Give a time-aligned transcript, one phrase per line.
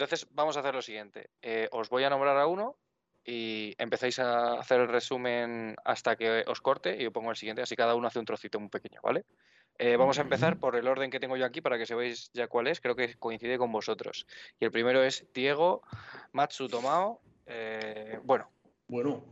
[0.00, 1.28] entonces vamos a hacer lo siguiente.
[1.42, 2.78] Eh, os voy a nombrar a uno
[3.22, 7.60] y empezáis a hacer el resumen hasta que os corte y yo pongo el siguiente,
[7.60, 9.26] así cada uno hace un trocito muy pequeño, ¿vale?
[9.78, 12.48] Eh, vamos a empezar por el orden que tengo yo aquí para que sepáis ya
[12.48, 14.26] cuál es, creo que coincide con vosotros.
[14.58, 15.82] Y el primero es Diego
[16.32, 17.20] Matsu Tomao.
[17.44, 18.50] Eh, bueno.
[18.88, 19.22] Bueno.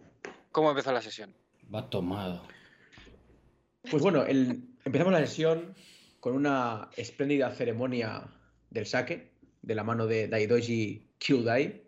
[0.52, 1.34] ¿Cómo empezó la sesión?
[1.74, 2.46] Va tomado.
[3.90, 5.74] Pues bueno, empezamos la sesión
[6.20, 8.28] con una espléndida ceremonia
[8.68, 9.37] del saque
[9.68, 11.84] de la mano de Daidoji Kyudai,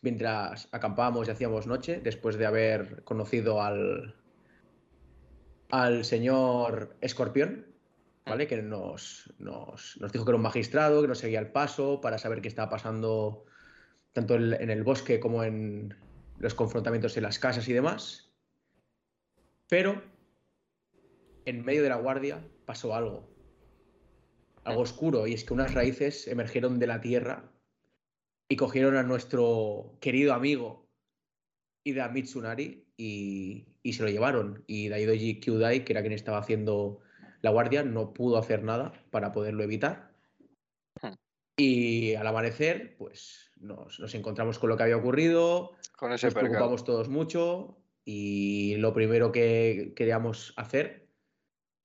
[0.00, 4.14] mientras acampábamos y hacíamos noche, después de haber conocido al,
[5.68, 7.66] al señor Escorpión,
[8.24, 8.46] ¿vale?
[8.46, 12.40] Que nos, nos, dijo que era un magistrado, que nos seguía el paso para saber
[12.40, 13.44] qué estaba pasando
[14.12, 15.96] tanto en el bosque como en
[16.38, 18.30] los confrontamientos en las casas y demás.
[19.68, 20.00] Pero
[21.44, 23.35] en medio de la guardia pasó algo.
[24.66, 27.52] Algo oscuro, y es que unas raíces emergieron de la tierra
[28.48, 30.88] y cogieron a nuestro querido amigo
[31.84, 34.64] Ida Mitsunari y, y se lo llevaron.
[34.66, 37.00] Y Daidoji Kyudai, que era quien estaba haciendo
[37.42, 40.12] la guardia, no pudo hacer nada para poderlo evitar.
[41.00, 41.14] Hmm.
[41.56, 46.84] Y al amanecer, pues nos, encontramos con lo que había ocurrido, con ese nos preocupamos
[46.84, 51.05] todos mucho y lo primero que queríamos hacer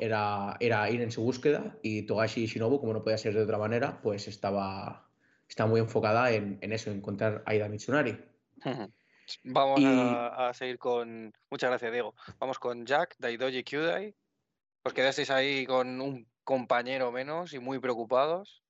[0.02, 3.58] era, era ir en su búsqueda y Togashi Shinobu, como no podía ser de otra
[3.58, 5.08] manera, pues estaba
[5.48, 8.18] está muy enfocada en, eso, en encontrar a Aida Mitsunari.
[9.44, 11.32] Vamos a, seguir con.
[11.50, 12.16] Muchas gracias, Diego.
[12.40, 14.16] Vamos con Jack, Daidoji Kyudai.
[14.84, 18.64] Os quedasteis ahí con un compañero menos y muy preocupados.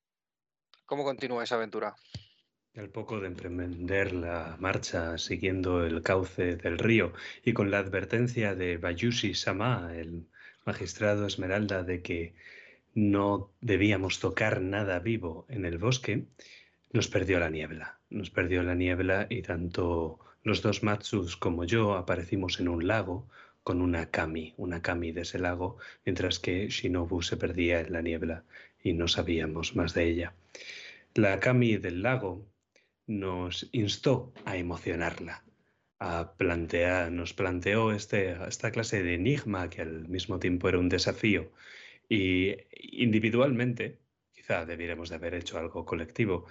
[0.86, 1.96] ¿Cómo continúa esa aventura?
[2.76, 8.56] Al poco de emprender la marcha siguiendo el cauce del río y con la advertencia
[8.56, 10.28] de Bayushi Sama, el
[10.66, 12.34] magistrado Esmeralda, de que
[12.94, 16.26] no debíamos tocar nada vivo en el bosque,
[16.92, 18.00] nos perdió la niebla.
[18.10, 23.28] Nos perdió la niebla y tanto los dos Matsus como yo aparecimos en un lago
[23.64, 28.02] con una kami, una kami de ese lago, mientras que Shinobu se perdía en la
[28.02, 28.44] niebla
[28.84, 30.34] y no sabíamos más de ella.
[31.14, 32.46] La kami del lago
[33.06, 35.44] nos instó a emocionarla,
[36.02, 36.34] a
[37.12, 41.52] nos planteó este, esta clase de enigma que al mismo tiempo era un desafío
[42.10, 44.00] y individualmente
[44.34, 46.48] quizá debiéramos de haber hecho algo colectivo.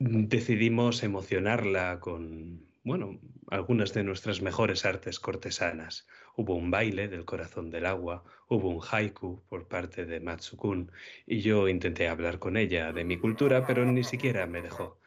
[0.00, 6.08] Decidimos emocionarla con, bueno, algunas de nuestras mejores artes cortesanas.
[6.36, 10.90] Hubo un baile del corazón del agua, hubo un haiku por parte de Matsukun
[11.24, 14.98] y yo intenté hablar con ella de mi cultura, pero ni siquiera me dejó.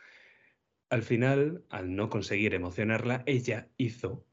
[0.90, 4.26] Al final, al no conseguir emocionarla, ella hizo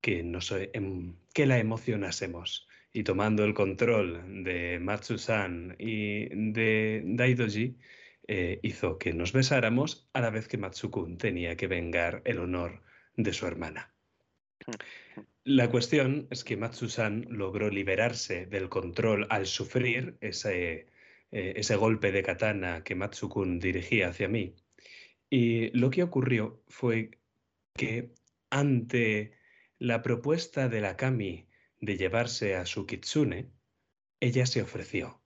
[0.00, 7.76] que, em, que la emocionásemos y tomando el control de Matsu-san y de Daidoji,
[8.28, 12.82] eh, hizo que nos besáramos a la vez que Matsukun tenía que vengar el honor
[13.16, 13.94] de su hermana.
[15.44, 20.86] La cuestión es que Matsu-san logró liberarse del control al sufrir ese,
[21.30, 24.56] eh, ese golpe de katana que Matsukun dirigía hacia mí.
[25.28, 27.18] Y lo que ocurrió fue
[27.74, 28.14] que
[28.50, 29.32] ante
[29.78, 31.48] la propuesta de la Kami
[31.80, 33.50] de llevarse a su kitsune,
[34.20, 35.20] ella se ofreció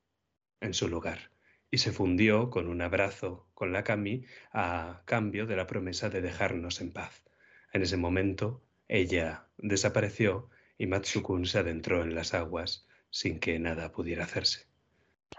[0.61, 1.31] en su lugar
[1.71, 6.21] y se fundió con un abrazo con la Kami a cambio de la promesa de
[6.21, 7.25] dejarnos en paz.
[7.73, 13.93] En ese momento, ella desapareció y Matsukun se adentró en las aguas sin que nada
[13.93, 14.67] pudiera hacerse.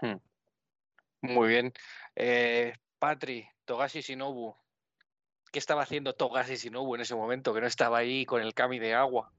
[0.00, 0.16] Hmm.
[1.20, 1.72] Muy bien.
[2.16, 4.54] Eh, Patri, Togashi Shinobu.
[5.52, 7.52] ¿Qué estaba haciendo Togashi Shinobu en ese momento?
[7.54, 9.30] Que no estaba ahí con el Kami de agua.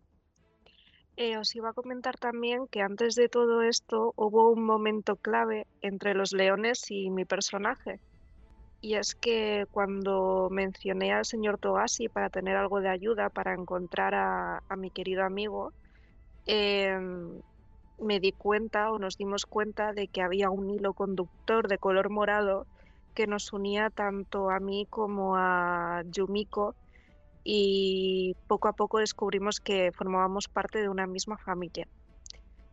[1.15, 5.67] Eh, os iba a comentar también que antes de todo esto hubo un momento clave
[5.81, 7.99] entre los leones y mi personaje.
[8.81, 14.15] Y es que cuando mencioné al señor Togashi para tener algo de ayuda para encontrar
[14.15, 15.71] a, mi querido amigo,
[16.47, 17.41] em,
[17.99, 22.09] me di cuenta o nos dimos cuenta de que había un hilo conductor de color
[22.09, 22.65] morado
[23.13, 26.75] que nos unía tanto a mí como a Yumiko
[27.43, 31.87] y poco a poco descubrimos que formábamos parte de una misma familia.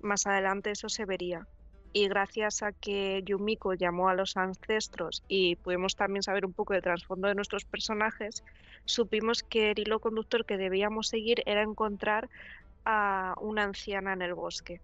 [0.01, 1.47] Más adelante eso se vería.
[1.93, 6.73] Y gracias a que Yumiko llamó a los ancestros y pudimos también saber un poco
[6.73, 8.45] del trasfondo de nuestros personajes,
[8.85, 12.29] supimos que el hilo conductor que debíamos seguir era encontrar
[12.85, 14.81] a una anciana en el bosque.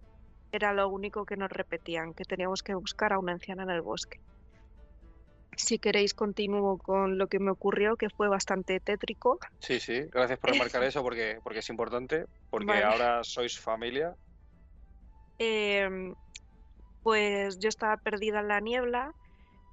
[0.51, 3.81] Era lo único que nos repetían, que teníamos que buscar a una anciana en el
[3.81, 4.19] bosque.
[5.57, 9.39] Si queréis, continúo con lo que me ocurrió, que fue bastante tétrico.
[9.59, 14.15] Sí, sí, gracias por remarcar eso porque, porque es importante, porque ahora sois familia.
[15.39, 16.13] Em,
[17.03, 19.11] pues yo estaba perdida en la niebla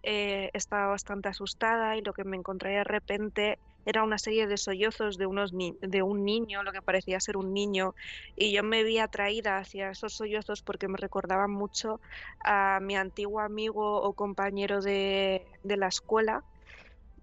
[0.05, 4.57] eh, estaba bastante asustada y lo que me encontré de repente era una serie de
[4.57, 7.95] sollozos de, unos de un niño, lo que parecía ser un niño,
[8.37, 12.01] y yo me vi atraída hacia esos sollozos porque me recordaban mucho
[12.45, 16.43] a mi antiguo amigo o compañero de, la escuela,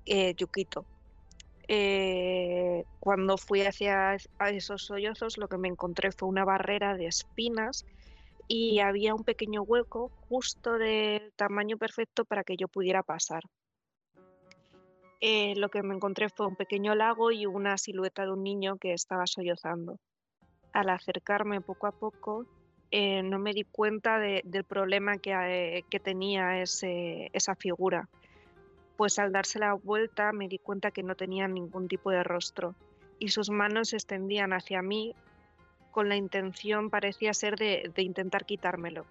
[0.05, 0.85] eh, Yukito.
[1.67, 4.17] Eh, cuando fui hacia
[4.49, 7.85] esos sollozos lo que me encontré fue una barrera de espinas
[8.47, 13.43] y había un pequeño hueco justo del tamaño perfecto para que yo pudiera pasar.
[15.21, 18.77] Eh, lo que me encontré fue un pequeño lago y una silueta de un niño
[18.77, 19.99] que estaba sollozando.
[20.73, 22.45] Al acercarme poco a poco,
[22.91, 28.09] eh, no me di cuenta del problema que, que tenía ese, esa figura
[29.01, 32.75] pues al darse la vuelta me di cuenta que no tenía ningún tipo de rostro
[33.17, 35.15] y sus manos se extendían hacia mí
[35.89, 39.07] con la intención parecía ser de, intentar quitármelo.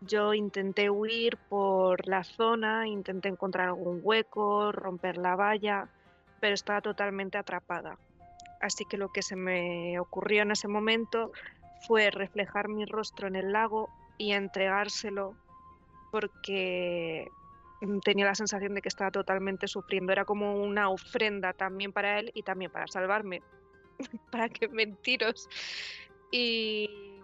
[0.00, 5.88] Yo intenté huir por la zona, intenté encontrar algún hueco, romper la valla,
[6.40, 7.98] pero estaba totalmente atrapada.
[8.60, 11.32] Así que lo que se me ocurrió en ese momento
[11.86, 15.34] fue reflejar mi rostro en el lago y entregárselo
[16.10, 17.28] porque
[18.04, 20.12] tenía la sensación de que estaba totalmente sufriendo.
[20.12, 23.42] Era como una ofrenda también para él y también para salvarme.
[24.30, 25.48] para que mentiros.
[26.30, 27.20] Y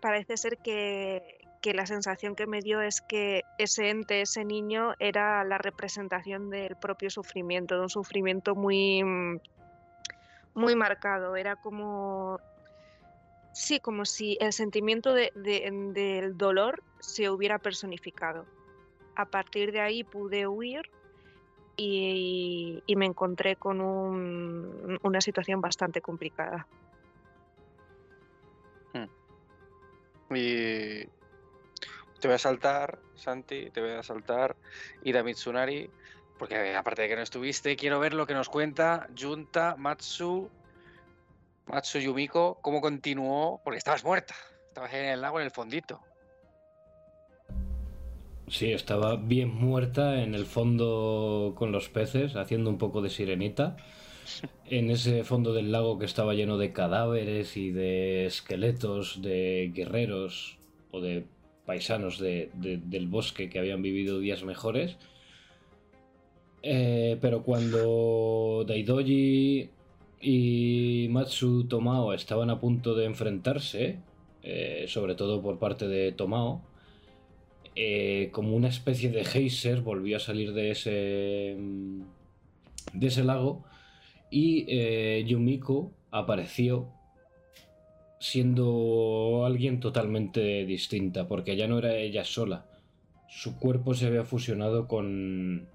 [0.00, 4.94] parece ser que, que, la sensación que me dio es que ese ente, ese niño,
[4.98, 9.40] era la representación del propio sufrimiento, de un sufrimiento muy, mm,
[10.54, 11.36] muy marcado.
[11.36, 12.40] Era como.
[13.52, 18.46] Sí, como si el sentimiento de, del dolor se hubiera personificado
[19.18, 20.82] a partir de ahí pude huir
[21.76, 26.66] y, me encontré con una situación bastante complicada.
[28.94, 29.06] Hmm.
[32.20, 34.56] Te voy a saltar, Santi, te voy a saltar
[35.04, 35.90] Ida Mitsunari,
[36.38, 40.50] porque aparte de que no estuviste, quiero ver lo que nos cuenta Junta Matsu,
[41.66, 44.34] Matsu Yumiko, cómo continuó, porque estabas muerta,
[44.68, 46.00] estabas en el lago en el fondito.
[48.48, 53.76] Sí, estaba bien muerta en el fondo con los peces, haciendo un poco de sirenita.
[54.70, 60.58] En ese fondo del lago que estaba lleno de cadáveres y de esqueletos de guerreros
[60.90, 61.24] o de
[61.68, 64.96] paisanos del bosque que habían vivido días mejores.
[66.62, 69.68] Eh, pero cuando Daidoji
[70.22, 73.98] y Matsu Tomao estaban a punto de enfrentarse,
[74.42, 76.62] eh, sobre todo por parte de Tomao,
[77.76, 81.54] eh, como una especie de geyser volvió a salir de ese,
[82.94, 83.62] de ese lago
[84.30, 84.64] y
[85.26, 86.88] Yumiko apareció
[88.18, 92.66] siendo alguien totalmente distinta, porque ya no era ella sola.
[93.28, 95.68] Su cuerpo se había fusionado con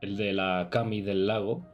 [0.00, 1.66] el de la Kami del lago,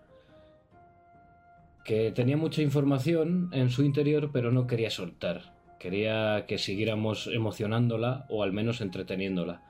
[1.85, 5.55] que tenía mucha información en su interior, pero no quería soltar.
[5.79, 9.63] Quería que siguiéramos emocionándola o al menos entreteniéndola.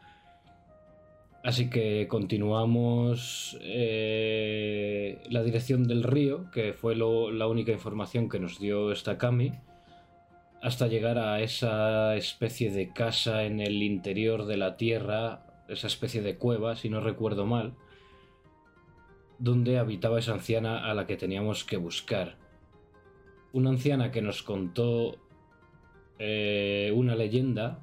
[1.45, 8.59] Así que continuamos eh, la dirección del río, que fue la única información que nos
[8.59, 9.53] dio esta Kami,
[10.63, 16.23] hasta llegar a esa especie de casa en el interior de la tierra, esa especie
[16.23, 17.75] de cueva, si no recuerdo mal,
[19.39, 22.37] donde habitaba esa anciana a la que teníamos que buscar.
[23.53, 25.17] Una anciana que nos contó
[26.19, 27.81] eh, una leyenda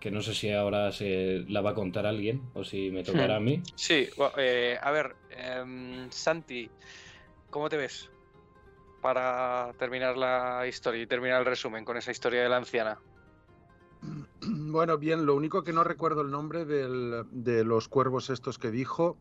[0.00, 3.36] que no sé si ahora se la va a contar alguien o si me tocará
[3.36, 3.44] a hmm.
[3.44, 3.62] mí.
[3.76, 6.68] Sí, eh, a ver, em, Santi,
[7.50, 8.11] ¿cómo te ves
[9.02, 12.98] para terminar la historia y terminar el resumen con esa historia de la anciana?
[14.44, 19.18] Bueno, bien, lo único que no recuerdo el nombre de los cuervos estos que dijo.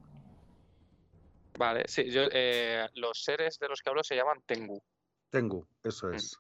[1.60, 4.82] Vale, sí, yo, eh, los seres de los que hablo se llaman Tengu.
[5.30, 6.14] Tengu, eso hmm.
[6.14, 6.40] es.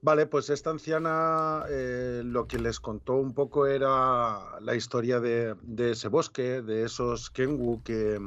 [0.00, 5.56] Vale, pues esta anciana eh, lo que les contó un poco era la historia de,
[5.76, 8.20] ese bosque, de esos Kengu que,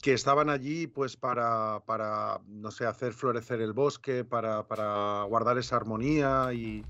[0.00, 5.58] que estaban allí pues para, para, no sé, hacer florecer el bosque, para, para, guardar
[5.58, 6.84] esa armonía, y,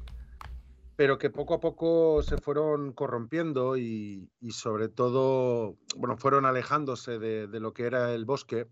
[0.96, 7.18] pero que poco a poco se fueron corrompiendo y, y sobre todo, bueno, fueron alejándose
[7.18, 8.68] de, de lo que era el bosque.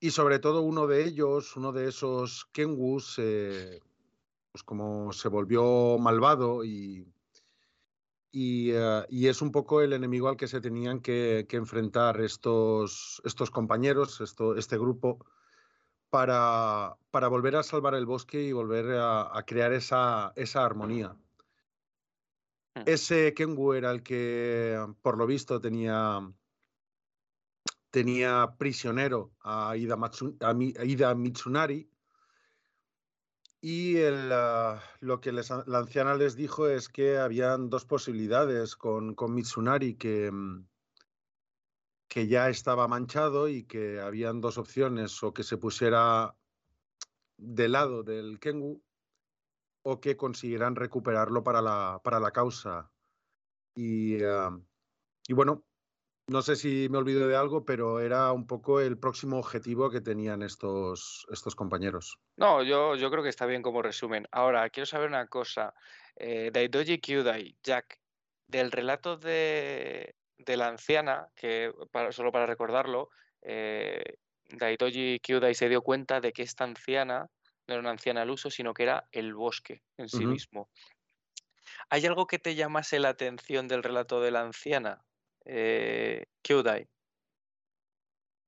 [0.00, 3.80] Y sobre todo uno de ellos, uno de esos Kenwus, eh,
[4.50, 7.06] pues como se volvió malvado y,
[8.32, 13.50] eh, y, es un poco el enemigo al que se tenían que, enfrentar estos, estos
[13.50, 15.26] compañeros, esto, este grupo,
[16.08, 21.14] para, para, volver a salvar el bosque y volver a, crear esa, esa armonía.
[22.74, 22.82] Hmm.
[22.86, 26.20] Ese Kengu era el que, por lo visto, tenía,
[27.90, 31.91] tenía prisionero a Ida, Matsu- a Mi- a Ida Mitsunari.
[33.64, 39.14] Y ah, lo que les- la anciana les dijo es que habían dos posibilidades con,
[39.14, 40.66] con Mitsunari, que, mm,
[42.08, 46.36] que ya estaba manchado y que habían dos opciones, o que se pusiera
[47.38, 48.82] del lado del Kengu
[49.84, 52.92] o que consiguieran recuperarlo para la, para la causa.
[53.76, 54.58] Y, ah,
[55.28, 55.64] y bueno,
[56.28, 60.00] no sé si me olvido de algo, pero era un poco el próximo objetivo que
[60.00, 62.18] tenían estos, estos compañeros.
[62.36, 64.26] No, yo, yo creo que está bien como resumen.
[64.32, 65.74] Ahora, quiero saber una cosa.
[66.16, 68.00] Eh, Daidoji Kyudai, Jack,
[68.46, 73.10] del relato de, de la anciana, que para- solo para recordarlo,
[73.42, 74.16] eh,
[74.48, 77.28] Daidoji Kyudai se dio cuenta de que esta anciana
[77.66, 80.70] no era una anciana al uso, sino que era el bosque en sí mismo.
[81.90, 85.04] ¿Hay algo que te llamase la atención del relato de la anciana,
[85.44, 86.88] eh, Kyudai?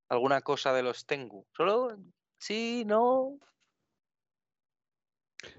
[0.08, 1.46] ¿Alguna cosa de los Tengu?
[1.56, 1.96] ¿Solo?
[2.38, 3.38] Sí, no.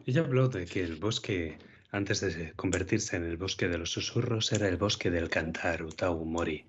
[0.05, 1.57] Ella habló de que el bosque,
[1.91, 6.25] antes de convertirse en el bosque de los susurros, era el bosque del cantar Utau
[6.25, 6.65] Mori,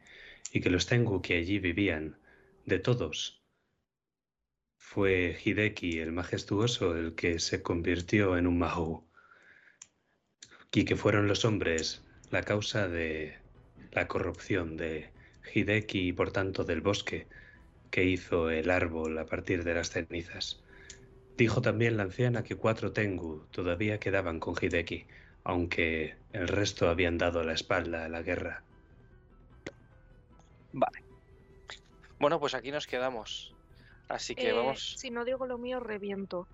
[0.53, 2.19] y que los Tengu que allí vivían,
[2.65, 3.43] de todos,
[4.77, 9.07] fue Hideki el majestuoso el que se convirtió en un Mahou,
[10.73, 13.39] y que fueron los hombres la causa de
[13.97, 15.11] la corrupción de
[15.55, 17.27] Hideki y por tanto del bosque
[17.91, 20.63] que hizo el árbol a partir de las cenizas.
[21.39, 25.07] Dijo también la anciana que cuatro Tengu todavía quedaban con Hideki,
[25.45, 28.63] aunque el resto habían dado la espalda a la guerra.
[30.73, 31.03] Vale.
[32.19, 33.55] Bueno, pues aquí nos quedamos.
[34.09, 34.95] Así que Eh, vamos.
[34.99, 36.47] Si no digo lo mío, reviento.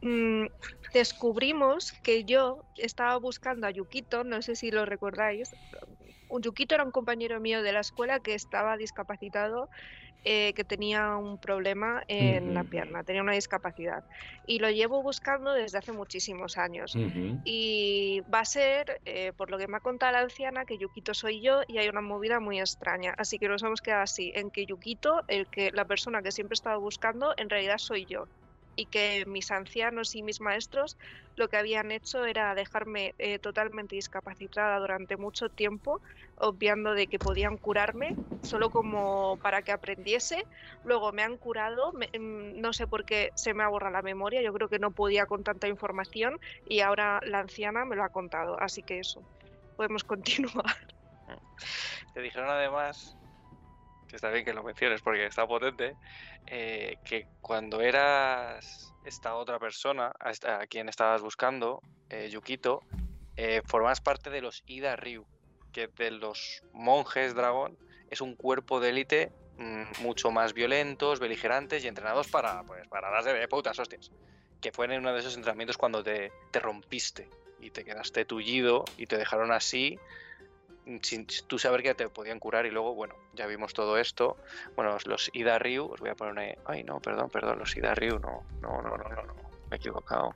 [0.00, 0.46] Mm,
[0.94, 5.50] descubrimos que yo estaba buscando a Yukito, no sé si lo recordáis.
[6.28, 9.68] Un Yukito era un compañero mío de la escuela que estaba discapacitado,
[10.24, 14.04] eh, que tenía un problema en la pierna, tenía una discapacidad.
[14.46, 16.96] Y lo llevo buscando desde hace muchísimos años.
[17.44, 21.14] Y va a ser, eh, por lo que me ha contado la anciana, que Yukito
[21.14, 23.14] soy yo y hay una movida muy extraña.
[23.16, 26.54] Así que nos hemos quedado así, en que Yukito, el que, la persona que siempre
[26.54, 28.26] estaba buscando, en realidad soy yo.
[28.78, 30.96] Y que mis ancianos y mis maestros
[31.36, 36.00] lo que habían hecho era dejarme eh, totalmente discapacitada durante mucho tiempo,
[36.36, 40.46] obviando de que podían curarme, solo como para que aprendiese.
[40.84, 44.42] Luego me han curado, mm, no sé por qué se me ha borrado la memoria,
[44.42, 48.10] yo creo que no podía con tanta información y ahora la anciana me lo ha
[48.10, 49.26] contado, así que eso,
[49.76, 50.76] podemos continuar.
[52.14, 53.18] Te dijeron además,
[54.08, 55.94] que está bien que lo menciones porque está potente,
[56.46, 62.82] eh, que cuando eras esta otra persona a, quien estabas buscando, eh, Yukito,
[63.36, 65.26] eh, formabas parte de los Ida Ryu,
[65.72, 67.78] que de los monjes dragón
[68.10, 73.10] es un cuerpo de élite mm, mucho más violentos, beligerantes y entrenados para, pues, para
[73.10, 74.10] darse de putas hostias.
[74.60, 77.28] Que fue en uno de esos entrenamientos cuando te, te rompiste
[77.60, 79.98] y te quedaste tullido y te dejaron así
[81.02, 84.36] sin tú saber que te podían curar y luego, bueno, ya vimos todo esto.
[84.76, 86.58] Bueno, los- Ida Ryu, os voy a poner.
[86.64, 89.34] Ay, no, perdón, perdón, los Ida Ryu, no, no, no, no, no, no,
[89.70, 90.34] me he equivocado.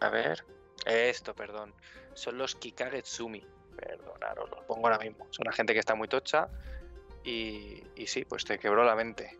[0.00, 0.44] A ver,
[0.86, 1.74] esto, perdón,
[2.14, 3.46] son los Kikagetsumi,
[3.76, 5.26] perdonaros, los pongo ahora mismo.
[5.30, 6.48] Son una gente que está muy tocha
[7.22, 9.38] y, y sí, pues te quebró la mente.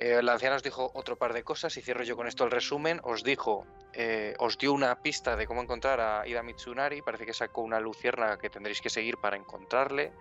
[0.00, 2.52] Eh, la anciana os dijo otro par de cosas y cierro yo con esto el
[2.52, 3.00] resumen.
[3.02, 7.02] Os dijo, eh, os dio una pista de cómo encontrar a Ida Mitsunari.
[7.02, 10.12] Parece que sacó una luciérnaga que tendréis que seguir para encontrarle.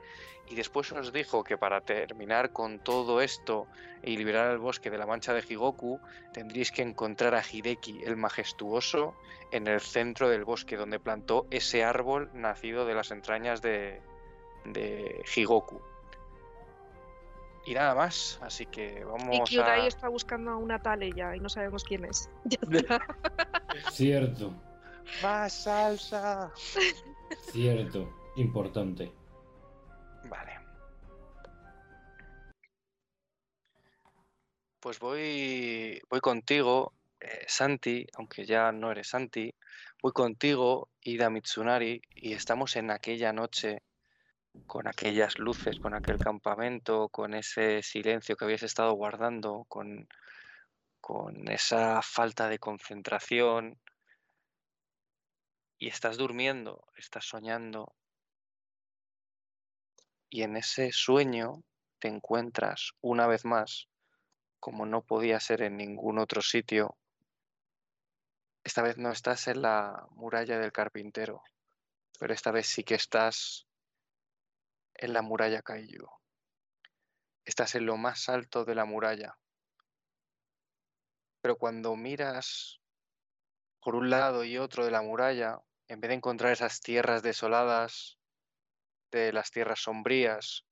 [0.50, 3.68] Y después os dijo que para terminar con todo esto
[4.02, 6.00] y liberar el bosque de la mancha de Higoku,
[6.34, 9.14] tendréis que encontrar a Hideki, el majestuoso,
[9.52, 14.02] en el centro del bosque, donde plantó ese árbol nacido de las entrañas de,
[14.66, 15.82] de Higoku.
[17.68, 19.88] Y nada más, así que Y vamos Kyudai a...
[19.88, 22.30] está buscando a una tal ella y no sabemos quién es.
[22.46, 22.60] Ya.
[23.92, 24.54] Cierto,
[25.22, 26.50] ¡Más salsa!
[27.52, 29.12] cierto, importante.
[30.30, 30.52] Vale.
[34.80, 39.54] Pues voy, voy contigo, eh, Santi, aunque ya no eres Santi,
[40.02, 43.82] voy contigo, Ida Mitsunari, y estamos en aquella noche
[44.66, 50.08] con aquellas luces, con aquel campamento, con ese silencio que habías estado guardando, con,
[51.00, 53.80] con esa falta de concentración,
[55.78, 57.94] y estás durmiendo, estás soñando,
[60.30, 61.64] y en ese sueño
[62.00, 63.88] te encuentras una vez más,
[64.60, 66.98] como no podía ser en ningún otro sitio,
[68.64, 71.42] esta vez no estás en la muralla del carpintero,
[72.20, 73.67] pero esta vez sí que estás
[74.98, 76.08] en la muralla Kaiju.
[77.46, 79.38] Estás en lo más alto de la muralla.
[81.42, 82.82] Pero cuando miras
[83.82, 88.18] por un lado y otro de la muralla, en vez de encontrar esas tierras desoladas,
[89.12, 90.66] de las tierras sombrías,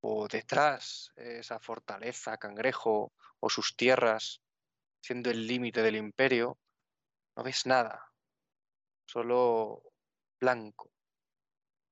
[0.00, 4.40] o detrás esa fortaleza, cangrejo, o sus tierras,
[5.02, 6.58] siendo el límite del imperio,
[7.36, 8.10] no ves nada,
[9.04, 9.82] solo
[10.40, 10.90] blanco,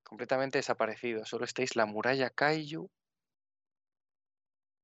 [0.07, 2.89] completamente desaparecido, solo estáis la muralla Kaiju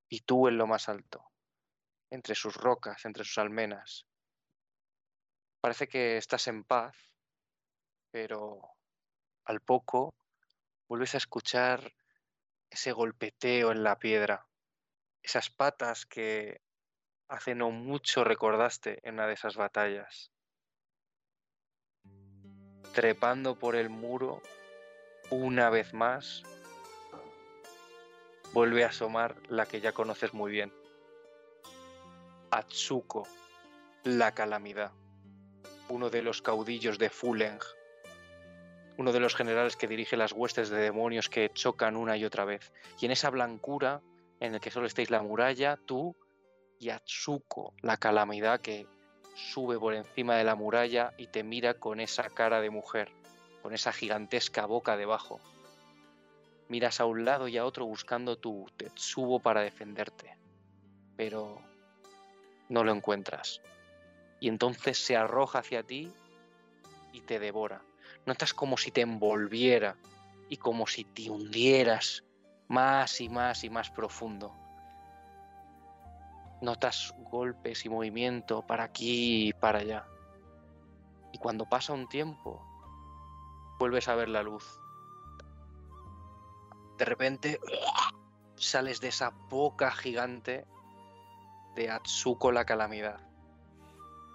[0.09, 1.25] y tú en lo más alto,
[2.11, 4.05] entre sus rocas, entre sus almenas.
[5.61, 6.97] Parece que estás en paz,
[8.11, 8.75] pero
[9.45, 10.13] al poco
[10.89, 11.95] vuelves a escuchar
[12.69, 14.49] ese golpeteo en la piedra,
[15.23, 16.61] esas patas que
[17.29, 20.33] hace no mucho recordaste en una de esas batallas.
[22.93, 24.43] Trepando por el muro,
[25.33, 26.43] una vez más,
[28.53, 30.75] vuelve a asomar la que ya conoces muy bien.
[32.51, 33.27] Atsuko,
[34.05, 34.93] la calamidad,
[35.89, 37.61] uno de los caudillos de Fuleng,
[38.99, 42.45] uno de los generales que dirige las huestes de demonios que chocan una y otra
[42.45, 42.71] vez.
[43.01, 44.03] Y en esa blancura,
[44.39, 46.15] en el que solo estáis la muralla, tú
[46.79, 48.87] y Atsuko, la calamidad que
[49.35, 53.15] sube por encima de la muralla y te mira con esa cara de mujer,
[53.63, 55.41] con esa gigantesca boca debajo.
[56.69, 60.37] Miras a un lado y a otro buscando tu Tetsubo para defenderte,
[61.17, 61.63] pero
[62.69, 63.61] no lo encuentras.
[64.41, 66.13] Y entonces se arroja hacia ti
[67.13, 67.83] y te devora.
[68.27, 69.97] Notas como si te envolviera
[70.49, 72.25] y como si te hundieras
[72.69, 74.55] más y más y más profundo.
[76.61, 80.07] Notas golpes y movimiento para aquí y para allá.
[81.33, 82.72] Y cuando pasa un tiempo,
[83.83, 84.79] vuelves a ver la luz.
[86.99, 87.59] De repente
[88.55, 90.65] sales de esa boca gigante
[91.75, 93.19] de Atsuko la calamidad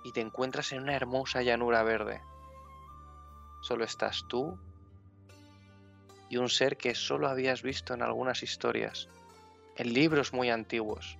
[0.03, 2.21] y te encuentras en una hermosa llanura verde.
[3.61, 4.59] Solo estás tú
[6.27, 9.07] y un ser que solo habías visto en algunas historias,
[9.77, 11.17] en libros muy antiguos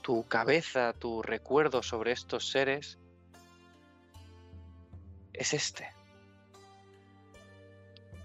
[0.00, 2.98] tu cabeza, tu recuerdo sobre estos seres
[5.34, 6.01] es este.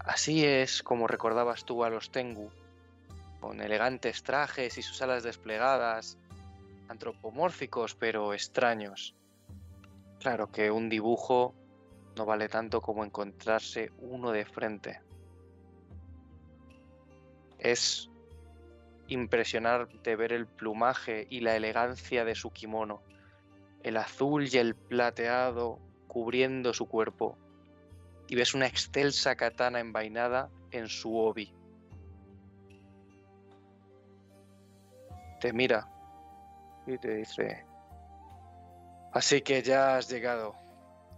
[0.08, 2.50] Así es como recordabas tú a los Tengu,
[3.40, 6.16] con elegantes trajes y sus alas desplegadas,
[6.88, 9.14] antropomórficos pero extraños.
[10.18, 11.54] Claro que un dibujo
[12.16, 15.02] no vale tanto como encontrarse uno de frente.
[17.58, 18.08] Es
[19.08, 23.02] impresionante ver el plumaje y la elegancia de su kimono,
[23.82, 27.36] el azul y el plateado cubriendo su cuerpo,
[28.28, 31.54] y ves una excelsa katana envainada en su obi.
[35.40, 35.88] Te mira
[36.86, 37.64] y te dice,
[39.12, 40.54] así que ya has llegado.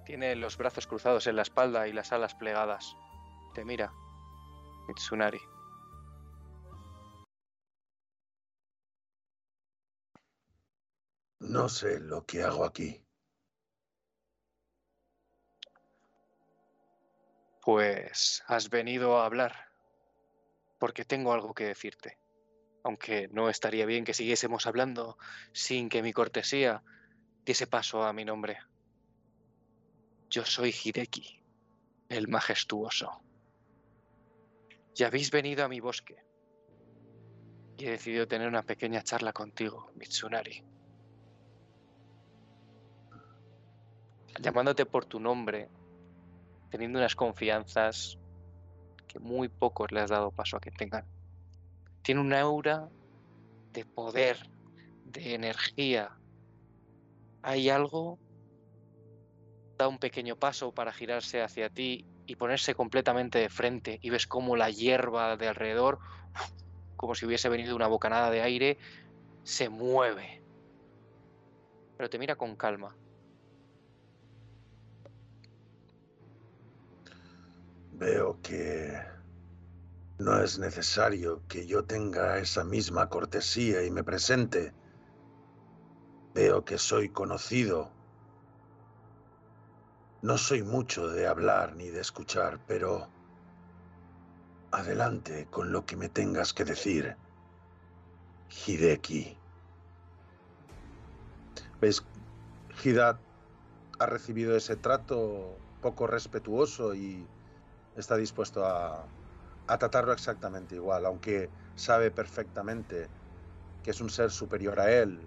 [0.04, 2.96] Tiene los brazos cruzados en la espalda y las alas plegadas.
[3.54, 3.92] Te mira,
[4.88, 5.40] Mitsunari.
[11.40, 13.02] No sé lo que hago aquí.
[17.72, 19.54] Pues has venido a hablar,
[20.80, 22.18] porque tengo algo que decirte.
[22.82, 25.16] Aunque no estaría bien que siguiésemos hablando
[25.52, 26.82] sin que mi cortesía
[27.46, 28.58] diese paso a mi nombre.
[30.30, 31.44] Yo soy Hideki,
[32.08, 33.22] el majestuoso.
[34.96, 36.16] Y habéis venido a mi bosque.
[37.78, 40.64] Y he decidido tener una pequeña charla contigo, Mitsunari.
[44.40, 45.68] llamándote por tu nombre,
[46.70, 48.18] teniendo unas confianzas
[49.06, 51.04] que muy pocos le has dado paso a que tengan.
[52.02, 52.88] Tiene una aura
[53.72, 54.38] de poder,
[55.04, 56.10] de energía.
[57.42, 58.18] Hay algo,
[59.78, 64.26] da un pequeño paso para girarse hacia ti y ponerse completamente de frente y ves
[64.26, 65.98] como la hierba de alrededor,
[66.96, 68.78] como si hubiese venido una bocanada de aire,
[69.42, 70.40] se mueve.
[71.96, 72.96] Pero te mira con calma
[78.00, 78.98] Veo que
[80.20, 84.72] no es necesario que yo tenga esa misma cortesía y me presente.
[86.32, 87.90] Veo que soy conocido.
[90.22, 93.06] No soy mucho de hablar ni de escuchar, pero
[94.70, 97.14] adelante con lo que me tengas que decir.
[98.66, 99.36] Hideki.
[101.82, 102.02] ¿Ves?
[102.82, 103.20] Hida
[103.98, 107.26] ha recibido ese trato poco respetuoso y
[107.96, 109.04] está dispuesto a,
[109.66, 113.08] a tratarlo exactamente igual, aunque sabe perfectamente
[113.82, 115.20] que es un ser superior a él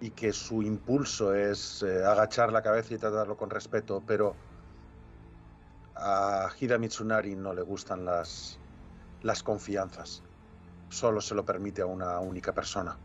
[0.00, 4.34] y que su impulso es eh, agachar la cabeza y tratarlo con respeto, pero
[5.96, 8.58] a Hida Mitsunari no le gustan las,
[9.22, 10.22] las confianzas.
[10.90, 12.96] Solo se lo permite a una única persona.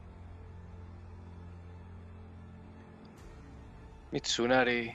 [4.12, 4.92] Mitsunari,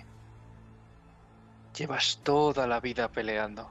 [1.76, 3.68] llevas toda la vida peleando.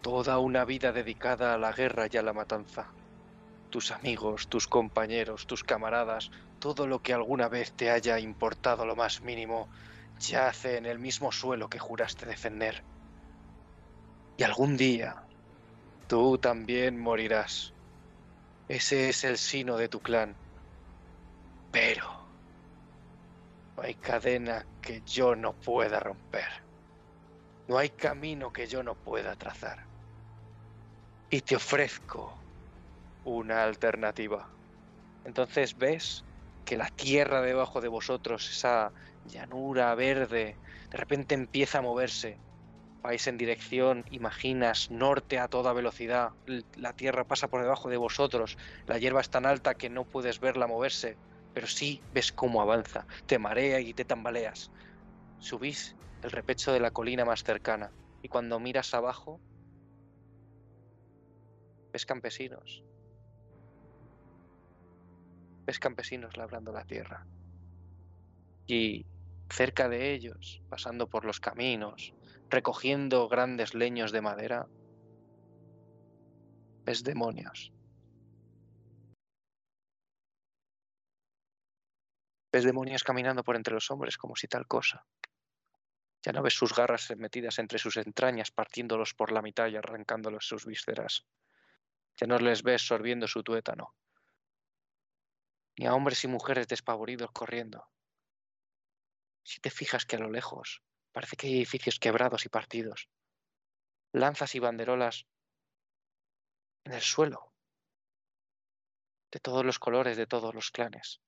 [0.00, 2.86] Toda una vida dedicada a la guerra y a la matanza.
[3.70, 8.96] Tus amigos, tus compañeros, tus camaradas, todo lo que alguna vez te haya importado lo
[8.96, 9.68] más mínimo,
[10.18, 12.82] yace en el mismo suelo que juraste defender.
[14.36, 15.22] Y algún día
[16.08, 17.72] tú también morirás.
[18.68, 20.34] Ese es el sino de tu clan.
[21.70, 22.21] Pero
[23.82, 26.46] no hay cadena que yo no pueda romper.
[27.66, 29.84] No hay camino que yo no pueda trazar.
[31.30, 32.32] Y te ofrezco
[33.24, 34.48] una alternativa.
[35.24, 36.22] Entonces ves
[36.64, 38.92] que la tierra debajo de vosotros, esa
[39.26, 40.56] llanura verde,
[40.88, 42.38] de repente empieza a moverse.
[43.02, 46.30] Vais en dirección, imaginas, norte a toda velocidad.
[46.76, 48.56] La tierra pasa por debajo de vosotros.
[48.86, 51.16] La hierba es tan alta que no puedes verla moverse,
[51.52, 53.06] pero sí ves cómo avanza.
[53.26, 54.70] Te marea y te tambaleas.
[55.38, 59.40] Subís el repecho de la colina más cercana y cuando miras abajo,
[61.92, 62.82] ves campesinos.
[65.66, 67.26] Ves campesinos labrando la tierra.
[68.66, 69.04] Y
[69.50, 72.14] cerca de ellos, pasando por los caminos,
[72.48, 74.66] recogiendo grandes leños de madera,
[76.84, 77.72] ves demonios.
[82.52, 85.06] Ves demonios caminando por entre los hombres como si tal cosa.
[86.22, 90.46] Ya no ves sus garras metidas entre sus entrañas, partiéndolos por la mitad y arrancándolos
[90.46, 91.26] sus vísceras.
[92.16, 93.94] Ya no les ves sorbiendo su tuétano.
[95.78, 97.88] Ni a hombres y mujeres despavoridos corriendo.
[99.42, 103.08] Si te fijas que a lo lejos parece que hay edificios quebrados y partidos,
[104.12, 105.26] lanzas y banderolas
[106.84, 107.52] en el suelo,
[109.30, 111.20] de todos los colores, de todos los clanes.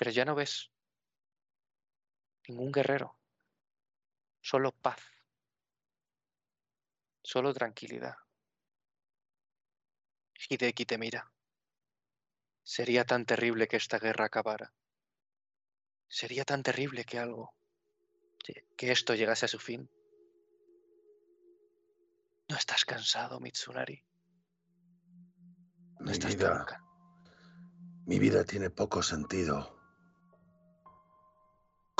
[0.00, 0.70] Pero ya no ves
[2.48, 3.18] ningún guerrero,
[4.40, 4.98] solo paz,
[7.22, 8.16] solo tranquilidad.
[10.48, 11.30] Hideki te mira.
[12.62, 14.72] Sería tan terrible que esta guerra acabara.
[16.08, 17.54] Sería tan terrible que algo,
[18.78, 19.90] que esto llegase a su fin.
[22.48, 24.02] ¿No estás cansado, Mitsunari?
[25.98, 26.66] ¿No mi estás vida,
[28.06, 29.79] mi vida tiene poco sentido.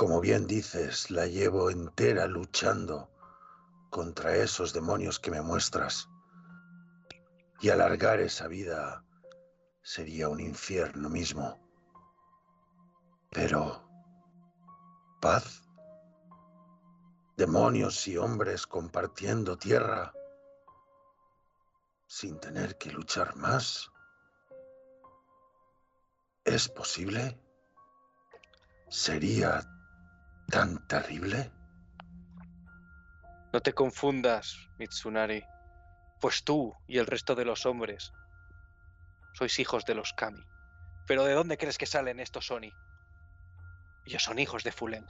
[0.00, 3.10] Como bien dices, la llevo entera luchando
[3.90, 6.08] contra esos demonios que me muestras.
[7.60, 9.04] Y alargar esa vida
[9.82, 11.60] sería un infierno mismo.
[13.28, 13.86] Pero
[15.20, 15.68] paz,
[17.36, 20.14] demonios y hombres compartiendo tierra
[22.06, 23.90] sin tener que luchar más.
[26.46, 27.38] ¿Es posible?
[28.88, 29.62] ¿Sería
[30.50, 31.50] tan terrible?
[33.52, 35.42] No te confundas, Mitsunari,
[36.20, 38.12] pues tú y el resto de los hombres
[39.32, 40.44] sois hijos de los Kami.
[41.06, 42.72] Pero ¿de dónde crees que salen estos Oni?
[44.04, 45.06] Ellos son hijos de Fuleng.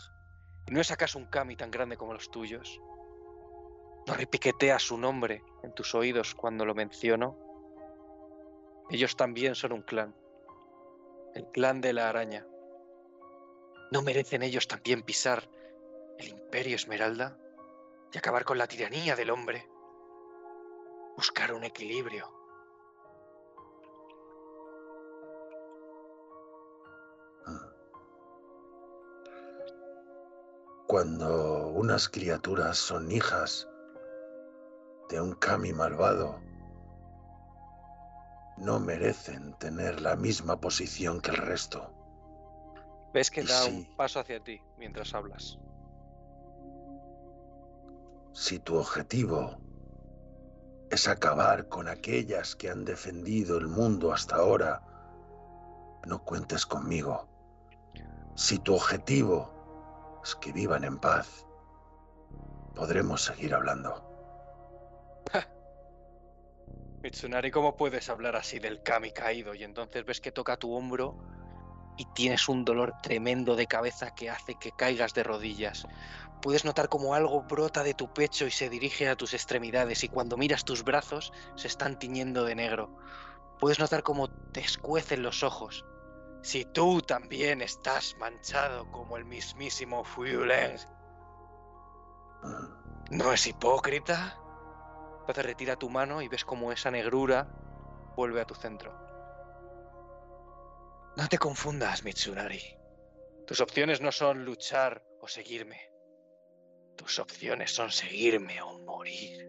[0.66, 2.81] ¿Y no es acaso un Kami tan grande como los tuyos?
[4.07, 7.37] ¿No repiquetea su nombre en tus oídos cuando lo menciono?
[8.90, 10.14] Ellos también son un clan.
[11.35, 12.46] El clan de la araña.
[13.90, 15.48] ¿No merecen ellos también pisar
[16.18, 17.37] el imperio Esmeralda
[18.12, 19.68] y acabar con la tiranía del hombre?
[21.16, 22.40] Buscar un equilibrio
[30.90, 33.68] Cuando unas criaturas son hijas
[35.09, 36.40] de un kami malvado,
[38.57, 41.99] no merecen tener la misma posición que el resto.
[43.12, 45.59] Ves que da un paso hacia ti mientras hablas.
[48.33, 49.59] Si tu objetivo
[50.90, 54.83] es acabar con aquellas que han defendido el mundo hasta ahora,
[56.07, 57.29] no cuentes conmigo.
[58.37, 59.61] Si tu objetivo
[60.40, 61.46] que vivan en paz.
[62.75, 64.07] Podremos seguir hablando.
[67.03, 69.55] Mitsunari, ¿cómo puedes hablar así del Kami caído?
[69.55, 71.18] Y entonces ves que toca tu hombro
[72.00, 75.86] y tienes un dolor tremendo de cabeza que hace que caigas de rodillas.
[76.40, 80.08] Puedes notar como algo brota de tu pecho y se dirige a tus extremidades y
[80.08, 82.96] cuando miras tus brazos se están tiñendo de negro.
[83.58, 85.84] Puedes notar cómo te escuecen los ojos.
[86.40, 90.78] Si tú también estás manchado como el mismísimo Fuelen,
[93.10, 94.38] ¿no es hipócrita?
[95.20, 97.46] Entonces retira tu mano y ves como esa negrura
[98.16, 99.10] vuelve a tu centro.
[101.20, 102.62] No te confundas, Mitsunari.
[103.46, 105.92] Tus opciones no son luchar o seguirme.
[106.96, 109.46] Tus opciones son seguirme o morir.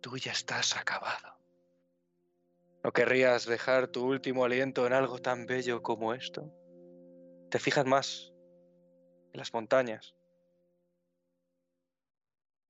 [0.00, 1.38] Tú ya estás acabado.
[2.82, 6.52] ¿No querrías dejar tu último aliento en algo tan bello como esto?
[7.52, 8.32] Te fijas más
[9.32, 10.16] en las montañas.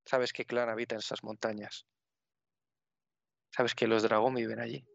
[0.05, 1.87] Sabes qué clan habita en esas montañas.
[3.51, 4.87] Sabes que los dragón viven allí.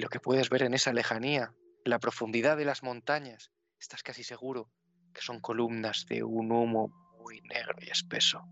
[0.00, 1.52] Lo que puedes ver en esa lejanía,
[1.84, 4.70] en la profundidad de las montañas, estás casi seguro
[5.12, 8.42] que son columnas de un humo muy negro y espeso.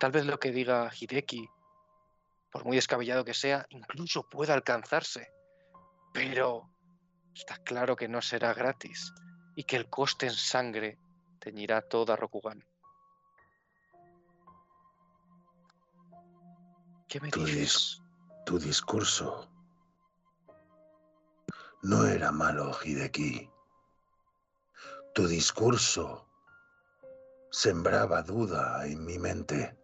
[0.00, 1.48] Tal vez lo que diga Hideki,
[2.50, 5.28] por muy descabellado que sea, incluso pueda alcanzarse.
[6.12, 6.68] Pero
[7.32, 9.12] está claro que no será gratis
[9.54, 10.98] y que el coste en sangre
[11.38, 12.64] teñirá toda Rokugan.
[17.08, 18.00] ¿Qué me Tu, dices?
[18.00, 19.48] dis- tu discurso
[21.84, 23.50] no era malo, Hideki.
[25.14, 26.26] Tu discurso
[27.50, 29.76] sembraba duda en mi mente,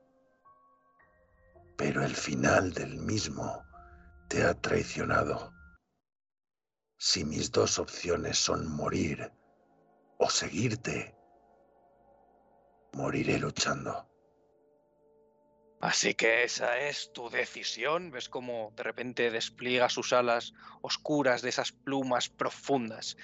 [1.76, 3.62] pero el final del mismo
[4.28, 5.52] te ha traicionado.
[6.96, 9.30] Si mis dos opciones son morir
[10.18, 11.14] o seguirte,
[12.94, 14.09] moriré luchando.
[15.80, 18.10] Así que esa es tu decisión.
[18.10, 23.16] Ves cómo de repente despliega sus alas oscuras de esas plumas profundas.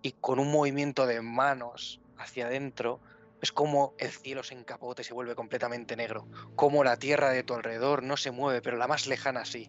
[0.00, 3.00] Y con un movimiento de manos hacia adentro,
[3.40, 6.28] ves cómo el cielo se encapote y se vuelve completamente negro.
[6.54, 9.68] Cómo la tierra de tu alrededor no se mueve, pero la más lejana sí.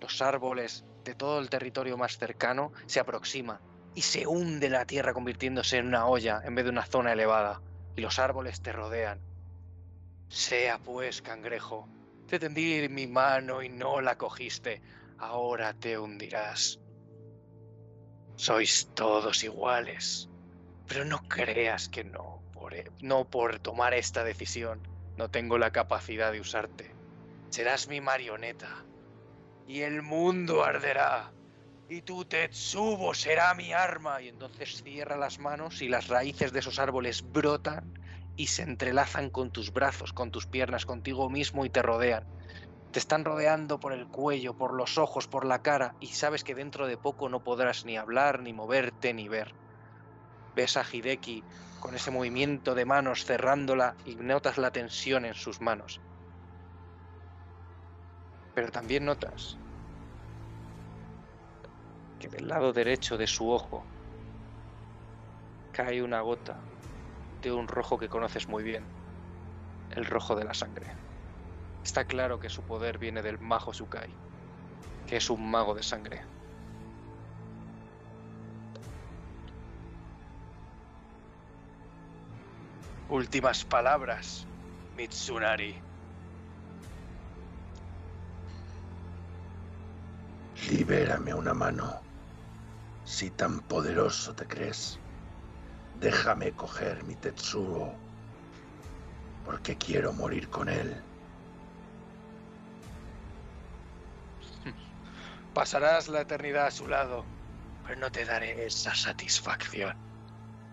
[0.00, 3.60] Los árboles de todo el territorio más cercano se aproximan
[3.94, 7.60] y se hunde la tierra convirtiéndose en una olla en vez de una zona elevada.
[7.96, 9.33] Y los árboles te rodean.
[10.34, 11.88] Sea pues, cangrejo,
[12.26, 14.82] te tendí mi mano y no la cogiste.
[15.16, 16.80] Ahora te hundirás.
[18.34, 20.28] Sois todos iguales.
[20.88, 24.82] Pero no creas que no por, e- no por tomar esta decisión
[25.16, 26.90] no tengo la capacidad de usarte.
[27.50, 28.84] Serás mi marioneta.
[29.68, 31.32] Y el mundo arderá.
[31.88, 34.20] Y tu Tetsubo será mi arma.
[34.20, 38.03] Y entonces cierra las manos y las raíces de esos árboles brotan
[38.36, 42.24] y se entrelazan con tus brazos, con tus piernas, contigo mismo y te rodean.
[42.90, 46.54] Te están rodeando por el cuello, por los ojos, por la cara y sabes que
[46.54, 49.52] dentro de poco no podrás ni hablar, ni moverte, ni ver.
[50.54, 51.42] Ves a Hideki
[51.80, 56.00] con ese movimiento de manos cerrándola y notas la tensión en sus manos.
[58.54, 59.56] Pero también notas
[62.18, 63.84] que del lado derecho de su ojo
[65.72, 66.73] cae una gota
[67.50, 68.84] de un rojo que conoces muy bien,
[69.90, 70.86] el rojo de la sangre.
[71.82, 74.08] Está claro que su poder viene del Mago Sukai,
[75.06, 76.22] que es un mago de sangre.
[83.10, 84.46] Últimas palabras,
[84.96, 85.76] Mitsunari.
[90.70, 92.00] Libérame una mano.
[93.04, 94.98] Si tan poderoso te crees,
[96.04, 97.94] déjame coger mi Tetsuo,
[99.46, 100.94] porque quiero morir con él.
[105.54, 107.24] Pasarás la eternidad a su lado,
[107.86, 109.94] pero no te daré esa satisfacción.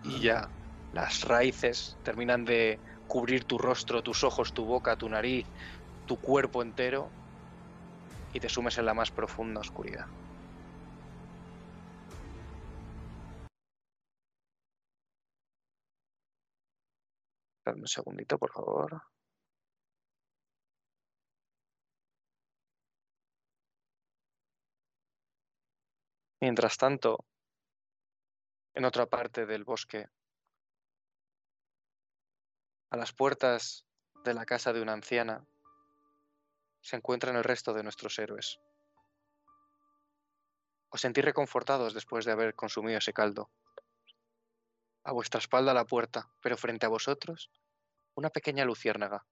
[0.04, 0.50] Y ya,
[0.92, 5.46] las raíces terminan de cubrir tu rostro, tus ojos, tu boca, tu nariz,
[6.06, 7.10] tu cuerpo entero,
[8.34, 10.06] y te sumes en la más profunda oscuridad.
[17.82, 19.02] Un segundito, por favor.
[26.40, 27.24] Mientras tanto,
[28.74, 30.08] en otra parte del bosque,
[32.90, 33.86] a las puertas
[34.24, 35.46] de la casa de una anciana,
[36.80, 38.58] se encuentran el resto de nuestros héroes.
[40.90, 43.50] Os sentís reconfortados después de haber consumido ese caldo.
[45.04, 47.50] A vuestra espalda la puerta, pero frente a vosotros,
[48.14, 49.24] una pequeña luciérnaga,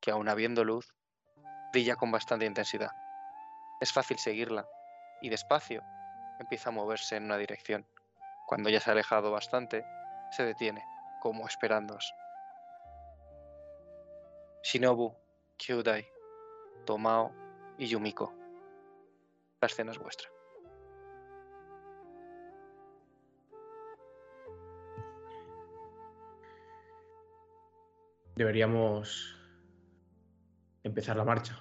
[0.00, 0.94] que aun habiendo luz,
[1.72, 2.90] brilla con bastante intensidad.
[3.80, 4.66] Es fácil seguirla,
[5.20, 5.82] y despacio
[6.38, 7.86] empieza a moverse en una dirección.
[8.46, 9.84] Cuando ya se ha alejado bastante,
[10.30, 10.84] se detiene,
[11.20, 12.14] como esperándoos.
[14.62, 15.14] Shinobu,
[15.56, 16.06] Kyudai,
[16.84, 17.32] Tomao
[17.76, 18.34] y Yumiko.
[19.60, 20.28] La escena es vuestra.
[28.38, 29.36] Deberíamos
[30.84, 31.58] empezar la marcha.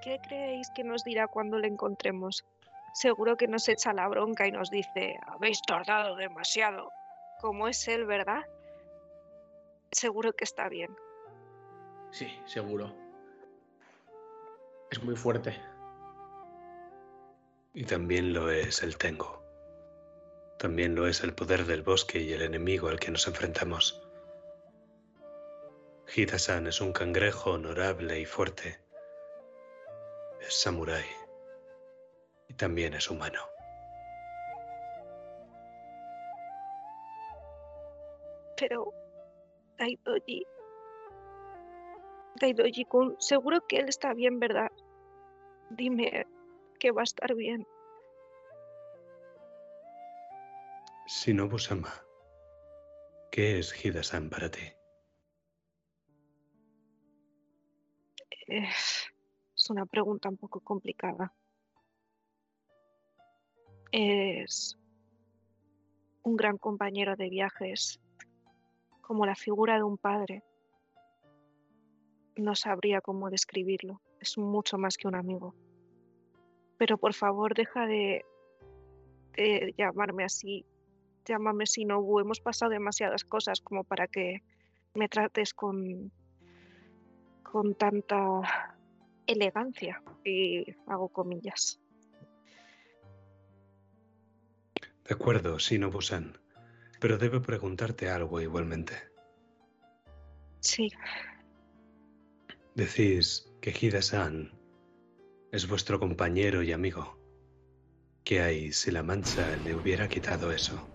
[0.00, 2.44] ¿Qué creéis que nos dirá cuando le encontremos?
[2.94, 6.92] Seguro que nos echa la bronca y nos dice, habéis tardado demasiado.
[7.40, 8.44] Como es él, ¿verdad?
[9.90, 10.94] Seguro que está bien.
[12.12, 12.94] Sí, seguro.
[14.88, 15.60] Es muy fuerte.
[17.74, 19.39] Y también lo es el Tengo.
[20.60, 24.06] También lo es el poder del bosque y el enemigo al que nos enfrentamos.
[26.14, 28.78] Hida-san es un cangrejo honorable y fuerte.
[30.42, 31.06] Es samurái.
[32.48, 33.40] Y también es humano.
[38.58, 38.92] Pero
[39.78, 40.44] Daidoji.
[42.38, 44.70] Daidoji-kun, seguro que él está bien, ¿verdad?
[45.70, 46.26] Dime
[46.78, 47.66] que va a estar bien.
[51.12, 51.92] Shinobu-sama,
[53.32, 54.60] ¿qué es Hida-san para ti?
[58.46, 59.10] Es
[59.70, 61.34] una pregunta un poco complicada.
[63.90, 64.78] Es
[66.22, 68.00] un gran compañero de viajes,
[69.00, 70.44] como la figura de un padre.
[72.36, 74.00] No sabría cómo describirlo.
[74.20, 75.56] Es mucho más que un amigo.
[76.78, 78.24] Pero por favor, deja de,
[79.34, 80.64] de llamarme así.
[81.30, 82.18] Llámame Shinobu.
[82.18, 84.42] Hemos pasado demasiadas cosas como para que
[84.94, 86.10] me trates con,
[87.44, 88.76] con tanta
[89.28, 90.02] elegancia.
[90.24, 91.80] Y hago comillas.
[95.04, 96.36] De acuerdo, Shinobu-san.
[96.98, 98.94] Pero debo preguntarte algo igualmente.
[100.58, 100.90] Sí,
[102.74, 104.50] Decís que Hida-san
[105.52, 107.16] es vuestro compañero y amigo.
[108.24, 110.89] ¿Qué hay si la mancha le hubiera quitado eso?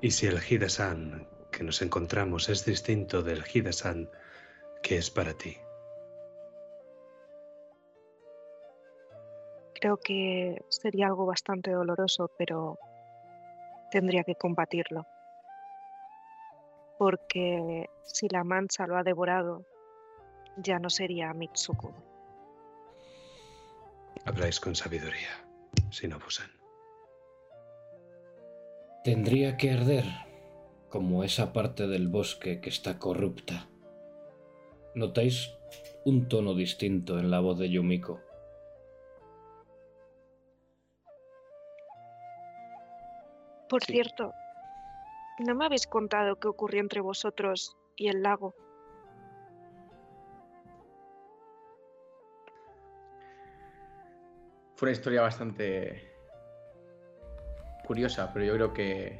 [0.00, 4.10] Y si el Hida-san que nos encontramos es distinto del Hida-san
[4.82, 5.58] que es para ti.
[9.80, 12.78] creo que sería algo bastante doloroso, pero
[13.90, 15.06] tendría que combatirlo.
[16.98, 19.64] Porque si la mancha lo ha devorado,
[20.56, 21.94] ya no sería Mitsuko.
[24.24, 25.30] Habláis con sabiduría,
[25.90, 26.57] Shinobu-san.
[29.08, 30.04] Tendría que arder,
[30.90, 33.66] como esa parte del bosque que está corrupta.
[34.94, 35.50] Notáis
[36.04, 38.20] un tono distinto en la voz de Yumiko.
[43.70, 43.94] Por Sí.
[43.94, 44.34] cierto,
[45.38, 48.54] no me habéis contado qué ocurrió entre vosotros y el lago.
[54.76, 56.17] Fue una historia bastante
[57.88, 59.18] curiosa, pero yo creo que,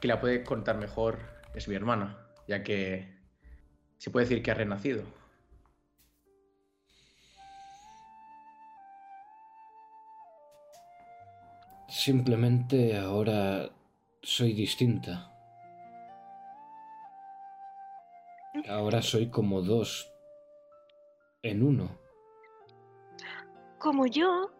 [0.00, 1.20] que la puede contar mejor
[1.54, 3.08] es mi hermana, ya que
[3.96, 5.04] se puede decir que ha renacido.
[11.88, 13.70] Simplemente ahora
[14.22, 15.32] soy distinta.
[18.68, 20.12] Ahora soy como dos
[21.42, 21.98] en uno.
[23.78, 24.50] Como yo,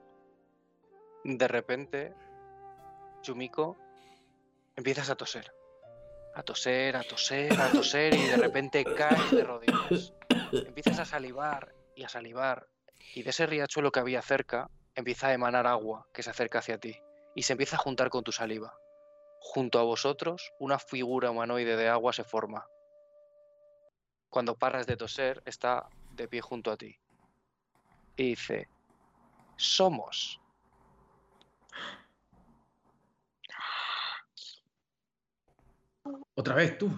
[1.24, 2.14] De repente,
[3.22, 3.76] Yumiko,
[4.76, 5.52] empiezas a toser.
[6.34, 10.12] A toser, a toser, a toser y de repente caes de rodillas.
[10.52, 12.68] Empiezas a salivar y a salivar
[13.14, 16.78] y de ese riachuelo que había cerca empieza a emanar agua que se acerca hacia
[16.78, 16.96] ti
[17.34, 18.74] y se empieza a juntar con tu saliva.
[19.40, 22.66] Junto a vosotros, una figura humanoide de agua se forma.
[24.28, 26.98] Cuando paras de toser, está de pie junto a ti.
[28.16, 28.68] Y dice,
[29.56, 30.40] somos.
[36.34, 36.90] Otra vez tú.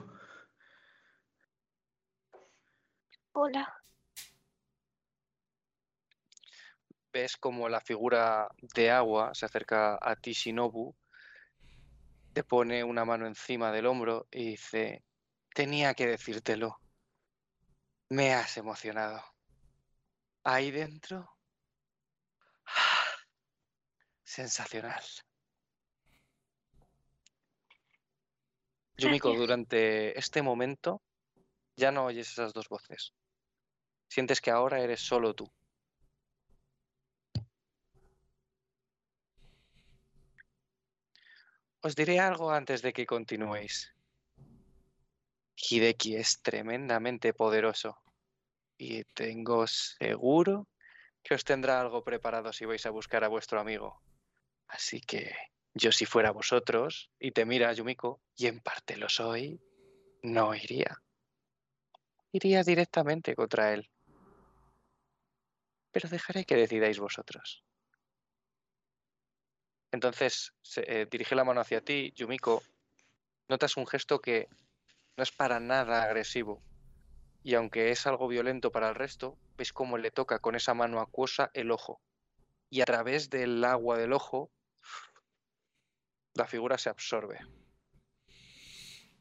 [3.33, 3.83] hola.
[7.13, 10.97] ves como la figura de agua se acerca a ti, Shinobu,
[12.33, 15.05] te pone una mano encima del hombro y dice,
[15.55, 16.81] tenía que decírtelo,
[18.09, 19.23] me has emocionado.
[20.45, 21.31] Ahí dentro,
[24.25, 25.03] sensacional.
[29.03, 31.03] Yumiko, durante este momento
[31.77, 33.13] ya no oyes esas dos voces,
[34.13, 35.51] Sientes que ahora eres solo tú.
[41.81, 43.95] Os diré algo antes de que continuéis.
[45.57, 47.97] Hideki es tremendamente poderoso
[48.77, 50.69] y tengo seguro
[51.23, 54.03] que os tendrá algo preparado si vais a buscar a vuestro amigo.
[54.69, 55.35] Así que
[55.75, 59.61] yo si fuera vosotros y te mira Yumiko, y en parte lo soy,
[60.23, 61.03] no iría.
[62.33, 63.91] Iría directamente contra él.
[65.91, 67.65] Pero dejaré que decidáis vosotros.
[69.93, 72.63] Entonces se, eh, dirige la mano hacia ti, Yumiko.
[73.49, 74.49] Notas un gesto que
[75.17, 76.63] no es para nada agresivo.
[77.43, 81.01] Y aunque es algo violento para el resto, ves cómo le toca con esa mano
[81.01, 82.01] acuosa el ojo.
[82.71, 84.51] Y a través del agua del ojo,
[86.35, 87.39] la figura se absorbe.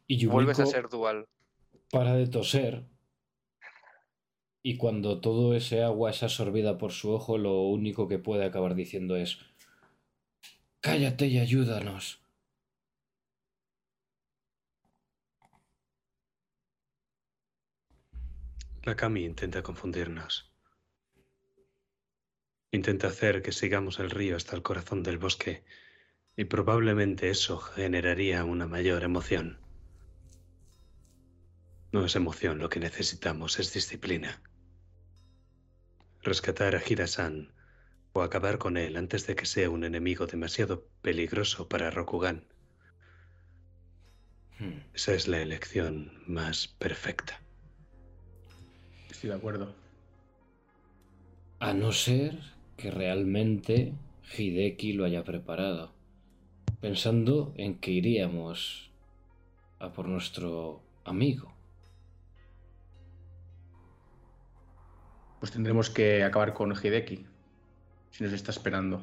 [0.08, 1.28] Y Yumiko Vuelves a ser dual.
[1.92, 2.86] para de toser.
[4.64, 8.76] Y cuando todo ese agua es absorbida por su ojo, lo único que puede acabar
[8.76, 9.40] diciendo es:
[10.82, 12.22] Cállate y ayúdanos.
[18.84, 20.52] La Kami intenta confundirnos.
[22.72, 25.64] Intenta hacer que sigamos el río hasta el corazón del bosque
[26.36, 29.60] y probablemente eso generaría una mayor emoción.
[31.92, 34.42] No es emoción, lo que necesitamos es disciplina.
[36.22, 37.52] Rescatar a Hirasan
[38.14, 42.46] o acabar con él antes de que sea un enemigo demasiado peligroso para Rokugan.
[44.60, 44.80] Hmm.
[44.94, 47.42] Esa es la elección más perfecta.
[49.10, 49.76] Estoy de acuerdo.
[51.60, 52.40] A no ser
[52.78, 53.94] que realmente
[54.38, 55.94] Hideki lo haya preparado.
[56.82, 58.92] Pensando en que iríamos
[59.80, 61.54] a por nuestro amigo.
[65.40, 67.26] Pues tendremos que acabar con Hideki.
[68.10, 69.02] Si nos está esperando.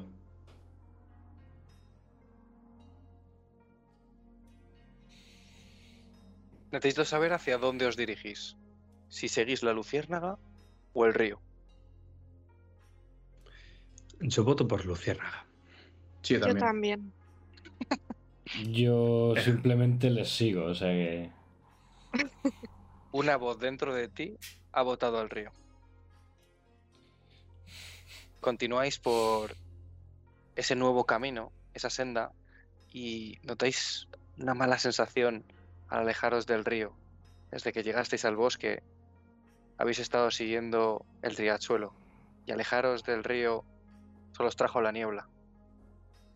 [6.73, 8.57] Necesito saber hacia dónde os dirigís.
[9.09, 10.37] Si seguís la luciérnaga
[10.93, 11.41] o el río.
[14.21, 15.47] Yo voto por Luciérnaga.
[16.23, 17.13] Sí, yo Yo también.
[18.71, 21.31] Yo simplemente les sigo, o sea que.
[23.13, 24.37] Una voz dentro de ti
[24.73, 25.51] ha votado al río.
[28.41, 29.57] Continuáis por
[30.57, 32.33] ese nuevo camino, esa senda,
[32.93, 34.09] y notáis
[34.39, 35.45] una mala sensación
[35.89, 36.95] al alejaros del río.
[37.51, 38.83] Desde que llegasteis al bosque,
[39.79, 41.95] habéis estado siguiendo el riachuelo,
[42.47, 43.65] y alejaros del río
[44.33, 45.29] solo os trajo la niebla.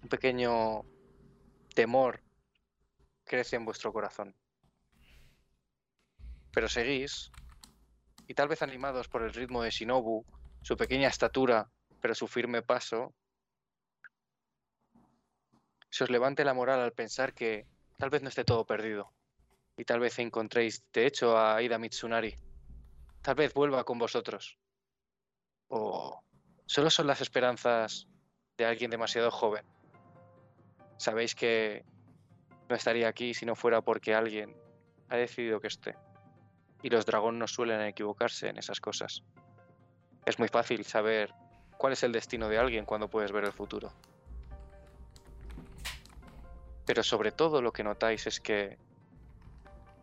[0.02, 0.84] Un pequeño
[1.74, 2.22] temor
[3.24, 4.34] crece en vuestro corazón.
[6.52, 7.30] Pero seguís,
[8.28, 10.24] y tal vez animados por el ritmo de Shinobu,
[10.62, 11.70] su pequeña estatura,
[12.00, 13.14] pero su firme paso,
[15.90, 17.66] se os levante la moral al pensar que
[17.98, 19.12] tal vez no esté todo perdido.
[19.76, 22.34] Y tal vez encontréis, de hecho, a Aida Mitsunari.
[23.22, 24.58] Tal vez vuelva con vosotros.
[25.68, 26.22] O
[26.66, 28.08] solo son las esperanzas
[28.56, 29.66] de alguien demasiado joven.
[31.02, 31.84] Sabéis que
[32.68, 34.56] no estaría aquí si no fuera porque alguien
[35.08, 35.96] ha decidido que esté.
[36.80, 39.24] Y los dragones no suelen equivocarse en esas cosas.
[40.24, 41.34] Es muy fácil saber
[41.76, 43.90] cuál es el destino de alguien cuando puedes ver el futuro.
[46.86, 48.78] Pero sobre todo lo que notáis es que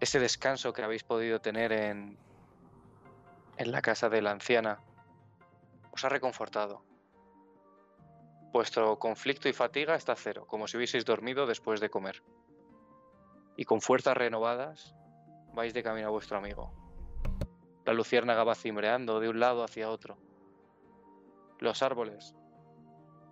[0.01, 2.17] ese descanso que habéis podido tener en,
[3.55, 4.81] en la casa de la anciana
[5.91, 6.88] os ha reconfortado.
[8.51, 12.23] Vuestro conflicto y fatiga está cero, como si hubieseis dormido después de comer.
[13.55, 14.95] Y con fuerzas renovadas
[15.53, 16.73] vais de camino a vuestro amigo.
[17.85, 20.17] La luciérnaga va cimbreando de un lado hacia otro.
[21.59, 22.35] Los árboles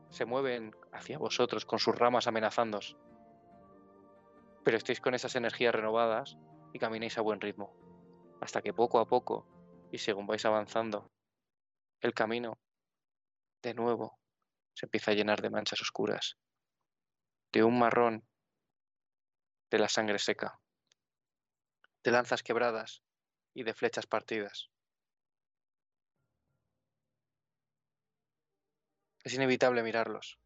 [0.09, 2.95] se mueven hacia vosotros con sus ramas amenazándos.
[4.63, 6.37] Pero estáis con esas energías renovadas
[6.73, 7.73] y camináis a buen ritmo,
[8.39, 9.47] hasta que poco a poco,
[9.91, 11.09] y según vais avanzando,
[12.01, 12.57] el camino,
[13.63, 14.19] de nuevo,
[14.77, 16.37] se empieza a llenar de manchas oscuras,
[17.51, 18.23] de un marrón,
[19.71, 20.59] de la sangre seca,
[22.03, 23.01] de lanzas quebradas
[23.55, 24.69] y de flechas partidas.
[29.23, 30.37] Es inevitable mirarlos.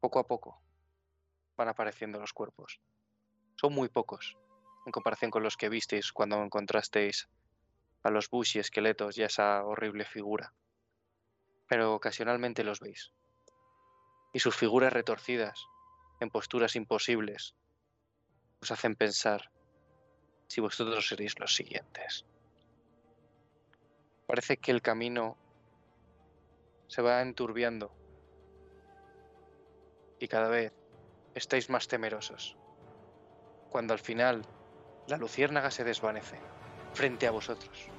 [0.00, 0.60] Poco a poco
[1.56, 2.78] van apareciendo los cuerpos.
[3.54, 4.36] Son muy pocos
[4.84, 7.26] en comparación con los que visteis cuando encontrasteis
[8.02, 10.52] a los Bush y esqueletos y a esa horrible figura.
[11.68, 13.12] Pero ocasionalmente los veis.
[14.32, 15.66] Y sus figuras retorcidas,
[16.20, 17.54] en posturas imposibles,
[18.60, 19.50] os hacen pensar
[20.48, 22.24] si vosotros seréis los siguientes.
[24.26, 25.36] parece que el camino
[26.88, 27.92] se va enturbiando
[30.18, 30.72] y cada vez
[31.34, 32.56] estáis más temerosos.
[33.70, 34.42] Cuando al final
[35.06, 36.38] la luciérnaga se desvanece
[36.94, 37.93] frente a vosotros.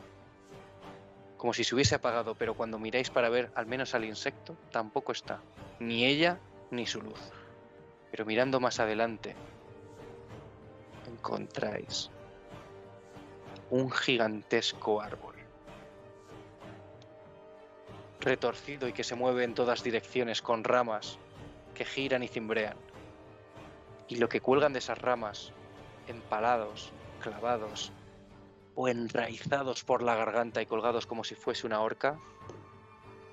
[1.46, 5.12] Como si se hubiese apagado, pero cuando miráis para ver al menos al insecto, tampoco
[5.12, 5.44] está.
[5.80, 6.40] Ni ella
[6.72, 7.20] ni su luz.
[8.10, 9.36] Pero mirando más adelante,
[11.08, 12.10] encontráis
[13.70, 15.36] un gigantesco árbol.
[18.22, 21.20] Retorcido y que se mueve en todas direcciones con ramas
[21.76, 22.78] que giran y cimbrean.
[24.08, 25.54] Y lo que cuelgan de esas ramas,
[26.08, 26.92] empalados,
[27.22, 27.92] clavados
[28.76, 32.20] o enraizados por la garganta y colgados como si fuese una horca,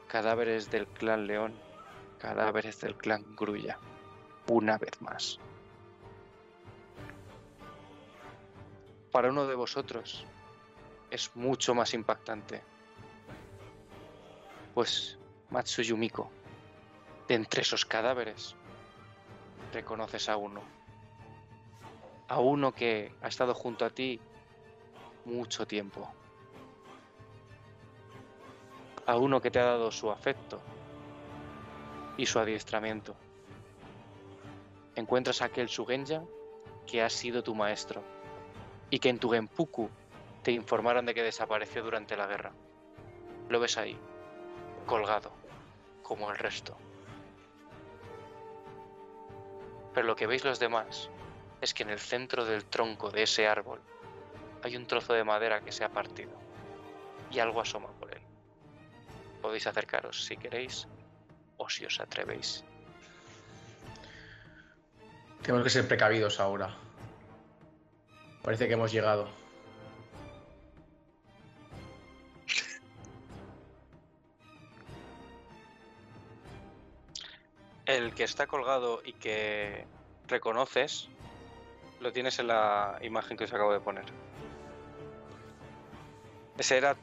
[0.06, 1.54] cadáveres del clan León,
[2.18, 3.78] cadáveres del clan Grulla,
[4.48, 5.38] una vez más.
[9.10, 10.24] Para uno de vosotros
[11.10, 12.62] es mucho más impactante,
[14.74, 15.18] pues
[15.50, 16.30] Matsuyumiko,
[17.28, 18.54] de entre esos cadáveres,
[19.72, 20.62] reconoces a uno.
[22.28, 24.20] A uno que ha estado junto a ti
[25.24, 26.08] mucho tiempo.
[29.06, 30.60] A uno que te ha dado su afecto
[32.16, 33.14] y su adiestramiento.
[34.94, 36.22] Encuentras a aquel Sugenja
[36.86, 38.02] que ha sido tu maestro
[38.90, 39.88] y que en tu Genpuku
[40.42, 42.52] te informaron de que desapareció durante la guerra.
[43.48, 43.96] Lo ves ahí,
[44.86, 45.32] colgado,
[46.02, 46.76] como el resto.
[49.94, 51.10] Pero lo que veis los demás
[51.60, 53.80] es que en el centro del tronco de ese árbol
[54.62, 56.32] hay un trozo de madera que se ha partido
[57.30, 58.20] y algo asoma por él.
[59.40, 60.86] Podéis acercaros si queréis
[61.56, 62.64] o si os atrevéis.
[65.42, 66.70] Tenemos que ser precavidos ahora.
[68.42, 69.28] Parece que hemos llegado.
[77.84, 79.84] El que está colgado y que
[80.28, 81.08] reconoces
[82.00, 84.04] lo tienes en la imagen que os acabo de poner.
[86.62, 86.94] Ese era.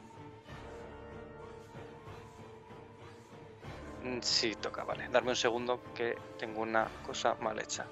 [4.02, 5.06] Mm, Sí, toca, vale.
[5.10, 7.86] Darme un segundo que tengo una cosa mal hecha.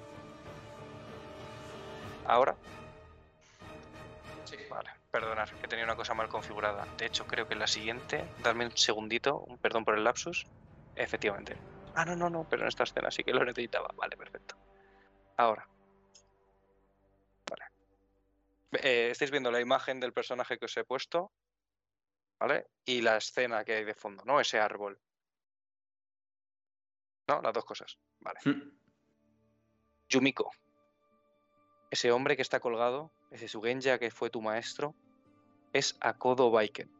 [2.24, 2.56] ¿Ahora?
[4.44, 4.88] Sí, vale.
[5.10, 6.86] Perdonad, que tenía una cosa mal configurada.
[6.96, 8.24] De hecho, creo que la siguiente.
[8.42, 10.46] Darme un segundito, un perdón por el lapsus.
[10.94, 11.54] Efectivamente.
[11.94, 13.90] Ah, no, no, no, pero en esta escena sí que lo necesitaba.
[13.94, 14.56] Vale, perfecto.
[15.36, 15.68] Ahora.
[17.50, 17.64] Vale.
[18.82, 21.30] Eh, estáis viendo la imagen del personaje que os he puesto.
[22.40, 22.68] ¿Vale?
[22.84, 24.40] Y la escena que hay de fondo, ¿no?
[24.40, 24.98] Ese árbol.
[27.28, 27.42] ¿No?
[27.42, 27.98] Las dos cosas.
[28.20, 28.38] Vale.
[28.44, 28.70] Hmm.
[30.08, 30.50] Yumiko.
[31.90, 34.94] Ese hombre que está colgado, ese Sugenja que fue tu maestro,
[35.72, 36.90] es Akodo Baiken.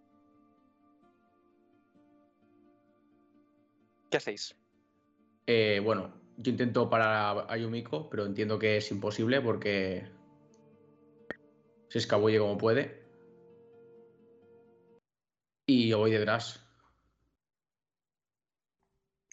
[4.11, 4.57] ¿Qué hacéis?
[5.47, 10.09] Eh, bueno, yo intento parar a Yumiko, pero entiendo que es imposible porque
[11.89, 12.98] se escabulle como puede.
[15.71, 16.65] Y yo voy detrás.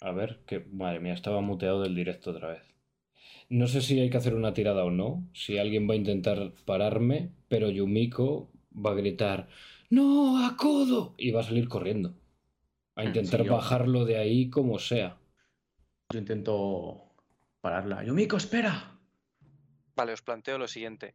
[0.02, 2.62] A ver, que madre mía, estaba muteado del directo otra vez.
[3.48, 6.52] No sé si hay que hacer una tirada o no, si alguien va a intentar
[6.66, 9.48] pararme, pero Yumiko va a gritar
[9.88, 11.14] ¡No, a codo!
[11.16, 12.14] y va a salir corriendo.
[12.96, 15.16] A Mm, intentar sí, yo- bajarlo de ahí como sea.
[16.12, 17.14] Yo intento
[17.62, 18.04] pararla.
[18.04, 18.98] Yumiko, espera.
[19.94, 21.14] Vale, os planteo lo siguiente.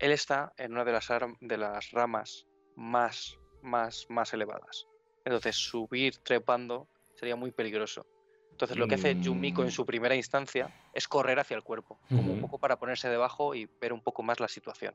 [0.00, 4.86] Él está en una de las, ar- de las ramas más, más, más elevadas.
[5.24, 8.06] Entonces, subir trepando sería muy peligroso.
[8.50, 9.72] Entonces, lo que hace Yumiko en Mm.
[9.72, 13.68] su primera instancia es correr hacia el cuerpo, como un poco para ponerse debajo y
[13.80, 14.94] ver un poco más la situación.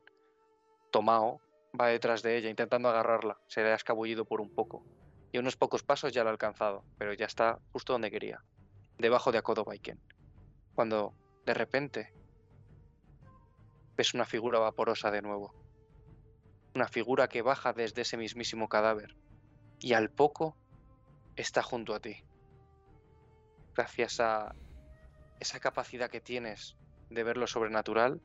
[0.92, 1.42] Tomao
[1.80, 3.40] va detrás de ella, intentando agarrarla.
[3.48, 4.86] Se le ha escabullido por un poco.
[5.32, 8.44] Y unos pocos pasos ya la ha alcanzado, pero ya está justo donde quería,
[8.98, 10.00] debajo de Akodo Baiken.
[10.74, 11.14] Cuando
[11.46, 12.14] de repente
[13.98, 15.54] ves una figura vaporosa de nuevo.
[16.78, 19.16] Una figura que baja desde ese mismísimo cadáver.
[19.80, 20.56] Y al poco
[21.36, 22.24] está junto a ti.
[23.76, 24.54] Gracias a
[25.40, 26.76] esa capacidad que tienes
[27.10, 28.22] de ver lo sobrenatural,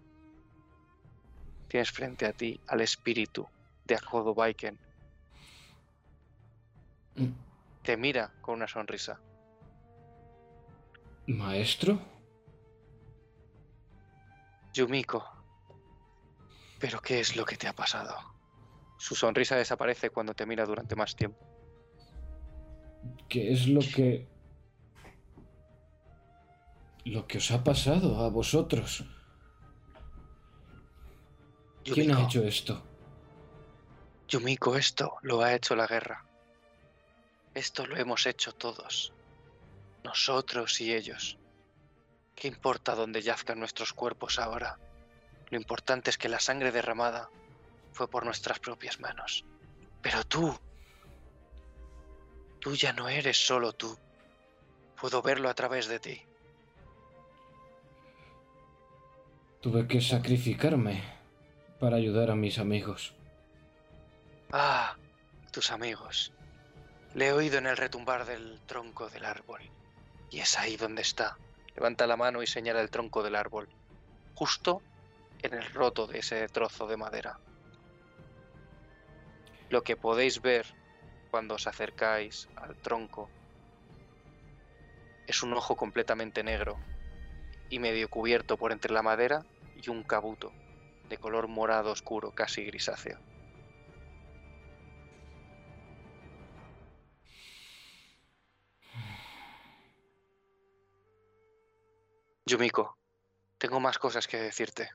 [1.68, 3.48] tienes frente a ti al espíritu
[3.86, 4.78] de Akodo Baiken.
[7.82, 9.18] Te mira con una sonrisa.
[11.26, 11.98] ¿Maestro?
[14.74, 15.24] Yumiko,
[16.78, 18.41] ¿pero qué es lo que te ha pasado?
[19.02, 21.44] Su sonrisa desaparece cuando te mira durante más tiempo.
[23.28, 24.28] ¿Qué es lo que...
[27.06, 29.04] lo que os ha pasado a vosotros?
[31.82, 32.80] ¿Quién ha hecho esto?
[34.28, 36.24] Yumiko, esto lo ha hecho la guerra.
[37.54, 39.12] Esto lo hemos hecho todos.
[40.04, 41.38] Nosotros y ellos.
[42.36, 44.78] ¿Qué importa dónde yazcan nuestros cuerpos ahora?
[45.50, 47.30] Lo importante es que la sangre derramada
[47.92, 49.44] fue por nuestras propias manos.
[50.00, 50.58] Pero tú,
[52.58, 53.96] tú ya no eres solo tú.
[55.00, 56.22] Puedo verlo a través de ti.
[59.60, 61.02] Tuve que sacrificarme
[61.78, 63.14] para ayudar a mis amigos.
[64.52, 64.96] Ah,
[65.52, 66.32] tus amigos.
[67.14, 69.60] Le he oído en el retumbar del tronco del árbol.
[70.30, 71.36] Y es ahí donde está.
[71.74, 73.68] Levanta la mano y señala el tronco del árbol.
[74.34, 74.82] Justo
[75.42, 77.38] en el roto de ese trozo de madera.
[79.72, 80.66] Lo que podéis ver
[81.30, 83.30] cuando os acercáis al tronco
[85.26, 86.76] es un ojo completamente negro
[87.70, 89.46] y medio cubierto por entre la madera
[89.82, 90.52] y un cabuto
[91.08, 93.18] de color morado oscuro, casi grisáceo.
[102.44, 102.98] Yumiko,
[103.56, 104.90] tengo más cosas que decirte.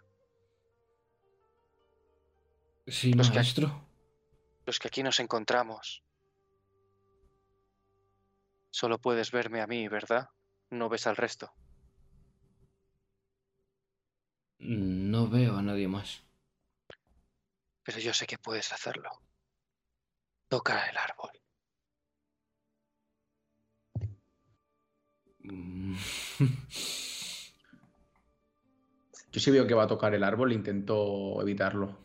[2.86, 3.87] Sí, Los maestro.
[4.68, 6.04] Los que aquí nos encontramos.
[8.70, 10.30] Solo puedes verme a mí, ¿verdad?
[10.70, 11.54] No ves al resto.
[14.60, 16.22] No veo a nadie más.
[17.84, 19.10] Pero yo sé que puedes hacerlo.
[20.50, 21.32] Toca el árbol.
[25.44, 25.96] Mm.
[29.32, 31.98] Yo sí veo que va a tocar el árbol, intento evitarlo.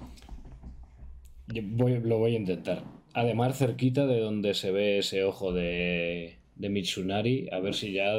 [0.00, 2.84] Yo voy- lo voy a intentar.
[3.14, 8.12] Además, cerquita de donde se ve ese ojo de, de Mitsunari, a ver si ya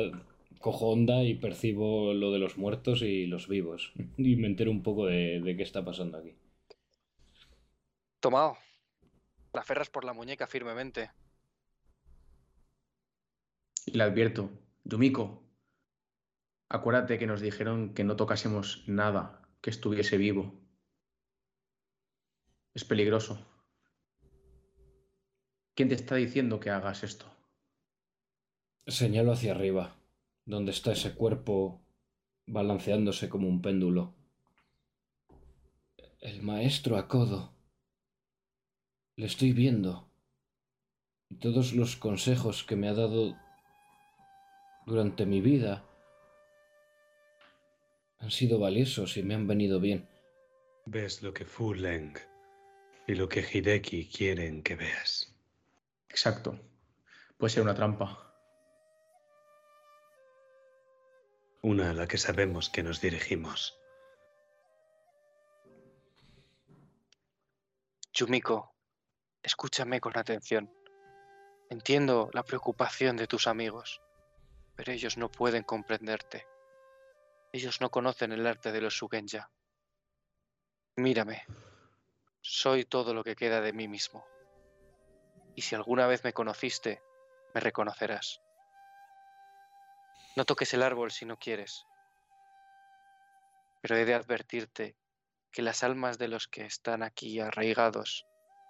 [0.59, 3.93] cojo onda y percibo lo de los muertos y los vivos.
[4.17, 6.35] Y me entero un poco de, de qué está pasando aquí.
[8.19, 8.57] Tomao.
[9.53, 11.09] La aferras por la muñeca firmemente.
[13.85, 14.51] Y le advierto,
[14.83, 15.43] Yumiko,
[16.69, 20.60] acuérdate que nos dijeron que no tocásemos nada que estuviese vivo.
[22.73, 23.45] Es peligroso.
[25.75, 27.25] ¿Quién te está diciendo que hagas esto?
[28.87, 29.95] Señalo hacia arriba,
[30.45, 31.81] donde está ese cuerpo
[32.47, 34.13] balanceándose como un péndulo.
[36.19, 37.53] El maestro Akodo.
[39.17, 40.09] Le estoy viendo.
[41.29, 43.37] Y todos los consejos que me ha dado
[44.85, 45.85] durante mi vida
[48.19, 50.07] han sido valiosos y me han venido bien.
[50.85, 52.30] Ves lo que Fu Leng
[53.11, 55.35] y lo que Hideki quieren que veas.
[56.07, 56.57] Exacto.
[57.37, 58.33] Puede ser una trampa.
[61.61, 63.77] Una a la que sabemos que nos dirigimos.
[68.13, 68.73] Yumiko,
[69.43, 70.73] escúchame con atención.
[71.69, 74.01] Entiendo la preocupación de tus amigos,
[74.77, 76.47] pero ellos no pueden comprenderte.
[77.51, 79.51] Ellos no conocen el arte de los Sugenya.
[80.95, 81.43] Mírame,
[82.41, 84.25] soy todo lo que queda de mí mismo.
[85.55, 87.01] Y si alguna vez me conociste,
[87.53, 88.41] me reconocerás.
[90.35, 91.85] No toques el árbol si no quieres,
[93.81, 94.95] pero he de advertirte
[95.51, 98.25] que las almas de los que están aquí arraigados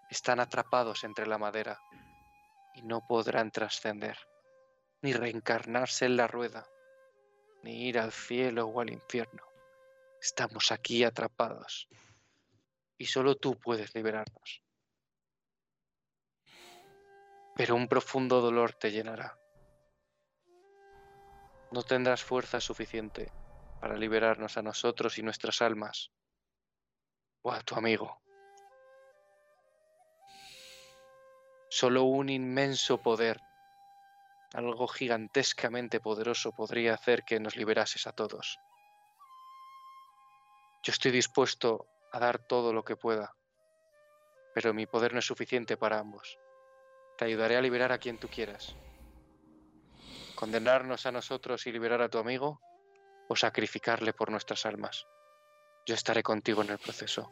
[0.09, 1.80] están atrapados entre la madera
[2.74, 4.17] y no podrán trascender,
[5.01, 6.67] ni reencarnarse en la rueda,
[7.61, 9.43] ni ir al cielo o al infierno.
[10.19, 11.88] Estamos aquí atrapados
[13.02, 14.64] y solo tú puedes liberarnos.
[17.56, 19.39] Pero un profundo dolor te llenará.
[21.72, 23.34] No tendrás fuerza suficiente
[23.80, 26.12] para liberarnos a nosotros y nuestras almas
[27.41, 28.22] o a tu amigo.
[31.72, 33.41] Solo un inmenso poder,
[34.54, 38.60] algo gigantescamente poderoso, podría hacer que nos liberases a todos.
[40.84, 43.34] Yo estoy dispuesto a dar todo lo que pueda,
[44.53, 46.38] pero mi poder no es suficiente para ambos.
[47.18, 48.76] Te ayudaré a liberar a quien tú quieras.
[50.36, 52.59] Condenarnos a nosotros y liberar a tu amigo,
[53.30, 55.07] o sacrificarle por nuestras almas.
[55.86, 57.32] Yo estaré contigo en el proceso.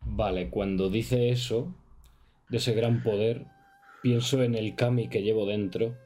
[0.00, 1.74] Vale, cuando dice eso,
[2.48, 3.44] de ese gran poder,
[4.02, 6.05] pienso en el kami que llevo dentro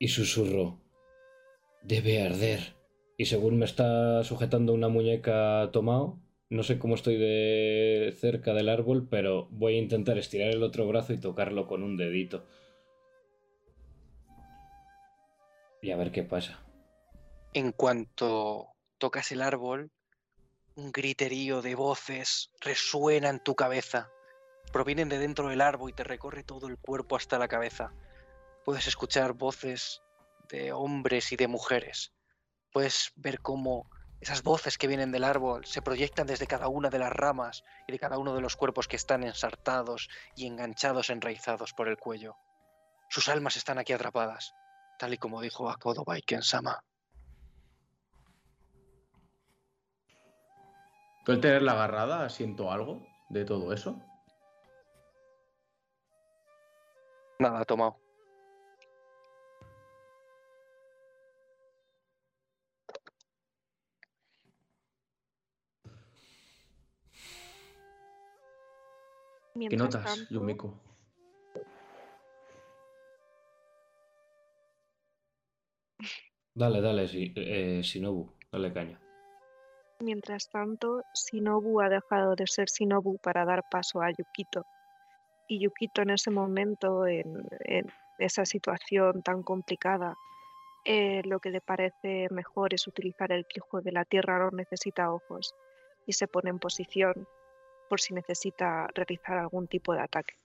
[0.00, 0.80] y susurro,
[1.82, 2.74] debe arder.
[3.16, 8.70] Y según me está sujetando una muñeca tomado, no sé cómo estoy de cerca del
[8.70, 12.46] árbol, pero voy a intentar estirar el otro brazo y tocarlo con un dedito.
[15.82, 16.64] Y a ver qué pasa.
[17.52, 19.90] En cuanto tocas el árbol,
[20.76, 24.10] un griterío de voces resuena en tu cabeza.
[24.72, 27.92] Provienen de dentro del árbol y te recorre todo el cuerpo hasta la cabeza.
[28.64, 30.02] Puedes escuchar voces
[30.48, 32.12] de hombres y de mujeres.
[32.72, 33.88] Puedes ver cómo
[34.20, 37.92] esas voces que vienen del árbol se proyectan desde cada una de las ramas y
[37.92, 42.36] de cada uno de los cuerpos que están ensartados y enganchados, enraizados por el cuello.
[43.08, 44.52] Sus almas están aquí atrapadas,
[44.98, 46.84] tal y como dijo Akodo Baiken Sama.
[51.24, 54.00] ¿Tú al tener la agarrada siento algo de todo eso?
[57.38, 57.99] Nada, tomado.
[69.52, 70.80] ¿Qué Mientras notas, tanto, Yumiko?
[76.54, 79.00] Dale, dale, sí, eh, Shinobu, dale caña.
[80.00, 84.64] Mientras tanto, Shinobu ha dejado de ser Shinobu para dar paso a Yukito.
[85.48, 87.86] Y Yukito en ese momento, en, en
[88.18, 90.16] esa situación tan complicada,
[90.84, 95.12] eh, lo que le parece mejor es utilizar el hijo de la tierra, no necesita
[95.12, 95.54] ojos,
[96.06, 97.28] y se pone en posición
[97.90, 100.36] por si necesita realizar algún tipo de ataque.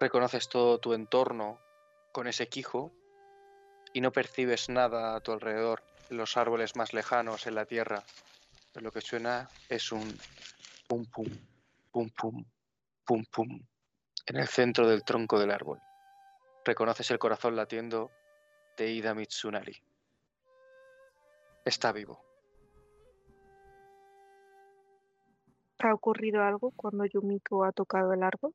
[0.00, 1.60] Reconoces todo tu entorno
[2.10, 2.92] con ese quijo
[3.92, 8.02] y no percibes nada a tu alrededor, los árboles más lejanos, en la tierra.
[8.74, 10.18] Lo que suena es un
[10.88, 11.28] pum pum,
[11.92, 12.44] pum pum,
[13.04, 13.66] pum pum,
[14.26, 15.78] en el centro del tronco del árbol.
[16.64, 18.10] Reconoces el corazón latiendo
[18.76, 19.80] de Ida Mitsunari.
[21.64, 22.31] Está vivo.
[25.82, 28.54] ¿Ha ocurrido algo cuando Yumiko ha tocado el árbol?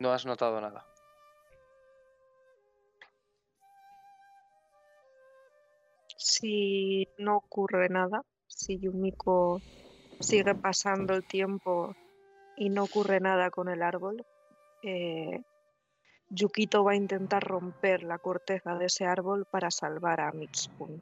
[0.00, 0.84] No has notado nada.
[6.16, 9.60] Si no ocurre nada, si Yumiko
[10.18, 11.94] sigue pasando el tiempo
[12.56, 14.26] y no ocurre nada con el árbol,
[14.82, 15.44] eh,
[16.28, 21.00] Yukito va a intentar romper la corteza de ese árbol para salvar a Mitsuki.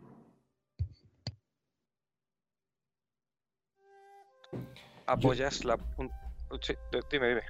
[5.10, 6.12] Apoyas la pun-
[6.62, 6.74] Sí,
[7.10, 7.42] dime, dime.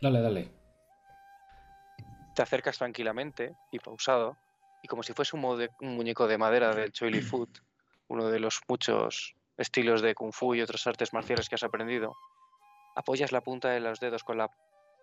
[0.00, 0.48] Dale, dale.
[2.34, 4.36] Te acercas tranquilamente y pausado,
[4.82, 5.42] y como si fuese un,
[5.80, 7.48] muñeco de madera del Choili Food,
[8.08, 12.16] uno de los muchos estilos de Kung Fu y otras artes marciales que has aprendido,
[12.94, 14.48] apoyas la punta de los dedos con la,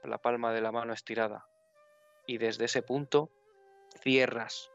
[0.04, 1.46] la palma de la mano estirada,
[2.26, 3.30] y desde ese punto
[4.02, 4.72] cierras,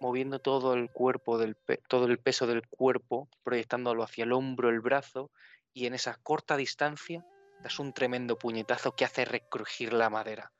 [0.00, 4.70] moviendo todo el cuerpo, del pe- todo el peso del cuerpo, proyectándolo hacia el hombro,
[4.70, 5.30] el brazo,
[5.76, 7.22] y en esa corta distancia
[7.60, 10.50] das un tremendo puñetazo que hace recrujir la madera.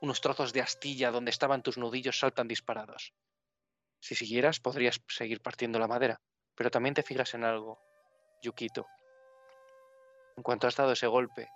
[0.00, 3.12] Unos trozos de astilla donde estaban tus nudillos saltan disparados.
[4.00, 6.22] Si siguieras, podrías seguir partiendo la madera,
[6.54, 7.78] pero también te fijas en algo,
[8.40, 8.86] Yukito.
[10.38, 11.50] En cuanto has dado ese golpe,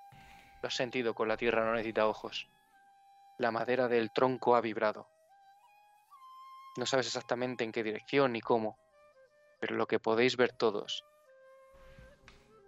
[0.60, 2.50] lo has sentido con la tierra no necesita ojos.
[3.38, 5.08] La madera del tronco ha vibrado.
[6.76, 8.78] No sabes exactamente en qué dirección ni cómo,
[9.58, 11.02] pero lo que podéis ver todos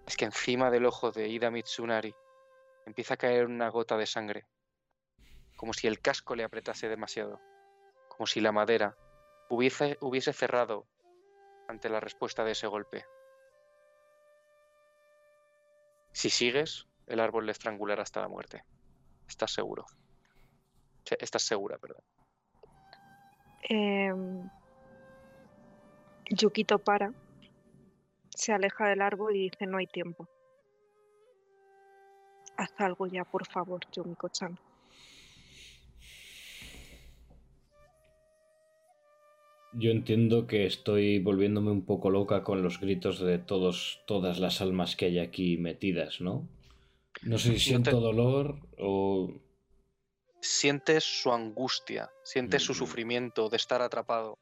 [0.07, 2.15] es que encima del ojo de Ida Mitsunari
[2.87, 4.47] empieza a caer una gota de sangre,
[5.57, 7.41] como si el casco le apretase demasiado,
[8.09, 8.97] como si la madera
[9.49, 10.87] hubiese, hubiese cerrado
[11.69, 13.05] ante la respuesta de ese golpe.
[16.13, 18.65] Si sigues, el árbol le estrangulará hasta la muerte.
[19.29, 19.87] Estás seguro.
[21.19, 22.05] Estás segura, perdón.
[23.69, 24.51] Em,
[26.31, 27.13] Yukito para,
[28.43, 30.29] se aleja del árbol y dice no hay tiempo.
[32.57, 34.59] Haz algo ya, por favor, Yumiko-chan.
[39.75, 44.61] Yo entiendo que estoy volviéndome un poco loca con los gritos de todos, todas las
[44.61, 46.47] almas que hay aquí metidas, ¿no?
[47.23, 49.33] No sé si siento te- dolor o...
[50.43, 54.39] Sientes su angustia, sientes su sufrimiento de estar atrapado,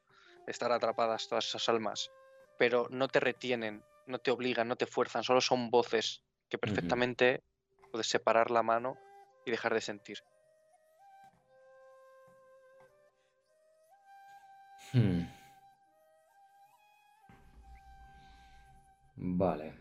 [0.46, 2.11] de estar atrapadas todas esas almas,
[2.59, 7.42] pero no te retienen, no te obligan, no te fuerzan, solo son voces que perfectamente
[7.90, 8.96] puedes separar la mano
[9.46, 10.18] y dejar de sentir.
[14.92, 15.22] Hmm.
[19.16, 19.74] Vale.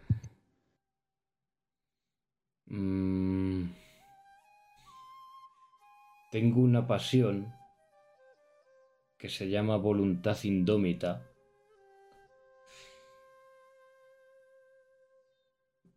[2.68, 3.70] Mm.
[6.32, 7.52] Tengo una pasión
[9.18, 11.29] que se llama voluntad indómita.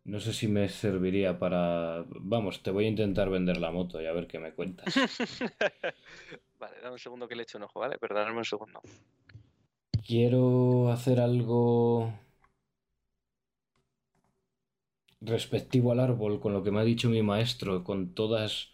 [0.05, 2.05] No sé si me serviría para...
[2.09, 4.93] Vamos, te voy a intentar vender la moto y a ver qué me cuentas.
[6.59, 7.97] vale, dame un segundo que le eche un ojo, ¿vale?
[7.97, 8.81] Perdóname un segundo.
[10.05, 12.13] Quiero hacer algo
[15.21, 18.73] respectivo al árbol, con lo que me ha dicho mi maestro, con todas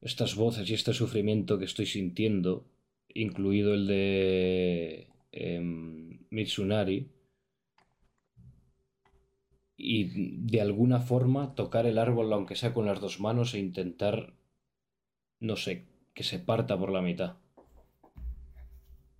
[0.00, 2.64] estas voces y este sufrimiento que estoy sintiendo,
[3.08, 7.10] incluido el de em, Mitsunari
[9.82, 14.34] y de alguna forma tocar el árbol, aunque sea con las dos manos, e intentar,
[15.40, 17.36] no sé, que se parta por la mitad.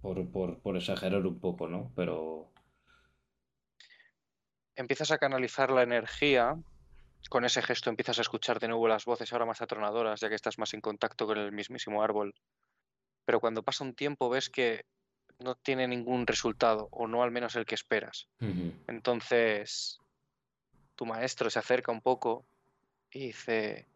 [0.02, 1.92] Por, por, por exagerar un poco, ¿no?
[1.96, 2.52] Pero...
[4.76, 6.56] Empiezas a canalizar la energía,
[7.28, 10.34] con ese gesto empiezas a escuchar de nuevo las voces ahora más atronadoras, ya que
[10.34, 12.34] estás más en contacto con el mismísimo árbol.
[13.24, 14.84] Pero cuando pasa un tiempo ves que
[15.38, 18.28] no tiene ningún resultado, o no al menos el que esperas.
[18.86, 20.00] Entonces
[21.00, 22.44] tu maestro se acerca un poco
[23.10, 23.88] y dice,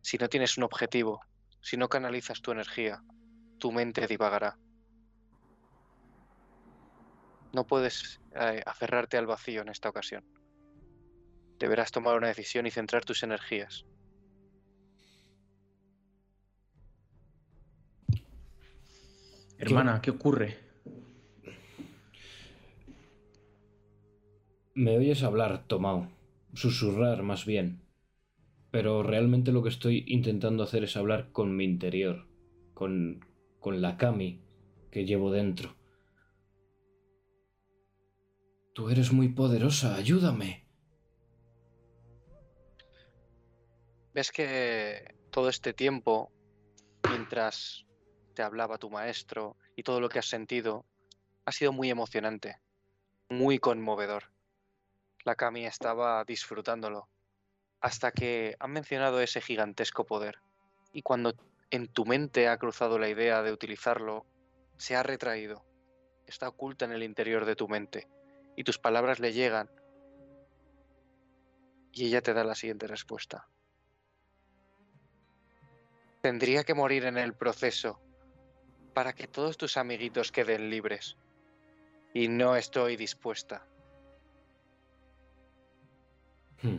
[0.00, 1.20] si no tienes un objetivo,
[1.60, 3.02] si no canalizas tu energía,
[3.58, 4.56] tu mente divagará.
[7.52, 10.24] No puedes eh, aferrarte al vacío en esta ocasión.
[11.58, 13.84] Deberás tomar una decisión y centrar tus energías.
[19.58, 20.71] Hermana, ¿qué ocurre?
[24.74, 26.10] Me oyes hablar, Tomao.
[26.54, 27.82] Susurrar, más bien.
[28.70, 32.26] Pero realmente lo que estoy intentando hacer es hablar con mi interior,
[32.72, 33.20] con,
[33.60, 34.40] con la Kami
[34.90, 35.76] que llevo dentro.
[38.72, 40.66] Tú eres muy poderosa, ayúdame.
[44.14, 46.32] Ves que todo este tiempo,
[47.10, 47.84] mientras
[48.34, 50.86] te hablaba tu maestro y todo lo que has sentido,
[51.44, 52.56] ha sido muy emocionante,
[53.28, 54.31] muy conmovedor
[55.24, 57.08] la Kami estaba disfrutándolo,
[57.80, 60.38] hasta que han mencionado ese gigantesco poder.
[60.92, 61.34] Y cuando
[61.70, 64.26] en tu mente ha cruzado la idea de utilizarlo,
[64.76, 65.64] se ha retraído.
[66.26, 68.08] Está oculta en el interior de tu mente.
[68.56, 69.70] Y tus palabras le llegan.
[71.92, 73.48] Y ella te da la siguiente respuesta.
[76.20, 78.00] Tendría que morir en el proceso
[78.94, 81.16] para que todos tus amiguitos queden libres.
[82.14, 83.66] Y no estoy dispuesta.
[86.62, 86.78] Hmm.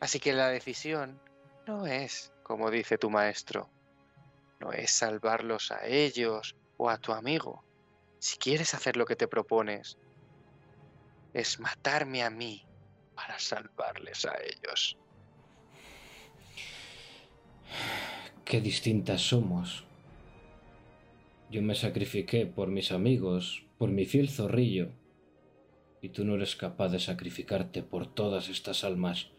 [0.00, 1.18] Así que la decisión
[1.66, 3.70] no es, como dice tu maestro,
[4.60, 7.64] no es salvarlos a ellos o a tu amigo.
[8.18, 9.98] Si quieres hacer lo que te propones,
[11.32, 12.64] es matarme a mí
[13.14, 14.96] para salvarles a ellos.
[18.44, 19.84] Qué distintas somos.
[21.50, 24.90] Yo me sacrifiqué por mis amigos, por mi fiel zorrillo,
[26.04, 29.30] y tú no eres capaz de sacrificarte por todas estas almas.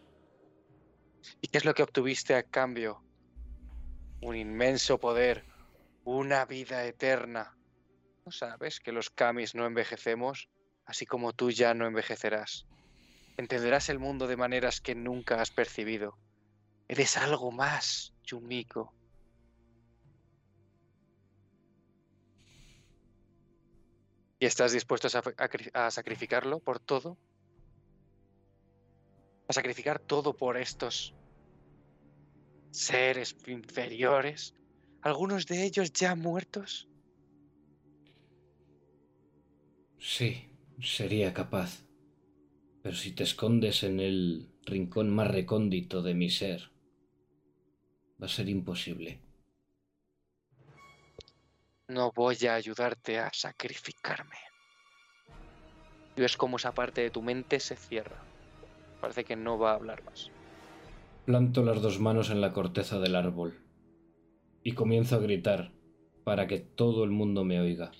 [1.40, 3.04] ¿Y qué es lo que obtuviste a cambio?
[4.20, 5.44] Un inmenso poder,
[6.02, 7.56] una vida eterna.
[8.24, 10.48] ¿No sabes que los kamis no envejecemos,
[10.86, 12.66] así como tú ya no envejecerás?
[13.36, 16.18] Entenderás el mundo de maneras que nunca has percibido.
[16.88, 18.92] Eres algo más, Yumiko.
[24.38, 25.08] ¿Y estás dispuesto
[25.72, 27.16] a, sacrificarlo por todo?
[29.48, 31.14] ¿A sacrificar todo por estos
[32.70, 34.54] seres inferiores?
[35.00, 36.88] ¿Algunos de ellos ya muertos?
[39.98, 41.86] Sí, sería capaz.
[42.82, 46.70] Pero si te escondes en el rincón más recóndito de mi ser,
[48.20, 49.25] va a ser imposible.
[51.88, 54.36] No voy a ayudarte a sacrificarme.
[56.16, 58.22] Y ves cómo esa parte de tu mente se cierra.
[59.00, 60.30] Parece que no va a hablar más.
[61.26, 63.62] Planto las dos manos en la corteza del árbol
[64.62, 65.72] y comienzo a gritar
[66.24, 67.92] para que todo el mundo me oiga.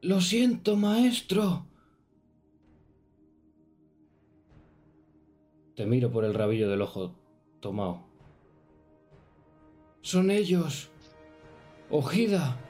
[0.00, 1.66] Lo siento, maestro.
[5.74, 7.14] Te miro por el rabillo del ojo,
[7.60, 8.08] Tomao.
[10.00, 10.90] Son ellos.
[11.90, 12.60] Ojida.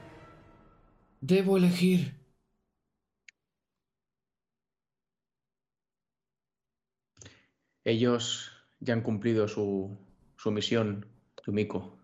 [1.19, 2.15] Debo elegir.
[7.83, 9.97] Ellos ya han cumplido su,
[10.37, 11.05] su misión,
[11.45, 11.97] Yumiko.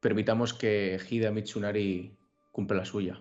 [0.00, 2.18] Permitamos que Hida Mitsunari
[2.50, 3.18] cumpla la suya.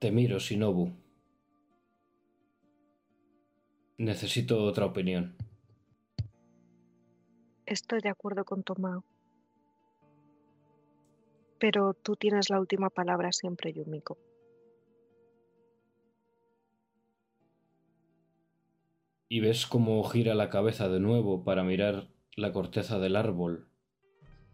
[0.00, 0.92] Te miro, Shinobu.
[3.98, 5.36] Necesito otra opinión.
[7.64, 9.04] Estoy de acuerdo con Tomao
[11.58, 14.18] pero tú tienes la última palabra siempre, Yumiko.
[19.28, 23.68] Y ves cómo gira la cabeza de nuevo para mirar la corteza del árbol,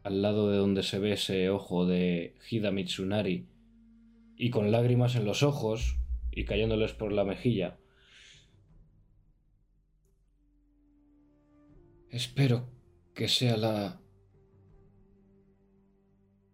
[0.03, 3.48] al lado de donde se ve ese ojo de Hida Mitsunari,
[4.36, 5.98] y con lágrimas en los ojos
[6.30, 7.78] y cayéndoles por la mejilla.
[12.09, 12.68] Espero
[13.14, 14.01] que sea la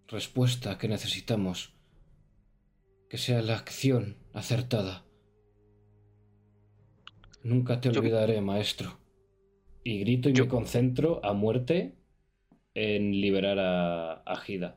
[0.08, 1.74] respuesta que necesitamos,
[3.08, 5.04] que sea la acción acertada.
[7.42, 8.98] Nunca te Yo- olvidaré, maestro.
[9.84, 11.94] Y grito y Yo- me concentro a muerte
[12.74, 14.76] en liberar a, a Hida.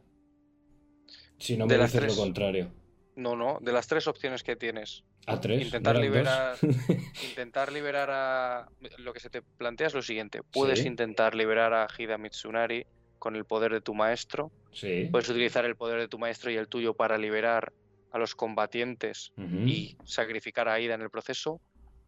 [1.37, 2.15] Si no me De dices tres.
[2.17, 2.71] lo contrario.
[3.15, 5.03] No, no, de las tres opciones que tienes.
[5.27, 5.63] A tres.
[5.65, 6.57] Intentar ¿no eran liberar,
[7.29, 8.69] intentar liberar a.
[8.99, 10.87] Lo que se te plantea es lo siguiente: puedes Sí.
[10.87, 12.85] intentar liberar a Hida Mitsunari
[13.21, 14.51] con el poder de tu maestro.
[14.73, 15.07] sí.
[15.11, 17.71] Puedes utilizar el poder de tu maestro y el tuyo para liberar
[18.11, 21.61] a los combatientes y sacrificar a Ida en el proceso.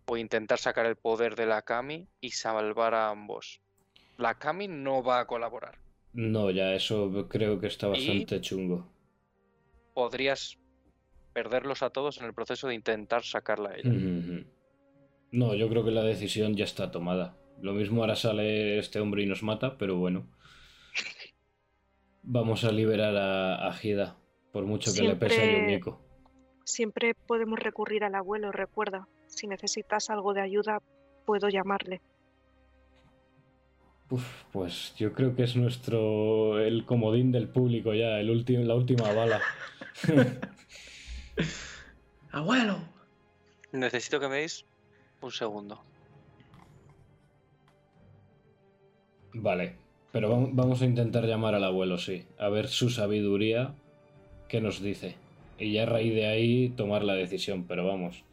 [0.07, 3.61] O intentar sacar el poder de la Kami y salvar a ambos.
[4.17, 5.77] La Kami no va a colaborar.
[6.13, 8.91] No, ya eso creo que está Y- bastante chungo.
[9.93, 10.57] Podrías
[11.31, 14.43] perderlos a todos en el proceso de intentar sacarla a ella.
[15.31, 17.37] No, yo creo que la decisión ya está tomada.
[17.61, 20.27] Lo mismo ahora sale este hombre y nos mata, pero bueno.
[22.23, 24.15] Vamos a liberar a, a Hida,
[24.51, 26.01] por mucho que le pese a Siempre- Yumiko.
[26.65, 29.07] Siempre podemos recurrir al abuelo, recuerda.
[29.27, 30.81] Si necesitas algo de ayuda,
[31.25, 32.01] puedo llamarle.
[34.09, 38.75] Uf, pues yo creo que es nuestro el comodín del público ya, el último, la
[38.75, 39.41] última bala.
[42.31, 42.77] ¡Abuelo!
[43.73, 44.65] Necesito que me deis
[45.21, 45.83] un segundo.
[49.33, 49.75] Vale,
[50.13, 52.23] pero vam- vamos a intentar llamar al abuelo, sí.
[52.37, 53.73] A ver su sabiduría,
[54.47, 55.15] qué nos dice.
[55.57, 58.23] Y ya a raíz de ahí tomar la decisión, pero vamos.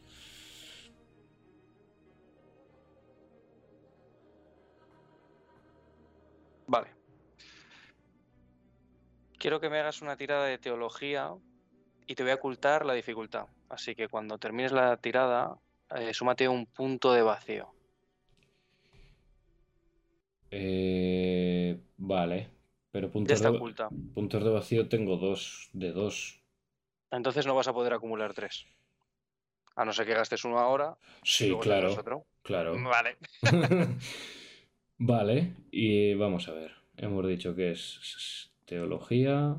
[6.67, 6.89] Vale.
[9.39, 11.31] Quiero que me hagas una tirada de teología
[12.05, 13.47] y te voy a ocultar la dificultad.
[13.69, 15.57] Así que cuando termines la tirada,
[15.95, 17.73] eh, súmate un punto de vacío.
[20.51, 21.60] Eh,
[22.09, 22.39] vale,
[22.91, 23.93] pero Ya puntos está de, oculta.
[24.15, 26.15] puntos de vacío tengo dos, de dos.
[27.17, 28.55] Entonces no vas a poder acumular tres.
[29.81, 30.87] A no ser que gastes uno ahora
[31.37, 32.25] y Sí, luego claro, otro.
[32.43, 32.87] claro.
[32.91, 33.17] Vale.
[34.99, 36.71] Vale, y vamos a ver.
[36.95, 39.57] Hemos dicho que es teología.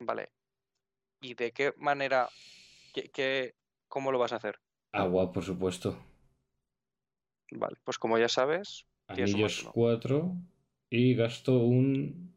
[0.00, 0.30] Vale.
[1.20, 2.28] ¿Y de qué manera,
[2.94, 3.54] qué, qué-
[3.88, 4.60] cómo lo vas a hacer?
[4.92, 5.96] Agua, por supuesto.
[7.52, 9.74] Vale, pues como ya sabes, Anillos uno.
[9.74, 10.36] 4
[10.90, 12.34] y gasto un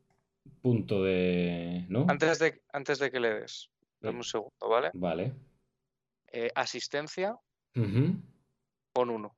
[0.62, 1.86] punto de...
[1.90, 2.06] ¿No?
[2.08, 4.92] antes de, antes de que le des, dame un segundo, ¿vale?
[4.94, 5.34] Vale.
[6.28, 7.36] Eh, asistencia,
[8.94, 9.36] pon uno.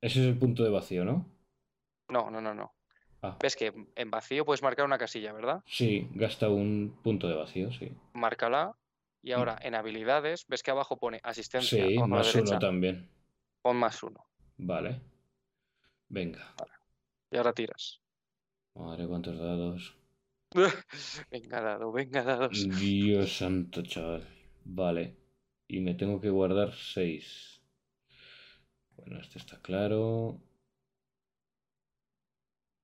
[0.00, 1.26] Ese es el punto de vacío, ¿no?
[2.08, 2.74] No, no, no, no.
[3.22, 5.62] Ah, Ves que en vacío puedes marcar una casilla, ¿verdad?
[5.66, 7.90] sí, gasta un punto de vacío, sí.
[8.12, 8.76] Márcala.
[9.22, 11.82] Y ahora en habilidades, ves que abajo pone asistencia.
[11.82, 11.88] Mm.
[11.88, 13.08] Sí, más uno también.
[13.62, 14.26] Pon más uno.
[14.58, 15.00] Vale.
[16.10, 16.54] Venga.
[17.30, 18.02] Y ahora tiras.
[18.74, 19.96] Madre, cuántos dados.
[21.30, 22.68] venga, dado, venga, dados.
[22.78, 24.26] Dios santo, chaval.
[24.64, 25.16] Vale.
[25.68, 27.62] Y me tengo que guardar 6.
[28.96, 30.40] Bueno, este está claro.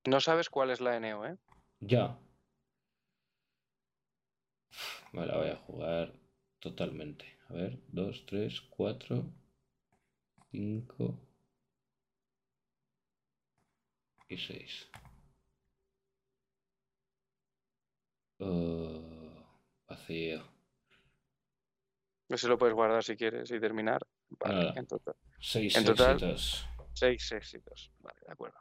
[0.07, 1.37] No sabes cuál es la NO, ¿eh?
[1.81, 2.19] Ya.
[5.13, 6.13] Me la voy a jugar
[6.61, 7.25] totalmente.
[7.49, 9.25] A ver, 2, 3, 4,
[10.53, 11.21] 5
[14.29, 14.91] y 6.
[18.41, 19.45] Oh,
[19.89, 20.43] vacío.
[22.29, 24.01] Ese lo puedes guardar si quieres y terminar.
[24.31, 24.73] Vale, Nada.
[24.77, 25.15] en total.
[25.41, 26.67] 6 En total- éxitos.
[26.95, 27.93] Seis éxitos.
[28.01, 28.59] Vale, de acuerdo.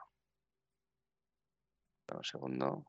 [2.07, 2.85] Dame Un segundo.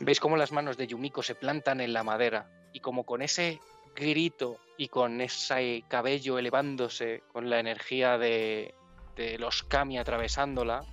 [0.00, 2.50] ¿Veis cómo las manos de Yumiko se plantan en la madera?
[2.72, 3.60] Y como con ese
[3.94, 8.74] grito y con ese cabello elevándose, con la energía de,
[9.16, 10.84] de los kami atravesándola,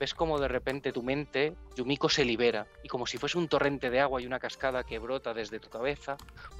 [0.00, 2.66] ves como de repente tu mente, Yumiko, se libera.
[2.82, 5.68] Y como si fuese un torrente de agua y una cascada que brota desde tu
[5.68, 6.16] cabeza,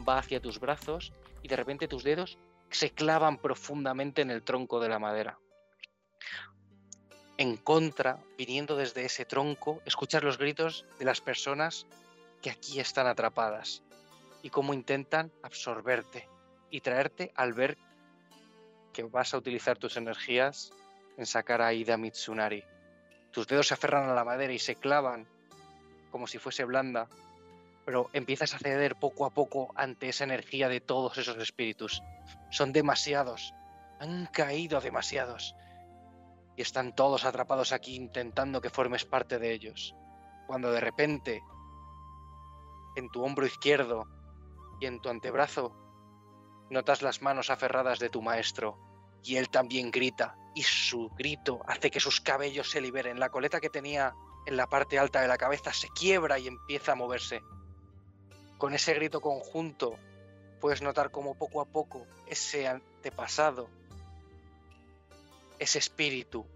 [0.07, 2.39] va hacia tus brazos y de repente tus dedos
[2.71, 5.39] se clavan profundamente en el tronco de la madera.
[7.39, 11.87] En contra, viniendo desde ese tronco, escuchas los gritos de las personas
[12.43, 13.83] que aquí están atrapadas
[14.43, 16.29] y cómo intentan absorberte
[16.71, 17.79] y traerte al ver
[18.93, 20.73] que vas a utilizar tus energías
[21.17, 22.63] en sacar a Ida Mitsunari.
[23.33, 25.27] Tus dedos se aferran a la madera y se clavan
[26.11, 27.09] como si fuese blanda,
[27.85, 32.03] pero empiezas a ceder poco a poco ante esa energía de todos esos espíritus
[32.51, 33.55] son demasiados
[34.01, 35.55] Han caído demasiados.
[36.57, 39.95] Y están todos atrapados aquí intentando que formes parte de ellos.
[40.47, 41.43] Cuando de repente,
[42.97, 44.07] en tu hombro izquierdo
[44.81, 45.77] y en tu antebrazo,
[46.71, 48.79] notas las manos aferradas de tu maestro.
[49.23, 50.37] Y él también grita.
[50.55, 53.21] Y su grito hace que sus cabellos se liberen.
[53.21, 54.15] La coleta que tenía
[54.47, 57.43] en la parte alta de la cabeza se quiebra y empieza a moverse.
[58.59, 59.97] Con ese grito conjunto
[60.61, 63.69] puedes notar como poco a poco ese antepasado,
[65.59, 66.47] ese espíritu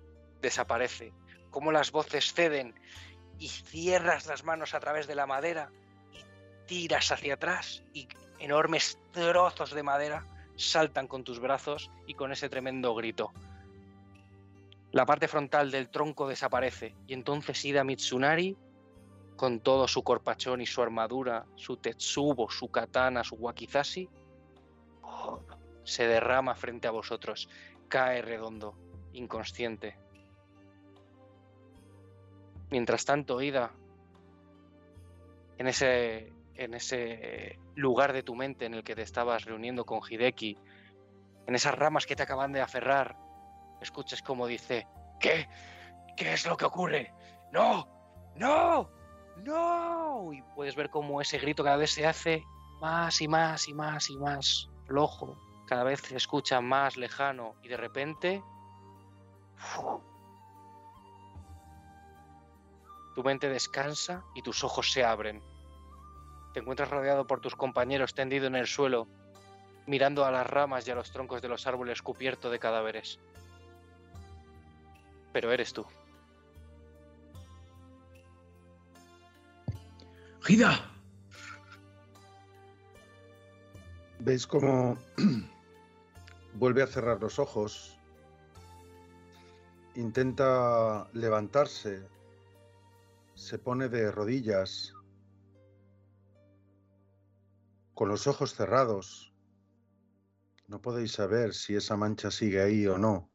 [0.41, 1.13] desaparece,
[1.51, 2.75] como las voces ceden
[3.39, 5.71] y cierras las manos a través de la madera
[6.13, 10.27] y tiras hacia atrás y enormes trozos de madera
[10.57, 13.33] saltan con tus brazos y con ese tremendo grito.
[14.95, 18.57] La parte frontal del tronco desaparece y entonces Ida Mitsunari,
[19.35, 24.09] con todo su corpachón y su armadura, su tetsubo, su katana, su wakizashi,
[25.83, 27.49] se derrama frente a vosotros,
[27.89, 28.77] cae redondo,
[29.15, 29.99] inconsciente.
[32.71, 33.73] Mientras tanto, Ida,
[35.59, 39.99] en ese, en ese lugar de tu mente en el que te estabas reuniendo con
[40.09, 40.57] Hideki,
[41.49, 43.24] en esas ramas que te acaban de aferrar,
[43.81, 44.87] escuches como dice,
[45.21, 45.49] ¿qué?
[46.17, 47.13] ¿Qué es lo que ocurre?
[47.53, 47.89] ¡No!
[48.37, 48.91] ¡No!
[49.39, 50.33] ¡No!
[50.33, 52.45] Y puedes ver cómo ese grito cada vez se hace
[52.81, 57.69] más y más y más y más flojo, cada vez se escucha más lejano y
[57.69, 58.43] de repente...
[63.15, 65.41] Tu mente descansa y tus ojos se abren.
[66.53, 69.09] Te encuentras rodeado por tus compañeros tendido en el suelo,
[69.87, 73.21] mirando a las ramas y a los troncos de los árboles cubierto de cadáveres.
[75.35, 75.85] Pero eres tú.
[80.43, 80.93] ¡Gida!
[84.21, 84.97] ¿Veis cómo
[86.55, 87.99] vuelve a cerrar los ojos?
[89.97, 92.07] Intenta levantarse.
[93.35, 94.95] Se pone de rodillas.
[97.95, 99.35] Con los ojos cerrados.
[100.69, 103.34] No podéis saber si esa mancha sigue ahí o no.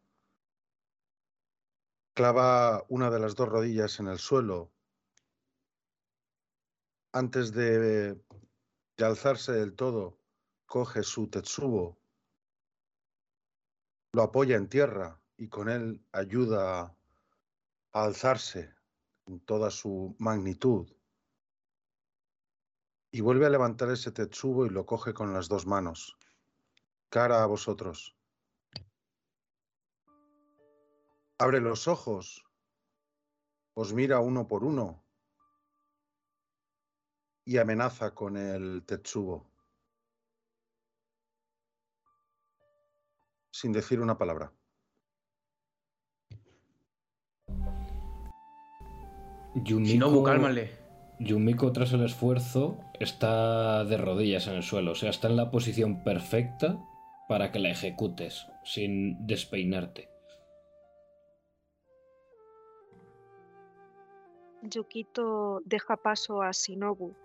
[2.20, 4.74] Clava una de las dos rodillas en el suelo.
[7.14, 8.22] Antes de,
[8.98, 10.20] alzarse del todo,
[10.66, 11.98] coge su tetsubo,
[14.12, 16.94] lo apoya en tierra y con él ayuda
[17.94, 18.76] a alzarse
[19.26, 20.92] en toda su magnitud.
[23.12, 26.18] Y vuelve a levantar ese tetsubo y lo coge con las dos manos,
[27.08, 28.19] cara a vosotros.
[31.42, 32.46] Abre los ojos,
[33.74, 35.06] os mira uno por uno
[37.46, 39.50] y amenaza con el tetsubo.
[43.54, 44.52] Sin decir una palabra.
[49.56, 50.78] Yumiko, Shinobu, cálmale.
[51.22, 54.92] Yumiko, tras el esfuerzo, está de rodillas en el suelo.
[54.92, 56.78] O sea, está en la posición perfecta
[57.30, 60.19] para que la ejecutes, sin despeinarte.
[64.62, 67.16] Yukito deja paso a Shinobu.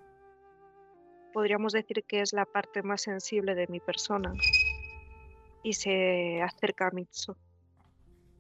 [1.32, 4.32] Podríamos decir que es la parte más sensible de mi persona.
[5.62, 7.35] Y se acerca a Mitsu.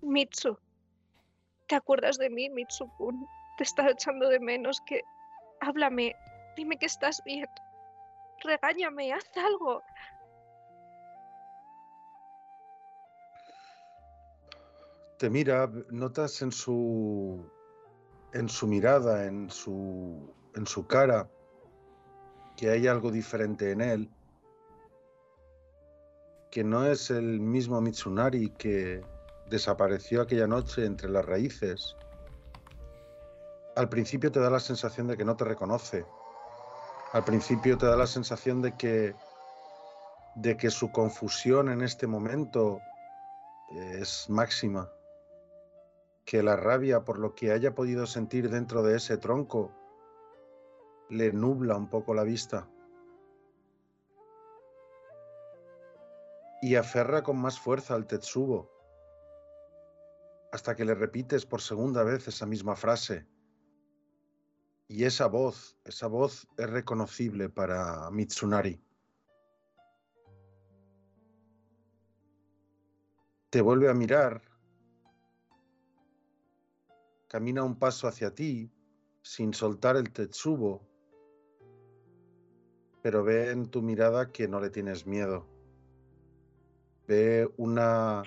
[0.02, 0.58] Mitsu,
[1.66, 3.26] ¿te acuerdas de mí, Mitsu-kun?
[3.56, 5.02] Te estaba echando de menos que...
[5.60, 6.14] Háblame,
[6.56, 7.48] dime que estás bien.
[8.42, 9.82] Regáñame, haz algo.
[15.18, 17.50] Te mira, notas en su
[18.34, 21.28] en su mirada, en su en su cara
[22.56, 24.10] que hay algo diferente en él,
[26.50, 29.02] que no es el mismo Mitsunari que
[29.50, 31.96] desapareció aquella noche entre las raíces.
[33.74, 36.06] Al principio te da la sensación de que no te reconoce.
[37.12, 39.14] Al principio te da la sensación de que
[40.36, 42.80] de que su confusión en este momento
[43.72, 44.90] es máxima.
[46.24, 49.72] Que la rabia por lo que haya podido sentir dentro de ese tronco
[51.10, 52.68] le nubla un poco la vista.
[56.62, 58.70] Y aferra con más fuerza al Tetsubo,
[60.50, 63.26] hasta que le repites por segunda vez esa misma frase.
[64.88, 68.80] Y esa voz, esa voz es reconocible para Mitsunari.
[73.50, 74.42] Te vuelve a mirar,
[77.34, 78.70] camina un paso hacia ti
[79.20, 80.86] sin soltar el Tetsubo
[83.02, 85.44] pero ve en tu mirada que no le tienes miedo.
[87.08, 88.22] Ve una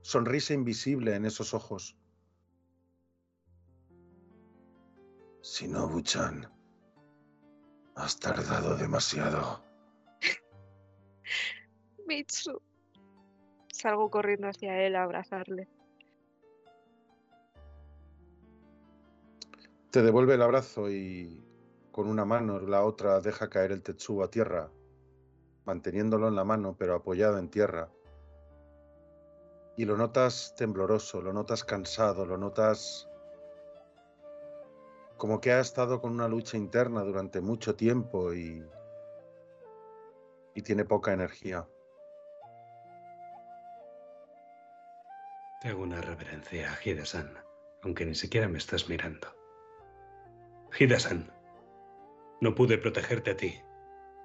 [0.00, 1.98] sonrisa invisible en esos ojos.
[5.42, 6.50] Shinobu-chan,
[7.94, 9.62] has tardado demasiado.
[12.06, 12.58] Mitsu.
[13.70, 15.68] Salgo corriendo hacia él a abrazarle.
[19.94, 21.40] Te devuelve el abrazo y
[21.92, 24.72] con una mano, la otra deja caer el Tetsuo a tierra,
[25.66, 27.88] manteniéndolo en la mano pero apoyado en tierra.
[29.76, 33.08] Y lo notas tembloroso, lo notas cansado, lo notas
[35.16, 38.66] como que ha estado con una lucha interna durante mucho tiempo y,
[40.56, 41.68] y tiene poca energía.
[45.60, 47.38] Te hago una reverencia, Hida-san,
[47.82, 49.43] aunque ni siquiera me estás mirando.
[50.76, 51.30] Hida-san,
[52.40, 53.62] no pude protegerte a ti,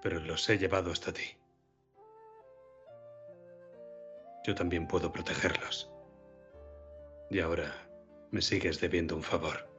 [0.02, 1.38] pero los he llevado hasta ti.
[4.44, 5.92] Yo también puedo protegerlos.
[7.30, 7.72] Y ahora
[8.32, 9.70] me sigues debiendo un favor.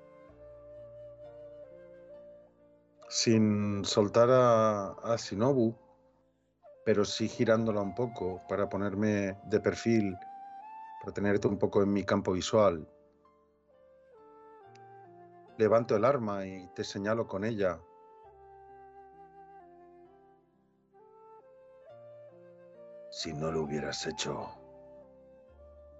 [3.09, 5.76] Sin soltar a, a Shinobu,
[6.84, 10.16] pero sí girándola un poco para ponerme de perfil,
[11.01, 12.88] para tenerte un poco en mi campo visual.
[15.61, 17.78] Levanto el arma y te señalo con ella.
[23.11, 24.49] Si no lo hubieras hecho,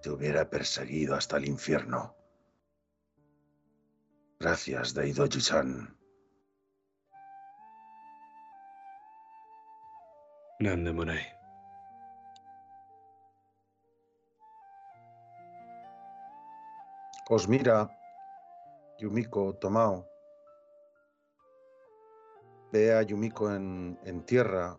[0.01, 2.17] te hubiera perseguido hasta el infierno.
[4.39, 5.95] Gracias, Daidoji-san.
[10.61, 11.21] Nandemonai.
[17.29, 18.00] Os mira
[19.01, 20.07] Yumiko Tomao.
[22.71, 24.79] Ve a Yumiko en, en tierra.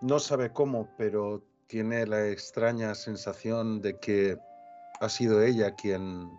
[0.00, 4.38] No sabe cómo, pero tiene la extraña sensación de que
[5.00, 6.30] ha sido ella quien,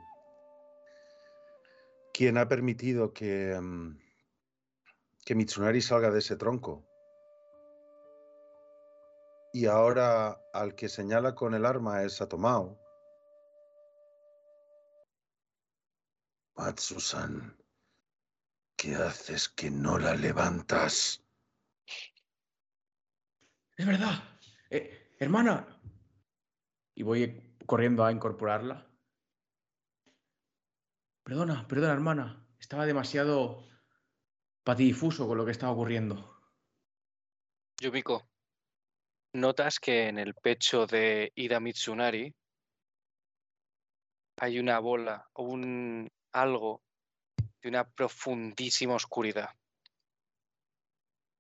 [2.14, 3.98] quien ha permitido que, mm,
[5.26, 6.86] que Mitsunari salga de ese tronco.
[9.52, 12.87] Y ahora al que señala con el arma es a Tomao.
[16.58, 17.56] Matsu-san,
[18.76, 21.24] ¿qué haces que no la levantas?
[23.76, 24.24] Es verdad.
[24.72, 25.80] Eh, hermana.
[26.96, 28.90] Y voy corriendo a incorporarla.
[31.24, 32.48] Perdona, perdona, hermana.
[32.60, 33.68] Estaba demasiado
[34.64, 36.42] patidifuso con lo que estaba ocurriendo.
[37.80, 38.28] Yumiko,
[39.34, 42.34] notas que en el pecho de Ida Mitsunari
[44.38, 46.84] hay una bola, un algo
[47.62, 49.50] de una profundísima oscuridad.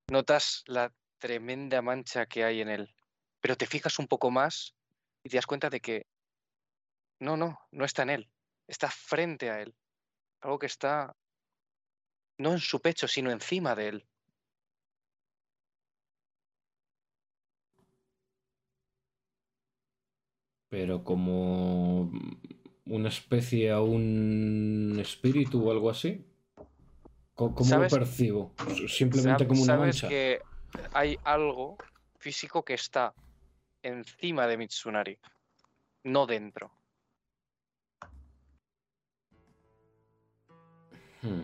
[0.10, 2.96] Notas la tremenda mancha que hay en él,
[3.42, 4.76] pero te fijas un poco más
[5.24, 6.08] y te das cuenta de que
[7.20, 8.30] no, no, no está en él,
[8.68, 9.76] está frente a él.
[10.42, 11.16] Algo que está
[12.38, 14.08] no en su pecho, sino encima de él.
[20.70, 22.12] Pero como
[22.90, 26.26] una especie a un espíritu o algo así.
[27.36, 28.54] ¿Cómo lo percibo?
[28.88, 30.08] Simplemente Sab- como una Sabes mancha.
[30.10, 30.42] que
[30.94, 31.78] hay algo
[32.20, 33.14] físico que está
[33.84, 35.18] encima de Mitsunari,
[36.04, 36.72] no dentro.
[41.22, 41.44] Hmm.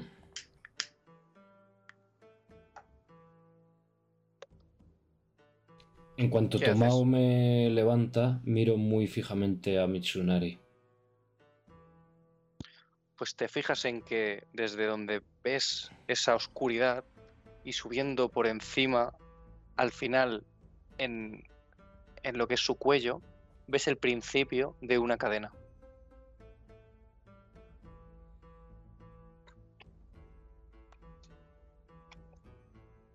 [6.17, 7.07] En cuanto ¿Qué Tomao haces?
[7.07, 10.59] me levanta, miro muy fijamente a Mitsunari.
[13.23, 17.05] Pues te fijas en que desde donde ves esa oscuridad
[17.63, 19.13] y subiendo por encima,
[19.77, 20.43] al final,
[20.97, 21.41] en,
[22.21, 23.21] en lo que es su cuello,
[23.67, 25.53] ves el principio de una cadena.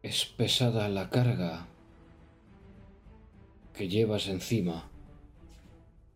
[0.03, 1.67] Es pesada la carga
[3.75, 4.89] que llevas encima.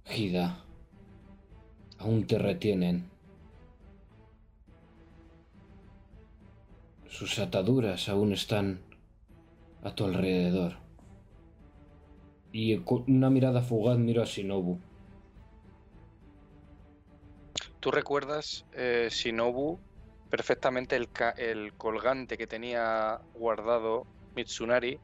[0.06, 0.64] Gida,
[1.98, 3.11] aún te retienen.
[7.12, 8.80] Sus ataduras aún están
[9.82, 10.78] a tu alrededor.
[12.52, 14.80] Y con una mirada fugaz miro a Shinobu.
[17.80, 19.78] Tú recuerdas, eh, Shinobu,
[20.30, 24.98] perfectamente el, el colgante que tenía guardado Mitsunari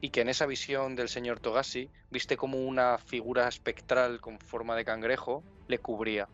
[0.00, 4.76] y que en esa visión del señor Togashi viste como una figura espectral con forma
[4.76, 6.26] de cangrejo le cubría.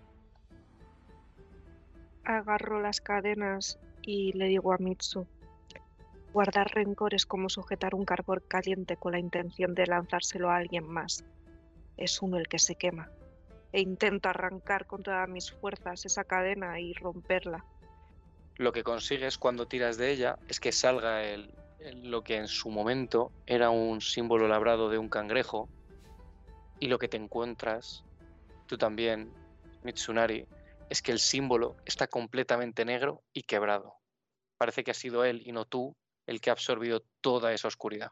[2.23, 5.27] Agarro las cadenas y le digo a Mitsu.
[6.33, 10.89] Guardar rencor es como sujetar un carbón caliente con la intención de lanzárselo a alguien
[10.89, 11.25] más.
[11.97, 13.11] Es uno el que se quema.
[13.73, 17.65] E intento arrancar con todas mis fuerzas esa cadena y romperla.
[18.57, 21.51] Lo que consigues cuando tiras de ella es que salga el,
[22.03, 25.69] lo que en su momento era un símbolo labrado de un cangrejo
[26.79, 28.05] y lo que te encuentras,
[28.67, 29.31] tú también,
[29.83, 30.47] Mitsunari,
[30.89, 33.95] es que el símbolo está completamente negro y quebrado.
[34.59, 35.97] Parece que ha sido él y no tú
[36.27, 38.11] el que ha absorbido toda esa oscuridad.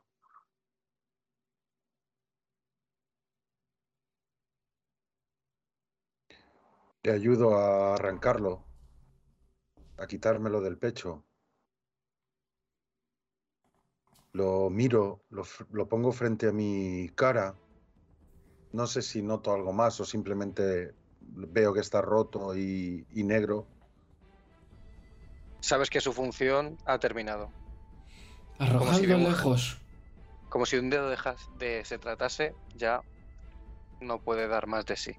[7.03, 8.65] Le ayudo a arrancarlo,
[9.99, 11.25] a quitármelo del pecho.
[14.33, 17.55] Lo miro, lo, lo pongo frente a mi cara.
[18.73, 20.95] No sé si noto algo más o simplemente
[21.29, 23.67] veo que está roto y, y negro.
[25.61, 27.51] Sabes que su función ha terminado.
[28.59, 29.79] Arrojadlo de un- lejos.
[30.49, 31.17] Como si un dedo de,
[31.59, 33.03] de se tratase, ya
[34.01, 35.13] no puede dar más de sí.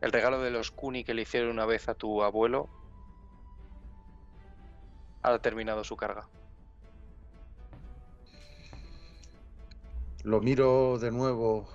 [0.00, 2.68] El regalo de los Kuni que le hicieron una vez a tu abuelo
[5.22, 6.28] ha terminado su carga.
[10.22, 11.66] Lo miro de nuevo.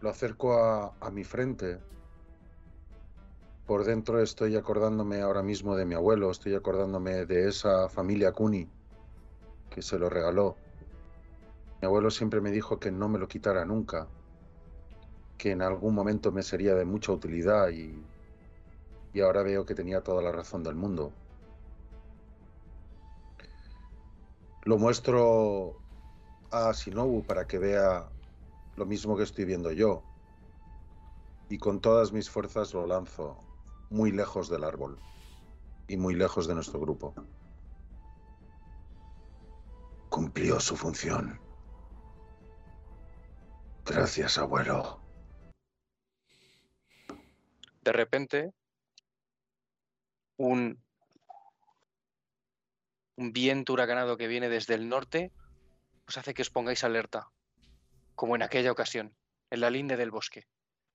[0.00, 1.80] Lo acerco a, mi frente.
[3.66, 8.68] Por dentro estoy acordándome ahora mismo de mi abuelo, estoy acordándome de esa familia Kuni
[9.70, 10.56] que se lo regaló.
[11.80, 14.06] Mi abuelo siempre me dijo que no me lo quitara nunca,
[15.36, 18.00] que en algún momento me sería de mucha utilidad y,
[19.12, 21.12] y ahora veo que tenía toda la razón del mundo.
[24.64, 25.76] Lo muestro
[26.50, 28.08] a Shinobu para que vea
[28.78, 30.02] lo mismo que estoy viendo yo.
[31.50, 33.42] Y con todas mis fuerzas lo lanzo
[33.90, 34.98] muy lejos del árbol
[35.88, 37.14] y muy lejos de nuestro grupo.
[40.08, 41.40] Cumplió su función.
[43.84, 45.00] Gracias, abuelo.
[47.82, 48.52] De repente,
[50.36, 50.78] un,
[53.16, 55.32] un viento huracanado que viene desde el norte
[56.06, 57.30] os hace que os pongáis alerta,
[58.18, 59.16] como en aquella ocasión,
[59.48, 60.48] en la linde del bosque,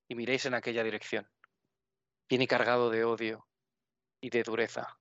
[0.10, 1.26] y miréis en aquella dirección.
[2.28, 3.48] Viene cargado de odio
[4.20, 5.00] y de dureza.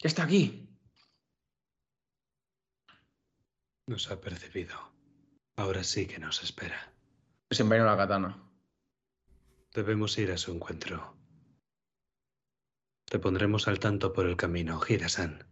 [0.00, 0.68] Está aquí.
[3.86, 4.76] Nos ha percibido.
[5.54, 6.92] Ahora sí que nos espera.
[7.48, 8.42] Desenvaino la katana.
[9.72, 11.16] Debemos ir a su encuentro.
[13.04, 15.46] Te pondremos al tanto por el camino, Hirasan.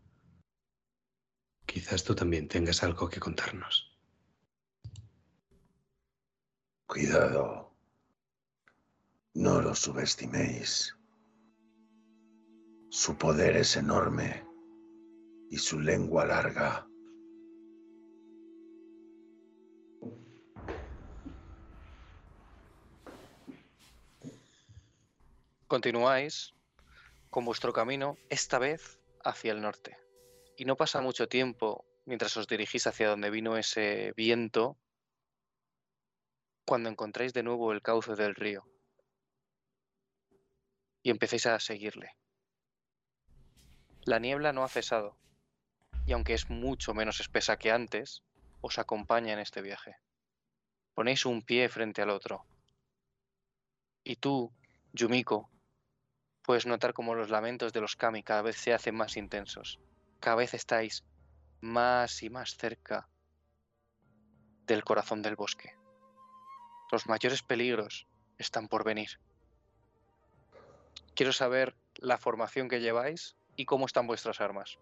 [1.65, 3.90] Quizás tú también tengas algo que contarnos.
[6.91, 7.73] Cuidado.
[9.35, 10.99] No lo subestiméis.
[12.89, 14.45] Su poder es enorme
[15.53, 16.89] y su lengua larga.
[25.69, 26.55] Continuáis
[27.31, 29.97] con vuestro camino, esta vez hacia el norte.
[30.57, 34.77] Y no pasa mucho tiempo mientras os dirigís hacia donde vino ese viento,
[36.71, 38.65] cuando encontráis de nuevo el cauce del río.
[41.03, 42.15] Y empecéis a seguirle.
[44.05, 45.17] La niebla no ha cesado,
[46.07, 48.23] y aunque es mucho menos espesa que antes,
[48.61, 49.97] os acompaña en este viaje.
[50.95, 52.47] Ponéis un pie frente al otro.
[54.05, 54.53] Y tú,
[54.93, 55.51] Yumiko,
[56.43, 59.81] puedes notar como los lamentos de los kami cada vez se hacen más intensos.
[60.21, 61.03] Cada vez estáis
[61.61, 63.09] más y más cerca
[64.69, 65.80] del corazón del bosque.
[66.93, 68.07] Los mayores peligros
[68.39, 69.11] están por venir.
[71.15, 74.79] Quiero saber la formación que lleváis y cómo están vuestras armas.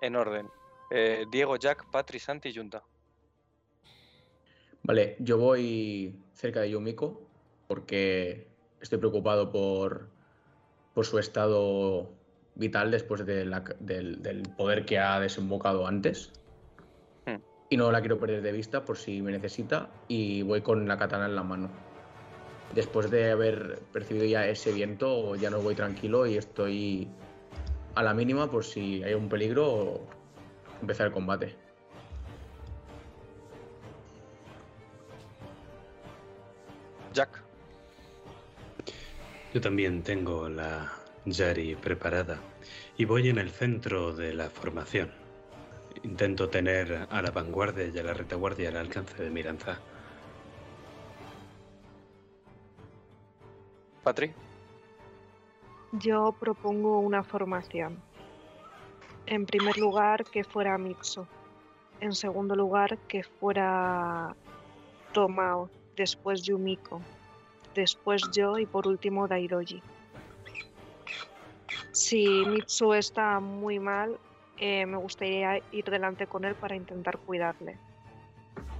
[0.00, 0.48] En orden.
[0.90, 2.82] Eh, Diego, Jack, Patri, Santi y Junta.
[4.82, 7.22] Vale, yo voy cerca de Yumiko
[7.68, 8.48] porque
[8.80, 10.08] estoy preocupado por,
[10.92, 12.10] por su estado
[12.56, 16.32] vital después de la- del, del poder que ha desembocado antes.
[17.72, 20.98] Y no la quiero perder de vista por si me necesita y voy con la
[20.98, 21.70] katana en la mano.
[22.74, 27.08] Después de haber percibido ya ese viento, ya no voy tranquilo y estoy
[27.94, 30.00] a la mínima por si hay un peligro
[30.82, 31.56] empezar el combate.
[37.14, 37.42] Jack.
[39.54, 40.92] Yo también tengo la
[41.24, 42.36] Yari preparada
[42.98, 45.21] y voy en el centro de la formación.
[46.02, 49.78] Intento tener a la vanguardia y a la retaguardia al alcance de mi lanza.
[54.02, 54.32] Patri.
[55.92, 58.02] Yo propongo una formación.
[59.26, 61.24] En primer lugar, que fuera Mitsu.
[62.00, 64.34] En segundo lugar, que fuera
[65.12, 65.70] Tomao.
[65.96, 67.00] Después Yumiko.
[67.74, 69.82] Después yo y por último Daidoji.
[71.92, 74.18] Si Mitsu está muy mal,
[74.64, 77.76] eh, me gustaría ir delante con él para intentar cuidarle.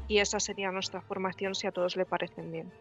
[0.06, 2.72] Y esa sería nuestra formación si a todos le parecen bien.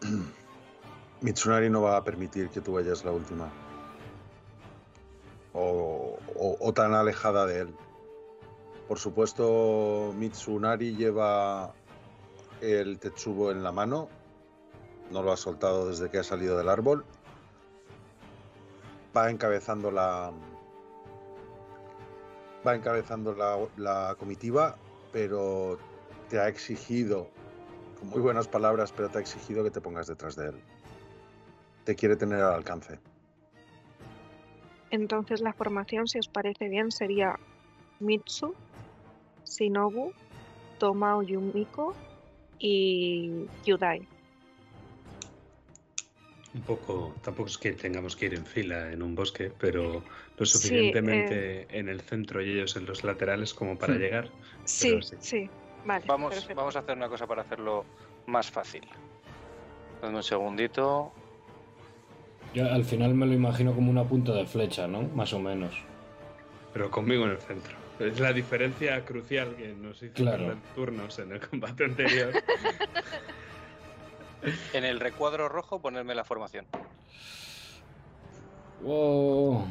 [1.20, 3.50] Mitsunari no va a permitir que tú vayas la última.
[5.52, 7.74] O, o- o tan alejada de él.
[8.88, 11.74] Por supuesto, Mitsunari lleva
[12.62, 14.08] el Tetsubo en la mano.
[15.10, 17.04] No lo ha soltado desde que ha salido del árbol.
[19.16, 20.32] Va encabezando la.
[22.66, 24.76] Va encabezando la, la comitiva,
[25.12, 25.78] pero
[26.28, 27.28] te ha exigido,
[27.98, 30.54] con muy buenas palabras, pero te ha exigido que te pongas detrás de él.
[31.84, 32.98] Te quiere tener al alcance.
[34.90, 37.38] Entonces la formación, si os parece bien, sería
[37.98, 38.54] Mitsu,
[39.44, 40.12] Shinobu,
[40.78, 41.94] Tomao Yumiko
[42.58, 44.06] y Yudai.
[46.54, 50.02] Un poco, tampoco es que tengamos que ir en fila en un bosque, pero
[50.36, 53.98] lo Sí, suficientemente en el centro y ellos en los laterales como para Hmm.
[53.98, 54.28] llegar.
[54.66, 55.16] Sí, sí.
[55.20, 55.50] sí,
[55.86, 56.04] vale.
[56.06, 56.54] Vamos, perfecto.
[56.54, 57.84] vamos a hacer una cosa para hacerlo
[58.26, 58.82] más fácil.
[60.02, 61.10] Dame un segundito.
[62.52, 65.02] Yo al final me lo imagino como una punta de flecha, ¿no?
[65.14, 65.74] Más o menos.
[66.74, 67.74] Pero conmigo en el centro.
[67.98, 70.46] Es la diferencia crucial que nos hizo Claro.
[70.48, 72.32] perder turnos en el combate anterior.
[74.72, 76.66] En el recuadro rojo ponerme la formación.
[78.84, 79.64] Oh,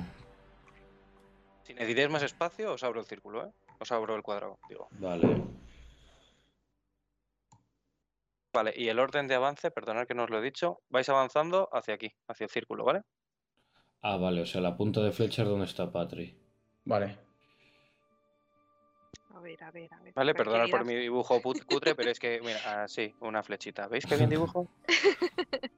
[1.64, 3.52] Si necesitáis más espacio, os abro el círculo, ¿eh?
[3.80, 4.88] Os abro el cuadrado, digo.
[4.91, 5.43] vale.
[8.53, 11.69] Vale, y el orden de avance, perdonad que no os lo he dicho, vais avanzando
[11.72, 13.02] hacia aquí, hacia el círculo, ¿vale?
[14.02, 16.38] Ah, vale, o sea, la punta de flecha es donde está Patri.
[16.84, 17.18] Vale.
[19.34, 20.14] A ver, a ver, a ver.
[20.14, 23.88] Vale, perdonad por mi dibujo put- cutre, pero es que, mira, así, una flechita.
[23.88, 24.70] ¿Veis qué bien dibujo?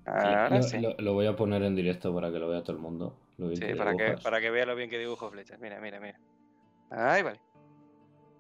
[0.06, 0.80] Ahora Lo, sí.
[0.82, 3.18] lo- lo voy a poner en directo para que lo vea todo el mundo.
[3.38, 5.60] lo bien Sí, que para que, para que vea lo bien que dibujo flechas.
[5.60, 6.20] Mira, mira, mira.
[6.90, 7.40] Ahí vale.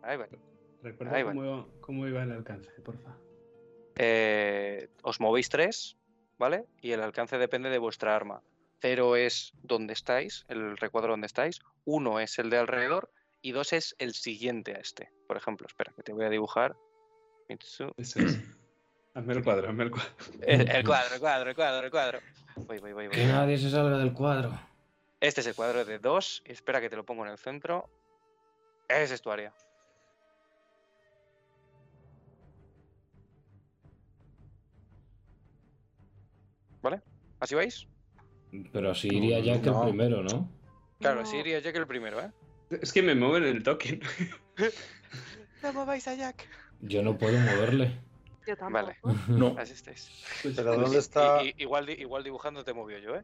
[0.01, 0.37] Ahí vale.
[0.81, 3.17] Recuerda Ahí cómo, cómo iba el alcance, porfa.
[3.95, 5.97] Eh, os movéis tres,
[6.37, 6.65] ¿vale?
[6.81, 8.41] Y el alcance depende de vuestra arma.
[8.81, 11.59] Cero es donde estáis, el recuadro donde estáis.
[11.85, 13.09] Uno es el de alrededor
[13.43, 15.11] y dos es el siguiente a este.
[15.27, 16.75] Por ejemplo, espera, que te voy a dibujar.
[17.49, 17.91] Mitsu.
[17.97, 18.39] Eso es.
[19.13, 20.11] Hazme el cuadro, hazme el cuadro.
[20.41, 22.19] El, el cuadro, el cuadro, el cuadro, el cuadro.
[22.55, 23.15] Voy, voy, voy, voy.
[23.15, 24.57] Que nadie se salga del cuadro.
[25.19, 26.41] Este es el cuadro de dos.
[26.47, 27.89] y Espera que te lo pongo en el centro.
[28.87, 29.53] Ese es tu área.
[36.81, 37.01] ¿Vale?
[37.39, 37.87] ¿Así vais?
[38.71, 39.83] Pero así iría ya que No.
[39.83, 40.49] el primero, ¿no?
[40.99, 42.31] Claro, así iría Jack el primero, ¿eh?
[42.69, 44.01] Es que me mueven el token.
[45.61, 46.49] No mováis a Jack.
[46.81, 47.97] Yo no puedo moverle.
[48.45, 48.91] Yo tampoco.
[49.03, 49.17] Vale.
[49.29, 49.55] No.
[49.57, 50.09] Así estáis.
[50.41, 51.41] Pues, Pero ¿dónde está?
[51.41, 53.23] I- i- igual, igual dibujando te movió yo, ¿eh?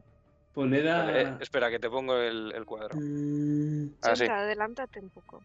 [0.54, 1.04] Poned a...
[1.04, 2.96] Vale, eh, espera, que te pongo el, el cuadro.
[2.98, 4.16] Mm, Así.
[4.16, 5.44] Sienta, adelántate un poco.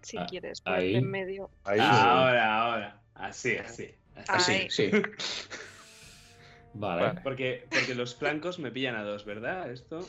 [0.00, 0.94] Si Ah, quieres, ahí.
[0.94, 1.50] en medio.
[1.64, 1.80] Ahí.
[1.82, 3.02] Ahora, ahora.
[3.14, 3.92] Así, así.
[4.14, 4.30] así.
[4.30, 4.70] Así, Ahí.
[4.70, 4.90] sí.
[6.74, 7.02] Vale.
[7.02, 7.20] Vale.
[7.22, 9.72] Porque, porque los flancos me pillan a dos, ¿verdad?
[9.72, 10.06] Esto.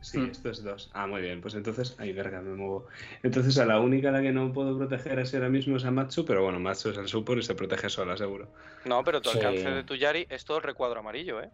[0.00, 0.30] Sí, Mm.
[0.30, 0.90] esto es dos.
[0.94, 1.40] Ah, muy bien.
[1.40, 1.96] Pues entonces.
[1.98, 2.86] Ay, verga, me muevo.
[3.22, 5.90] Entonces a la única a la que no puedo proteger así ahora mismo es a
[5.90, 8.48] Matsu, pero bueno, Matsu es el support y se protege sola, seguro.
[8.84, 9.38] No, pero tu Sí.
[9.38, 11.50] alcance de tu Yari es todo el recuadro amarillo, ¿eh?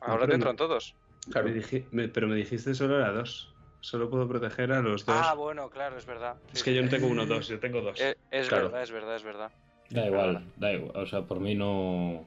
[0.00, 0.94] Ahora pero te no- entran todos.
[1.30, 1.48] Claro.
[1.48, 3.52] Me dije- me- pero me dijiste solo a dos.
[3.82, 5.16] Solo puedo proteger a los dos.
[5.18, 6.36] Ah, bueno, claro, es verdad.
[6.46, 8.00] Sí, es que sí, yo no tengo uno dos, yo tengo dos.
[8.00, 8.64] Eh, Es Claro.
[8.64, 9.50] verdad, es verdad, es verdad.
[9.90, 10.96] Da igual, da igual.
[10.96, 12.26] O sea, por mí no.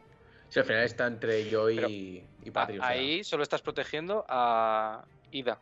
[0.50, 2.78] Sí, al final está entre yo y, Pero- y A- Patri.
[2.78, 5.04] o sea, Ahí solo estás protegiendo a
[5.34, 5.60] Ida.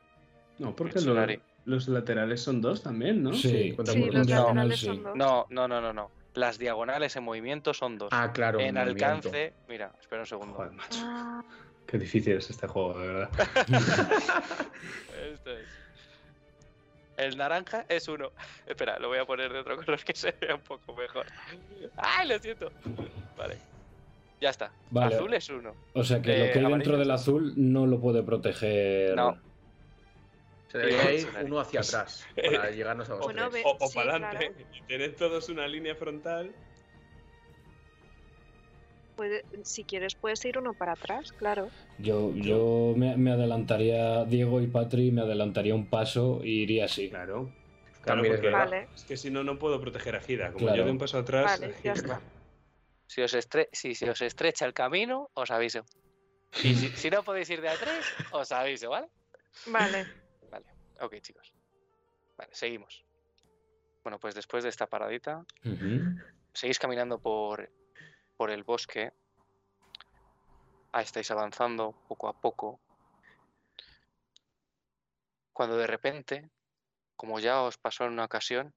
[0.59, 1.25] no, porque lo-
[1.65, 3.33] los laterales son dos también, ¿no?
[3.33, 4.85] Sí, Sí, Sí, los un diagonal, laterales sí.
[4.87, 5.15] son dos.
[5.15, 6.11] No, no, no, no, no.
[6.33, 8.09] Las diagonales en movimiento son dos.
[8.11, 8.59] Ah, claro.
[8.59, 9.05] en movimiento.
[9.05, 10.53] alcance, mira, espera un segundo.
[10.55, 10.99] Joder, macho.
[11.03, 11.43] Ah,
[11.87, 13.29] Qué difícil es este juego, de verdad.
[15.33, 15.67] Esto es.
[17.17, 18.31] El naranja es uno.
[18.65, 21.25] Espera, lo voy a poner de otro color que se vea un poco mejor.
[21.97, 22.71] ¡Ay, lo siento!
[23.37, 23.57] Vale.
[24.39, 24.71] Ya está.
[24.89, 25.15] Vale.
[25.15, 25.73] Azul es uno.
[25.93, 29.15] O sea, que Eh, lo que hay dentro del azul no lo puede proteger.
[29.15, 29.37] No.
[30.71, 33.65] Se debería ir uno hacia atrás para llegarnos a los Bueno, tres.
[33.65, 34.37] O, o sí, para adelante.
[34.37, 34.55] claro.
[34.73, 36.53] Y tened todos una línea frontal.
[39.15, 41.69] puede- si quieres, puedes ir uno para atrás, claro.
[41.97, 47.09] Yo, yo me, me adelantaría, Diego y Patri, me adelantaría un paso y iría así.
[47.09, 47.51] Claro.
[48.01, 48.49] Claro, porque.
[48.49, 50.51] Vale, es que si no, no puedo proteger a Gira.
[50.53, 50.77] Como Claro.
[50.79, 51.59] yo de un paso atrás.
[51.59, 52.21] vale, a ya está.
[53.05, 55.83] Si os, estre- si os estrecha el camino, os aviso.
[56.63, 59.07] Y si, si no podéis ir de a tres, os aviso, ¿vale?
[59.67, 60.07] Vale.
[61.01, 61.51] Ok, chicos.
[62.37, 63.03] Vale, seguimos.
[64.03, 65.43] Bueno, pues después de esta paradita,
[66.53, 67.71] seguís caminando por,
[68.37, 69.11] por el bosque.
[70.91, 72.79] Ah, estáis avanzando poco a poco.
[75.53, 76.49] Cuando de repente,
[77.15, 78.73] como ya os pasó en una ocasión,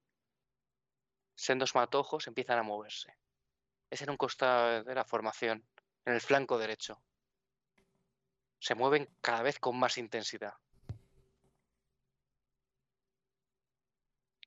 [1.35, 3.17] sendos matojos empiezan a moverse.
[3.91, 5.67] Es en un costado de la formación,
[6.07, 7.03] en el flanco derecho.
[8.61, 10.55] Se mueven cada vez con más intensidad.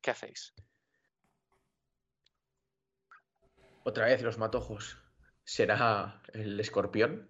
[0.07, 0.53] ¿Qué hacéis?
[3.83, 4.97] Otra vez los matojos.
[5.43, 7.29] ¿Será el escorpión?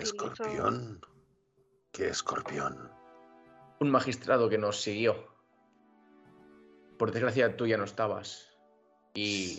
[0.00, 1.00] Escorpión.
[1.90, 2.92] ¿Qué escorpión?
[3.80, 5.26] Un magistrado que nos siguió.
[7.00, 8.48] Por desgracia tú ya no estabas.
[9.14, 9.58] Y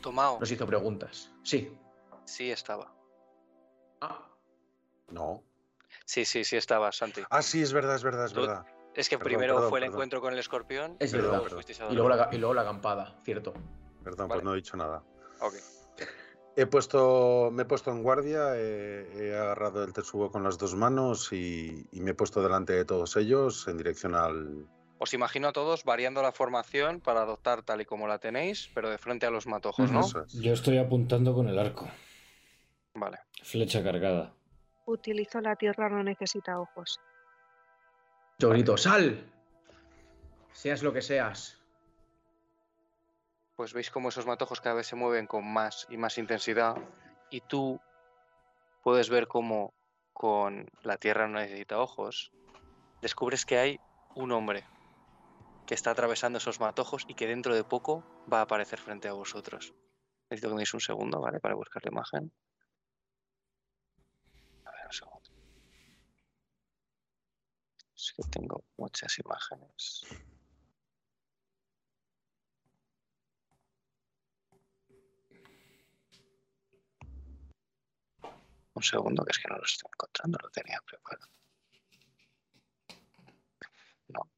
[0.00, 1.30] Tomao, nos hizo preguntas.
[1.44, 1.72] Sí.
[2.24, 2.92] sí estaba.
[4.00, 4.28] Ah,
[5.06, 5.44] No.
[6.04, 7.22] Sí, sí, sí estaba, Santi.
[7.30, 8.66] Ah, sí, es verdad, es verdad, es Tú- verdad.
[8.94, 9.94] Es que Perdón, primero perdón, fue el perdón.
[9.94, 13.18] encuentro con el escorpión Es y luego a y luego, la, y luego la acampada,
[13.24, 13.54] cierto.
[14.04, 14.40] Perdón, Vale.
[14.40, 15.02] pues no he dicho nada.
[15.40, 15.54] Ok.
[16.54, 20.74] He puesto, me he puesto en guardia, he, he agarrado el Tetsubo con las dos
[20.74, 24.66] manos y, y me he puesto delante de todos ellos en dirección al...
[24.98, 28.90] Os imagino a todos variando la formación para adoptar tal y como la tenéis, pero
[28.90, 30.00] de frente a los matojos, ¿no?
[30.00, 30.14] Es.
[30.34, 31.88] Yo estoy apuntando con el arco.
[32.94, 33.18] Vale.
[33.42, 34.34] Flecha cargada.
[34.84, 37.00] utilizo la tierra, no necesita ojos.
[38.42, 39.24] Yo grito, ¡sal!
[40.52, 41.62] Seas lo que seas.
[43.54, 46.74] Pues veis cómo esos matojos cada vez se mueven con más y más intensidad
[47.30, 47.80] y tú
[48.82, 49.74] puedes ver cómo
[50.12, 52.32] con la tierra no necesita ojos,
[53.00, 53.80] descubres que hay
[54.16, 54.64] un hombre
[55.64, 59.12] que está atravesando esos matojos y que dentro de poco va a aparecer frente a
[59.12, 59.72] vosotros.
[60.30, 61.38] Necesito que me deis un segundo, ¿vale?
[61.38, 62.32] Para buscar la imagen.
[64.64, 65.32] A ver, un segundo.
[68.02, 70.02] Es que tengo muchas imágenes.
[78.74, 81.28] Un segundo, que es que no lo estoy encontrando, lo tenía preparado.
[84.08, 84.28] No.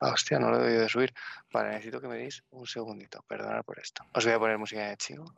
[0.00, 1.12] Ah, hostia, no lo he de subir.
[1.52, 3.22] Vale, necesito que me deis un segundito.
[3.28, 4.02] Perdonad por esto.
[4.14, 5.34] Os voy a poner música de chico.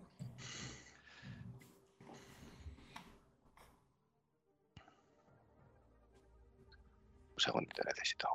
[7.44, 8.28] Segundito necesito.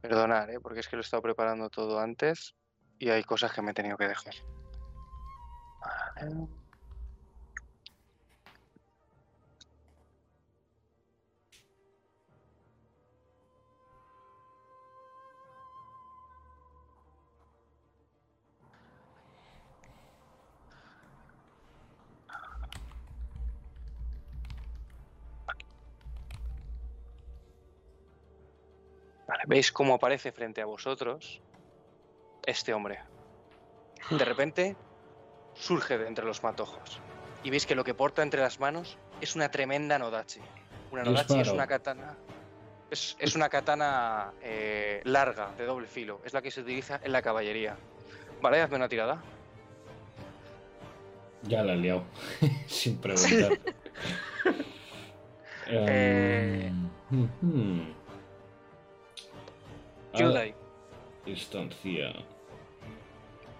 [0.00, 0.60] Perdonad, ¿eh?
[0.60, 2.54] porque es que lo he estado preparando todo antes
[2.98, 4.34] y hay cosas que me he tenido que dejar.
[5.80, 6.65] Vale.
[29.26, 31.40] Vale, ¿Veis cómo aparece frente a vosotros
[32.44, 33.00] este hombre?
[34.10, 34.76] De repente
[35.54, 37.00] surge de entre los matojos.
[37.42, 40.40] Y veis que lo que porta entre las manos es una tremenda Nodachi.
[40.92, 42.16] Una Nodachi es una katana.
[42.90, 46.20] Es, es una katana eh, larga, de doble filo.
[46.24, 47.76] Es la que se utiliza en la caballería.
[48.40, 49.22] Vale, hazme una tirada.
[51.42, 52.04] Ya la he liado.
[52.66, 53.58] Sin preguntar.
[55.68, 56.70] Eh.
[56.70, 57.92] Em, ujú.
[60.16, 60.54] A Kyudai,
[61.26, 62.12] distancia.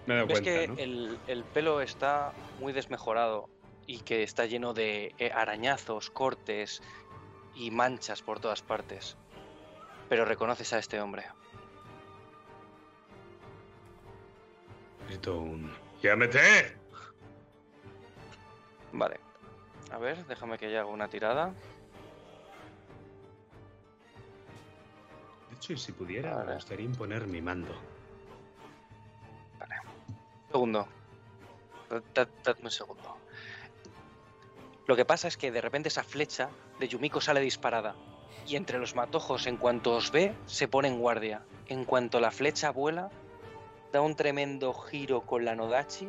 [0.07, 0.75] Me he dado ves cuenta, que ¿no?
[0.79, 3.51] el, el pelo está muy desmejorado
[3.87, 6.83] y que está lleno de eh, arañazos, cortes
[7.55, 9.19] y manchas por todas partes.
[10.09, 11.25] Pero reconoces a este hombre.
[15.09, 15.71] Grito un...
[16.03, 16.77] ¡Llámete!
[18.93, 19.21] Vale.
[19.91, 21.53] A ver, déjame que ya haga una tirada.
[25.57, 26.49] Hecho, y si pudiera, Vale.
[26.49, 27.75] me gustaría imponer mi mando.
[30.51, 30.87] Segundo.
[31.91, 33.17] Da- da- Dadme un segundo.
[34.87, 37.95] Lo que pasa es que de repente esa flecha de Yumiko sale disparada.
[38.47, 41.43] Y entre los matojos, en cuanto os ve, se pone en guardia.
[41.67, 43.11] En cuanto la flecha vuela,
[43.93, 46.09] da un tremendo giro con la Nodachi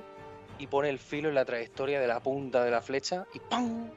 [0.59, 3.89] y pone el filo en la trayectoria de la punta de la flecha y ¡pam!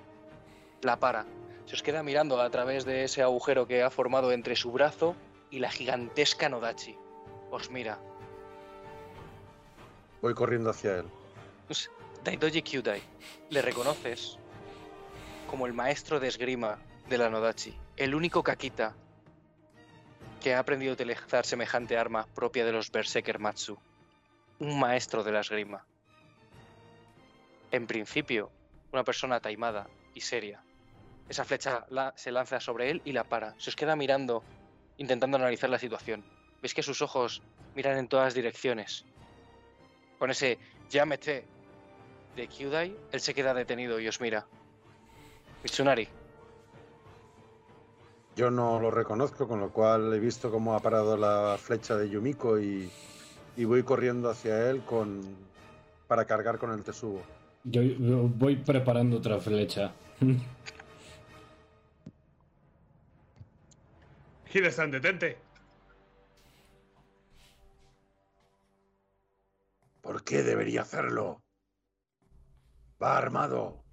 [0.82, 1.26] La para.
[1.66, 5.14] Se os queda mirando a través de ese agujero que ha formado entre su brazo
[5.50, 6.96] y la gigantesca Nodachi.
[7.50, 7.98] Os mira.
[10.22, 11.06] Voy corriendo hacia él.
[12.24, 13.02] Daidoji Kyudai,
[13.48, 14.38] le reconoces
[15.48, 16.78] como el maestro de esgrima
[17.08, 18.94] de la Nodachi, el único Kakita
[20.40, 23.78] que ha aprendido a utilizar semejante arma propia de los Berserker Matsu.
[24.58, 25.86] Un maestro de la esgrima.
[27.70, 28.50] En principio,
[28.92, 30.62] una persona taimada y seria.
[31.28, 33.54] Esa flecha la- se lanza sobre él y la para.
[33.58, 34.42] Se os queda mirando,
[35.00, 36.22] intentando analizar la situación.
[36.60, 37.42] Veis que sus ojos
[37.74, 39.06] miran en todas direcciones.
[40.18, 40.58] Con ese
[40.90, 41.44] llámete
[42.36, 44.46] de Kyudai, él se queda detenido y os mira.
[45.62, 46.06] Mitsunari,
[48.36, 52.08] Yo no lo reconozco, con lo cual he visto cómo ha parado la flecha de
[52.08, 52.90] Yumiko y,
[53.56, 55.22] y voy corriendo hacia él con,
[56.06, 57.22] para cargar con el Tesubo.
[57.64, 59.92] Yo, yo voy preparando otra flecha.
[64.52, 65.38] Hida-san, detente.
[70.00, 71.44] ¿Por qué debería hacerlo?
[73.02, 73.84] Va armado.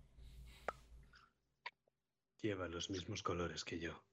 [2.41, 4.03] Lleva los mismos colores que yo.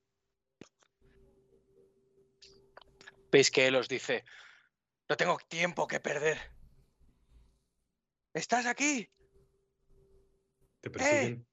[3.30, 4.24] veis que él os dice,
[5.08, 6.38] no tengo tiempo que perder.
[8.32, 9.10] ¿Estás aquí?
[10.80, 11.44] ¿Te persiguen?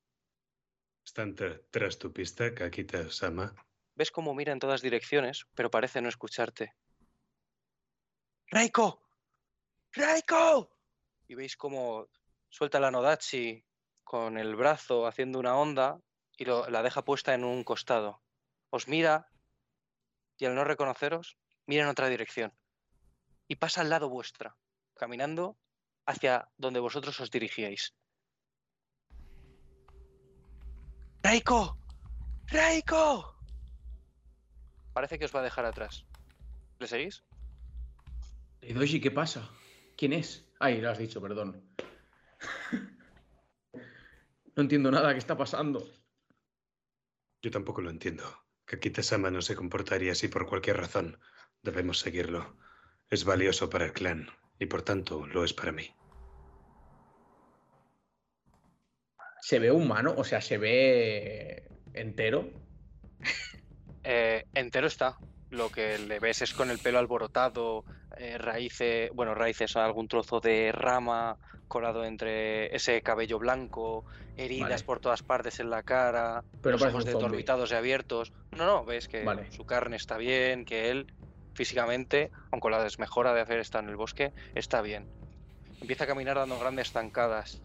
[1.03, 3.55] ¿Están tra- tras tu pista, Kakita-sama?
[3.95, 6.73] Ves cómo mira en todas direcciones, pero parece no escucharte.
[8.47, 9.01] ¡Raiko!
[9.93, 10.69] ¡Raiko!
[11.27, 12.07] Y veis cómo
[12.49, 13.63] suelta la Nodachi
[14.03, 15.99] con el brazo haciendo una onda
[16.37, 18.21] y lo- la deja puesta en un costado.
[18.69, 19.29] Os mira
[20.37, 22.53] y al no reconoceros, mira en otra dirección.
[23.47, 24.57] Y pasa al lado vuestra,
[24.95, 25.57] caminando
[26.05, 27.93] hacia donde vosotros os dirigíais.
[31.23, 31.77] ¡Raiko!
[32.47, 33.37] ¡Raiko!
[34.93, 36.05] Parece que os va a dejar atrás.
[36.79, 37.23] ¿Le seguís?
[38.61, 39.49] Eidoshi, ¿qué pasa?
[39.97, 40.45] ¿Quién es?
[40.59, 41.63] Ay, lo has dicho, perdón.
[44.53, 45.89] No entiendo nada, ¿qué está pasando?
[47.41, 48.23] Yo tampoco lo entiendo.
[48.65, 51.17] Kakita-sama no se comportaría así por cualquier razón.
[51.63, 52.57] Debemos seguirlo.
[53.09, 54.27] Es valioso para el clan
[54.59, 55.95] y por tanto lo es para mí.
[59.41, 60.13] ¿Se ve humano?
[60.17, 62.49] O sea, ¿se ve entero?
[64.03, 65.17] Eh, entero está.
[65.49, 67.83] Lo que le ves es con el pelo alborotado,
[68.17, 71.37] eh, raíces, bueno, raíces, algún trozo de rama
[71.67, 74.03] colado entre ese cabello blanco,
[74.35, 74.83] heridas Vale.
[74.83, 78.33] por todas partes en la cara, Pero los ojos desorbitados y abiertos.
[78.51, 79.49] No, no, ves que Vale.
[79.51, 81.07] su carne está bien, que él
[81.53, 85.07] físicamente, aunque la desmejora de hacer estar en el bosque, está bien.
[85.79, 87.61] Empieza a caminar dando grandes zancadas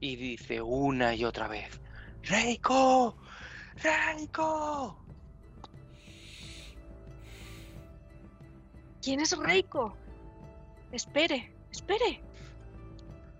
[0.00, 1.80] y dice una y otra vez,
[2.22, 3.16] ¡Reiko!
[3.82, 5.07] ¡Reiko!
[9.08, 9.96] ¿Quién es Reiko?
[10.92, 12.20] Espere, espere.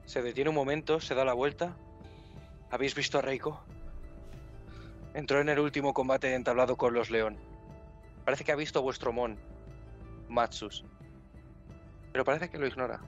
[0.07, 1.77] Se detiene un momento, se da la vuelta.
[2.71, 3.63] ¿Habéis visto a Reiko?
[5.13, 7.37] Entró en el último combate entablado con los León.
[8.25, 9.39] Parece que ha visto a vuestro Mon,
[10.31, 10.87] Matsus.
[12.13, 13.03] Pero parece que lo ignora.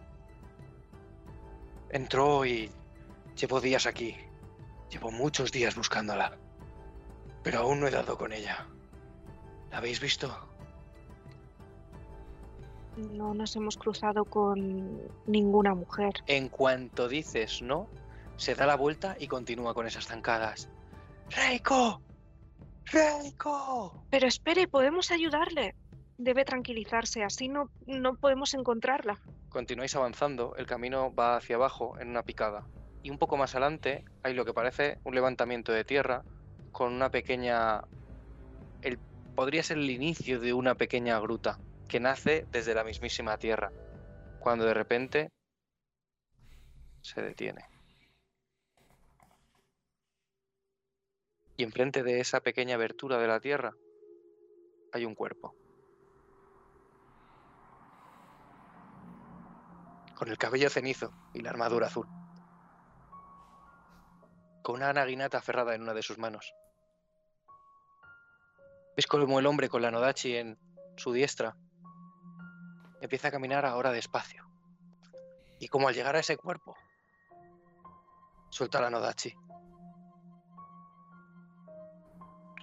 [1.88, 2.70] Entró y
[3.36, 4.18] llevo días aquí.
[4.90, 6.36] Llevo muchos días buscándola.
[7.42, 8.66] Pero aún no he dado con ella.
[9.70, 10.49] ¿La habéis visto?
[13.00, 16.14] No nos hemos cruzado con ninguna mujer.
[16.26, 17.88] En cuanto dices no,
[18.36, 20.68] se da la vuelta y continúa con esas zancadas.
[21.30, 22.00] ¡Reiko!
[22.86, 24.04] ¡Reiko!
[24.10, 25.74] Pero espere, podemos ayudarle.
[26.18, 29.18] Debe tranquilizarse, así no, no podemos encontrarla.
[29.48, 32.66] Continuáis avanzando, el camino va hacia abajo en una picada.
[33.02, 36.22] Y un poco más adelante hay lo que parece un levantamiento de tierra
[36.72, 37.82] con una pequeña...
[38.82, 38.98] El...
[39.34, 41.58] Podría ser el inicio de una pequeña gruta
[41.90, 43.72] que nace desde la mismísima tierra,
[44.38, 45.32] cuando de repente
[47.02, 47.68] se detiene.
[51.56, 53.74] Y enfrente de esa pequeña abertura de la tierra
[54.92, 55.56] hay un cuerpo.
[60.14, 62.06] Con el cabello cenizo y la armadura azul.
[64.62, 66.54] Con una naginata aferrada en una de sus manos.
[68.96, 70.56] Es como el hombre con la Nodachi en
[70.96, 71.56] su diestra
[73.00, 74.48] empieza a caminar ahora despacio.
[75.58, 76.76] Y como al llegar a ese cuerpo,
[78.50, 79.34] suelta la Nodachi.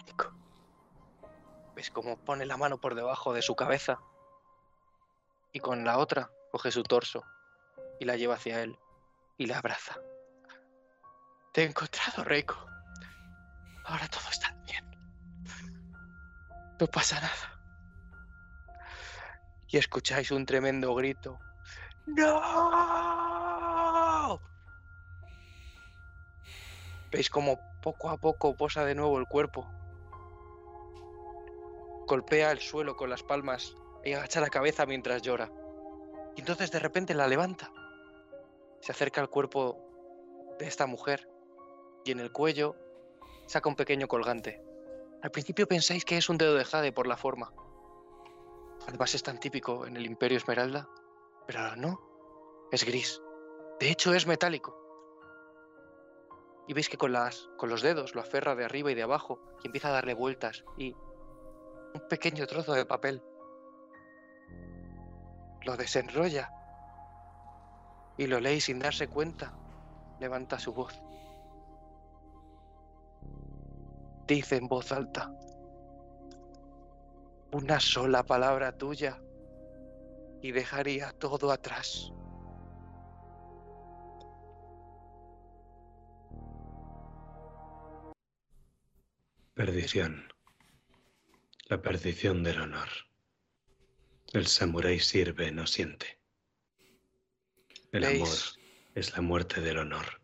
[0.05, 0.31] Rico.
[1.75, 3.99] ¿Ves cómo pone la mano por debajo de su cabeza?
[5.51, 7.23] Y con la otra coge su torso
[7.99, 8.77] y la lleva hacia él
[9.37, 9.99] y la abraza.
[11.53, 12.55] Te he encontrado, Reiko.
[13.85, 14.85] Ahora todo está bien.
[16.79, 17.56] No pasa nada
[19.69, 21.39] y escucháis un tremendo grito.
[22.05, 22.41] ¡No!
[27.11, 29.69] Veis como poco a poco posa de nuevo el cuerpo.
[32.07, 35.51] Golpea el suelo con las palmas y agacha la cabeza mientras llora.
[36.35, 37.71] Y entonces de repente la levanta.
[38.81, 39.77] Se acerca al cuerpo
[40.59, 41.29] de esta mujer
[42.05, 42.75] y en el cuello
[43.47, 44.63] saca un pequeño colgante.
[45.21, 47.51] Al principio pensáis que es un dedo de jade por la forma.
[48.87, 50.87] Además es tan típico en el Imperio Esmeralda,
[51.45, 51.99] pero ahora no.
[52.71, 53.21] Es gris.
[53.79, 54.77] De hecho es metálico.
[56.67, 59.39] Y veis que con, las, con los dedos lo aferra de arriba y de abajo
[59.63, 63.23] y empieza a darle vueltas y un pequeño trozo de papel
[65.67, 66.49] lo desenrolla
[68.17, 69.53] y lo lee sin darse cuenta.
[70.19, 70.99] Levanta su voz.
[74.25, 75.31] Dice en voz alta.
[77.57, 79.19] Una sola palabra tuya
[80.43, 82.11] y dejaría todo atrás.
[89.55, 90.31] Perdición.
[91.67, 92.89] La perdición del honor.
[94.33, 96.19] El samurái sirve, no siente.
[97.91, 98.21] El ¿Veis?
[98.21, 98.37] amor
[98.93, 100.21] es la muerte del honor.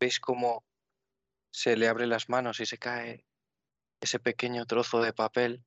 [0.00, 0.64] veis cómo
[1.50, 3.26] se le abren las manos y se cae
[4.04, 5.64] ese pequeño trozo de papel.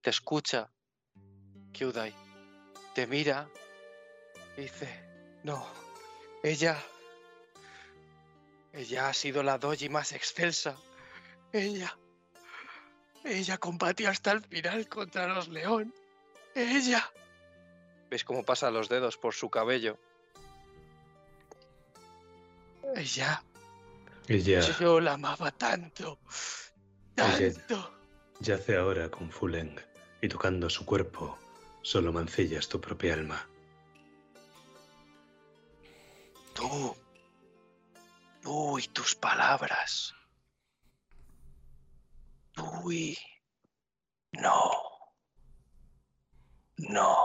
[0.00, 0.72] Te escucha,
[1.72, 2.14] Kyudai.
[2.94, 3.48] Te mira
[4.56, 4.88] y dice,
[5.44, 5.66] no,
[6.42, 6.80] ella,
[8.72, 10.76] ella ha sido la doji más excelsa.
[11.52, 11.96] Ella,
[13.24, 15.92] ella combatió hasta el final contra los león.
[16.54, 17.12] Ella.
[18.10, 19.98] ¿Ves cómo pasa los dedos por su cabello?
[22.96, 23.42] Ella
[24.28, 26.18] Ella Yo la amaba tanto.
[27.14, 27.94] Tanto.
[28.40, 29.76] yace ahora con Fuleng
[30.22, 31.38] y tocando su cuerpo,
[31.82, 33.46] solo mancillas tu propia alma.
[36.54, 36.96] Tú.
[38.42, 40.14] Tú y tus palabras.
[42.52, 43.16] Tú y.
[44.32, 44.70] No.
[46.76, 47.16] No.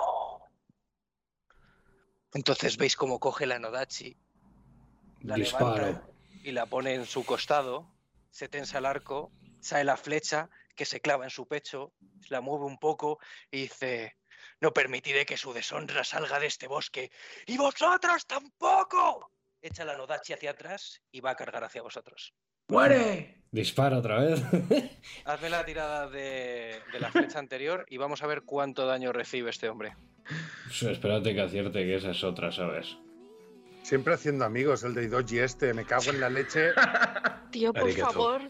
[2.34, 4.18] Entonces veis cómo coge la Nodachi,
[5.22, 5.78] la Disparo.
[5.78, 6.15] levanta
[6.46, 7.92] y la pone en su costado,
[8.30, 9.32] se tensa el arco,
[9.62, 11.92] sale la flecha que se clava en su pecho,
[12.30, 13.18] la mueve un poco
[13.50, 14.16] y dice,
[14.62, 17.12] no permitiré que su deshonra salga de este bosque,
[17.48, 19.32] y vosotros tampoco.
[19.60, 22.36] Echa la Nodachi hacia atrás y va a cargar hacia vosotros.
[22.68, 23.42] ¡Muere!
[23.50, 24.44] Dispara otra vez.
[25.26, 29.50] Hazme la tirada de, de la flecha anterior y vamos a ver cuánto daño recibe
[29.50, 29.96] este hombre.
[30.70, 32.98] Espérate que acierte, que esa es otra, ¿sabes?
[33.86, 35.72] Siempre haciendo amigos, el de Idoji este.
[35.76, 36.72] Me cago en la leche.
[37.52, 38.14] Tío, por Arigato.
[38.14, 38.42] favor.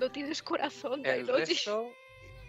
[0.00, 1.44] No tienes corazón, El Daidoji.
[1.54, 1.86] resto,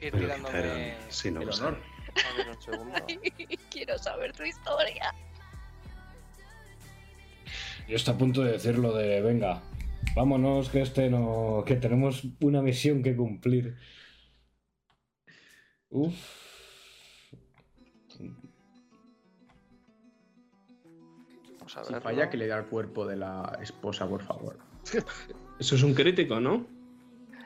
[0.01, 0.57] ir Me lo tirándome...
[0.57, 1.67] quitaron sin El abusar.
[1.67, 1.81] honor.
[2.15, 2.95] A ver, un segundo.
[3.69, 5.13] Quiero saber tu historia.
[7.87, 9.61] Yo está a punto de decirlo de, venga,
[10.15, 11.63] vámonos, que este no...
[11.63, 13.77] que tenemos una misión que cumplir.
[15.89, 16.15] Uf.
[21.75, 24.57] Vamos a Si falla, que le da el cuerpo de la esposa, por favor.
[25.59, 26.65] Eso es un crítico, ¿no?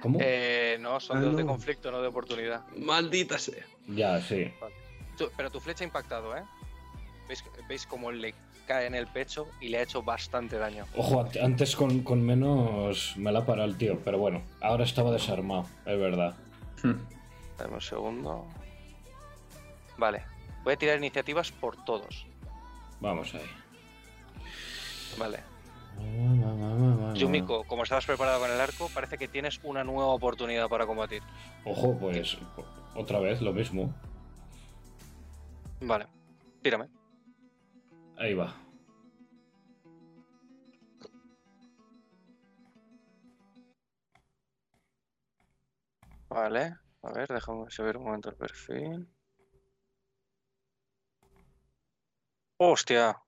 [0.02, 0.20] ¿Cómo?
[0.22, 2.66] Eh, no, son Ah, dos de conflicto, no de oportunidad.
[2.78, 3.64] Maldita sea.
[3.88, 4.52] Ya, sí.
[5.18, 6.44] Tú- pero tu flecha ha impactado, ¿eh?
[7.28, 8.34] ¿Veis, ¿Veis cómo le
[8.68, 10.86] cae en el pecho y le ha hecho bastante daño?
[10.96, 15.12] Ojo, an- antes con, con menos me la para el tío, pero bueno, ahora estaba
[15.12, 16.36] desarmado, es verdad.
[16.84, 16.94] Hmm.
[17.58, 18.46] Dame un segundo.
[19.98, 20.24] Vale.
[20.64, 22.28] Voy a tirar iniciativas por todos.
[23.00, 23.42] Vamos ahí.
[25.18, 25.44] Vale.
[27.16, 31.24] Yumiko, como estabas preparado con el arco, parece que tienes una nueva oportunidad para combatir.
[31.66, 32.38] Ojo, pues
[32.96, 33.94] otra vez lo mismo.
[35.82, 36.08] Vale.
[36.62, 36.90] Tírame.
[38.18, 38.56] Ahí va.
[46.30, 46.76] Vale.
[47.04, 49.08] A ver, déjame ver un momento el perfil.
[52.58, 53.27] ¡Hostia!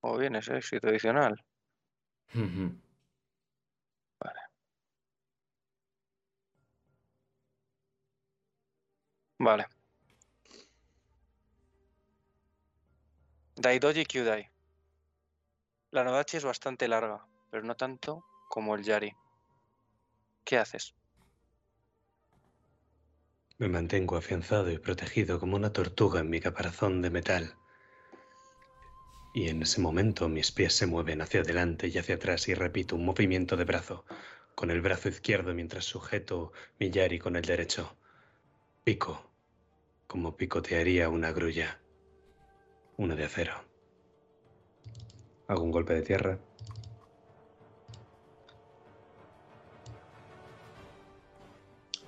[0.00, 1.42] O bien es éxito adicional.
[2.34, 2.74] Ujú.
[9.38, 9.66] Vale.
[13.56, 14.50] Daidoji Kyudai.
[15.92, 19.12] La Nodachi es bastante larga, pero no tanto como el Yari.
[20.44, 20.94] ¿Qué haces?
[23.58, 27.59] Me mantengo afianzado y protegido como una tortuga en mi caparazón de metal.
[29.32, 32.96] Y en ese momento mis pies se mueven hacia adelante y hacia atrás y repito
[32.96, 34.04] un movimiento de brazo,
[34.56, 37.96] con el brazo izquierdo mientras sujeto mi yari con el derecho.
[38.82, 39.32] Pico,
[40.06, 41.80] como picotearía una grulla.
[42.96, 43.54] Una de acero.
[45.46, 46.38] Hago un golpe de tierra.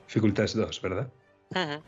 [0.07, 1.12] Dificultad es dos, ¿verdad?
[1.55, 1.82] Ujú.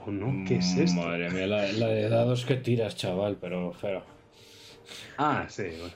[0.00, 0.46] Ojo, ¿no?
[0.46, 1.00] ¿Qué es esto?
[1.00, 4.02] Madre mía, la, la de dados que tiras, chaval, pero pero.
[5.18, 5.94] Ah, sí, bueno.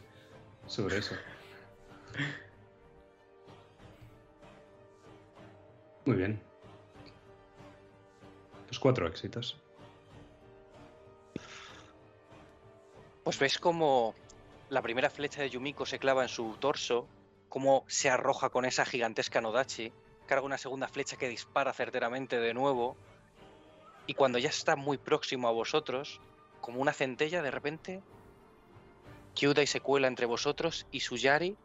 [0.67, 1.15] Sobre eso.
[6.05, 6.41] Muy bien.
[8.67, 9.59] Pues cuatro éxitos.
[13.25, 14.15] Pues ves como
[14.69, 17.07] la primera flecha de Yumiko se clava en su torso,
[17.49, 19.93] cómo se arroja con esa gigantesca Nodachi,
[20.27, 22.97] carga una segunda flecha que dispara certeramente de nuevo,
[24.07, 26.21] y cuando ya está muy próximo a vosotros,
[26.61, 28.03] como una centella, de repente,
[29.35, 31.57] Kyudai se cuela entre vosotros y su Yari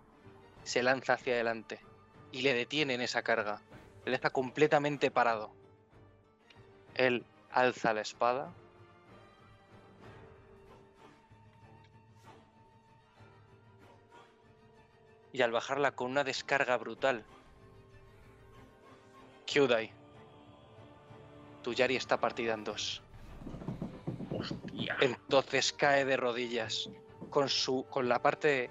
[0.64, 1.80] se lanza hacia adelante
[2.32, 3.62] y le detiene en esa carga,
[4.06, 5.52] le deja completamente parado.
[6.96, 8.54] Él alza la espada
[15.32, 17.24] y al bajarla con una descarga brutal,
[19.46, 19.92] Kyudai,
[21.62, 23.02] tu Yari está partida en dos.
[24.32, 24.98] Hostia.
[25.02, 26.90] Entonces cae de rodillas,
[27.30, 28.70] con, su, con la parte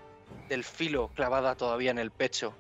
[0.49, 2.55] del filo clavada todavía en el pecho.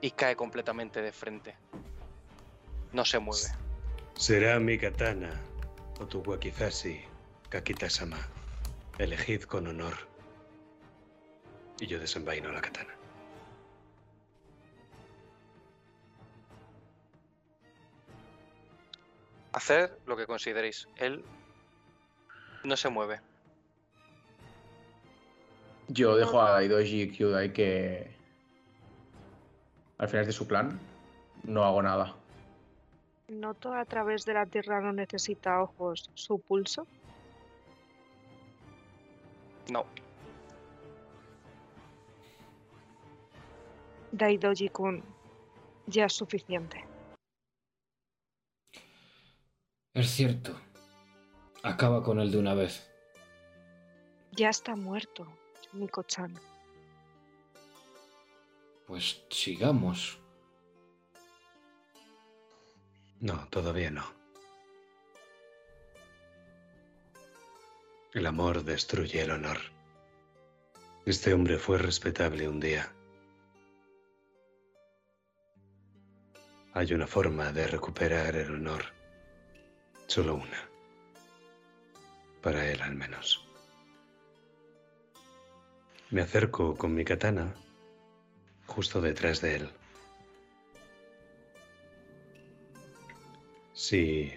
[0.00, 1.56] Y cae completamente de frente.
[2.92, 3.48] No se mueve.
[4.14, 5.30] Será mi katana
[6.00, 7.00] o tu wakizashi,
[7.48, 8.18] Kakita-sama.
[8.98, 9.94] Elegid con honor.
[11.80, 12.99] Y yo desenvaino la katana.
[19.52, 20.88] Hacer lo que consideréis.
[20.96, 21.24] Él
[22.64, 23.20] no se mueve.
[25.88, 28.10] Yo dejo a Daidoji y Kyudai que.
[29.98, 30.78] Al final de su plan,
[31.42, 32.14] no hago nada.
[33.28, 36.86] Noto a través de la tierra no necesita ojos su pulso.
[39.70, 39.84] No.
[44.12, 45.02] Daidoji-kun,
[45.86, 46.89] ya es suficiente.
[49.94, 50.54] Es cierto.
[51.62, 52.88] Acaba con él de una vez.
[54.32, 55.26] Ya está muerto,
[55.72, 56.38] Miko-chan.
[58.86, 60.18] Pues sigamos.
[63.20, 64.04] No, todavía no.
[68.14, 69.58] El amor destruye el honor.
[71.04, 72.92] Este hombre fue respetable un día.
[76.74, 78.99] Hay una forma de recuperar el honor.
[80.10, 80.68] Solo una.
[82.42, 83.46] Para él al menos.
[86.10, 87.54] Me acerco con mi katana
[88.66, 89.70] justo detrás de él.
[93.72, 94.32] Si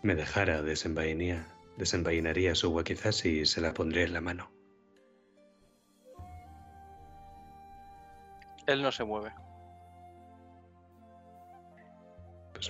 [0.00, 4.50] me dejara desenvainía, desenvainaría su wakizashi y se la pondría en la mano.
[8.66, 9.41] Él no se mueve.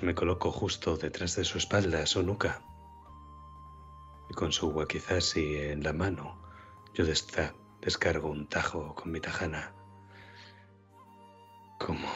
[0.01, 2.63] Me coloco justo detrás de su espalda, su nuca.
[4.31, 6.43] Y con su wakizashi en la mano,
[6.95, 9.73] yo descargo un tajo con mi tajana.
[11.79, 12.09] Como,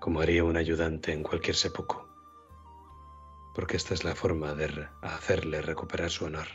[0.00, 1.98] como haría un ayudante en cualquier seppuku.
[3.54, 6.46] Porque esta es la forma de hacerle recuperar su honor.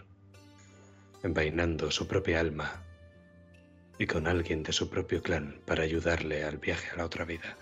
[1.21, 2.85] Envainando su propia alma
[3.99, 7.57] y con alguien de su propio clan para ayudarle al viaje a la otra vida.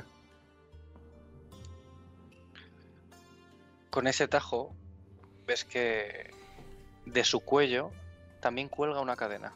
[3.98, 4.76] Con ese tajo,
[5.48, 6.30] ves que
[7.08, 7.90] de su cuello
[8.40, 9.56] también cuelga una cadena.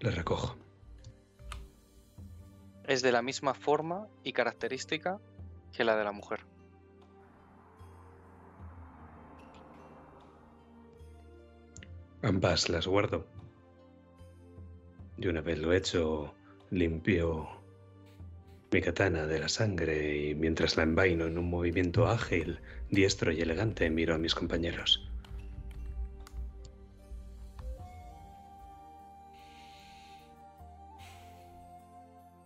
[0.00, 0.56] Le recojo.
[2.84, 5.20] Es de la misma forma y característica
[5.70, 6.40] que la de la mujer.
[12.22, 13.26] Ambas las guardo.
[15.18, 16.34] Y una vez lo hecho,
[16.70, 17.53] limpio
[18.74, 22.58] mi katana de la sangre y mientras la envaino en un movimiento ágil,
[22.90, 25.08] diestro y elegante, miro a mis compañeros.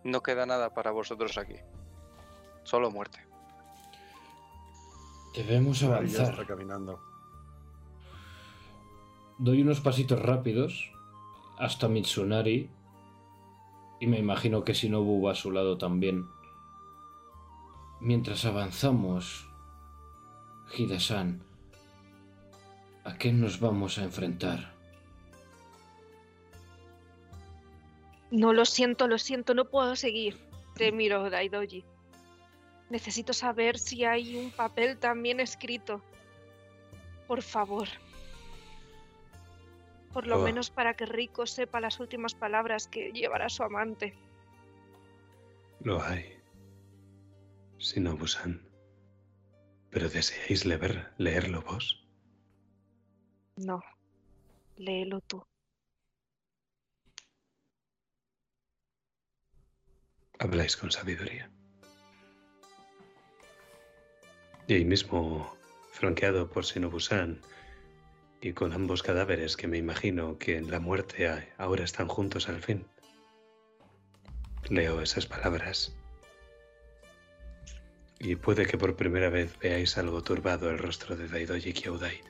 [0.04, 1.56] No queda nada para vosotros aquí.
[2.62, 3.20] Solo muerte.
[5.34, 6.32] Debemos ya avanzar.
[6.32, 7.00] está caminando.
[9.38, 10.92] Doy unos pasitos rápidos
[11.56, 12.68] hasta Mitsunari
[14.00, 16.28] y me imagino que Shinobu va a su lado también.
[18.00, 19.48] Mientras avanzamos,
[20.76, 21.42] Hida-san,
[23.04, 24.74] ¿a qué nos vamos a enfrentar?
[28.30, 30.36] No lo siento, lo siento, no puedo seguir.
[30.74, 31.84] Te miro, Daidoji.
[32.90, 36.02] Necesito saber si hay un papel también escrito.
[37.26, 37.88] Por favor.
[40.18, 40.42] Por lo Oh.
[40.42, 44.18] menos para que Rico sepa las últimas palabras que llevará su amante.
[45.78, 46.42] Lo hay.
[47.78, 48.60] Shinobu-san.
[49.90, 52.04] ¿Pero deseáis leer, leerlo vos?
[53.58, 53.80] No,
[54.76, 55.40] léelo tú.
[60.40, 61.48] Habláis con sabiduría.
[64.66, 65.56] Y ahí mismo,
[65.92, 67.40] franqueado por Shinobu-san,
[68.40, 72.62] y con ambos cadáveres que me imagino que en la muerte ahora están juntos al
[72.62, 72.86] fin.
[74.68, 75.94] Leo esas palabras.
[78.20, 82.20] Y puede que por primera vez veáis algo turbado el rostro de Daidoji Kyodai.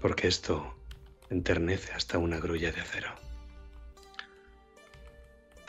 [0.00, 0.74] Porque esto
[1.30, 3.14] enternece hasta una grulla de acero.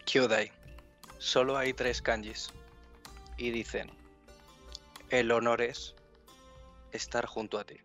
[0.05, 0.51] Kyodai.
[1.17, 2.49] Solo hay tres kanjis.
[3.37, 3.91] Y dicen:
[5.09, 5.95] El honor es
[6.91, 7.77] estar junto a ti.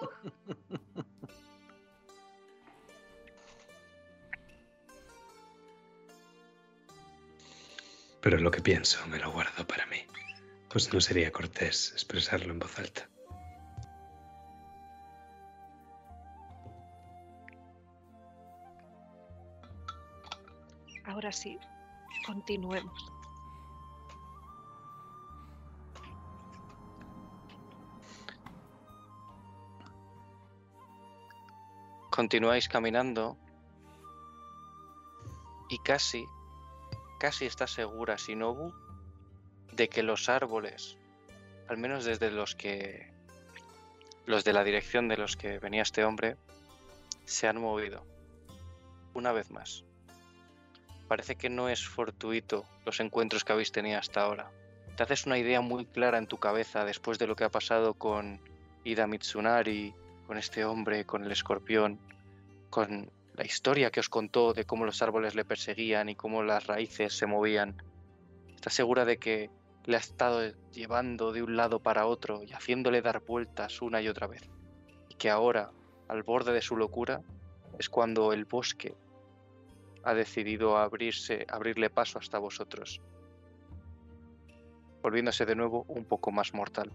[8.20, 9.98] Pero lo que pienso me lo guardo para mí,
[10.70, 13.06] pues no sería cortés expresarlo en voz alta.
[21.04, 21.58] Ahora sí,
[22.24, 23.13] continuemos.
[32.14, 33.36] Continuáis caminando
[35.68, 36.24] y casi,
[37.18, 38.72] casi está segura Shinobu
[39.72, 40.96] de que los árboles,
[41.66, 43.10] al menos desde los que,
[44.26, 46.36] los de la dirección de los que venía este hombre,
[47.24, 48.06] se han movido.
[49.12, 49.82] Una vez más.
[51.08, 54.52] Parece que no es fortuito los encuentros que habéis tenido hasta ahora.
[54.96, 57.94] Te haces una idea muy clara en tu cabeza después de lo que ha pasado
[57.94, 58.40] con
[58.84, 59.92] Ida Mitsunari,
[60.26, 61.98] con este hombre, con el escorpión,
[62.70, 66.66] con la historia que os contó de cómo los árboles le perseguían y cómo las
[66.66, 67.82] raíces se movían.
[68.54, 69.50] ¿Estás segura de que
[69.84, 74.08] le ha estado llevando de un lado para otro y haciéndole dar vueltas una y
[74.08, 74.48] otra vez?
[75.08, 75.70] Y que ahora,
[76.08, 77.20] al borde de su locura,
[77.78, 78.94] es cuando el bosque
[80.04, 83.00] ha decidido abrirse, abrirle paso hasta vosotros,
[85.02, 86.92] volviéndose de nuevo un poco más mortal.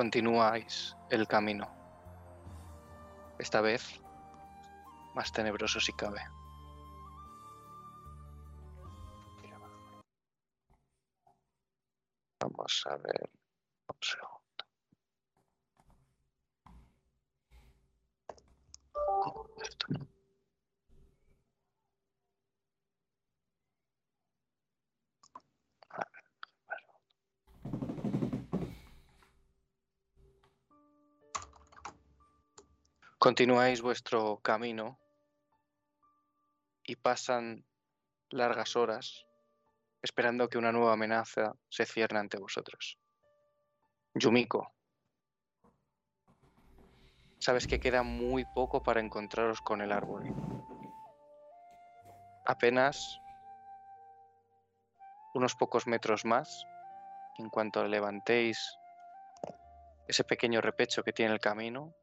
[0.00, 1.68] Continuáis el camino,
[3.38, 4.00] esta vez
[5.14, 6.22] más tenebroso si cabe.
[12.40, 13.28] Vamos a ver
[13.88, 14.40] un segundo.
[33.20, 34.98] Continuáis vuestro camino
[36.82, 37.66] y pasan
[38.30, 39.26] largas horas
[40.00, 42.98] esperando que una nueva amenaza se cierne ante vosotros.
[44.14, 44.72] Yumiko,
[47.40, 50.24] sabes que queda muy poco para encontraros con el árbol.
[52.46, 53.20] Apenas
[55.34, 56.64] unos pocos metros más,
[57.36, 58.78] en cuanto levantéis
[60.08, 61.94] ese pequeño repecho que tiene el camino,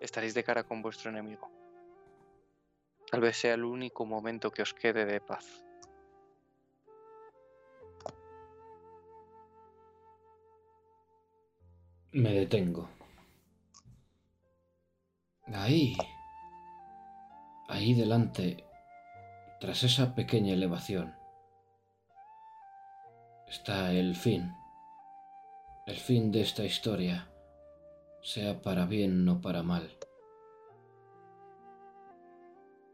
[0.00, 1.50] estaréis de cara con vuestro enemigo.
[3.10, 5.64] Tal vez sea el único momento que os quede de paz.
[12.12, 12.88] Me detengo.
[15.52, 15.96] Ahí.
[17.68, 18.64] Ahí delante,
[19.60, 21.14] tras esa pequeña elevación,
[23.48, 24.54] está el fin.
[25.86, 27.28] El fin de esta historia,
[28.26, 29.86] sea para bien o para mal.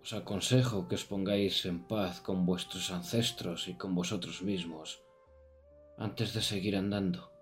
[0.05, 5.01] Os aconsejo que os pongáis en paz con vuestros ancestros y con vosotros mismos
[5.97, 7.33] antes de seguir andando.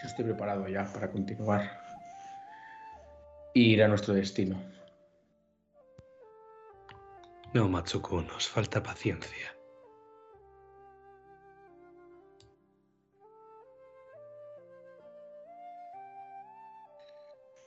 [0.00, 1.85] Yo estoy preparado ya para continuar.
[3.56, 4.56] E ir a nuestro destino.
[7.54, 9.48] No, Matsuko, nos falta paciencia.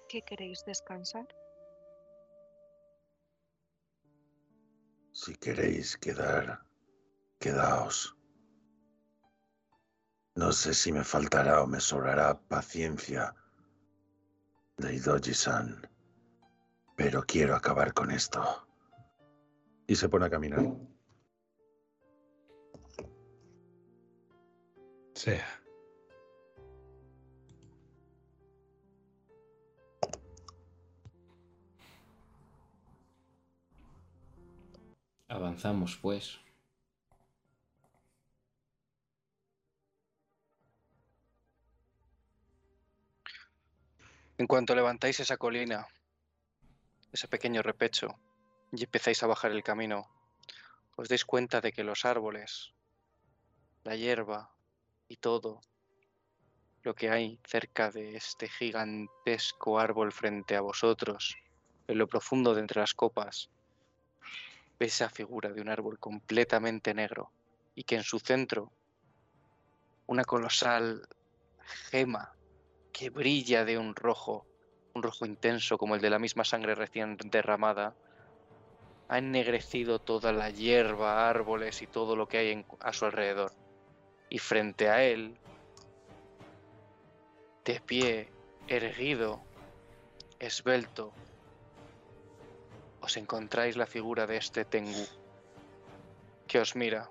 [0.07, 1.27] ¿Qué queréis descansar?
[5.11, 6.61] Si queréis quedar,
[7.39, 8.15] quedaos.
[10.35, 13.33] No sé si me faltará o me sobrará paciencia
[14.79, 15.87] de Idoji-san,
[16.95, 18.67] Pero quiero acabar con esto.
[19.87, 20.65] Y se pone a caminar.
[25.13, 25.45] Sea.
[35.27, 36.39] Avanzamos, pues.
[44.39, 45.85] En cuanto levantáis esa colina,
[47.11, 48.17] ese pequeño repecho,
[48.71, 50.07] y empezáis a bajar el camino,
[50.95, 52.71] os dais cuenta de que los árboles,
[53.83, 54.49] la hierba
[55.09, 55.59] y todo
[56.83, 61.35] lo que hay cerca de este gigantesco árbol frente a vosotros,
[61.89, 63.49] en lo profundo de entre las copas,
[64.79, 67.29] veis esa figura de un árbol completamente negro
[67.75, 68.71] y que en su centro
[70.07, 71.09] una colosal
[71.91, 72.38] gema
[72.99, 74.45] que brilla de un rojo,
[74.93, 77.95] un rojo intenso como el de la misma sangre recién derramada,
[79.07, 83.53] ha ennegrecido toda la hierba, árboles y todo lo que hay a su alrededor.
[84.29, 85.39] Y frente a él,
[87.63, 88.27] de pie,
[88.67, 89.41] erguido,
[90.37, 91.13] esbelto,
[92.99, 95.07] os encontráis la figura de este Tengu,
[96.47, 97.09] que os mira.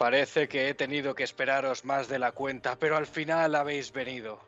[0.00, 4.40] Parece que he tenido que esperaros más de la cuenta, pero al final habéis venido.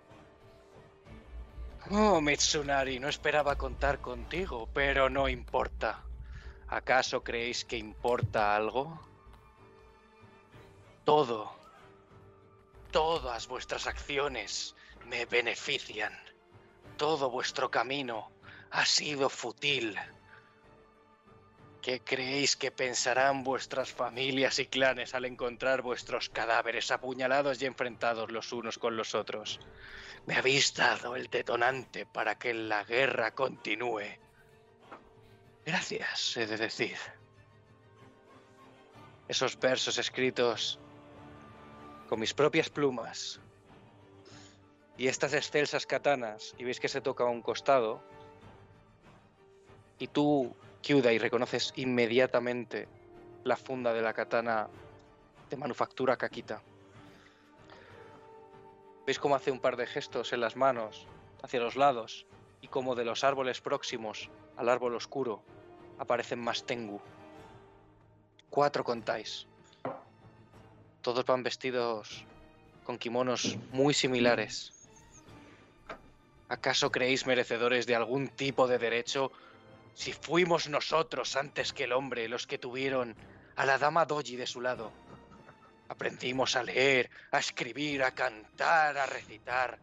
[1.90, 6.02] Oh, Mitsunari, no esperaba contar contigo, pero no importa.
[6.68, 8.98] ¿Acaso creéis que importa algo?
[11.04, 11.52] Todo,
[12.90, 14.74] todas vuestras acciones
[15.04, 16.14] me benefician.
[16.96, 18.30] Todo vuestro camino
[18.70, 19.98] ha sido fútil.
[21.82, 28.30] ¿Qué creéis que pensarán vuestras familias y clanes al encontrar vuestros cadáveres apuñalados y enfrentados
[28.30, 29.58] los unos con los otros?
[30.24, 34.16] Me habéis dado el detonante para que la guerra continúe.
[35.66, 36.96] Gracias, he de decir.
[39.26, 40.78] Esos versos escritos
[42.08, 43.40] con mis propias plumas
[44.96, 48.04] y estas excelsas katanas, y veis que se toca a un costado,
[49.98, 52.88] y tú, Kyudai, reconoces inmediatamente
[53.44, 54.68] la funda de la katana
[55.48, 56.60] de manufactura Kakita.
[59.06, 61.06] ¿Veis cómo hace un par de gestos en las manos,
[61.42, 62.26] hacia los lados,
[62.60, 65.42] y como de los árboles próximos al árbol oscuro
[65.98, 67.00] aparecen más Tengu?
[68.50, 69.46] Cuatro contáis.
[71.00, 72.24] Todos van vestidos
[72.84, 74.72] con kimonos muy similares.
[76.48, 79.32] ¿Acaso creéis merecedores de algún tipo de derecho
[79.94, 83.14] si fuimos nosotros antes que el hombre los que tuvieron
[83.56, 84.92] a la dama Doji de su lado?
[85.88, 89.78] Aprendimos a leer, a escribir, a cantar, a recitar.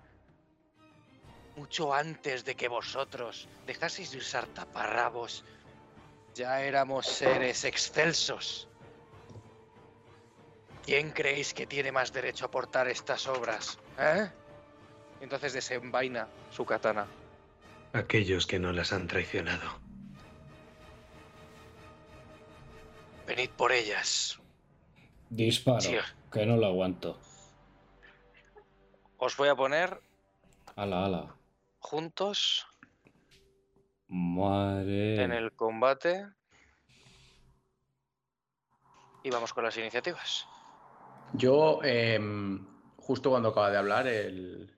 [1.56, 5.44] Mucho antes de que vosotros dejaseis de usar taparrabos,
[6.34, 8.68] ya éramos seres excelsos.
[10.84, 13.78] ¿Quién creéis que tiene más derecho a portar estas obras?
[14.00, 14.28] ¿Eh?
[15.22, 17.06] Entonces desenvaina su katana.
[17.94, 19.89] Aquellos que no las han traicionado.
[23.30, 24.40] Venid por ellas.
[25.30, 25.96] Disparo, Sí.
[26.32, 27.20] que no lo aguanto.
[29.18, 30.02] Os voy a poner
[30.76, 31.36] Ala, ala.
[31.80, 32.66] juntos
[34.08, 35.22] Madre.
[35.24, 36.26] en el combate.
[39.24, 40.48] Y vamos con las iniciativas.
[41.34, 42.66] Yo, em,
[42.98, 44.76] justo cuando acaba de hablar, el,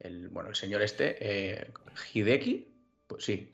[0.00, 1.16] el, bueno, el señor este,
[1.60, 1.72] eh,
[2.12, 2.68] Hideki,
[3.06, 3.50] pues sí,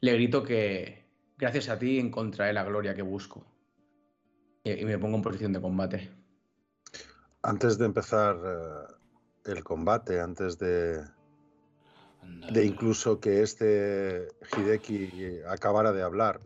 [0.00, 1.03] le grito que
[1.36, 3.44] gracias a ti encontraré la gloria que busco.
[4.62, 6.10] Y, y me pongo en posición de combate.
[7.42, 11.04] Antes de empezar eh, el combate, antes de,
[12.50, 16.40] de incluso que este Hideki acabara de hablar,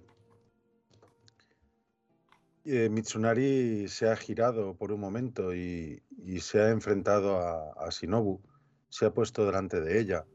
[2.65, 7.91] eh, Mitsunari se ha girado por un momento y, y se ha enfrentado a, a
[7.91, 8.43] Shinobu,
[8.89, 10.27] se ha puesto delante de ella.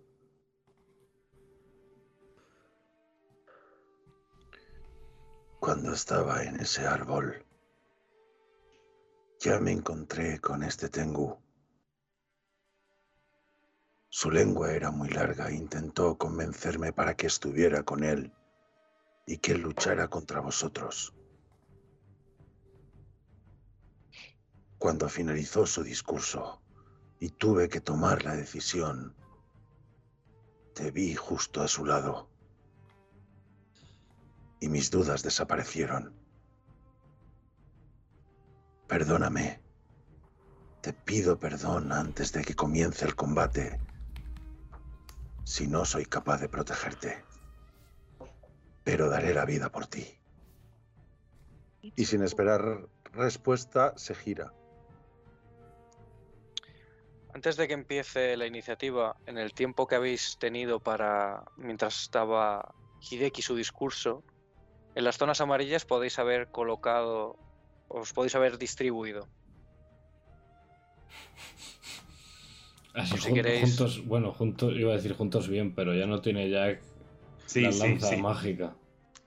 [5.63, 7.45] Cuando estaba en ese árbol,
[9.39, 11.41] ya me encontré con este Tengu.
[14.09, 18.33] Su lengua era muy larga e intentó convencerme para que estuviera con él
[19.25, 21.15] y que luchara contra vosotros.
[24.77, 26.61] Cuando finalizó su discurso
[27.21, 29.15] y tuve que tomar la decisión,
[30.75, 32.32] te vi justo a su lado
[34.63, 36.13] y mis dudas desaparecieron.
[38.87, 39.59] Perdóname.
[40.79, 43.81] Te pido perdón antes de que comience el combate
[45.43, 47.25] si no soy capaz de protegerte.
[48.85, 50.07] Pero daré la vida por ti.
[51.81, 54.53] Y sin esperar respuesta, se gira.
[57.33, 61.43] Antes de que empiece la iniciativa, en el tiempo que habéis tenido para.
[61.57, 64.23] mientras estaba Hideki su discurso,
[64.95, 67.37] en las zonas amarillas podéis haber colocado.
[67.89, 69.27] os podéis haber distribuido.
[72.93, 76.05] Así Por si jun- queréis- juntos, bueno, juntos, iba a decir juntos bien, pero ya
[76.05, 76.79] no tiene ya
[77.45, 78.15] Sí, la sí, lanza sí.
[78.17, 78.75] mágica.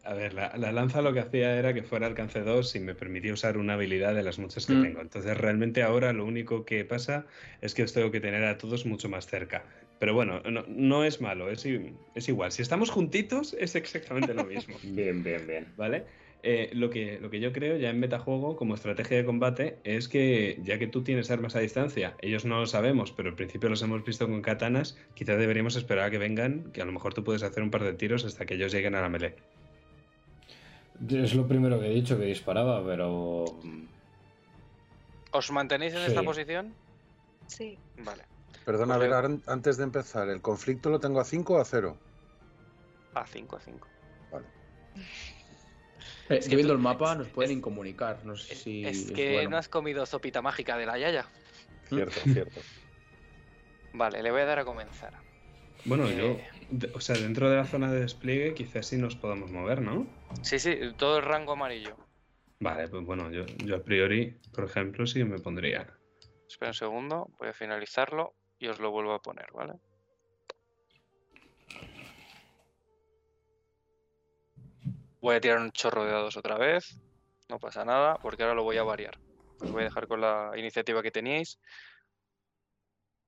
[0.05, 2.95] A ver, la, la lanza lo que hacía era que fuera alcance 2 y me
[2.95, 4.83] permitía usar una habilidad de las muchas que Mm.
[4.83, 5.01] tengo.
[5.01, 7.27] Entonces, realmente ahora lo único que pasa
[7.61, 9.65] es que os tengo que tener a todos mucho más cerca.
[9.99, 11.67] Pero bueno, no, no es malo, es,
[12.15, 12.53] es igual.
[12.53, 14.77] Si estamos juntitos, es exactamente lo mismo.
[14.83, 15.67] Bien, bien, bien.
[15.77, 16.05] ¿Vale?
[16.43, 20.09] Eh, lo, que, lo que yo creo ya en metajuego como estrategia de combate es
[20.09, 23.69] que ya que tú tienes armas a distancia, ellos no lo sabemos, pero al principio
[23.69, 27.15] los hemos visto con katanas, quizás deberíamos esperar a que vengan, que a lo mejor
[27.15, 29.35] tú puedes hacer un par de tiros hasta que ellos lleguen a la melee.
[31.11, 33.45] Es lo primero que he dicho, que disparaba, pero...
[35.33, 36.73] ¿Os mantenéis en esta posición?
[37.49, 37.77] Sí.
[38.05, 38.23] Vale.
[38.65, 41.65] Perdona, a ver, yo- antes de empezar, ¿el conflicto lo tengo a 5 o a
[41.65, 41.97] 0?
[43.15, 43.89] A 5, a 5.
[44.31, 44.47] Vale.
[46.29, 48.25] Eh, Es que viendo tú- el mapa nos pueden es- incomunicar.
[48.25, 48.85] No sé si.
[48.85, 49.51] es es que bueno.
[49.51, 51.27] no has comido sopita mágica de la Yaya.
[51.89, 52.61] Cierto, cierto.
[53.93, 55.15] Vale, le voy a dar a comenzar.
[55.85, 56.17] Bueno, Eh.
[56.71, 60.07] yo, o sea, dentro de la zona de despliegue quizás sí nos podamos mover, ¿no?
[60.43, 61.97] Sí, sí, todo el rango amarillo.
[62.59, 65.87] Vale, pues bueno, yo, yo a priori, por ejemplo, sí me pondría.
[66.49, 69.75] Espera un segundo, voy a finalizarlo y os lo vuelvo a poner, ¿vale?
[75.21, 77.01] Voy a tirar un chorro de dados otra vez.
[77.49, 79.19] No pasa nada, porque ahora lo voy a variar.
[79.61, 81.59] Os voy a dejar con la iniciativa que teníais.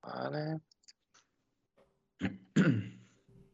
[0.02, 0.60] Vale.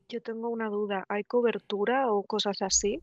[0.09, 1.05] Yo tengo una duda.
[1.09, 3.01] ¿Hay cobertura o cosas así?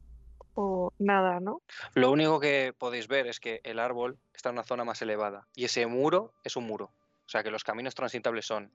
[0.54, 1.62] O nada, ¿no?
[1.94, 5.48] Lo único que podéis ver es que el árbol está en una zona más elevada
[5.56, 6.92] y ese muro es un muro.
[7.32, 8.70] O sea que los caminos transitables son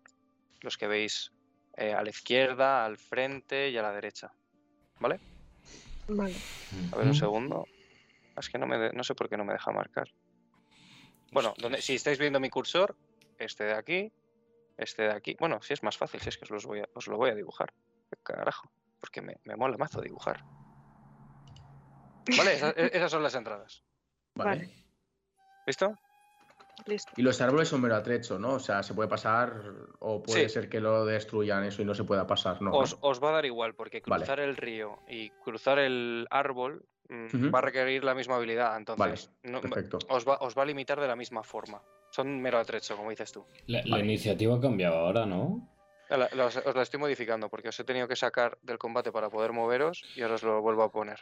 [0.62, 1.30] los que veis
[1.76, 4.32] eh, a la izquierda, al frente y a la derecha.
[4.98, 5.20] ¿Vale?
[6.08, 6.38] Vale.
[6.90, 7.68] A ver un segundo.
[8.34, 10.08] Es que no, me de- no sé por qué no me deja marcar.
[11.32, 12.96] Bueno, donde, si estáis viendo mi cursor,
[13.36, 14.10] este de aquí,
[14.78, 15.36] este de aquí.
[15.38, 17.28] Bueno, si es más fácil, si es que os, los voy a- os lo voy
[17.28, 17.74] a dibujar.
[18.08, 18.70] ¿Qué carajo?
[18.98, 20.42] Porque me, me mola mazo dibujar.
[22.38, 23.84] Vale, esas, e- esas son las entradas.
[24.34, 24.50] Vale.
[24.60, 24.70] Vale.
[25.66, 25.94] ¿Listo?
[26.84, 27.12] Listo.
[27.16, 28.54] Y los árboles son mero atrecho, ¿no?
[28.54, 29.62] O sea, se puede pasar
[29.98, 30.54] o puede Sí.
[30.54, 32.72] ser que lo destruyan eso y no se pueda pasar, ¿no?
[32.72, 34.24] Os, os va a dar igual, porque Vale.
[34.24, 38.76] cruzar el río y cruzar el árbol mm, va a requerir la misma habilidad.
[38.76, 39.98] Entonces, no- Perfecto.
[40.08, 41.80] os, va, os va a limitar de la misma forma.
[42.10, 43.46] Son mero atrecho, como dices tú.
[43.66, 44.04] La, la Vale.
[44.04, 45.68] iniciativa ha cambiado ahora, ¿no?
[46.08, 49.10] La- la- os, os la estoy modificando porque os he tenido que sacar del combate
[49.12, 51.20] para poder moveros y ahora os lo vuelvo a poner.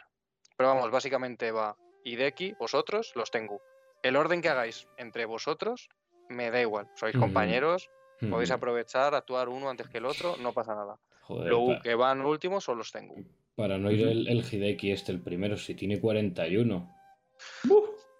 [0.57, 3.61] Pero vamos, básicamente va Hideki, vosotros, los tengo.
[4.05, 5.89] El orden que hagáis entre vosotros
[6.29, 6.87] me da igual.
[6.93, 7.89] Sois compañeros,
[8.29, 10.99] podéis aprovechar, actuar uno antes que el otro, no pasa nada.
[11.21, 13.15] Joder, Lo pa- que van últimos son los tengo.
[13.55, 16.87] para no ir el, el Hideki este, el primero, si tiene 41.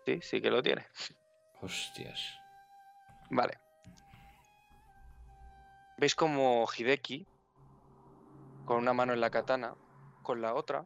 [0.07, 0.87] Sí, sí que lo tiene.
[1.61, 2.33] Hostias.
[3.29, 3.59] Vale.
[5.97, 7.27] ¿Veis como Hideki,
[8.65, 9.75] con una mano en la katana,
[10.23, 10.83] con la otra,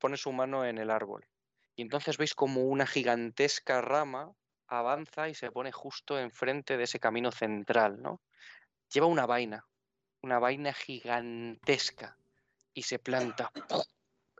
[0.00, 1.24] pone su mano en el árbol?
[1.74, 4.32] Y entonces veis como una gigantesca rama
[4.66, 8.20] avanza y se pone justo enfrente de ese camino central, ¿no?
[8.92, 9.66] Lleva una vaina,
[10.22, 12.16] una vaina gigantesca,
[12.74, 13.50] y se planta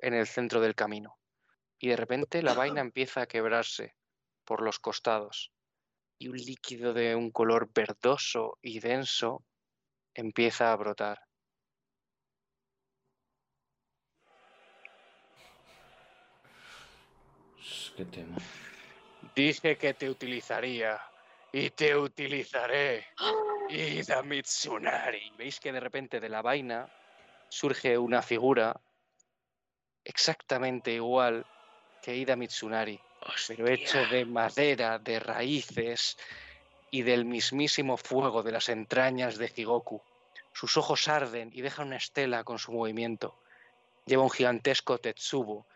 [0.00, 1.18] en el centro del camino.
[1.78, 3.94] Y de repente la vaina empieza a quebrarse
[4.44, 5.52] por los costados
[6.18, 9.44] y un líquido de un color verdoso y denso
[10.14, 11.20] empieza a brotar.
[17.62, 18.36] Es que temo.
[19.34, 21.00] Dije que te utilizaría
[21.52, 23.06] y te utilizaré.
[23.70, 25.32] Ida Mitsunari.
[25.38, 26.88] Veis que de repente de la vaina
[27.48, 28.78] surge una figura
[30.04, 31.46] exactamente igual
[32.02, 33.00] que Ida Mitsunari,
[33.46, 36.18] pero hecho de madera, de raíces
[36.90, 40.02] y del mismísimo fuego de las entrañas de Higoku.
[40.52, 43.38] Sus ojos arden y dejan una estela con su movimiento.
[44.04, 45.66] Lleva un gigantesco tetsubo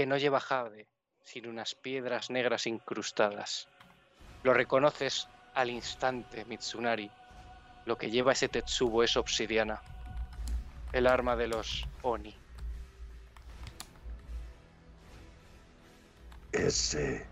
[0.00, 0.88] que no lleva jade,
[1.22, 3.68] sino unas piedras negras incrustadas.
[4.42, 7.10] Lo reconoces al instante, Mitsunari.
[7.84, 9.82] Lo que lleva ese tetsubo es obsidiana,
[10.94, 12.34] el arma de los Oni.
[16.52, 17.26] Ese...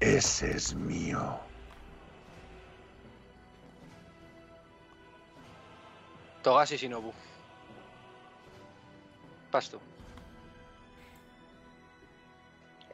[0.00, 1.38] Ese es mío.
[6.42, 7.12] Togashi Shinobu.
[9.52, 9.80] Pasto.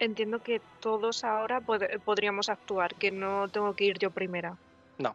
[0.04, 4.54] Entiendo que todos ahora pod- podríamos actuar, que no tengo que ir yo primera.
[4.98, 5.14] No.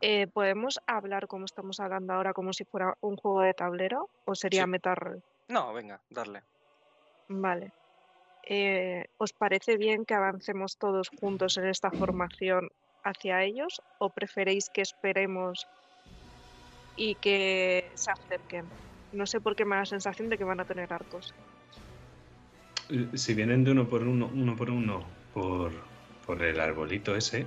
[0.00, 4.08] Eh, ¿Podemos hablar como estamos hablando ahora, como si fuera un juego de tablero?
[4.24, 4.70] ¿O sería Sí.
[4.70, 5.18] metar?
[5.48, 6.40] No, venga, darle.
[7.28, 7.72] Vale.
[8.42, 12.70] Eh, ¿Os parece bien que avancemos todos juntos en esta formación
[13.04, 13.82] hacia ellos?
[13.98, 15.66] ¿O preferéis que esperemos
[16.96, 18.70] y que se acerquen?
[19.12, 21.34] No sé por qué me da la sensación de que van a tener arcos.
[23.14, 25.04] Si vienen de uno por uno, uno por uno,
[25.34, 25.72] por,
[26.26, 27.46] por el arbolito ese,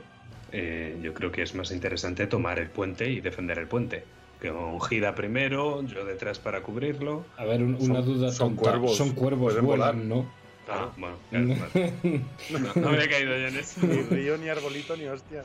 [0.52, 4.04] eh, yo creo que es más interesante tomar el puente y defender el puente.
[4.40, 7.26] Que un gira primero, yo detrás para cubrirlo.
[7.38, 8.62] A ver, un- una Son- duda son tonta.
[8.72, 10.32] cuervos, Son cuervos, pueden vuelan, ¿no?
[10.70, 11.94] Ah, bueno, claro, vale.
[12.50, 13.86] no, no había caído yo en eso.
[13.86, 15.44] Ni río, ni arbolito, ni hostia.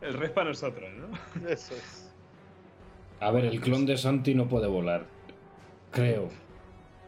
[0.00, 1.48] El rey para nosotros, ¿no?
[1.48, 2.08] Eso es.
[3.20, 5.04] A ver, el clon de Santi no puede volar.
[5.90, 6.30] Creo.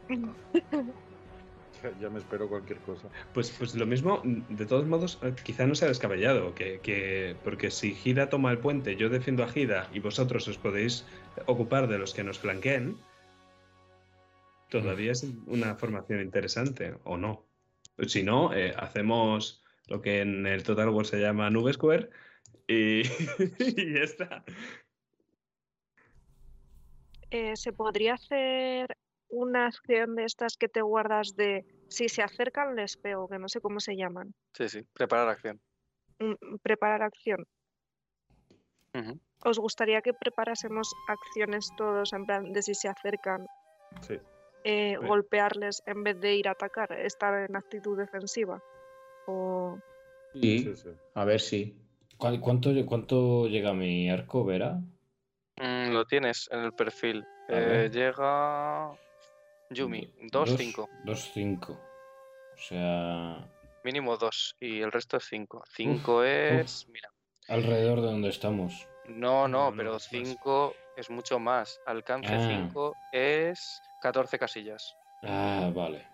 [1.82, 3.08] Ya, ya me espero cualquier cosa.
[3.32, 7.70] Pues, pues lo mismo, de todos modos, eh, quizá no sea descabellado, que, que- porque
[7.70, 11.06] si Gira toma el puente, yo defiendo a Gira y vosotros os podéis
[11.46, 12.96] ocupar de los que nos flanqueen,
[14.68, 17.46] todavía es una formación interesante, ¿o no?
[18.06, 22.10] Si no, eh, hacemos lo que en el Total War se llama Nube Square
[22.68, 23.00] y,
[23.58, 24.44] y ya está.
[27.30, 28.96] Eh, ¿Se podría hacer
[29.30, 33.48] una acción de estas que te guardas de si se acercan les pego, que no
[33.48, 34.34] sé cómo se llaman?
[34.54, 34.82] Sí, sí.
[34.92, 35.60] Preparar acción.
[36.18, 37.46] Mm, Preparar acción.
[39.42, 43.46] ¿Os gustaría que preparásemos acciones todos en plan de si se acercan,
[44.02, 44.18] Sí.
[44.64, 45.06] eh, Sí.
[45.06, 48.60] golpearles en vez de ir a atacar, estar en actitud defensiva?
[49.26, 49.78] O
[50.34, 50.90] Sí, Sí, sí.
[51.14, 51.74] a ver si.
[52.18, 54.78] ¿Cuál- ¿Cuánto, cuánto llega mi arco, Vera?
[55.56, 57.24] Mm, lo tienes en el perfil.
[57.48, 58.90] Eh, llega
[59.70, 60.88] Yumi, 2-5.
[61.04, 61.70] 2-5.
[61.72, 63.48] O sea,
[63.84, 65.62] Mínimo 2 y el resto es 5.
[65.74, 66.86] 5 es.
[66.92, 67.08] Mira.
[67.48, 68.86] alrededor de donde estamos.
[69.06, 70.22] No, No, no, pero es más.
[70.28, 71.80] 5 es mucho más.
[71.86, 72.46] Alcance Ah.
[72.68, 74.94] 5 es 14 casillas.
[75.22, 76.06] Ah, vale.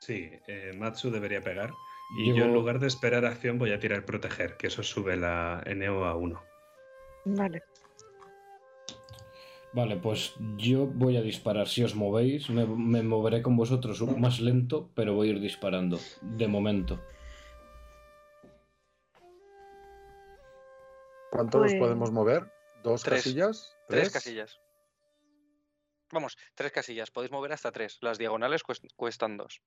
[0.00, 1.70] Sí, eh, Matsu debería pegar.
[2.18, 5.16] Y yo Llevo- en lugar de esperar acción voy a tirar proteger, que eso sube
[5.16, 6.42] la Eneo a 1.
[7.24, 7.62] vale.
[9.74, 11.66] Vale, pues yo voy a disparar.
[11.66, 15.98] Si os movéis, me, me moveré con vosotros más lento, pero voy a ir disparando.
[16.20, 17.00] De momento.
[21.30, 22.52] ¿Cuánto nos Pues- podemos mover?
[22.82, 23.22] ¿Dos Tres.
[23.24, 23.76] casillas?
[23.88, 24.60] Tres casillas.
[26.12, 27.10] Vamos, tres casillas.
[27.10, 27.96] Podéis mover hasta tres.
[28.02, 29.62] Las diagonales cuest- cuestan dos.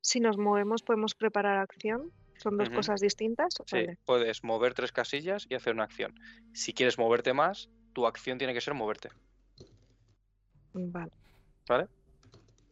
[0.00, 2.10] Si nos movemos, podemos preparar acción.
[2.42, 3.54] ¿Son dos cosas distintas?
[3.66, 3.98] Sí, Vale.
[4.04, 6.14] puedes mover tres casillas y hacer una acción.
[6.52, 9.10] Si quieres moverte más, tu acción tiene que ser moverte.
[10.72, 11.12] Vale.
[11.68, 11.86] ¿Vale?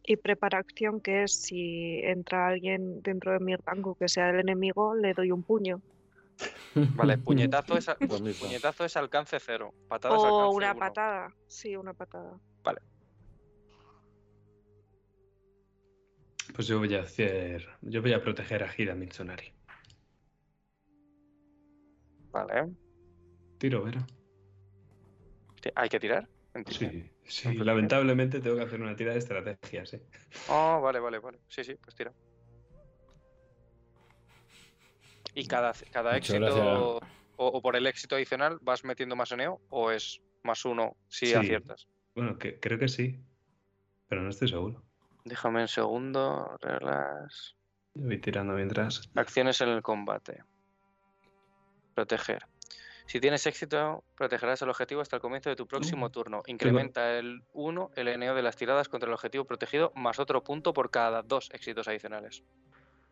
[0.03, 4.39] Y prepara acción, que es si entra alguien dentro de mi rango que sea el
[4.39, 5.81] enemigo, le doy un puño.
[6.95, 7.87] Vale, puñetazo es,
[8.39, 9.73] puñetazo es alcance cero.
[9.87, 10.79] Patadas O alcance una uno.
[10.79, 11.33] patada.
[11.47, 12.39] Sí, una patada.
[16.53, 17.65] Pues yo voy a hacer.
[17.81, 19.53] Yo voy a proteger a Gira Mitsunari.
[22.31, 22.71] Vale.
[23.57, 24.05] Tiro, Vera.
[25.75, 26.27] ¿Hay que tirar?
[26.53, 26.89] Entiendo.
[26.89, 27.53] Sí, sí.
[27.55, 30.01] Lamentablemente tengo que hacer una tira de estrategias, ¿eh?
[30.49, 31.39] Oh, vale, vale, vale.
[31.47, 32.13] Sí, sí, pues tira.
[35.33, 36.99] Y cada, cada Muchas éxito,
[37.37, 41.27] o, o por el éxito adicional, ¿vas metiendo más eneo o es más uno si
[41.27, 41.33] Sí.
[41.35, 41.87] aciertas?
[42.15, 43.23] Bueno, que, creo que sí.
[44.09, 44.83] Pero no estoy seguro.
[45.23, 46.57] Déjame un segundo.
[46.59, 47.55] Reglas.
[47.93, 49.09] Voy tirando mientras.
[49.15, 50.43] Acciones en el combate.
[51.93, 52.45] Proteger.
[53.07, 56.43] Si tienes éxito, protegerás el objetivo hasta el comienzo de tu próximo Uh, turno.
[56.47, 60.73] Incrementa el 1 el eneo de las tiradas contra el objetivo protegido más otro punto
[60.73, 62.43] por cada dos éxitos adicionales.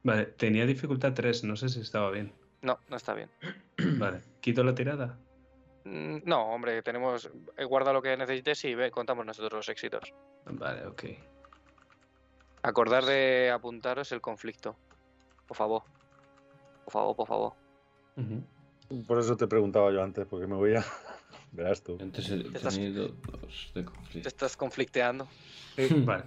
[0.03, 2.31] Vale, tenía dificultad 3, no sé si estaba bien.
[2.61, 3.29] No, no está bien.
[3.97, 5.17] Vale, quito la tirada.
[5.83, 7.29] Mm, No, hombre, tenemos.
[7.57, 10.13] eh, Guarda lo que necesites y ve, contamos nosotros los éxitos.
[10.45, 11.03] Vale, ok.
[12.61, 14.77] Acordar de apuntaros el conflicto.
[15.47, 15.83] Por favor.
[16.85, 17.53] Por favor, por favor.
[19.07, 20.83] Por eso te preguntaba yo antes, porque me voy a.
[21.51, 21.97] Verás tú.
[22.01, 24.27] Antes he estás- tenido dos de Te conflicto.
[24.29, 25.27] estás conflicteando.
[26.05, 26.23] Vale,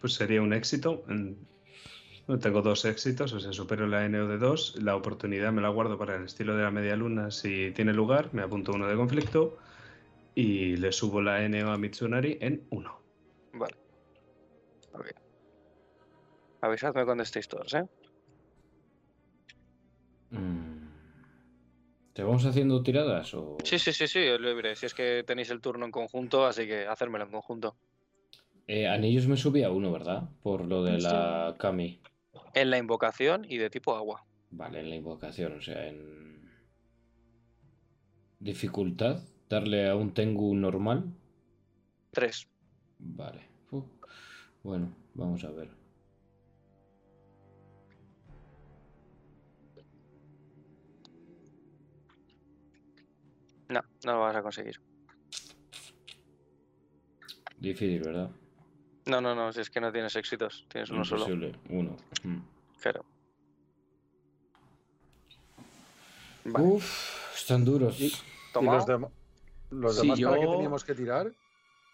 [0.00, 1.04] pues sería un éxito.
[2.40, 4.76] tengo dos éxitos, o sea, supero la NO de 2.
[4.82, 8.30] La oportunidad me la guardo para el estilo de la media luna si tiene lugar.
[8.32, 9.58] Me apunto uno de conflicto.
[10.34, 13.02] Y le subo la NO a Mitsunari en 1.
[13.54, 13.74] Vale.
[14.92, 15.10] Ok.
[16.62, 17.84] Avisadme cuando estéis todos, ¿eh?
[22.12, 23.58] ¿Te vamos haciendo tiradas o...?
[23.64, 24.74] Sí, sí, sí, sí, es libre.
[24.74, 27.76] Si es que tenéis el turno en conjunto, así que hacérmelo en conjunto.
[28.66, 30.28] Eh, anillos me subí a uno, ¿verdad?
[30.42, 32.00] Por lo de la Kami.
[32.54, 34.24] En la invocación y de tipo agua.
[34.50, 36.50] Vale, en la invocación, o sea, en...
[38.40, 41.12] Dificultad, darle a un Tengu normal.
[42.10, 42.48] Tres.
[42.98, 43.42] Vale.
[43.70, 43.84] Uf.
[44.62, 45.79] Bueno, vamos a ver.
[53.70, 54.76] No, no lo vas a conseguir.
[57.56, 58.30] Difícil, ¿verdad?
[59.06, 61.22] No, no, no, si es que no tienes éxitos, tienes uno solo.
[61.28, 61.58] Imposible.
[61.70, 61.96] Uno.
[62.24, 62.38] Mm.
[62.80, 63.04] Claro.
[66.44, 66.66] Vale.
[66.66, 67.98] Uf, están duros.
[68.00, 68.12] Y- ¿Y
[68.52, 68.78] Tomado.
[68.78, 69.10] los, dem-
[69.70, 71.32] los Sí, demás para qué yo- teníamos que tirar?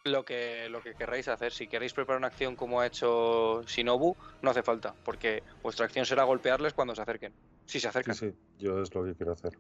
[0.05, 4.16] Lo que, lo que querráis hacer, si queréis preparar una acción como ha hecho Shinobu,
[4.40, 7.35] no hace falta, porque vuestra acción será golpearles cuando se acerquen.
[7.66, 8.15] Si se Sí, acercan.
[8.15, 9.53] sí, yo es lo que quiero hacer.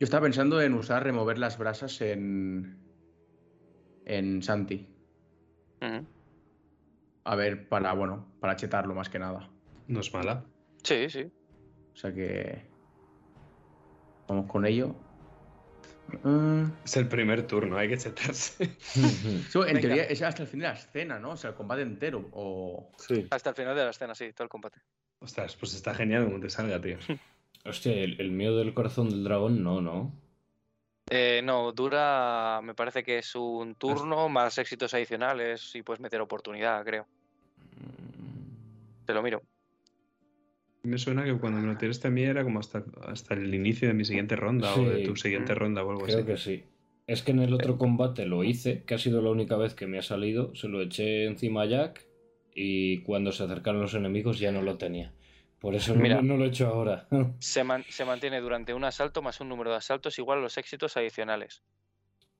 [0.00, 2.78] Yo estaba pensando en usar remover las brasas en.
[4.06, 4.88] en Santi.
[5.82, 6.06] Ujú.
[7.24, 9.50] A ver, para, bueno, para chetarlo más que nada.
[9.88, 10.46] No es mala.
[10.82, 11.30] Sí, sí.
[11.92, 12.66] O sea que.
[14.26, 14.94] Vamos con ello.
[16.22, 18.78] Mm, Es el primer turno, hay que chetarse.
[18.96, 19.80] en Venga.
[19.80, 21.32] teoría es hasta el fin de la escena, ¿no?
[21.32, 22.26] O sea, el combate entero.
[22.32, 22.90] O.
[22.96, 24.80] Sí, Hasta el final de la escena, sí, todo el combate.
[25.20, 26.96] Ostras, pues está genial como te salga, tío.
[27.64, 30.12] Hostia, el, el mío del corazón del dragón, no, no.
[31.10, 36.20] Eh, no, dura, me parece que es un turno más éxitos adicionales y puedes meter
[36.20, 37.06] oportunidad, creo.
[39.04, 39.42] Te lo miro.
[40.82, 43.88] Me suena que cuando me lo tiraste a mí era como hasta, hasta el inicio
[43.88, 46.26] de mi siguiente ronda o de tu siguiente ronda o algo Creo así.
[46.26, 46.64] que sí.
[47.06, 49.88] Es que en el otro combate lo hice, que ha sido la única vez que
[49.88, 50.54] me ha salido.
[50.54, 52.06] Se lo eché encima a Jack
[52.54, 55.12] y cuando se acercaron los enemigos ya no lo tenía.
[55.60, 57.06] Por eso no, lo he hecho ahora.
[57.38, 60.56] Se, man- se mantiene durante un asalto más un número de asaltos igual a los
[60.56, 61.62] éxitos adicionales.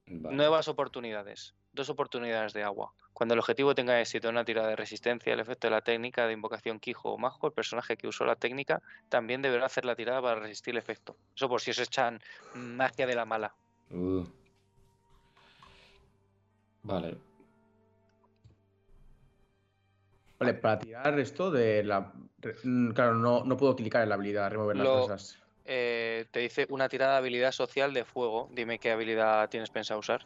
[0.06, 0.34] Vale.
[0.36, 1.54] Nuevas oportunidades.
[1.72, 2.92] Dos oportunidades de agua.
[3.12, 6.26] Cuando el objetivo tenga éxito en una tirada de resistencia, el efecto de la técnica
[6.26, 9.94] de invocación Quijo o Majo, el personaje que usó la técnica también deberá hacer la
[9.94, 11.14] tirada para resistir el efecto.
[11.36, 12.20] Eso por si os echan
[12.54, 13.54] magia de la mala.
[13.90, 14.24] Uh.
[16.82, 17.16] Vale.
[20.40, 22.12] Vale, para tirar esto de la.
[22.64, 25.38] mm, Claro, no, no puedo clicar en la habilidad, remover las Lo- brasas.
[25.66, 28.48] Eh, te dice una tirada de habilidad social de fuego.
[28.50, 30.24] Dime qué habilidad tienes pensado usar.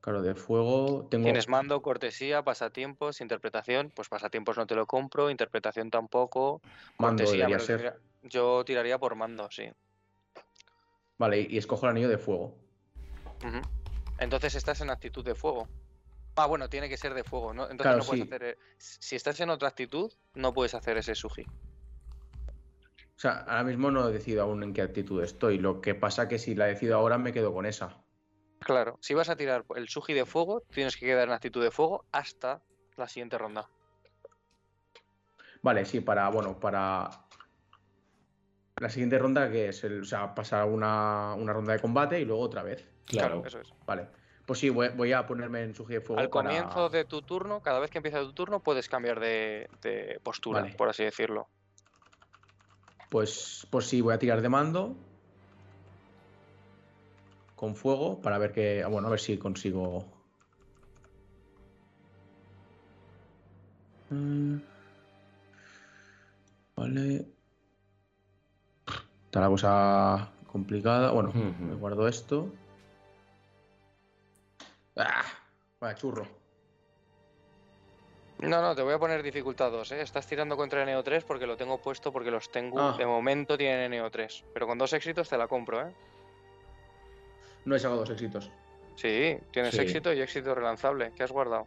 [0.00, 1.06] Claro, de fuego.
[1.08, 1.24] Tengo.
[1.24, 3.92] Tienes mando, cortesía, pasatiempos, interpretación.
[3.94, 6.60] Pues pasatiempos no te lo compro, interpretación tampoco.
[6.98, 7.78] Mando Cortesía, debería ser.
[7.80, 9.70] tira- yo tiraría por mando, sí.
[11.16, 12.56] Vale, y escojo el anillo de fuego.
[14.18, 15.68] Entonces estás en actitud de fuego.
[16.36, 17.62] Ah, bueno, tiene que ser de fuego, ¿no?
[17.64, 18.28] Entonces Claro, no puedes sí.
[18.28, 18.42] hacer.
[18.44, 21.42] eh, Si estás en otra actitud, no puedes hacer ese suji.
[21.42, 25.58] O sea, ahora mismo no he decidido aún en qué actitud estoy.
[25.58, 28.04] Lo que pasa que si la decido ahora me quedo con esa.
[28.60, 31.70] Claro, si vas a tirar el suji de fuego, tienes que quedar en actitud de
[31.70, 32.62] fuego hasta
[32.96, 33.70] la siguiente ronda.
[35.62, 37.08] Vale, sí, para, bueno, para
[38.78, 42.26] la siguiente ronda, que es el, o sea, pasar una, una ronda de combate y
[42.26, 42.86] luego otra vez.
[43.06, 43.42] Claro.
[43.46, 43.68] eso es.
[43.86, 44.08] Vale.
[44.46, 46.20] Pues sí, voy, voy a ponerme en suji de fuego.
[46.20, 49.68] Al para- comienzo de tu turno, cada vez que empieza tu turno, puedes cambiar de,
[49.82, 50.74] de postura, Vale.
[50.76, 51.48] por así decirlo.
[53.10, 54.94] Pues, pues sí, voy a tirar de mando.
[57.56, 58.84] Con fuego para ver que.
[58.88, 60.04] Bueno, a ver si consigo.
[64.10, 64.58] Mm.
[66.76, 67.26] Vale.
[69.24, 71.10] Está la cosa complicada.
[71.10, 72.52] Bueno, me guardo esto.
[74.96, 75.24] ¡Ah!
[75.80, 76.26] Vaya churro.
[78.38, 80.02] No, no, te voy a poner dificultad 2, ¿eh?
[80.02, 82.80] Estás tirando contra Neo 3 porque lo tengo puesto porque los tengo.
[82.80, 82.94] Ah.
[82.96, 84.44] De momento tienen Neo 3.
[84.52, 85.94] Pero con dos éxitos te la compro, ¿eh?
[87.64, 88.50] No he sacado dos éxitos.
[88.96, 89.80] Sí, tienes Sí.
[89.80, 91.12] éxito y éxito relanzable.
[91.16, 91.66] ¿Qué has guardado?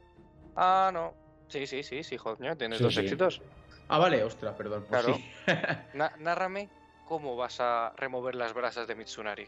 [0.55, 1.13] Ah, no.
[1.47, 3.01] Sí, sí, sí, sí, coño, tienes Sí, dos sí.
[3.01, 3.41] éxitos.
[3.87, 4.85] Ah, vale, ostras, perdón.
[4.87, 5.19] Pues Claro.
[5.93, 6.69] Na- nárrame
[7.07, 9.47] cómo vas a remover las brasas de Mitsunari.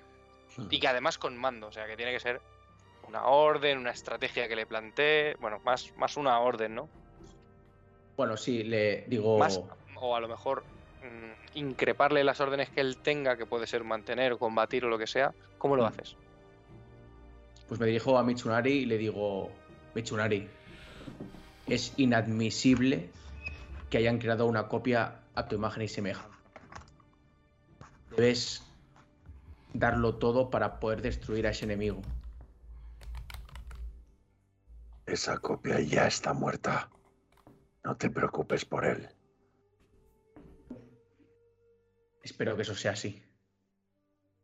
[0.69, 2.41] Y que además con mando, o sea, que tiene que ser
[3.11, 5.35] una orden, una estrategia que le plantee.
[5.41, 6.89] Bueno, más, más una orden, ¿no?
[8.15, 9.37] bueno, sí, le digo.
[9.39, 9.59] Más,
[9.95, 10.63] o a lo mejor
[11.01, 14.97] mm, increparle las órdenes que él tenga, que puede ser mantener o combatir o lo
[14.97, 15.33] que sea.
[15.57, 15.87] ¿Cómo lo Mm.
[15.87, 16.15] haces?
[17.67, 19.49] Pues me dirijo a Mitsunari y le digo,
[19.95, 20.47] Mitsunari,
[21.67, 23.09] es inadmisible
[23.89, 26.29] que hayan creado una copia a tu imagen y semejanza.
[28.15, 28.61] Debes
[29.73, 32.01] darlo todo para poder destruir a ese enemigo.
[35.11, 36.89] Esa copia ya está muerta.
[37.83, 39.09] No te preocupes por él.
[42.23, 43.21] Espero que eso sea así.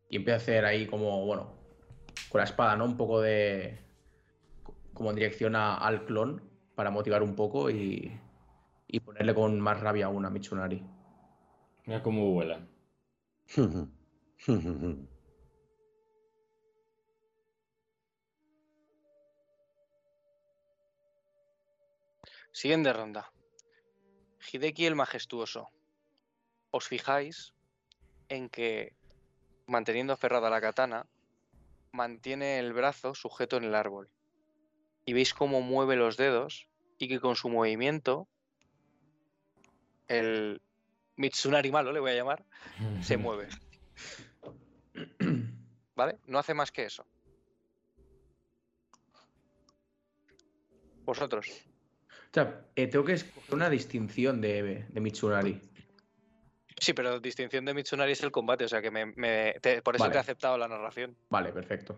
[0.09, 1.53] Y empieza a hacer ahí como, bueno,
[2.29, 2.83] con la espada, ¿no?
[2.83, 3.79] Un poco de.
[4.93, 6.41] como en dirección a- al clon
[6.75, 8.19] para motivar un poco y.
[8.87, 10.83] y ponerle con más rabia aún a Mitsunari.
[11.85, 12.67] Mira cómo vuela.
[22.57, 23.31] Siguiente ronda.
[24.51, 25.69] Hideki el majestuoso.
[26.71, 27.53] Os fijáis
[28.29, 28.95] en que,
[29.67, 31.05] manteniendo aferrada la katana,
[31.91, 34.09] mantiene el brazo sujeto en el árbol.
[35.05, 36.67] Y veis cómo mueve los dedos
[36.97, 38.27] y que con su movimiento,
[40.07, 40.59] el
[41.15, 42.43] Mitsunari malo, le voy a llamar,
[43.03, 43.49] se mueve.
[45.95, 46.17] ¿Vale?
[46.25, 47.05] No hace más que eso.
[51.05, 51.67] Vosotros.
[52.37, 55.59] Sea, eh, tengo que escoger una distinción de, de Mitsunari.
[56.79, 59.95] Sí, pero distinción de Mitsunari es el combate, o sea que me, me- te- por
[59.95, 60.17] eso te Vale.
[60.17, 61.17] he aceptado la narración.
[61.31, 61.97] Vale, perfecto.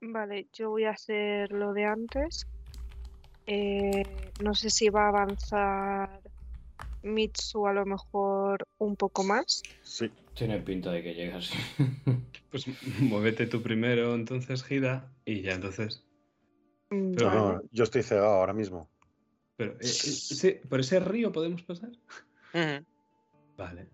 [0.00, 2.46] Vale, yo voy a hacer lo de antes.
[3.44, 6.20] Eh, no sé si va a avanzar
[7.02, 9.64] Mitsu a lo mejor un poco más.
[9.82, 10.08] Sí.
[10.40, 11.50] Tiene pinta de que llegas.
[12.50, 12.64] Pues
[12.98, 16.02] muévete tú primero, entonces, Gida, y ya entonces.
[16.88, 17.40] Mm, Pero vale.
[17.40, 18.88] No, yo estoy cegado ahora mismo.
[19.58, 21.90] Pero, eh, eh, ese- ¿Por ese río podemos pasar?
[23.58, 23.86] Vale.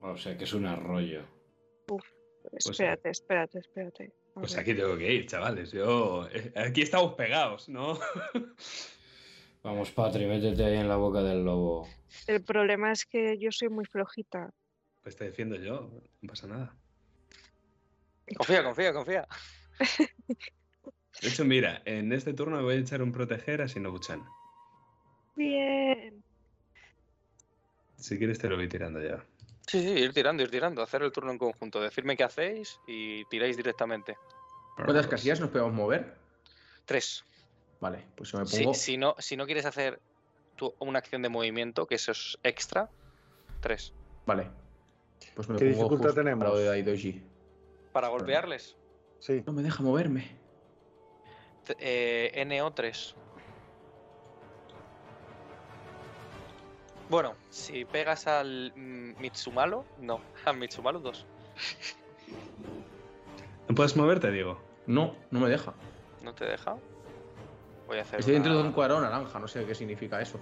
[0.00, 1.22] o sea que es un arroyo.
[2.52, 4.12] Espérate, espérate, espérate.
[4.34, 4.60] A Pues ver.
[4.62, 5.70] aquí tengo que ir, chavales.
[5.70, 6.26] Yo.
[6.32, 8.00] eh, Aquí estamos pegados, ¿no?
[9.62, 11.86] Vamos, Patri, métete ahí en la boca del lobo.
[12.26, 14.52] El problema es que yo soy muy flojita.
[15.08, 15.90] Pues te defiendo yo,
[16.20, 16.76] no pasa nada.
[18.36, 19.26] Confía, confía, confía.
[21.22, 24.22] De hecho, mira, en este turno me voy a echar un proteger a Shinobu-chan.
[25.34, 26.22] Bien.
[27.96, 29.24] Si quieres, te lo voy tirando ya.
[29.66, 33.24] Sí, sí, ir tirando, ir tirando, hacer el turno en conjunto, decirme qué hacéis y
[33.30, 34.18] tiráis directamente.
[34.76, 36.18] ¿Cuántas casillas nos podemos mover?
[36.84, 37.24] Tres.
[37.80, 38.74] Vale, pues yo me Si, pongo.
[38.74, 40.02] si no, si no quieres hacer
[40.80, 42.90] una acción de movimiento, que eso es extra,
[43.62, 43.94] tres.
[44.26, 44.50] Vale.
[45.34, 46.38] Pues me ¿Qué pongo dificultad justo tenemos?
[46.44, 47.22] para lo de Daidoji.
[47.92, 48.76] Para golpearles,
[49.20, 49.42] Sí.
[49.46, 50.38] No me deja moverme.
[51.64, 53.14] t- eh, NO 3.
[57.08, 61.26] Bueno, si pegas al mm, Mitsumalo, no, al Mitsumalo 2.
[63.68, 64.60] ¿No puedes moverte, Diego?
[64.86, 65.74] No, no me deja.
[66.22, 66.76] ¿No te deja?
[67.86, 68.20] Voy a hacer.
[68.20, 70.40] Estoy dentro de un cuadrado naranja, no sé qué significa eso.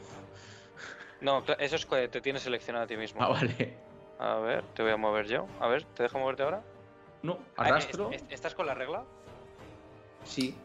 [1.21, 3.23] No, eso es que te tienes seleccionado a ti mismo.
[3.23, 3.86] Ah, vale.
[4.19, 5.47] A ver, te voy a mover yo.
[5.61, 6.63] A ver, ¿te deja moverte ahora?
[7.23, 8.11] No, Ah, arrastro.
[8.11, 9.05] ¿es- es- ¿Estás con la regla?
[10.25, 10.57] Sí.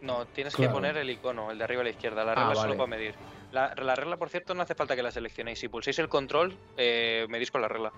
[0.00, 0.70] No, tienes Claro.
[0.70, 2.24] que poner el icono, el de arriba a la izquierda.
[2.24, 2.78] La Ah, regla es solo vale.
[2.78, 3.14] para medir.
[3.52, 5.58] La, la regla, por cierto, no hace falta que la seleccionéis.
[5.58, 7.92] Si pulséis el control, eh, medís con la regla.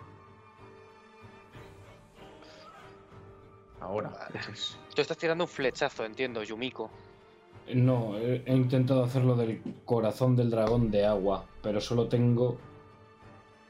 [3.81, 4.09] Ahora.
[4.11, 4.41] Vale.
[4.95, 6.91] Tú estás tirando un flechazo, entiendo, Yumiko.
[7.75, 12.59] No, he, he intentado hacerlo del corazón del dragón de agua, pero solo tengo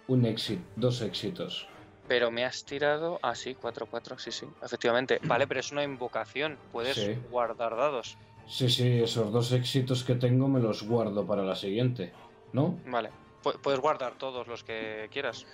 [0.08, 1.66] un éxito, dos éxitos.
[2.08, 3.18] Pero me has tirado.
[3.22, 5.18] Ah, sí, 4-4, sí, sí, efectivamente.
[5.26, 6.58] Vale, pero es una invocación.
[6.72, 7.14] Puedes Sí.
[7.30, 8.16] guardar dados.
[8.46, 12.12] Sí, sí, esos dos éxitos que tengo me los guardo para la siguiente,
[12.52, 12.78] ¿no?
[12.86, 13.10] Vale.
[13.42, 15.44] Pu- Puedes guardar todos los que quieras.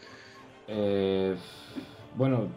[0.68, 1.34] Eh,
[2.14, 2.48] bueno,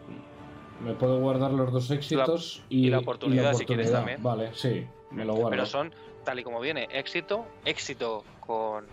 [0.84, 3.98] me puedo guardar los dos éxitos y, y la oportunidad, si quieres, oportunidad.
[3.98, 4.22] también.
[4.22, 5.50] Vale, sí, me lo guardo.
[5.50, 5.94] Pero son,
[6.24, 8.84] tal y como viene, éxito, éxito con,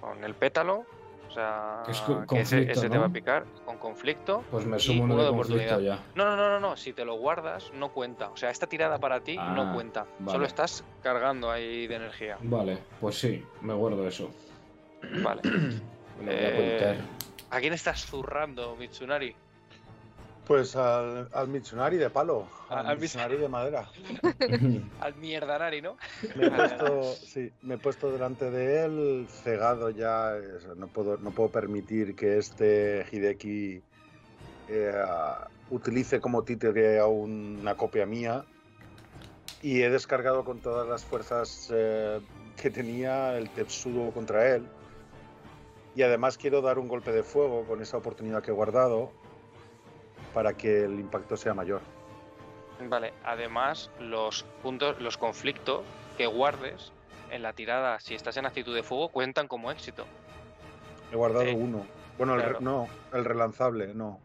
[0.00, 0.86] con el pétalo.
[1.30, 4.42] O sea, es que ese, te va a picar con conflicto.
[4.50, 5.78] Pues me sumo uno de oportunidad.
[5.78, 6.00] ya.
[6.16, 6.76] No, no, no, no, no.
[6.76, 8.30] Si te lo guardas, no cuenta.
[8.30, 10.06] O sea, esta tirada para ti Ah, no cuenta.
[10.18, 10.32] vale.
[10.32, 12.36] Solo estás cargando ahí de energía.
[12.42, 14.28] Vale, pues sí, me guardo eso.
[15.22, 15.42] Vale.
[16.20, 17.00] Me lo voy a Eh.
[17.50, 19.34] ¿A quién estás zurrando, Mitsunari?
[20.50, 23.88] Pues al, al Mitsunari de palo, Al- al, Mitsunari de madera.
[25.00, 25.96] Al mierdanari, ¿no?
[26.34, 30.32] Me he puesto, sí, me he puesto delante de él, cegado ya.
[30.76, 33.80] No puedo, no puedo permitir que este Hideki
[34.70, 34.92] eh,
[35.70, 38.44] utilice como títere a una copia mía.
[39.62, 42.20] Y he descargado con todas las fuerzas eh,
[42.60, 44.66] que tenía el Tetsudo contra él.
[45.94, 49.12] Y además quiero dar un golpe de fuego con esa oportunidad que he guardado
[50.34, 51.80] para que el impacto sea mayor.
[52.80, 53.12] Vale.
[53.24, 55.82] Además, los puntos, los conflictos
[56.16, 56.92] que guardes
[57.30, 60.06] en la tirada, si estás en actitud de fuego, cuentan como éxito.
[61.12, 61.54] He guardado Sí.
[61.54, 61.86] uno.
[62.16, 64.20] Bueno, el no, el relanzable, no.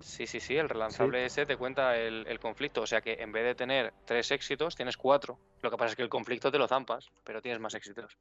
[0.00, 2.82] Sí, sí, sí, el relanzable ese te cuenta el, el conflicto.
[2.82, 5.38] O sea que en vez de tener tres éxitos, tienes cuatro.
[5.62, 8.16] Lo que pasa es que el conflicto te lo zampas, pero tienes más éxitos.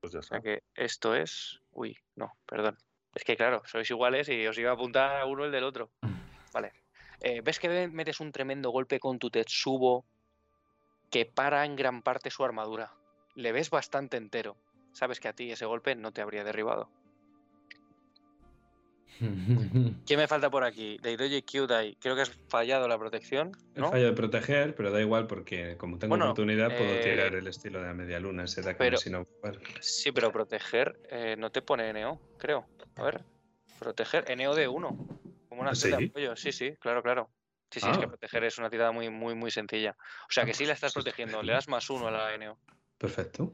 [0.00, 0.48] Pues ya O sea está.
[0.48, 1.60] que esto es.
[1.72, 2.78] Uy, no, perdón.
[3.14, 5.90] Es que claro, sois iguales y os iba a apuntar a uno el del otro.
[6.54, 6.72] Vale.
[7.20, 10.04] Eh, ¿Ves que metes un tremendo golpe con tu Tetsubo
[11.10, 12.92] que para en gran parte su armadura?
[13.34, 14.56] Le ves bastante entero.
[14.92, 16.88] Sabes que a ti ese golpe no te habría derribado.
[20.06, 20.98] ¿Qué me falta por aquí?
[21.02, 21.96] Daidoji Kyudai.
[22.00, 23.90] Creo que has fallado la protección, He ¿no?
[23.90, 27.46] fallo de proteger, pero da igual porque como tengo Bueno, oportunidad puedo eh, tirar el
[27.46, 29.58] estilo de la media luna, ese ataque pero- sin ocupar.
[29.80, 32.66] Sí, pero proteger eh, no te pone NO, creo.
[32.96, 33.22] A ver.
[33.78, 34.96] Proteger NO de 1.
[35.54, 36.04] Como una ¿Ah, acción de sí?
[36.10, 36.34] apoyo.
[36.36, 37.30] Sí, sí, claro, claro.
[37.70, 38.08] Sí, sí, es que Ah.
[38.08, 39.96] proteger es una tirada muy, muy, muy sencilla.
[40.28, 41.42] O sea que sí pues la estás está protegiendo.
[41.44, 42.58] Le das más uno a la NO.
[42.98, 43.52] Perfecto.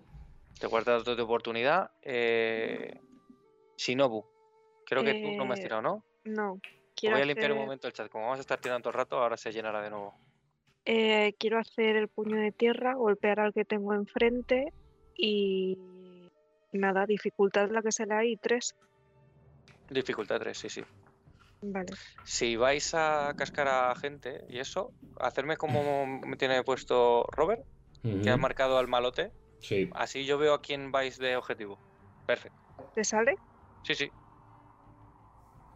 [0.58, 1.90] Te guardas dos de oportunidad.
[2.00, 2.98] Eh...
[3.76, 4.24] Shinobu.
[4.86, 6.04] Creo que tú no me has Eh, tirado, ¿no?
[6.24, 6.58] No.
[6.96, 8.08] Quiero Voy a limpiar un momento el chat.
[8.10, 10.18] Como vamos a estar tirando todo el rato, ahora se llenará de nuevo.
[10.86, 14.72] Eh, quiero hacer el puño de tierra, golpear al que tengo enfrente
[15.14, 15.76] y
[16.72, 18.74] nada, dificultad la que se le hay, tres.
[19.90, 20.84] Dificultad 3, sí, sí.
[21.62, 21.92] Vale.
[22.24, 27.62] Si vais a cascar a gente y eso, hacerme como me tiene puesto Robert,
[28.02, 29.30] que ha marcado al malote.
[29.60, 29.90] Sí.
[29.92, 31.78] Así yo veo a quién vais de objetivo.
[32.26, 32.58] Perfecto.
[32.94, 33.34] ¿Te sale?
[33.82, 34.10] Sí, sí.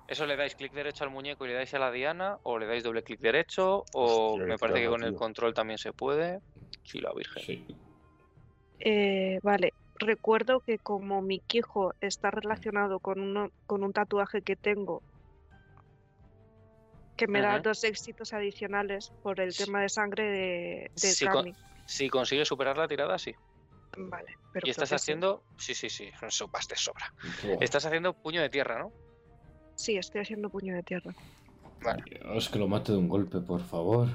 [0.06, 2.66] Eso le dais clic derecho al muñeco y le dais a la diana, o le
[2.66, 6.40] dais doble clic derecho, o Hostia, me parece que con el control también se puede.
[6.82, 7.42] Sí, la virgen.
[7.42, 7.66] Sí.
[8.80, 9.72] Eh, vale.
[9.96, 15.02] Recuerdo que como mi quijo está relacionado con, uno, con un tatuaje que tengo
[17.16, 19.64] que me da dos éxitos adicionales por el Sí.
[19.64, 20.90] tema de sangre de,
[21.30, 21.54] con- Kami.
[21.86, 23.34] Si consigues superar la tirada, sí.
[23.96, 24.36] Vale.
[24.52, 25.44] Pero y estás haciendo.
[25.56, 26.10] Sí, sí, sí.
[26.22, 27.12] Eso vas de sobra.
[27.60, 28.92] Estás haciendo puño de tierra, ¿no?
[29.76, 31.14] Sí, estoy haciendo puño de tierra.
[31.82, 32.02] Vale.
[32.06, 34.08] Dios, que lo mate de un golpe, por favor.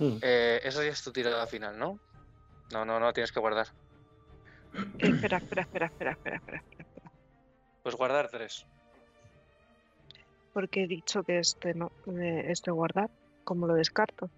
[0.00, 2.00] Eh, esa ya es tu tirada final, ¿no?
[2.72, 3.68] No, no, no, tienes que guardar.
[4.74, 6.64] Eh, espera, espera, espera, espera, espera, espera.
[7.82, 8.66] Pues guardar tres.
[10.54, 13.10] Porque he dicho que este no, eh, este guardar,
[13.44, 14.30] como lo descarto.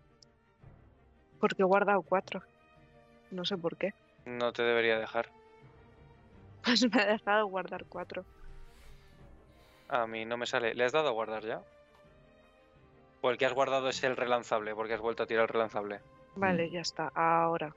[1.38, 2.42] Porque he guardado cuatro.
[3.30, 3.92] No sé por qué.
[4.24, 5.28] No te debería dejar.
[6.64, 8.24] Pues me ha dejado guardar cuatro.
[9.88, 10.74] A mí no me sale.
[10.74, 11.62] ¿Le has dado a guardar ya?
[13.20, 16.00] O el que has guardado es el relanzable, porque has vuelto a tirar el relanzable.
[16.34, 16.72] Vale, Mm.
[16.72, 17.12] ya está.
[17.14, 17.72] Ahora.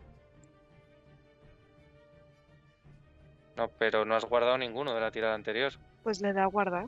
[3.56, 5.74] No, pero no has guardado ninguno de la tirada anterior.
[6.04, 6.86] Pues le da a guardar.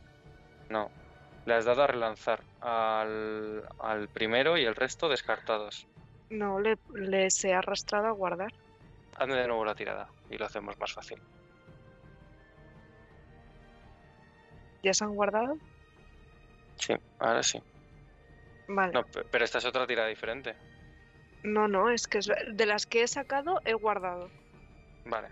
[0.70, 0.90] No.
[1.46, 5.88] Le has dado a relanzar al, al primero y el resto descartados.
[6.30, 8.52] No, le, les he arrastrado a guardar.
[9.16, 11.22] Hazme de nuevo la tirada y lo hacemos más fácil.
[14.84, 15.58] ¿Ya se han guardado?
[16.78, 17.62] Sí, ahora sí.
[18.68, 18.94] Vale.
[18.94, 20.56] No, pe- pero esta es otra tirada diferente.
[21.44, 24.32] No, no, es que es- de las que he sacado he guardado.
[25.06, 25.30] Vale.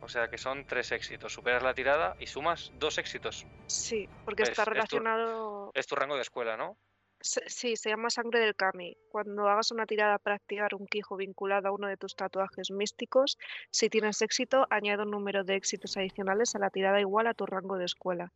[0.00, 1.32] O sea que son tres éxitos.
[1.32, 3.46] Superas la tirada y sumas dos éxitos.
[3.66, 5.70] Sí, porque Es- está es tu- relacionado.
[5.74, 6.76] Es tu rango de escuela, ¿no?
[7.18, 8.96] Se- Sí, se llama sangre del Kami.
[9.08, 13.38] Cuando hagas una tirada para activar un Quijo vinculado a uno de tus tatuajes místicos,
[13.70, 17.46] si tienes éxito, añade un número de éxitos adicionales a la tirada igual a tu
[17.46, 18.32] rango de escuela.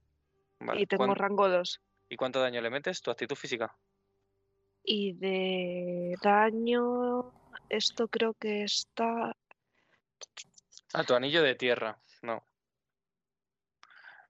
[0.60, 0.80] Vale.
[0.80, 1.80] Y tengo ¿Cuán- rango 2.
[2.08, 3.02] ¿Y cuánto daño le metes?
[3.02, 3.76] Tu actitud física.
[4.82, 7.32] Y de daño,
[7.68, 9.36] esto creo que está.
[10.92, 11.98] A tu anillo de tierra.
[12.22, 12.44] No.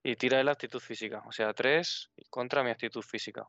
[0.03, 1.23] Y tira de la actitud física.
[1.27, 3.49] O sea, 3 contra mi actitud física.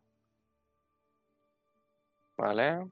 [2.37, 2.89] Vale.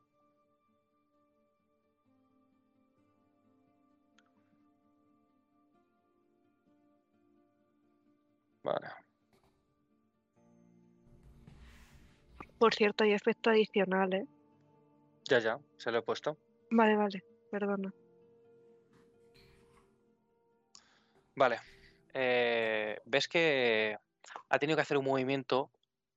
[8.64, 8.88] Vale.
[12.59, 14.27] Por cierto, hay efecto adicional, ¿eh?
[15.30, 15.57] Ya, ya.
[15.77, 16.38] Se lo he puesto.
[16.72, 17.93] Vale, vale, perdona.
[21.35, 21.59] Vale.
[22.14, 23.98] Eh, ves que
[24.49, 25.72] ha tenido que hacer un movimiento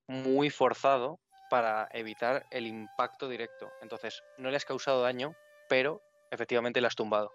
[0.07, 3.70] muy forzado para evitar el impacto directo.
[3.82, 5.34] Entonces, no le has causado daño,
[5.68, 7.32] pero efectivamente le has tumbado.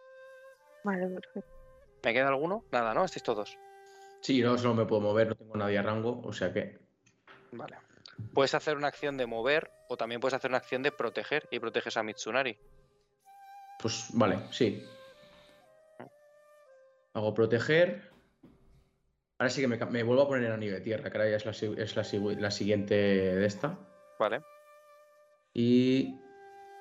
[0.83, 1.55] Vale, perfecto.
[2.03, 2.63] ¿Me queda alguno?
[2.71, 3.05] Nada, ¿no?
[3.05, 3.57] Estáis todos.
[4.21, 6.79] Sí, no, solo me puedo mover, no tengo nadie a rango, o sea que.
[7.51, 7.77] Vale.
[8.33, 11.59] Puedes hacer una acción de mover o también puedes hacer una acción de proteger y
[11.59, 12.57] proteges a Mitsunari.
[13.79, 14.83] Pues vale, sí.
[17.17, 18.11] Hago proteger.
[19.39, 21.45] Ahora sí que me, vuelvo a poner en anillo de tierra, que ahora ya es
[21.45, 21.51] la,
[21.83, 23.75] es la, si- la siguiente de esta.
[24.19, 24.43] Vale.
[25.51, 26.15] Y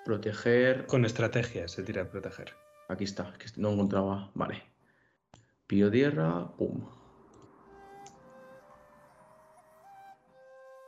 [0.04, 0.84] proteger.
[0.84, 2.52] Con estrategia se tira a proteger.
[2.88, 4.30] Aquí está, que no encontraba.
[4.34, 4.62] Vale.
[5.66, 6.86] Pido tierra, pum.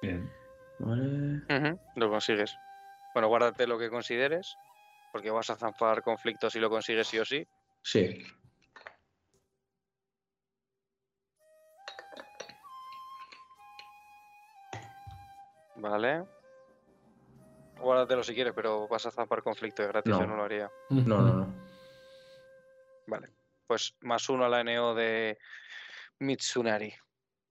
[0.02, 0.30] Bien.
[0.78, 1.78] Vale.
[1.94, 2.54] Lo consigues.
[3.14, 4.58] Bueno, guárdate lo que consideres,
[5.10, 7.46] porque vas a zampar conflictos si lo consigues sí o sí.
[7.82, 8.22] Sí.
[15.78, 16.24] Vale.
[17.80, 20.20] Guárdatelo si quieres, pero vas a zampar conflicto de gratis, No.
[20.20, 20.70] yo no lo haría.
[20.90, 21.54] No, no, no.
[23.06, 23.28] Vale.
[23.66, 25.38] Pues más uno a la NO de
[26.18, 26.92] Mitsunari.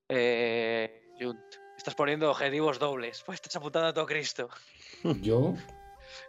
[0.10, 1.40] Eh, Junt,
[1.78, 3.24] estás poniendo objetivos dobles.
[3.26, 4.50] Pues estás apuntando a todo Cristo.
[5.22, 5.54] Yo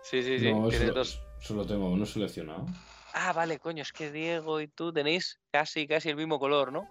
[0.02, 0.52] Sí, sí, sí.
[0.52, 1.22] no, solo, dos.
[1.40, 2.66] solo tengo uno seleccionado.
[3.14, 6.88] Ah, vale, coño, es que Diego y tú tenéis casi, casi el mismo color, ¿no?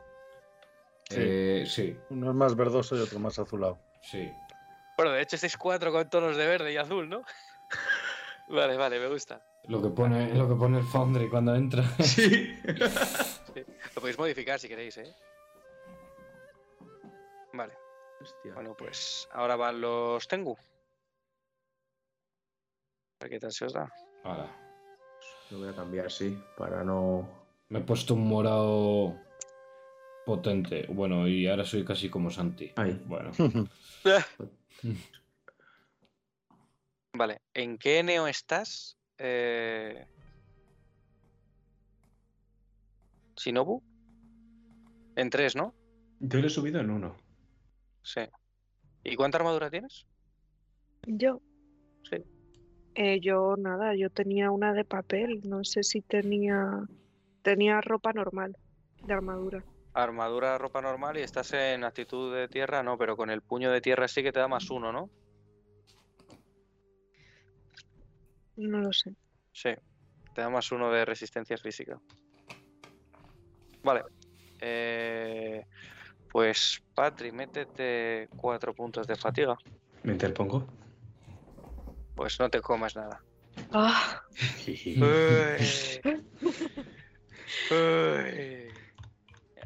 [1.10, 1.16] Sí.
[1.19, 3.80] Eh, sí, Uno es más verdoso y otro más azulado.
[4.02, 4.30] sí.
[4.98, 7.22] Bueno, de hecho estáis cuatro con tonos de verde y azul, ¿no?
[8.50, 9.42] vale, vale, me gusta.
[9.67, 11.84] Lo que pone, lo que pone el Foundry cuando entra.
[12.03, 12.56] Sí.
[13.53, 13.64] Sí.
[13.95, 15.14] Lo podéis modificar si queréis, ¿eh?
[17.53, 17.74] Vale,
[18.22, 18.53] Hostia.
[18.53, 20.56] bueno, pues ahora van los Tengu.
[23.19, 23.92] A ver qué tal se os da.
[24.24, 24.48] Ahora,
[25.50, 27.27] Lo voy a cambiar, sí, para no.
[27.69, 29.16] me he puesto un morado
[30.26, 30.85] potente.
[30.90, 32.72] Bueno, y ahora soy casi como Santi.
[32.76, 33.01] Ahí.
[33.06, 33.32] Bueno,
[37.14, 38.97] Vale, ¿en qué neo estás?
[39.17, 40.06] Eh...
[43.35, 43.81] ¿Shinobu?
[45.15, 45.73] En tres, ¿no?
[46.19, 47.15] Yo le he subido en uno.
[48.03, 48.22] Sí.
[49.03, 50.06] ¿Y cuánta armadura tienes?
[51.06, 51.41] Yo.
[52.09, 52.17] Sí.
[52.95, 56.88] Eh, yo nada, yo tenía una de papel, no sé si tenía
[57.41, 58.57] tenía ropa normal
[59.06, 59.64] de armadura.
[60.03, 63.82] Armadura, ropa normal y estás en actitud de tierra, no, pero con el puño de
[63.82, 65.09] tierra sí que te da más uno, ¿no?
[68.58, 69.11] No lo sé.
[69.51, 69.72] Sí,
[70.34, 72.00] te da más uno de resistencia física.
[73.82, 74.03] Vale.
[74.61, 75.64] Eh,
[76.32, 79.56] pues, Patri, métete cuatro puntos de fatiga.
[80.03, 80.67] ¿Me interpongo?
[82.14, 83.19] Pues no te comas nada.
[83.72, 84.22] Ah,
[84.67, 86.01] Uy.
[87.72, 88.76] Uy.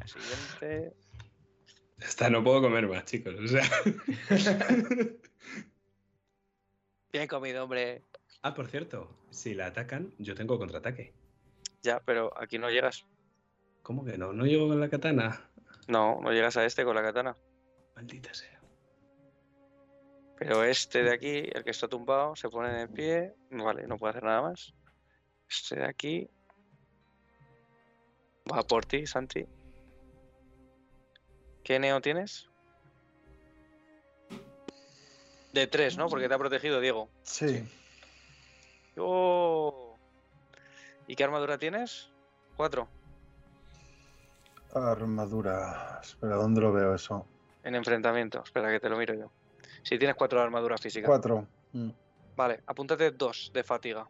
[0.02, 0.92] La siguiente.
[1.98, 3.34] Ya está, no puedo comer más, chicos.
[3.38, 3.62] O sea.
[7.12, 8.02] Bien comido, hombre.
[8.42, 11.14] ah, por cierto, si la atacan, yo tengo contraataque.
[11.82, 13.06] Ya, pero aquí no llegas.
[13.82, 14.32] ¿Cómo que no?
[14.32, 15.48] ¿No llego con la katana?
[15.88, 17.36] No, no llegas a este con la katana.
[17.94, 18.60] Maldita sea.
[20.38, 23.34] Pero este de aquí, el que está tumbado, se pone de pie.
[23.50, 24.74] Vale, no puede hacer nada más.
[25.48, 26.28] Este de aquí.
[28.50, 29.46] Va por ti, Santi.
[31.64, 32.48] ¿Qué neo tienes?
[35.52, 36.08] De tres, ¿no?
[36.08, 37.08] Porque te ha protegido Diego.
[37.22, 37.62] Sí.
[38.96, 39.96] ¡Oh!
[41.06, 42.10] ¿Y qué armadura tienes?
[42.56, 42.88] Cuatro.
[44.74, 46.00] Armadura.
[46.02, 47.26] Espera, ¿dónde lo veo eso?
[47.64, 48.42] En enfrentamiento.
[48.42, 49.30] Espera, que te lo miro yo.
[49.82, 51.06] Si tienes cuatro de armadura física.
[51.06, 51.46] Cuatro.
[51.72, 51.90] Mm.
[52.34, 54.06] Vale, apúntate dos de fatiga.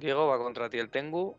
[0.00, 1.36] Diego va contra ti el Tengu.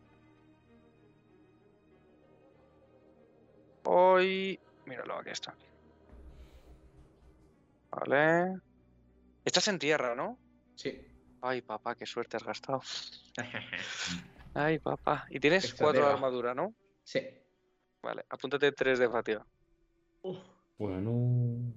[3.84, 4.58] Hoy.
[4.86, 5.54] Míralo, aquí está.
[7.90, 8.60] Vale.
[9.44, 10.38] Estás en tierra, ¿no?
[10.76, 11.04] Sí.
[11.40, 12.80] Ay, papá, qué suerte has gastado.
[14.54, 15.26] Ay, papá.
[15.30, 16.72] Y tienes cuatro de armadura, ¿no?
[17.02, 17.20] Sí.
[18.00, 19.44] Vale, apúntate tres de fatiga.
[20.78, 21.72] bueno.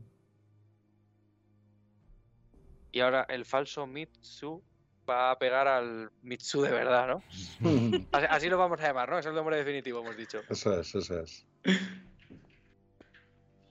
[2.91, 4.63] Y ahora el falso Mitsu
[5.09, 7.23] va a pegar al Mitsu de verdad, ¿no?
[8.11, 9.19] Así, así lo vamos a llamar, ¿no?
[9.19, 10.41] Es el nombre definitivo, hemos dicho.
[10.49, 11.45] Eso es, eso es.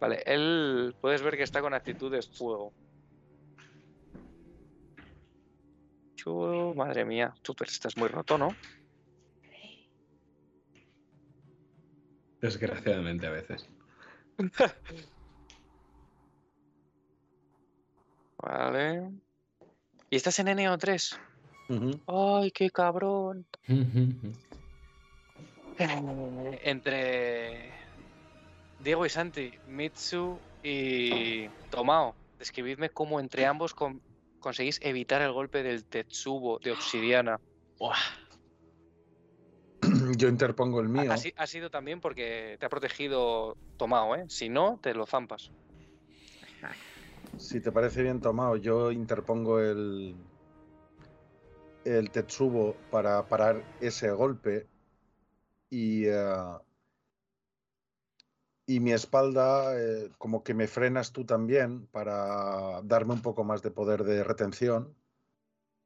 [0.01, 2.75] Vale, él puedes ver que está con actitud de fuego.
[6.17, 8.49] Chu, madre mía, tú pero estás muy roto, ¿no?
[12.41, 13.69] Desgraciadamente a veces.
[18.39, 19.24] Vale.
[20.15, 21.19] ¿Y estás en NO3?
[21.71, 22.01] Ujú.
[22.07, 23.45] ¡Ay, qué cabrón!
[25.77, 27.75] Entre
[28.79, 34.01] Diego y Santi, Mitsu y Tomao, describidme cómo entre ambos con-
[34.39, 37.41] conseguís evitar el golpe del Tetsubo de obsidiana.
[40.17, 41.11] Yo interpongo el mío.
[41.11, 44.27] ha ha sido también porque te ha protegido Tomao, ¿eh?
[44.29, 45.51] Si no, te lo zampas.
[47.39, 50.17] Si te parece bien tomado, yo interpongo el,
[51.85, 54.67] el Tetsubo para parar ese golpe
[55.71, 56.59] y, eh,
[58.67, 63.63] y mi espalda eh, como que me frenas tú también para darme un poco más
[63.63, 64.95] de poder de retención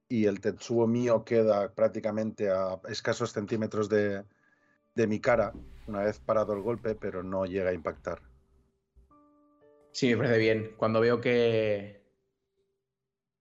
[0.09, 4.25] y el Tetsubo mío queda prácticamente a escasos centímetros de,
[4.95, 5.53] de mi cara
[5.87, 8.21] una vez parado el golpe, pero no llega a impactar.
[9.99, 10.75] Sí, me parece bien.
[10.77, 12.01] Cuando veo que.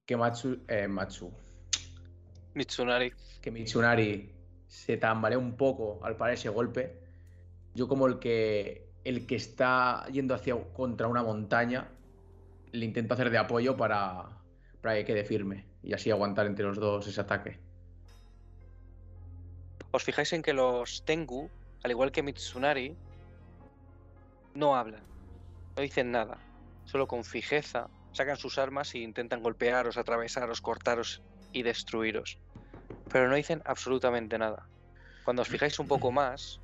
[0.08, 0.58] que Matsu.
[0.68, 1.32] eh, Matsu.
[2.56, 3.14] Mitsunari.
[3.40, 4.34] Que Mitsunari
[4.66, 7.00] se tambalea un poco al parar ese golpe.
[7.76, 11.92] yo como el que el que está yendo hacia contra una montaña,
[12.72, 14.28] le intento hacer de apoyo para,
[14.82, 17.60] para que quede firme y así aguantar entre los dos ese ataque.
[19.92, 21.52] Os fijáis en que los Tengu,
[21.84, 22.98] al igual que Mitsunari,
[24.56, 25.04] no hablan,
[25.76, 26.40] no dicen nada,
[26.88, 32.40] solo con fijeza sacan sus armas e intentan golpearos, atravesaros, cortaros y destruiros.
[33.10, 34.70] Pero no dicen absolutamente nada.
[35.24, 36.62] Cuando os fijáis un poco más,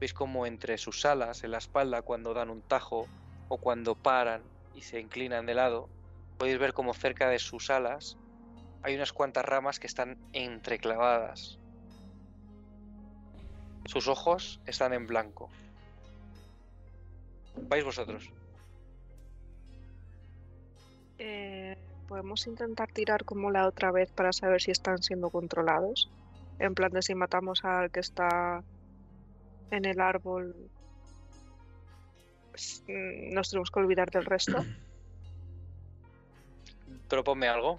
[0.00, 3.08] veis como entre sus alas, en la espalda, cuando dan un tajo
[3.48, 5.90] o cuando paran y se inclinan de lado,
[6.38, 8.16] podéis ver como cerca de sus alas
[8.82, 11.58] hay unas cuantas ramas que están entreclavadas.
[13.86, 15.50] Sus ojos están en blanco.
[17.68, 18.37] ¿Vais vosotros?
[21.18, 21.76] Eh,
[22.08, 26.10] Podemos intentar tirar como la otra vez para saber si están siendo controlados.
[26.58, 28.64] En plan de si matamos al que está
[29.70, 30.56] en el árbol,
[32.88, 34.56] mm, nos tenemos que olvidar del resto.
[37.08, 37.78] Proponme algo.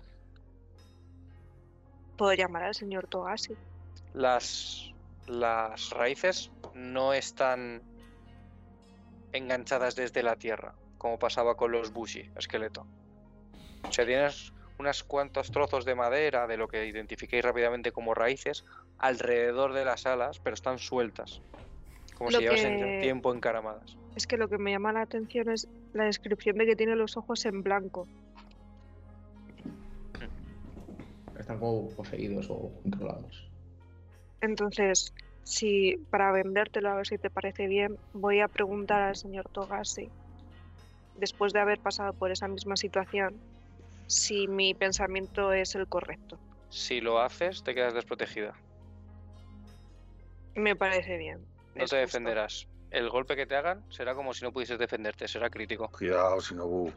[2.15, 3.55] Puedo llamar al señor Togasi.
[4.13, 4.93] Las,
[5.25, 7.81] las raíces no están
[9.31, 12.85] enganchadas desde la tierra, como pasaba con los bushi, esqueleto.
[13.87, 18.63] O sea, tienes unos cuantos trozos de madera, de lo que identifiquéis rápidamente como raíces,
[18.97, 21.41] alrededor de las alas, pero están sueltas.
[22.15, 23.97] Como Lo si llevasen que- tiempo encaramadas.
[24.15, 27.17] Es que lo que me llama la atención es la descripción de que tiene los
[27.17, 28.07] ojos en blanco.
[31.37, 33.49] Están como poseídos o controlados.
[34.41, 39.49] Entonces, si para vendértelo a ver si te parece bien, voy a preguntar al señor
[39.51, 40.11] Togasi,
[41.15, 43.41] después de haber pasado por esa misma situación,
[44.09, 46.39] si mi pensamiento es el correcto.
[46.69, 48.55] Si lo haces, te quedas desprotegida.
[50.55, 51.37] Me parece bien.
[51.75, 51.95] No es te justo.
[51.97, 52.67] defenderás.
[52.89, 55.89] El golpe que te hagan será como si no pudieses defenderte, será crítico.
[55.89, 56.91] Cuidado, Shinobu.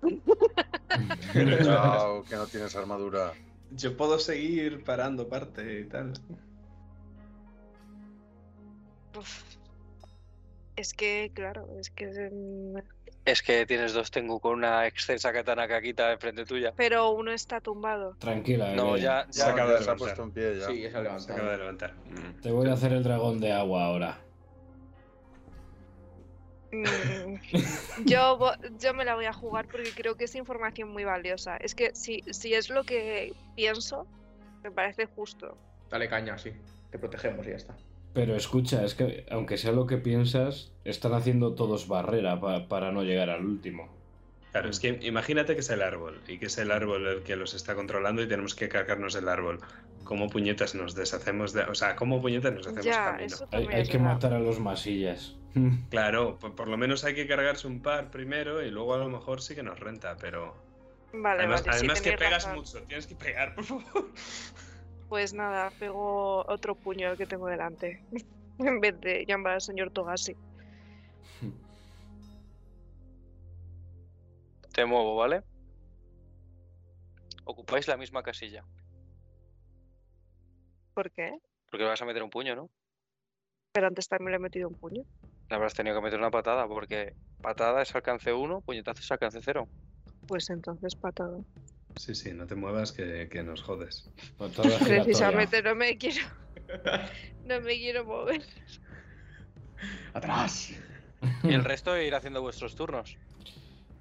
[1.32, 3.34] Cuidado, que no tienes armadura.
[3.72, 6.14] Yo puedo seguir parando parte y tal.
[9.18, 9.42] Uf.
[10.76, 12.32] Es que, claro, es que...
[13.24, 16.72] Es que tienes dos Tengu con una extensa katana Kakita enfrente tuya.
[16.76, 18.14] Pero uno está tumbado.
[18.18, 19.48] Tranquila, No, que ya, Se ya.
[19.50, 19.96] acaba de se ha levantar.
[19.98, 20.66] puesto en pie ya.
[20.66, 21.32] Sí, ya se ha Se levantado.
[21.34, 21.94] acaba de levantar.
[22.42, 24.18] Te voy a hacer el dragón de agua ahora.
[26.72, 27.36] Mm,
[28.04, 28.38] yo,
[28.78, 31.56] yo me la voy a jugar porque creo que es información muy valiosa.
[31.56, 34.06] Es que si, si es lo que pienso,
[34.62, 35.56] me parece justo.
[35.88, 36.52] Dale caña, sí.
[36.90, 37.74] Te protegemos y ya está.
[38.14, 42.92] Pero escucha, es que aunque sea lo que piensas, están haciendo todos barrera pa- para
[42.92, 43.88] no llegar al último.
[44.52, 47.34] Claro, es que imagínate que es el árbol y que es el árbol el que
[47.34, 49.58] los está controlando y tenemos que cargarnos el árbol.
[50.04, 51.62] ¿Cómo puñetas nos deshacemos de.?
[51.62, 53.36] O sea, ¿cómo puñetas nos hacemos Ya, camino?
[53.50, 55.34] Hay, que matar a los masillas.
[55.90, 59.08] Claro, por, por lo menos hay que cargarse un par primero y luego a lo
[59.08, 60.54] mejor sí que nos renta, pero.
[61.12, 62.56] Vale, además vale, sí, además que pegas razón.
[62.56, 63.84] mucho, tienes que pegar, por favor.
[65.08, 68.02] Pues nada, pego otro puño al que tengo delante.
[68.58, 70.36] en vez de llamar al señor Togasi.
[74.72, 75.42] Te muevo, ¿vale?
[77.44, 78.64] Ocupáis la misma casilla.
[80.94, 81.38] ¿Por qué?
[81.70, 82.70] Porque vas a meter un puño, ¿no?
[83.72, 85.02] Pero antes también le he metido un puño.
[85.48, 89.40] Le habrás tenido que meter una patada, porque patada es alcance 1, puñetazo es alcance
[89.42, 89.68] 0.
[90.26, 91.38] Pues entonces patada.
[91.96, 94.10] Sí, sí, no te muevas que, que nos jodes.
[94.84, 96.26] Precisamente no me quiero.
[97.44, 98.42] no me quiero mover.
[100.12, 100.72] ¡Atrás!
[101.42, 103.16] Y el resto ir haciendo vuestros turnos.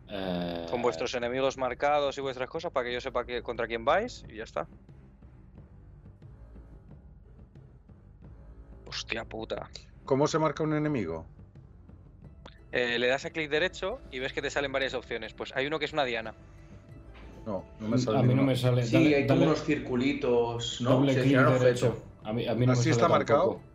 [0.09, 3.85] Eh, Con vuestros enemigos marcados y vuestras cosas para que yo sepa que, contra quién
[3.85, 4.67] vais y ya está.
[8.85, 9.69] Hostia puta.
[10.05, 11.25] ¿Cómo se marca un enemigo?
[12.71, 15.33] Eh, le das a clic derecho y ves que te salen varias opciones.
[15.33, 16.35] Pues hay uno que es una diana.
[17.45, 18.83] No, no me sale A mí no me sale.
[18.85, 20.91] Sí, dale- hay como unos circulitos, ¿no?
[20.91, 21.89] doble clic derecho.
[21.89, 22.03] objeto.
[22.23, 23.59] A mí, a mí no ¿Así me está sale marcado?
[23.59, 23.73] tampoco.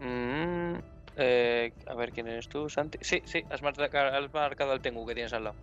[0.00, 0.74] Mm,
[1.16, 2.98] eh, a ver, ¿quién eres tú, Santi?
[3.02, 5.56] Sí, sí, has marca- has marcado al Tengu que tienes al lado.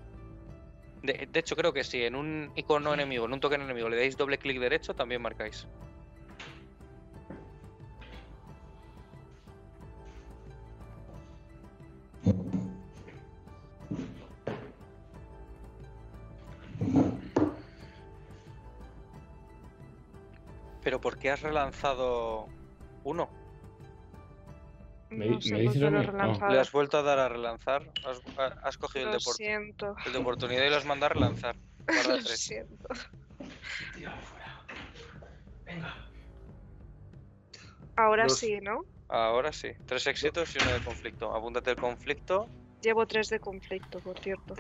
[1.02, 3.98] De, de hecho, creo que si en un icono enemigo, en un token enemigo, le
[3.98, 5.68] dais doble clic derecho, también marcáis.
[20.84, 22.48] Pero ¿por qué has relanzado
[23.04, 23.30] uno?
[25.10, 26.08] ¿Me- no me sé por dices qué a lo he mí?
[26.08, 26.52] Relanzado.
[26.54, 27.84] Le has vuelto a dar a relanzar.
[28.06, 29.96] Has, ha- has cogido el Lo de, por- siento.
[30.06, 31.56] el de oportunidad y lo has mandado a relanzar.
[31.86, 31.88] Guarda
[32.18, 32.40] Lo tres.
[32.40, 32.88] siento.
[33.94, 34.66] Tíralo fuera.
[35.66, 35.96] Venga.
[37.98, 38.86] Ahora sí, ¿no?
[39.10, 39.70] Ahora sí.
[39.86, 41.36] Tres éxitos y uno de conflicto.
[41.36, 42.48] Apúntate el conflicto.
[42.82, 44.56] Llevo tres de conflicto, por cierto.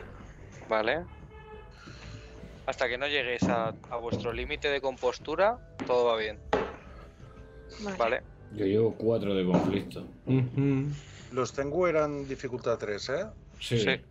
[0.67, 1.05] Vale.
[2.71, 6.39] Hasta que no llegues a, a vuestro límite de compostura, todo va bien.
[7.81, 7.97] Vale.
[7.97, 8.21] Vale.
[8.55, 10.07] Yo llevo cuatro de conflicto.
[11.33, 13.25] Los Tengu eran dificultad 3, ¿eh?
[13.59, 13.77] Sí.
[13.77, 14.01] Sí.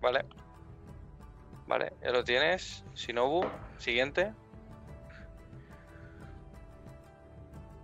[0.00, 0.24] Vale.
[1.66, 2.82] Vale, ya lo tienes.
[2.94, 3.44] Shinobu,
[3.76, 4.32] siguiente.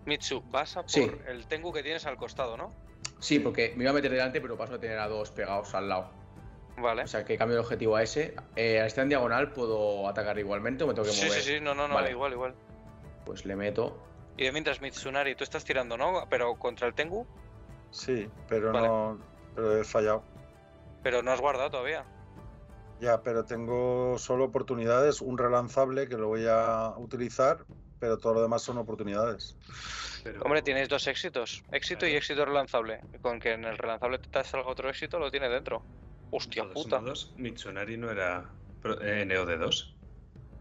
[0.06, 1.06] Mitsu, vas a por Sí.
[1.28, 2.72] el Tengu que tienes al costado, ¿no?
[3.18, 5.86] Sí, porque me iba a meter delante, pero paso a tener a dos pegados al
[5.90, 6.18] lado.
[6.80, 7.02] Vale.
[7.02, 8.34] O sea que cambio el objetivo a ese.
[8.56, 11.40] Eh, al estar en diagonal, ¿puedo atacar igualmente o me tengo que Sí, mover?
[11.40, 12.10] sí, sí, no, no, no, Vale.
[12.10, 12.54] igual, igual.
[13.24, 14.02] Pues le meto.
[14.36, 16.26] Y de mientras Mitsunari, tú estás tirando, ¿no?
[16.30, 17.26] Pero contra el Tengu,
[17.90, 18.86] Sí, pero Vale.
[18.88, 19.18] no.
[19.54, 20.22] Pero he fallado.
[21.02, 22.04] pero no has guardado todavía.
[23.00, 27.64] Ya, pero tengo solo oportunidades, un relanzable que lo voy a utilizar,
[27.98, 29.56] pero todo lo demás son oportunidades.
[30.22, 31.64] Pero- Hombre, tienes dos éxitos.
[31.72, 33.00] Éxito y éxito relanzable.
[33.22, 35.82] Con que en el relanzable te salga otro éxito, lo tiene dentro.
[36.30, 37.00] Hostia puta.
[37.00, 38.50] modos, Mitsunari no era
[39.02, 39.96] eh, Neo de 2.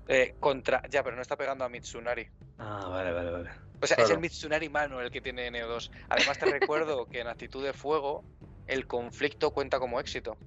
[0.07, 0.81] Eh, contra.
[0.89, 2.27] Ya, pero no está pegando a Mitsunari.
[2.57, 3.49] Ah, vale, vale, vale.
[3.81, 5.91] O sea, es el Mitsunari Mano el que tiene Neo 2.
[6.09, 8.23] Además, te recuerdo que en actitud de fuego,
[8.67, 10.38] el conflicto cuenta como éxito.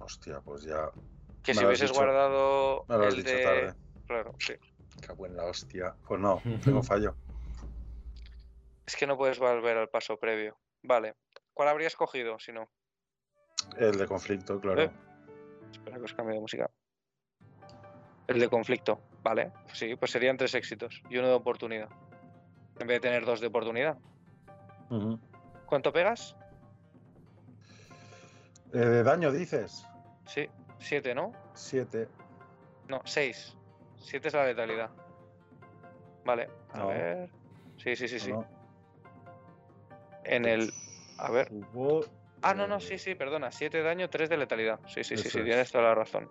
[0.00, 0.90] Hostia, pues ya.
[1.42, 3.42] Que Me si hubieses dicho- guardado Me lo has el dicho de.
[3.44, 3.74] tarde.
[4.06, 4.54] Claro, sí.
[5.18, 5.94] En la hostia.
[6.06, 7.14] Pues no, tengo fallo.
[8.86, 10.58] Es que no puedes volver al paso previo.
[10.82, 11.14] Vale.
[11.54, 12.68] ¿Cuál habrías cogido si no?
[13.76, 14.82] El de conflicto, claro.
[14.82, 14.90] Eh.
[15.72, 16.70] Espera que os cambie de música.
[18.26, 19.00] El de conflicto.
[19.22, 19.52] Vale.
[19.72, 21.88] Sí, pues serían tres éxitos y uno de oportunidad.
[22.78, 23.98] En vez de tener dos de oportunidad.
[25.66, 26.36] ¿Cuánto pegas?
[28.72, 29.86] Eh, de daño dices.
[30.26, 30.48] Sí,
[30.78, 31.32] siete, ¿no?
[31.54, 32.08] 7.
[32.88, 33.56] No, 6.
[33.98, 34.90] 7 es la letalidad.
[36.24, 36.88] Vale, a No.
[36.88, 37.30] ver.
[37.76, 38.32] Sí, sí, sí, sí.
[40.24, 40.72] En el.
[41.18, 41.50] A ver.
[42.42, 43.50] Ah, no, no, sí, sí, perdona.
[43.52, 44.80] 7 de daño, 3 de letalidad.
[44.86, 45.44] Sí, sí, sí, Eso sí, es.
[45.44, 46.30] tienes toda la razón.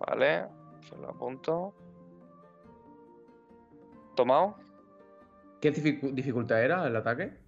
[0.00, 0.46] Vale,
[0.88, 1.74] se lo apunto.
[4.16, 4.58] ¿Tomado?
[5.60, 7.38] ¿Qué dificu- dificultad era el ataque?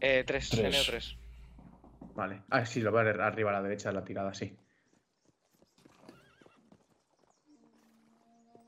[0.00, 0.74] Eh, 3, Tres.
[0.74, 1.18] NO 3.
[2.14, 2.42] Vale.
[2.50, 4.56] Ah, sí, lo veo arriba a la derecha de la tirada, sí.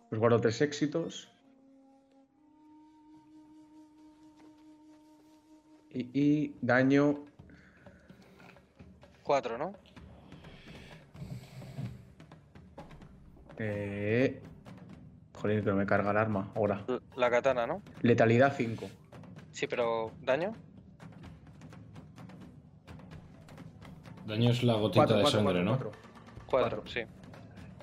[0.09, 1.33] Pues guardo tres éxitos.
[5.91, 7.27] Y, y daño.
[9.31, 9.73] 4, ¿no?
[13.59, 14.43] Eh...
[15.35, 16.51] Joder, que no me carga el arma.
[16.57, 16.85] Ahora.
[17.15, 17.81] La katana, ¿no?
[18.03, 18.91] Letalidad 5.
[19.53, 20.53] Sí, pero ¿daño?
[24.27, 25.79] Daño es la gotita de sangre, ¿no?
[25.79, 25.93] 4.
[26.49, 27.01] 4, sí.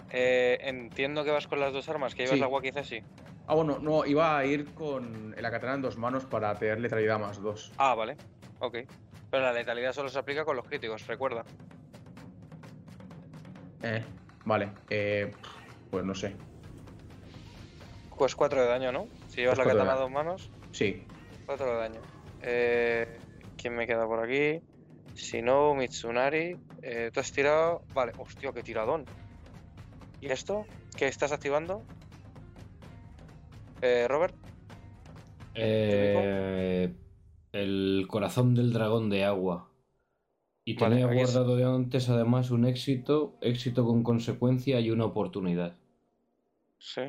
[0.10, 2.42] Eh, entiendo que vas con las dos armas, que llevas Sí.
[2.42, 3.00] la quizás sí.
[3.48, 7.18] Ah, bueno, no, iba a ir con la katana en dos manos para tener letalidad
[7.18, 7.72] más 2.
[7.78, 8.18] Ah, vale.
[8.60, 8.80] Ok.
[9.30, 11.44] Pero la letalidad solo se aplica con los críticos, recuerda.
[13.84, 14.04] Eh,
[14.46, 14.70] vale.
[14.90, 15.32] Eh,
[15.92, 16.36] pues no sé.
[18.18, 19.08] Pues 4 de daño, ¿no?
[19.28, 21.06] Si llevas Pues la katana a dos manos, Sí.
[21.46, 22.02] 4 de daño.
[22.42, 23.18] Eh,
[23.58, 24.62] ¿Quién me queda por aquí?
[25.14, 26.58] Shinobu, Mitsunari.
[26.82, 27.84] Eh, ¿Tú has tirado?
[27.94, 29.06] Vale, hostia, qué tiradón.
[30.22, 30.66] ¿Y esto?
[30.96, 31.84] ¿Qué estás activando?
[33.82, 34.36] Eh, Robert,
[35.60, 36.92] Eh,
[37.58, 39.70] el corazón del dragón de agua.
[40.66, 45.76] Y tenía guardado de antes además un éxito, éxito con consecuencia y una oportunidad.
[46.78, 47.02] sí.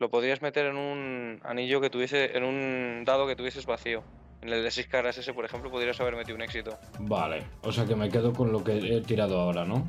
[0.00, 4.04] Lo podrías meter en un anillo que tuviese, en un dado que tuvieses vacío.
[4.42, 6.78] En el de 6 caras ese, por ejemplo, podrías haber metido un éxito.
[7.00, 9.84] Vale, o sea que me quedo con lo que he tirado ahora, ¿no?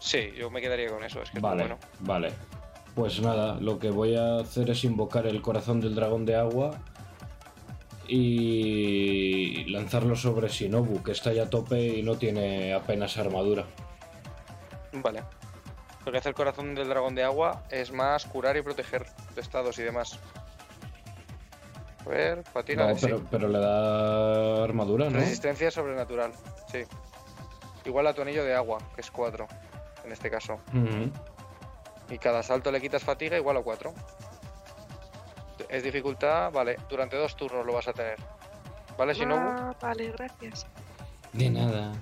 [0.00, 1.78] Sí, yo me quedaría con eso, es que es Vale, bueno.
[2.00, 2.32] vale.
[2.96, 6.82] Pues nada, lo que voy a hacer es invocar el corazón del dragón de agua
[8.08, 13.64] y lanzarlo sobre Shinobu, que está ya a tope y no tiene apenas armadura.
[14.92, 15.22] Vale.
[16.04, 19.40] Lo que hace el corazón del dragón de agua es más curar y proteger de
[19.40, 20.18] estados y demás.
[22.04, 23.06] A ver, fatiga No, de sí.
[23.06, 25.18] pero, pero le da armadura, ¿no?
[25.18, 26.32] Resistencia sobrenatural,
[26.70, 26.84] sí.
[27.84, 29.46] Igual a tu anillo de agua, que es 4,
[30.04, 30.60] en este caso.
[32.08, 33.92] Y cada salto le quitas fatiga igual a 4.
[35.68, 38.16] Es dificultad, vale, durante dos turnos lo vas a tener.
[38.96, 39.40] ¿Vale, Shinobu?
[39.40, 40.66] Ah, vale, gracias.
[41.32, 41.92] De nada.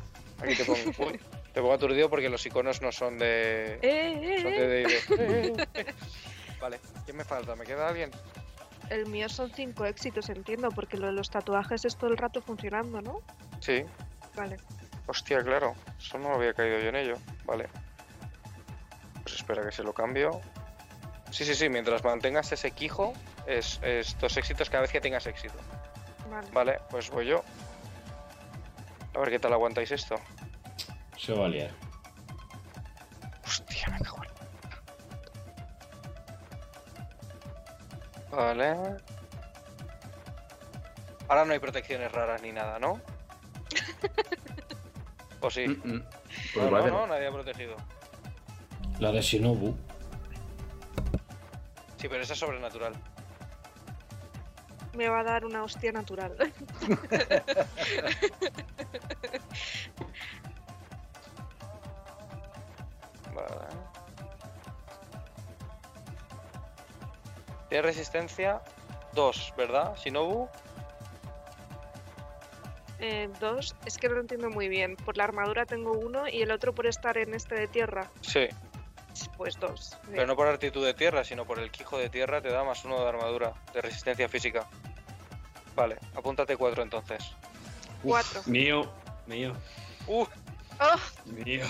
[0.41, 1.11] Aquí te pongo.
[1.11, 1.21] Uy,
[1.53, 3.79] te pongo aturdido porque los iconos no son de.
[3.83, 4.61] ¡Eh, eh, Son eh!
[4.61, 5.95] de D&D.
[6.61, 7.55] Vale, ¿quién me falta?
[7.57, 8.11] ¿Me queda alguien?
[8.91, 12.41] El mío son cinco éxitos, entiendo, porque lo de los tatuajes es todo el rato
[12.43, 13.21] funcionando, ¿no?
[13.61, 13.85] Sí.
[14.37, 14.57] Vale.
[15.07, 15.75] Hostia, claro.
[15.99, 17.17] Eso no había caído yo en ello.
[17.45, 17.69] Vale.
[19.23, 20.41] Pues espera que se lo cambio.
[21.35, 23.13] Sí, sí, sí, mientras mantengas ese quijo,
[23.45, 25.55] es, es dos éxitos cada vez que tengas éxito.
[26.31, 26.49] Vale.
[26.53, 27.43] Vale, pues voy yo.
[29.15, 30.15] A ver qué tal aguantáis esto.
[31.19, 31.73] Se va a liar.
[33.45, 34.31] Hostia, me cago en-
[38.31, 38.77] Vale.
[41.27, 43.01] Ahora no hay protecciones raras ni nada, ¿no?
[45.41, 45.67] ¿O sí?
[45.67, 46.05] Mm, mm.
[46.55, 47.75] Pues no, no, nadie ha protegido.
[49.01, 49.77] La de Shinobu.
[52.05, 52.93] Sí, pero esa es sobrenatural.
[54.93, 56.37] Me va a dar una hostia natural.
[63.35, 63.57] Vale.
[67.71, 68.61] Tiene resistencia
[69.15, 69.97] 2, ¿verdad?
[69.97, 70.47] Shinobu.
[72.99, 74.97] Eh, dos, es que no lo entiendo muy bien.
[74.97, 78.11] Por la armadura tengo uno y el otro por estar en este de tierra.
[78.21, 78.47] Sí,
[79.37, 79.97] Pues dos.
[80.11, 82.85] pero no por actitud de tierra, sino por el quijo de tierra te da más
[82.85, 84.69] uno de armadura, de resistencia física.
[85.75, 87.33] Vale, apúntate 4 entonces.
[88.03, 88.43] Cuatro.
[88.47, 88.91] Mío,
[89.27, 89.53] mío,
[90.07, 90.27] ¡Uh!
[90.81, 91.33] ¡Oh!
[91.45, 91.67] mío.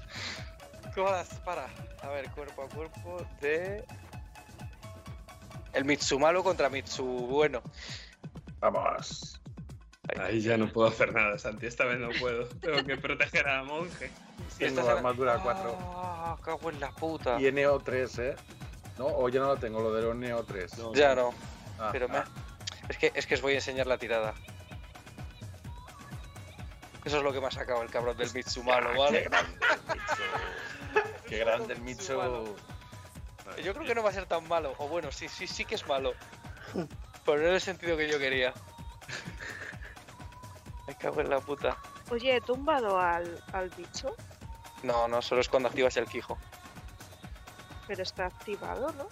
[0.94, 1.68] Jodas, para.
[2.02, 3.84] A ver, cuerpo a cuerpo de.
[5.72, 7.62] El Mitsumalo contra Mitsu bueno.
[8.58, 9.39] Vamos.
[10.18, 11.66] Ahí ya no puedo hacer nada, Santi.
[11.66, 12.46] Esta vez no puedo.
[12.60, 14.10] Tengo que proteger a monje.
[14.58, 15.78] Tengo Esta es- armadura 4.
[15.80, 17.40] Ah, cago en la puta.
[17.40, 18.36] Y Neo 3, ¿eh?
[18.98, 20.78] No, o ya no lo tengo, lo de los Neo 3.
[20.78, 20.94] No.
[20.94, 21.32] Ya no,
[21.78, 22.18] Ah, pero me...
[22.18, 22.24] ah.
[22.88, 24.34] es, que, es que os voy a enseñar la tirada.
[27.04, 29.22] Eso es lo que me ha sacado el cabrón del Mitsumalo, Qué ¿vale?
[29.22, 30.22] grande el Mitsu.
[31.28, 32.54] Qué grande el Mitsu.
[33.64, 34.74] Yo creo que no va a ser tan malo.
[34.78, 36.12] O bueno, sí, sí, sí que es malo.
[37.24, 38.52] Pero no en el sentido que yo quería.
[40.90, 41.76] Me cago en la puta.
[42.10, 44.12] Oye, he tumbado al, al bicho,
[44.82, 46.36] No, no, solo es cuando activas el quijo.
[47.86, 49.06] pero está activado, ¿no?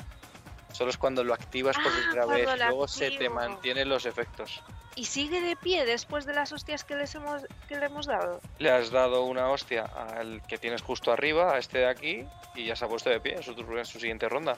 [0.73, 2.59] Solo es cuando lo activas por Ah, primera cuando vez.
[2.59, 3.35] lo Luego se te activo.
[3.37, 4.61] mantienen los efectos.
[4.97, 8.41] Y sigue de pie después de las hostias que, les hemos, que le hemos dado.
[8.59, 12.27] Le has dado una hostia al que tienes justo arriba, a este de aquí,
[12.57, 14.57] y ya se ha puesto de pie en su, en su siguiente ronda.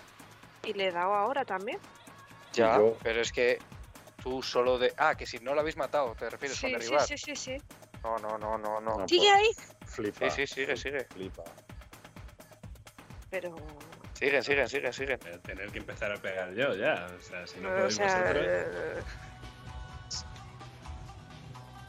[0.65, 1.79] Y le he dado ahora también.
[2.55, 3.59] Ya, yo- pero es que
[4.23, 4.93] tú solo de.
[4.97, 7.07] Ah, que si no lo habéis matado, te refieres Sí, con sí, derribar.
[7.07, 7.57] sí, sí, sí.
[8.03, 8.99] No, no, no, no, no.
[8.99, 9.09] No.
[9.09, 9.51] Sigue ahí.
[9.87, 10.31] Flipa.
[10.31, 11.05] Sí, sí, sigue, sigue.
[11.05, 11.43] Flipa.
[13.31, 13.55] Pero.
[14.15, 15.19] Siguen, siguen, siguen, siguen.
[15.43, 17.07] Tener que empezar a pegar yo ya.
[17.19, 18.45] O sea, si no o podéis sea, vosotros.
[18.47, 19.01] eh,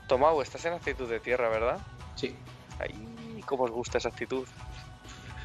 [0.07, 1.79] Tomau, estás en actitud de tierra, ¿verdad?
[2.15, 2.35] Sí.
[2.79, 4.47] Ay, cómo os gusta esa actitud.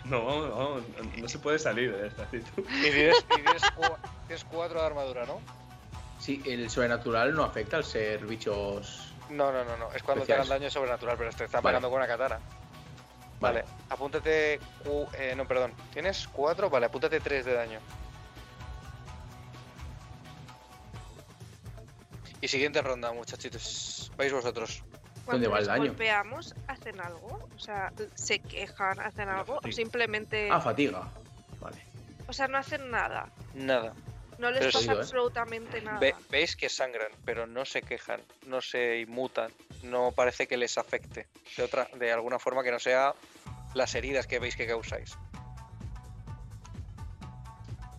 [0.04, 0.82] No, no, no,
[1.16, 2.64] no se puede salir de esta actitud.
[2.68, 5.40] Y tienes, y tienes, cua- tienes cuatro de armadura, ¿no?
[6.26, 9.12] Sí, el sobrenatural no afecta al ser bichos.
[9.30, 9.92] No, no, no, no.
[9.92, 11.74] Es cuando te hagan daño sobrenatural, pero te están Vale.
[11.74, 12.40] pegando con una katana.
[13.38, 14.58] Vale, apúntate.
[14.82, 15.72] cu- eh, no, perdón.
[15.92, 16.68] ¿Tienes cuatro?
[16.68, 17.78] Vale, apúntate tres de daño.
[22.40, 24.10] Y siguiente ronda, muchachitos.
[24.16, 24.82] Vais vosotros.
[25.24, 25.84] cuando va el daño?
[25.86, 27.48] golpeamos, ¿hacen algo?
[27.54, 28.98] O sea, ¿se quejan?
[28.98, 29.60] ¿Hacen algo?
[29.62, 30.48] ¿O simplemente.?
[30.50, 31.02] Ah, fatiga.
[31.60, 31.78] Vale.
[32.26, 33.28] O sea, no hacen nada.
[33.54, 33.92] Nada.
[34.38, 34.92] No les Pero pasa sí, ¿eh?
[34.92, 35.98] absolutamente nada.
[35.98, 39.50] Ve- veis que sangran, pero no se quejan, no se inmutan,
[39.82, 43.14] no parece que les afecte de otra, de alguna forma que no sea
[43.74, 45.16] las heridas que veis que causáis.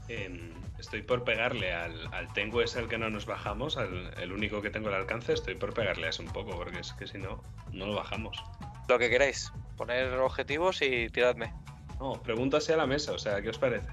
[0.09, 4.31] Em, estoy por pegarle al, al Tengu ese al que no nos bajamos, al, el
[4.31, 7.07] único que tengo al alcance, estoy por pegarle a ese un poco, porque es que
[7.07, 7.43] si no,
[7.73, 8.41] no lo bajamos.
[8.87, 11.51] Lo que queráis, poner objetivos y tiradme.
[11.99, 13.89] No, pregúntase a la mesa, o sea, ¿qué os parece?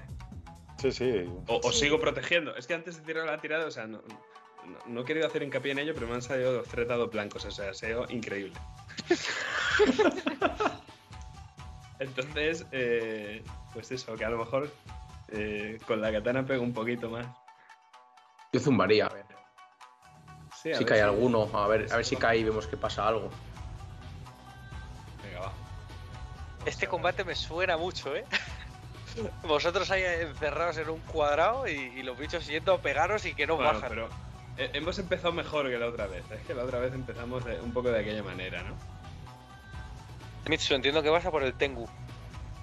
[0.85, 1.29] Sí, sí.
[1.47, 1.79] O, o Sí.
[1.79, 2.55] sigo protegiendo.
[2.55, 4.03] Es que antes de tirar la tirada, o sea, no,
[4.65, 7.43] no, no he querido hacer hincapié en ello, pero me han salido dos tretados blancos,
[7.45, 8.53] o sea, ha sido increíble.
[11.99, 14.69] Entonces, eh, pues eso, que a lo mejor
[15.31, 17.25] eh, con la katana pego un poquito más.
[18.51, 19.25] Yo zumbaría, a ver.
[20.61, 22.77] Sí, a Si ver cae alguno, a ver, a ver si cae y vemos que
[22.77, 23.29] pasa algo.
[25.23, 25.53] Venga, va.
[26.65, 28.25] Este combate me suena mucho, ¿eh?
[29.43, 33.47] Vosotros ahí encerrados en un cuadrado y, y los bichos yendo a pegaros y que
[33.47, 33.89] no Bueno, bajan.
[33.89, 34.09] pero
[34.57, 36.23] eh, hemos empezado mejor que la otra vez.
[36.31, 38.75] Es que la otra vez empezamos de- un poco de aquella manera, ¿no?
[40.49, 41.87] Mitsu, entiendo que vas a por el Tengu.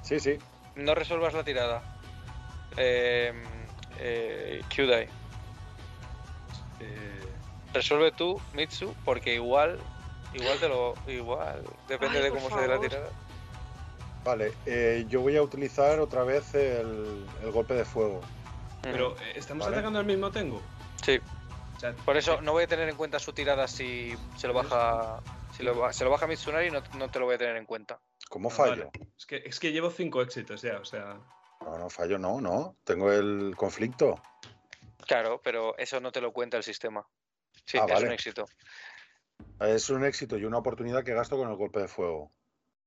[0.02, 0.38] Sí, sí.
[0.76, 1.82] No resuelvas la tirada.
[2.76, 3.32] Eh,
[3.98, 5.08] eh, Kyudai.
[6.80, 7.18] Eh,
[7.74, 9.78] Resuelve tú, Mitsu, porque igual.
[10.34, 10.94] Igual te lo.
[11.06, 11.62] Igual.
[11.88, 13.08] Depende Ay, de cómo se dé la tirada.
[14.24, 18.20] Vale, eh, yo voy a utilizar otra vez el, el golpe de fuego.
[18.80, 19.76] pero eh, estamos Vale.
[19.76, 20.60] atacando al mismo Tengu.
[21.04, 21.20] Sí.
[21.76, 24.54] O sea, Por eso no voy a tener en cuenta su tirada si se lo
[24.54, 25.20] baja.
[25.56, 28.00] Si lo, se lo baja Mitsunari, no, no te lo voy a tener en cuenta.
[28.30, 28.90] ¿Cómo Ah, fallo?
[28.94, 29.10] vale.
[29.18, 31.18] Es que, es que llevo cinco éxitos ya, o sea.
[31.60, 32.76] No, no fallo, no, no.
[32.84, 34.22] Tengo el conflicto.
[35.06, 37.04] Claro, pero eso no te lo cuenta el sistema.
[37.66, 38.44] Sí, Ah, es un éxito.
[39.60, 42.30] Es un éxito y una oportunidad que gasto con el golpe de fuego.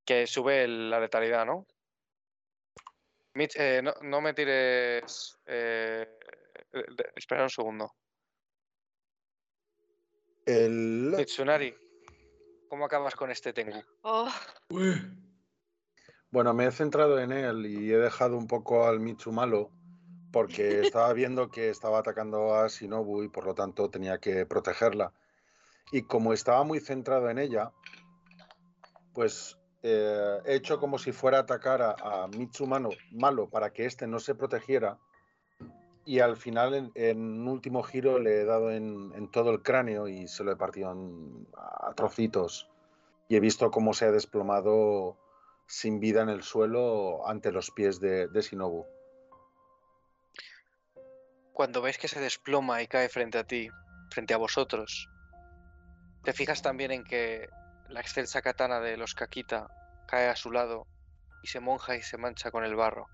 [0.06, 1.66] Que sube el- la letalidad, ¿no?
[3.34, 5.38] Mitch, eh, no, no me tires.
[5.46, 6.08] eh,
[6.72, 6.86] eh,
[7.16, 7.92] espera un segundo.
[10.46, 11.14] El...
[11.18, 11.76] Mitsunari,
[12.70, 13.84] ¿cómo acabas con este Tengu?
[14.04, 14.32] Oh,
[16.30, 19.72] Bueno, me he centrado en él y he dejado un poco al Mitsu malo
[20.32, 25.14] porque estaba viendo que estaba atacando a Shinobu y por lo tanto tenía que protegerla.
[25.92, 27.72] Y como estaba muy centrado en ella,
[29.14, 29.58] pues
[29.88, 33.86] eh, he hecho como si fuera a atacar a, a Mitsu mano- malo para que
[33.86, 34.98] éste no se protegiera.
[36.06, 40.44] Y al final, en, último giro, le he dado en, todo el cráneo y se
[40.44, 42.68] lo he partido en- a trocitos.
[43.28, 45.18] Y he visto cómo se ha desplomado
[45.68, 48.88] sin vida en el suelo ante los pies de, de Shinobu.
[51.54, 53.70] Cuando ves que se desploma y cae frente a ti,
[54.10, 55.10] frente a vosotros,
[56.24, 57.50] te fijas también en que
[57.88, 59.68] la excelsa katana de los Kakita
[60.08, 60.88] cae a su lado
[61.44, 63.10] y se monja y se mancha con el barro.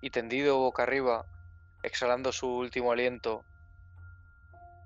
[0.00, 1.24] Y tendido boca arriba,
[1.82, 3.44] exhalando su último aliento,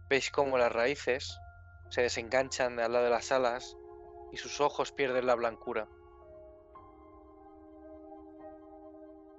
[0.09, 1.41] veis cómo las raíces
[1.89, 3.77] se desenganchan de al lado de las alas
[4.33, 5.89] y sus ojos pierden la blancura.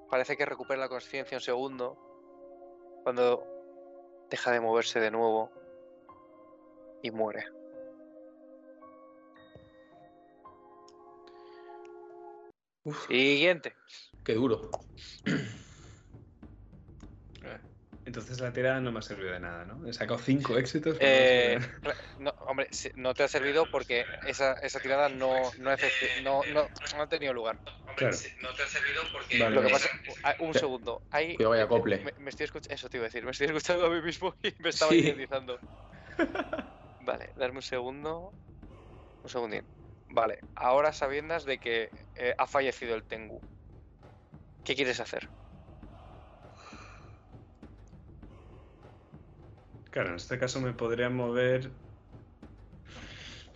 [0.10, 1.98] Parece que recupera la conciencia un segundo
[3.04, 3.48] cuando
[4.30, 5.50] deja de moverse de nuevo
[7.02, 7.61] y muere.
[13.08, 13.76] Siguiente.
[14.24, 14.70] Qué duro.
[18.04, 19.88] Entonces la tirada no me ha servido de nada, ¿no?
[19.88, 20.98] He sacado cinco éxitos.
[20.98, 25.52] pero Eh, no cla- no, hombre, no te ha servido porque esa, esa tirada no,
[25.60, 27.60] no, efecti- no, no, no ha tenido lugar.
[27.96, 28.18] Claro.
[28.42, 29.90] No te ha servido porque Vale, lo que pasa,
[30.24, 31.98] ah, un segundo, hay, cuidado, vaya me- acople.
[32.04, 34.36] Me, me estoy escuchando, eso te iba a decir, me estoy escuchando a mí mismo
[34.42, 35.16] y me estaba Sí.
[37.00, 38.34] Vale, darme un segundo,
[39.24, 39.68] un segundín.
[40.18, 43.44] Vale, ahora sabiendas de que eh, ha fallecido el Tengu,
[44.64, 45.32] ¿qué quieres hacer?
[49.92, 51.80] Claro, en este caso me podría mover.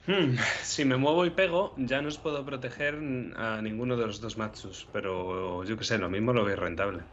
[0.08, 2.96] Hmm, Si me muevo y pego, ya no os puedo proteger
[3.36, 7.04] a ninguno de los dos Matsus, pero yo qué sé, lo mismo lo veo rentable.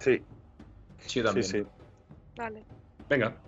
[0.00, 0.28] Sí,
[1.06, 1.44] Sí, yo sí, también.
[1.44, 1.62] sí.
[2.36, 2.68] vale.
[3.08, 3.47] Venga.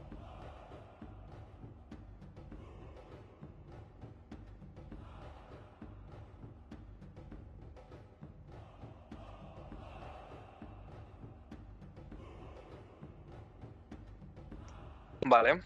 [15.31, 15.61] Vale.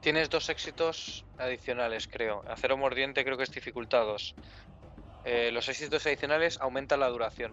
[0.00, 2.42] Tienes dos éxitos adicionales, creo.
[2.48, 4.34] Acero mordiente creo que es dificultados.
[5.26, 7.52] Eh, los éxitos adicionales aumentan la duración.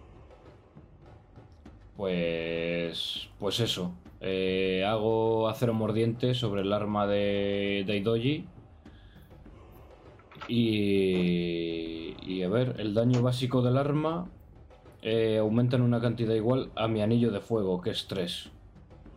[1.98, 3.28] Pues.
[3.38, 3.92] Pues eso.
[4.22, 8.48] Eh, hago acero mordiente sobre el arma de Daidoji.
[10.48, 12.16] Y.
[12.22, 14.30] Y a ver, el daño básico del arma
[15.02, 18.50] eh, aumenta en una cantidad igual a mi anillo de fuego, que es 3.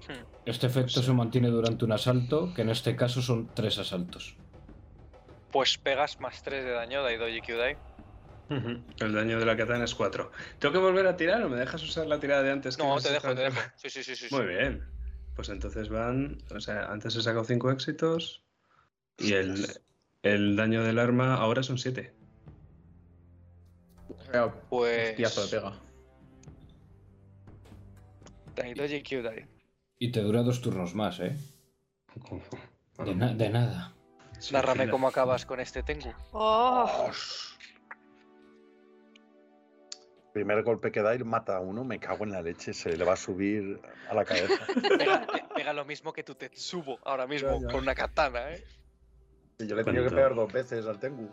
[0.07, 0.25] Hmm.
[0.45, 4.35] Este efecto se mantiene durante un asalto, que en este caso son tres asaltos.
[5.51, 7.77] Pues pegas más 3 de daño, Daidoji Kyudai.
[8.49, 8.81] Ujú.
[8.99, 10.31] El daño de la katana es 4.
[10.59, 12.77] ¿Tengo que volver a tirar o me dejas usar la tirada de antes?
[12.77, 13.59] No, te dejo, te dejo.
[13.75, 14.30] Sí, sí, sí, sí.
[14.30, 14.35] sí.
[14.35, 14.83] Muy bien.
[15.35, 16.38] Pues entonces van.
[16.53, 18.43] O sea, antes he sacado 5 éxitos.
[19.19, 19.67] Y el,
[20.24, 22.14] el daño del arma ahora son 7.
[24.28, 25.10] Vaya Pues.
[25.12, 25.80] hostiazo de pega.
[28.56, 29.48] Daidoji Kyudai.
[30.00, 31.36] Y te dura dos turnos más, ¿eh?
[33.06, 33.94] De, na- de nada.
[34.52, 36.12] Nárrame cómo acabas con este Tengu.
[36.32, 37.12] Oh,
[40.34, 43.04] Primer golpe que da y mata a uno, me cago en la leche, se le
[43.06, 43.80] va a subir
[44.10, 44.66] a la cabeza.
[44.98, 47.68] Pega, pe- pega lo mismo que tu Tetsubo ahora mismo, Ya, ya.
[47.72, 48.64] con una katana, ¿eh?
[49.60, 51.30] Yo le he tenido que Cuando- pegar dos veces al Tengu.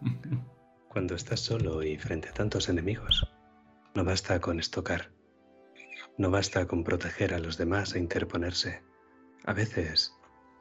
[0.88, 3.28] Cuando estás solo y frente a tantos enemigos,
[3.94, 5.10] no basta con estocar.
[6.18, 8.82] No basta con proteger a los demás e interponerse.
[9.44, 10.14] A veces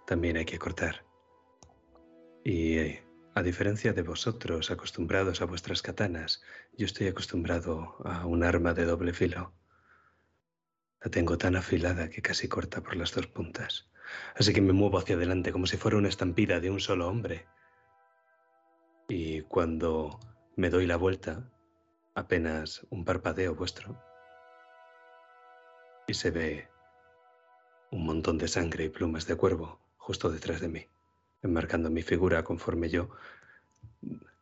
[0.08, 1.06] también hay que cortar.
[2.44, 3.04] Y eh,
[3.36, 6.42] a diferencia de vosotros acostumbrados a vuestras katanas,
[6.78, 9.54] yo estoy acostumbrado a un arma de doble filo.
[11.04, 13.91] La tengo tan afilada que casi corta por las dos puntas.
[14.36, 17.46] Así que me muevo hacia adelante como si fuera una estampida de un solo hombre.
[19.08, 20.20] Y cuando
[20.56, 21.50] me doy la vuelta,
[22.16, 24.02] apenas un parpadeo vuestro,
[26.08, 26.70] y se ve
[27.92, 30.88] un montón de sangre y plumas de cuervo justo detrás de mí.
[31.44, 33.10] enmarcando mi figura conforme yo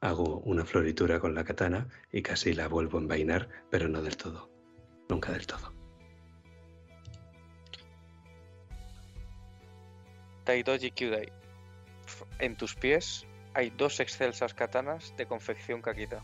[0.02, 4.18] hago una floritura con la katana y casi la vuelvo a envainar, pero no del
[4.18, 4.50] todo.
[5.10, 5.79] Nunca del todo.
[10.50, 11.32] Taidoji Kyudai.
[12.40, 16.24] En tus pies hay dos excelsas katanas de confección Kakita.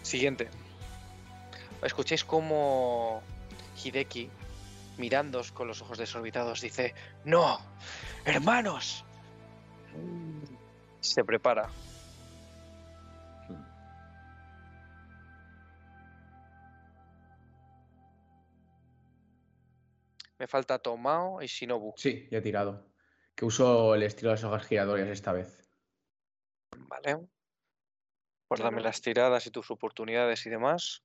[0.00, 0.48] Siguiente.
[1.82, 3.22] Escuchéis cómo
[3.84, 4.30] Hideki,
[4.96, 6.94] mirándos con los ojos desorbitados, dice:
[7.26, 7.60] ¡No!
[8.24, 9.04] ¡Hermanos!
[11.00, 11.68] Se prepara.
[20.38, 21.94] Me falta Tomao y Shinobu.
[21.96, 22.92] Sí, ya he tirado.
[23.34, 25.58] Que uso el estilo de las hojas giratorias esta vez.
[26.88, 27.28] Vale.
[28.48, 31.02] Pues dame las tiradas y tus oportunidades y demás.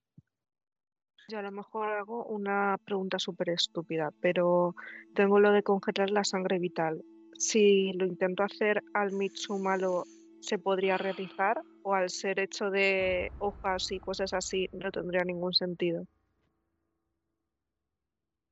[1.27, 4.75] Yo a lo mejor hago una pregunta súper estúpida, pero
[5.15, 7.03] tengo lo de congelar la sangre vital.
[7.37, 10.03] Si lo intento hacer al Mitsumalo,
[10.41, 11.61] ¿se podría realizar?
[11.83, 16.05] ¿O al ser hecho de hojas y cosas así, no tendría ningún sentido?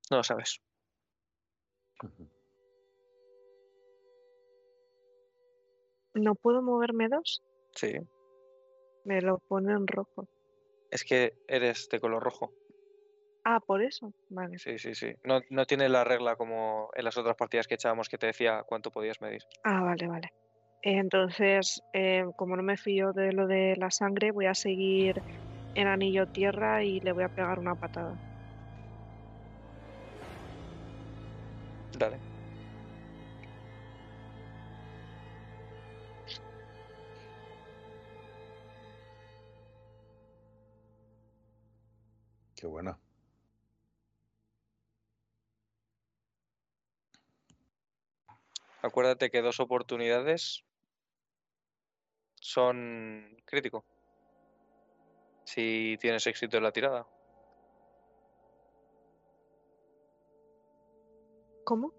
[0.10, 0.60] No lo sabes.
[6.14, 7.42] ¿No puedo moverme dos?
[7.76, 8.00] Sí.
[9.04, 10.26] Me lo pone en rojo.
[10.92, 12.54] Es que eres de color rojo.
[13.44, 14.12] Ah, por eso.
[14.30, 14.58] Vale.
[14.58, 15.14] Sí, sí, sí.
[15.24, 18.64] No, no tiene la regla como en las otras partidas que echábamos que te decía
[18.66, 19.42] cuánto podías medir.
[19.64, 20.28] Ah, vale, vale.
[20.82, 25.16] Entonces, eh, como no me fío de lo de la sangre, voy a seguir
[25.76, 28.18] en anillo tierra y le voy a pegar una patada.
[32.00, 32.18] Dale.
[42.56, 42.98] Qué buena.
[48.82, 50.64] Acuérdate que dos oportunidades
[52.36, 53.84] son crítico.
[55.44, 57.06] Si tienes éxito en la tirada.
[61.70, 61.94] ¿Cómo?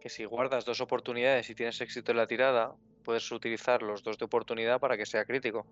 [0.00, 4.16] Que si guardas dos oportunidades y tienes éxito en la tirada, puedes utilizar los dos
[4.16, 5.66] de oportunidad para que sea crítico.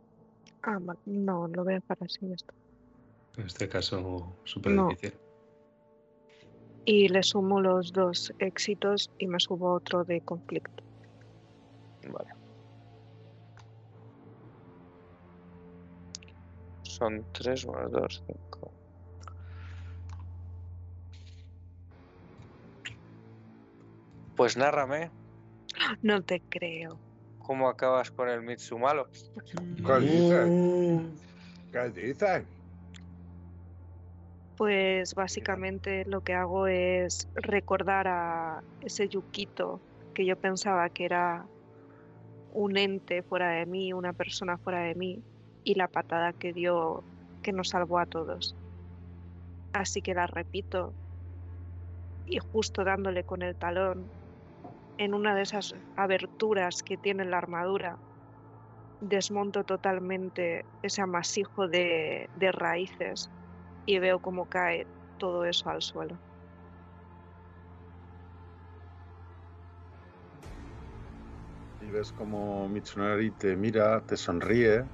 [0.62, 2.52] Ah, no, lo voy a dejar así esto.
[3.38, 4.88] En este caso, súper No.
[4.88, 5.14] difícil.
[6.84, 10.84] Y le sumo los dos éxitos y me subo otro de conflicto.
[12.06, 12.28] Vale.
[16.82, 18.74] Son 3 más 2, 5.
[24.36, 25.10] Pues nárrame
[26.02, 26.98] No te creo.
[27.38, 29.06] cómo acabas con el Mitsumalo.
[29.06, 30.50] ¿Qué dices?
[31.72, 32.44] ¿Qué dices?
[34.56, 39.80] Pues básicamente lo que hago es recordar a ese Yukito
[40.14, 41.44] que yo pensaba que era
[42.52, 45.22] un ente fuera de mí, una persona fuera de mí,
[45.64, 47.02] y la patada que dio
[47.42, 48.54] que nos salvó a todos.
[49.72, 50.92] Así que la repito
[52.26, 54.08] y justo dándole con el talón
[54.98, 57.98] en una de esas aberturas que tiene la armadura,
[59.00, 63.31] desmonto totalmente ese amasijo de, de raíces
[63.86, 64.86] y veo cómo cae
[65.18, 66.18] todo eso al suelo.
[71.81, 74.84] Y ves como Mitsunari te mira, te sonríe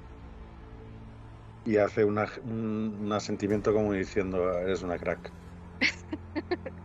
[1.63, 5.33] y hace una- un, un asentimiento como diciendo, eres una crack.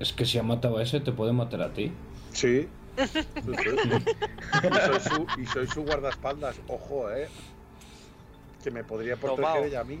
[0.00, 1.92] Es que si ha matado a ese, te puede matar a ti.
[2.32, 2.68] Sí.
[2.96, 3.90] Sí, sí.
[4.62, 7.28] Y, soy su, y soy su guardaespaldas, ojo, eh.
[8.62, 9.64] Que me podría proteger Tomao.
[9.64, 10.00] ella a mí.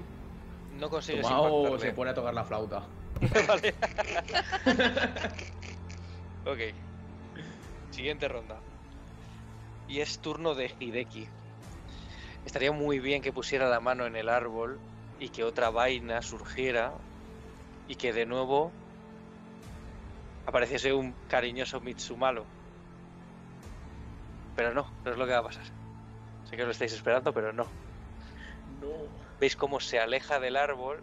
[0.78, 2.82] No consigues Tomao se pone a tocar la flauta.
[3.46, 3.74] Vale.
[6.46, 6.74] ok.
[7.90, 8.56] Siguiente ronda.
[9.88, 11.28] Y es turno de Hideki.
[12.46, 14.78] Estaría muy bien que pusiera la mano en el árbol
[15.20, 16.92] y que otra vaina surgiera
[17.88, 18.72] y que de nuevo
[20.46, 22.44] apareciese un cariñoso Mitsumalo.
[24.56, 25.64] Pero no, no es lo que va a pasar.
[26.44, 27.66] Sé que lo estáis esperando, pero no.
[29.40, 31.02] Veis cómo se aleja del árbol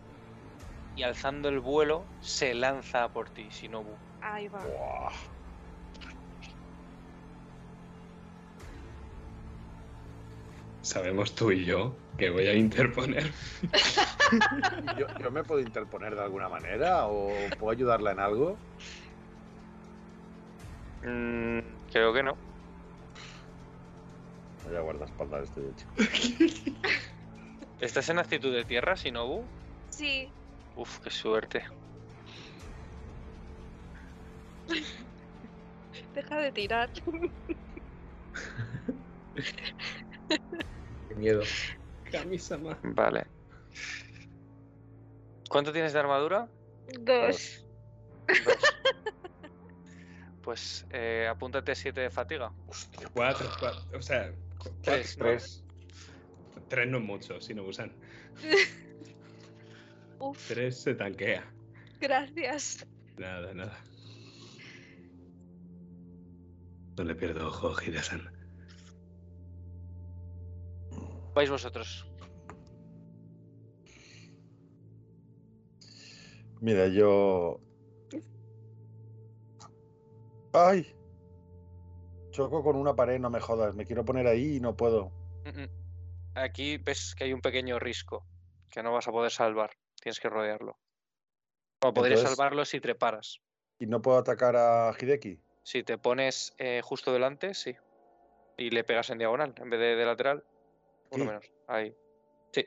[0.96, 3.96] y alzando el vuelo se lanza a por ti, Shinobu.
[4.22, 4.60] Ahí va.
[4.60, 5.12] Buah.
[10.82, 13.32] Sabemos tú y yo que voy a interponer.
[14.98, 18.58] ¿Yo, yo me puedo interponer de alguna manera o puedo ayudarla en algo?
[21.04, 21.60] Mm,
[21.92, 22.38] creo que no.
[24.66, 25.88] Vaya guardaespaldas este hecho.
[27.82, 29.44] ¿Estás en actitud de tierra, Shinobu?
[29.90, 30.32] Sí,
[30.76, 31.64] Uf, qué suerte.
[36.16, 36.90] deja de tirar.
[41.08, 41.42] Qué miedo.
[42.12, 42.78] Camisa más.
[42.84, 43.26] Vale.
[45.50, 46.50] ¿Cuánto tienes de armadura?
[47.00, 47.66] Dos.
[48.28, 48.72] Dos.
[50.42, 52.52] Pues eh, apúntate 7 de fatiga.
[53.14, 53.98] Cuatro, cuatro.
[53.98, 55.26] O sea, cu- Tres, ¿no?
[55.26, 55.64] Tres.
[56.68, 57.96] tres no es mucho, si no usan.
[60.20, 61.52] Uf, Tres se tanquea.
[62.00, 62.86] gracias.
[63.18, 63.78] Nada, nada.
[66.98, 68.30] No le pierdo ojo, Hide-san.
[71.34, 72.06] Vais vosotros.
[76.60, 77.60] Mira, yo.
[80.54, 80.96] ¡Ay!
[82.32, 83.76] Choco con una pared, no me jodas.
[83.76, 85.12] Me quiero poner ahí y no puedo.
[86.36, 88.26] Aquí ves que hay un pequeño risco
[88.70, 89.72] que no vas a poder salvar.
[90.02, 90.78] Tienes que rodearlo.
[91.84, 93.42] O podrías Entonces- salvarlo si treparas.
[93.80, 95.40] ¿Y no puedo atacar a Hideki?
[95.64, 97.76] Si te pones eh, justo delante, sí.
[98.58, 100.44] Y le pegas en diagonal en vez de, de lateral.
[101.12, 101.52] Uno menos.
[101.68, 101.96] Ahí.
[102.52, 102.66] Sí.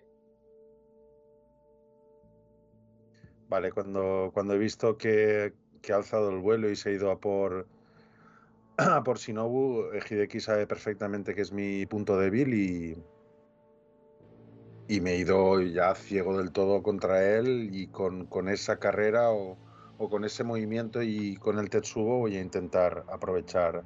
[3.48, 7.10] Vale, cuando, cuando he visto que, que ha alzado el vuelo y se ha ido
[7.10, 7.68] a por,
[9.04, 12.96] por Shinobu, eh, Hideki sabe perfectamente que es mi punto débil y,
[14.88, 19.30] y me he ido ya ciego del todo contra él y con, con esa carrera
[19.30, 19.58] o,
[19.98, 23.84] o con ese movimiento y con el Tetsubo voy a intentar aprovechar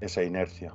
[0.00, 0.74] esa inercia.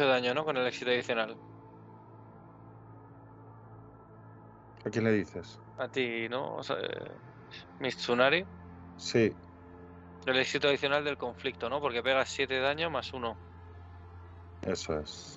[0.00, 0.44] De daño, ¿no?
[0.44, 1.38] Con el éxito adicional.
[4.84, 5.58] ¿A quién le dices?
[5.76, 6.56] A ti, ¿no?
[6.56, 7.18] O sea, eh,
[7.78, 8.46] Mitsunari.
[8.96, 9.36] Sí,
[10.24, 11.78] El éxito adicional del conflicto, ¿no?
[11.78, 13.38] Porque pegas 7 de daño más 1.
[14.62, 15.36] eso es.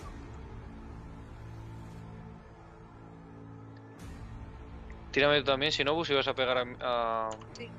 [5.11, 7.71] Tírame tú también, Shinobu, si vas a pegar a, a, Sí.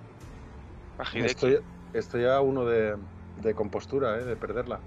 [0.99, 1.05] a.
[1.27, 1.59] Estoy,
[1.93, 2.97] estoy a uno de,
[3.35, 4.25] de compostura, ¿eh?
[4.25, 4.85] de perderla.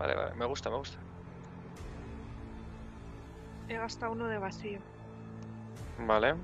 [0.00, 0.98] Vale, vale, me gusta, me gusta.
[3.68, 4.80] He gastado uno de vacío.
[5.98, 6.34] Vale.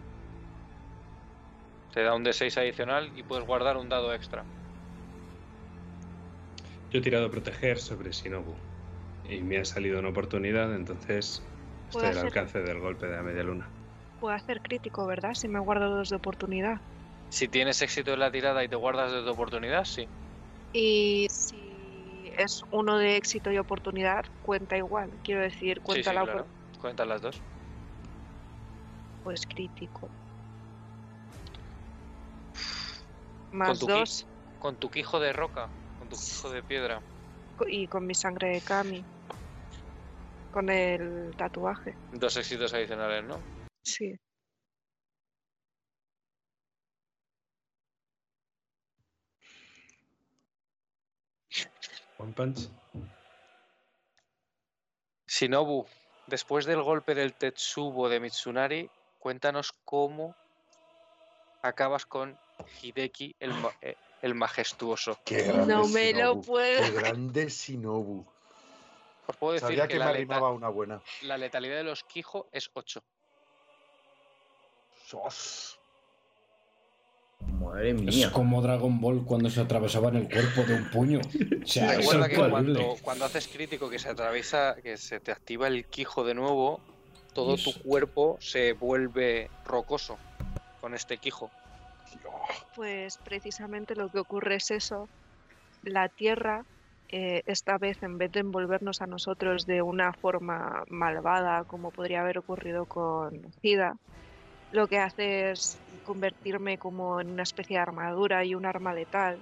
[1.94, 4.44] Te da un D6 adicional y puedes guardar un dado extra.
[6.91, 8.55] Yo he tirado proteger sobre Shinobu.
[9.25, 11.43] Y me ha salido una oportunidad, entonces
[11.86, 13.67] estoy ¿Puedo al alcance del golpe de la media luna.
[14.20, 15.33] Puedo hacer crítico, ¿verdad?
[15.33, 16.78] Si me guardo dos de oportunidad.
[17.31, 20.07] Si tienes éxito en la tirada y te guardas de tu oportunidad, sí.
[20.73, 21.66] Y si
[22.39, 25.19] es uno de éxito y oportunidad, cuenta igual.
[25.23, 26.51] Quiero decir, cuenta sí, la claro.
[26.79, 27.43] Cuentan las dos.
[29.23, 30.11] pues crítico.
[33.51, 34.27] Más ki- dos
[34.59, 37.03] Con tu quijo de roca, con tu quijo de piedra.
[37.67, 39.07] y con mi sangre de Kami.
[40.51, 41.99] Con el tatuaje.
[42.13, 43.43] Dos éxitos adicionales, ¿no?
[43.83, 44.15] Sí.
[52.19, 52.69] One punch.
[55.27, 55.86] Shinobu,
[56.27, 58.89] después del golpe del Tetsubo de Mitsunari,
[59.19, 60.35] cuéntanos cómo
[61.62, 62.39] acabas con
[62.83, 65.19] Hideki el, ma- eh, el majestuoso.
[65.25, 66.83] Qué grande No me lo Shinobu, puedo.
[66.83, 68.25] Qué grande Shinobu.
[69.27, 71.03] Os puedo decir Sabía que, que me una buena.
[71.23, 73.03] la letalidad de los Quijo es 8.
[75.07, 75.76] Sos.
[77.47, 78.33] Madre Es mía.
[78.33, 81.20] como Dragon Ball cuando se atravesaba en el cuerpo de un puño.
[81.62, 85.33] O sea, es Recuerda que cuando, cuando haces crítico que se atraviesa, que se te
[85.33, 86.81] activa el Quijo de nuevo,
[87.34, 87.73] todo Eso.
[87.73, 90.16] tu cuerpo se vuelve rocoso
[90.81, 91.50] con este Quijo.
[92.75, 95.08] Pues precisamente lo que ocurre es eso.
[95.83, 96.65] La Tierra,
[97.08, 102.20] eh, esta vez, en vez de envolvernos a nosotros de una forma malvada, como podría
[102.20, 103.97] haber ocurrido con Cida,
[104.73, 109.39] lo que hace es convertirme como en una especie de armadura y un arma letal.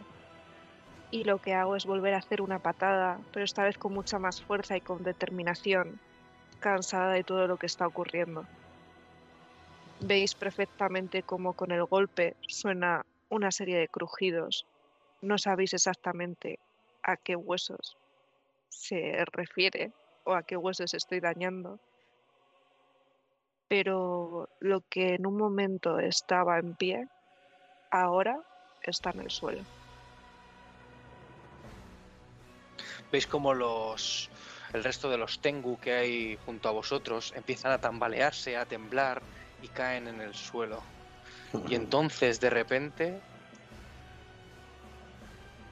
[1.11, 4.19] Y lo que hago es volver a hacer una patada, pero esta vez con mucha
[4.19, 6.01] más fuerza y con determinación,
[6.61, 8.44] cansada de todo lo que está ocurriendo.
[10.01, 14.67] Veis perfectamente cómo con el golpe suena una serie de crujidos.
[15.23, 16.59] No sabéis exactamente
[17.03, 17.97] a qué huesos
[18.69, 19.93] se refiere
[20.25, 21.78] o a qué huesos estoy dañando.
[23.77, 27.09] Pero lo que en un momento estaba en pie,
[27.91, 28.41] ahora
[28.81, 29.65] está en el suelo.
[33.11, 34.31] Veis como los
[34.75, 39.20] el resto de los Tengu que hay junto a vosotros empiezan a tambalearse, a temblar
[39.61, 40.85] y caen en el suelo.
[41.67, 43.25] Y entonces de repente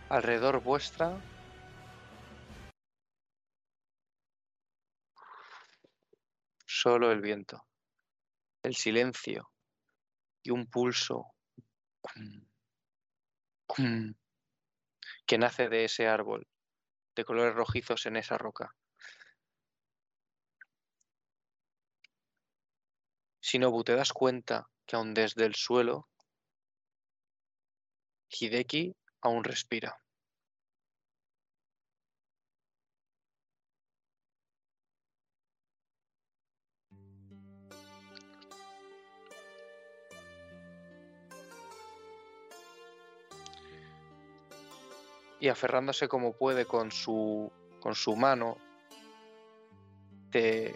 [0.08, 1.22] alrededor vuestra
[6.66, 7.64] solo el viento,
[8.62, 9.50] el silencio
[10.42, 11.34] y un pulso
[15.26, 16.46] que nace de ese árbol
[17.14, 18.74] de colores rojizos en esa roca.
[23.40, 26.08] Shinobu, te das cuenta que aún desde el suelo,
[28.28, 30.01] Hideki aún respira.
[45.42, 48.58] Y aferrándose como puede con su, con su mano,
[50.30, 50.72] te,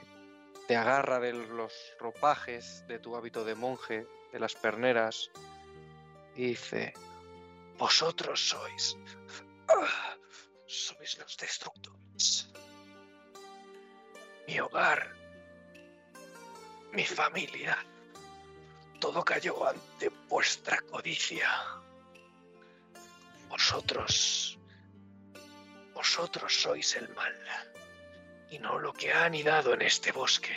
[0.66, 5.30] te agarra de los ropajes de tu hábito de monje, de las perneras,
[6.34, 6.94] y dice,
[7.78, 8.96] vosotros sois,
[9.68, 10.16] ah,
[10.66, 12.48] sois los destructores.
[14.48, 15.14] Mi hogar,
[16.90, 17.78] mi familia,
[18.98, 21.85] todo cayó ante vuestra codicia.
[23.49, 24.58] Vosotros,
[25.94, 27.34] vosotros sois el mal
[28.50, 30.55] y no lo que ha anidado en este bosque.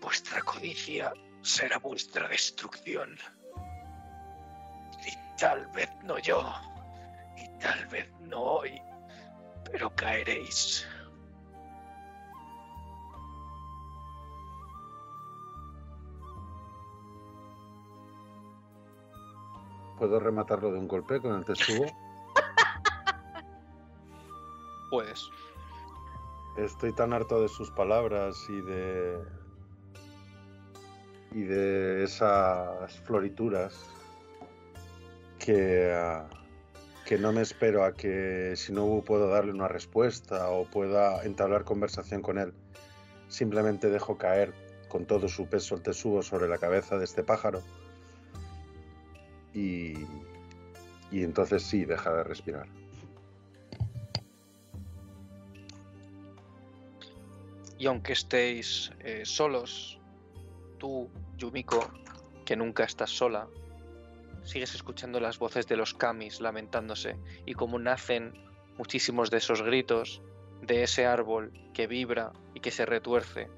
[0.00, 1.12] Vuestra codicia
[1.42, 3.18] será vuestra destrucción.
[5.06, 6.52] Y tal vez no yo,
[7.36, 8.80] y tal vez no hoy,
[9.70, 10.86] pero caeréis.
[19.98, 21.86] ¿Puedo rematarlo de un golpe con el tesugo?
[24.90, 25.28] Puedes.
[26.56, 29.18] Estoy tan harto de sus palabras y de.
[31.32, 33.90] y de esas florituras
[35.38, 35.92] que.
[35.94, 36.28] ah,
[37.06, 41.62] que no me espero a que si no puedo darle una respuesta o pueda entablar
[41.62, 42.52] conversación con él.
[43.28, 44.52] Simplemente dejo caer
[44.88, 47.62] con todo su peso el tesugo sobre la cabeza de este pájaro.
[49.56, 49.94] Y.
[51.12, 52.66] entonces sí, deja de respirar.
[57.78, 59.98] Y aunque estéis eh, solos,
[60.78, 61.90] tú, Yumiko,
[62.44, 63.48] que nunca estás sola,
[64.44, 68.32] sigues escuchando las voces de los kamis lamentándose y cómo nacen
[68.78, 70.22] muchísimos de esos gritos
[70.62, 73.48] de ese árbol que vibra y que se retuerce.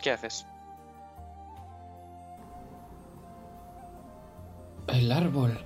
[0.00, 0.46] ¿Qué haces?
[4.86, 5.58] El árbol.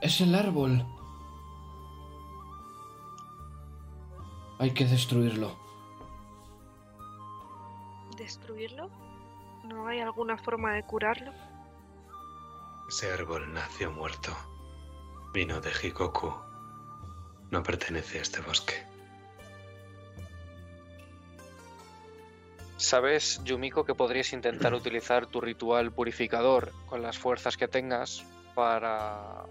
[0.00, 0.86] Es el árbol.
[4.58, 5.56] Hay que destruirlo.
[8.16, 8.90] ¿Destruirlo?
[9.64, 11.32] ¿No hay alguna forma de curarlo?
[12.88, 14.36] Ese árbol nació muerto.
[15.32, 16.32] Vino de Hikoku.
[17.50, 18.89] No pertenece a este bosque.
[22.80, 29.44] Sabes, Yumiko, que podrías intentar utilizar tu ritual purificador con las fuerzas que tengas para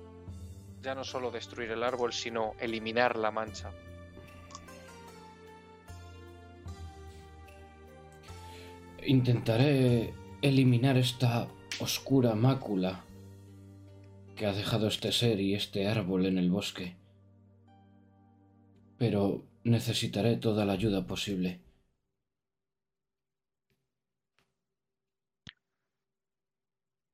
[0.82, 3.70] ya no solo destruir el árbol, sino eliminar la mancha.
[9.06, 11.48] Intentaré eliminar esta
[11.80, 13.06] oscura mácula
[14.36, 16.96] que ha dejado este ser y este árbol en el bosque.
[18.98, 21.69] Pero necesitaré toda la ayuda posible.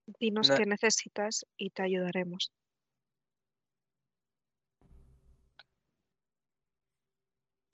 [0.07, 2.51] Dinos qué necesitas y te ayudaremos.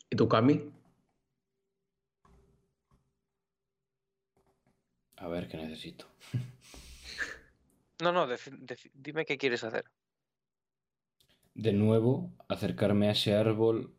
[0.09, 0.71] ¿Y tu Cami?
[5.17, 6.07] A ver qué necesito.
[8.01, 8.27] No, no,
[8.95, 9.85] dime qué quieres hacer.
[11.53, 13.93] De nuevo, acercarme a ese árbol,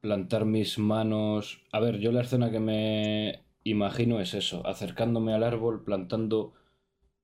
[0.00, 1.64] plantar mis manos.
[1.72, 6.54] A ver, yo la escena que me imagino es eso, acercándome al árbol, plantando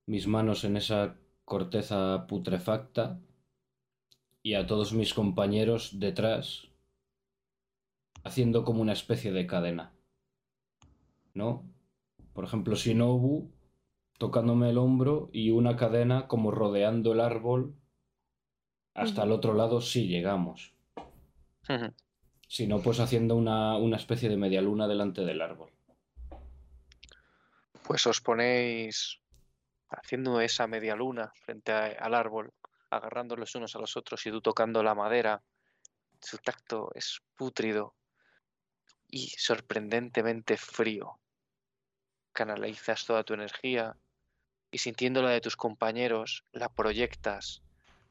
[0.05, 3.19] mis manos en esa corteza putrefacta
[4.41, 6.67] y a todos mis compañeros detrás,
[8.23, 9.93] haciendo como una especie de cadena.
[11.33, 11.63] ¿No?
[12.33, 13.51] Por ejemplo, Shinobu
[14.17, 17.75] tocándome el hombro y una cadena como rodeando el árbol
[18.93, 20.73] hasta el otro lado si llegamos.
[21.69, 21.93] Ujú.
[22.47, 25.69] Si no, pues haciendo una, una especie de media luna delante del árbol.
[27.89, 29.17] Pues os ponéis
[29.89, 32.53] haciendo esa media luna frente a- al árbol,
[32.91, 35.41] agarrando los unos a los otros y tú tocando la madera.
[36.21, 37.95] Su tacto es pútrido
[39.07, 41.19] y sorprendentemente frío.
[42.31, 43.97] Canalizas toda tu energía
[44.69, 47.63] y sintiendo la de tus compañeros, la proyectas,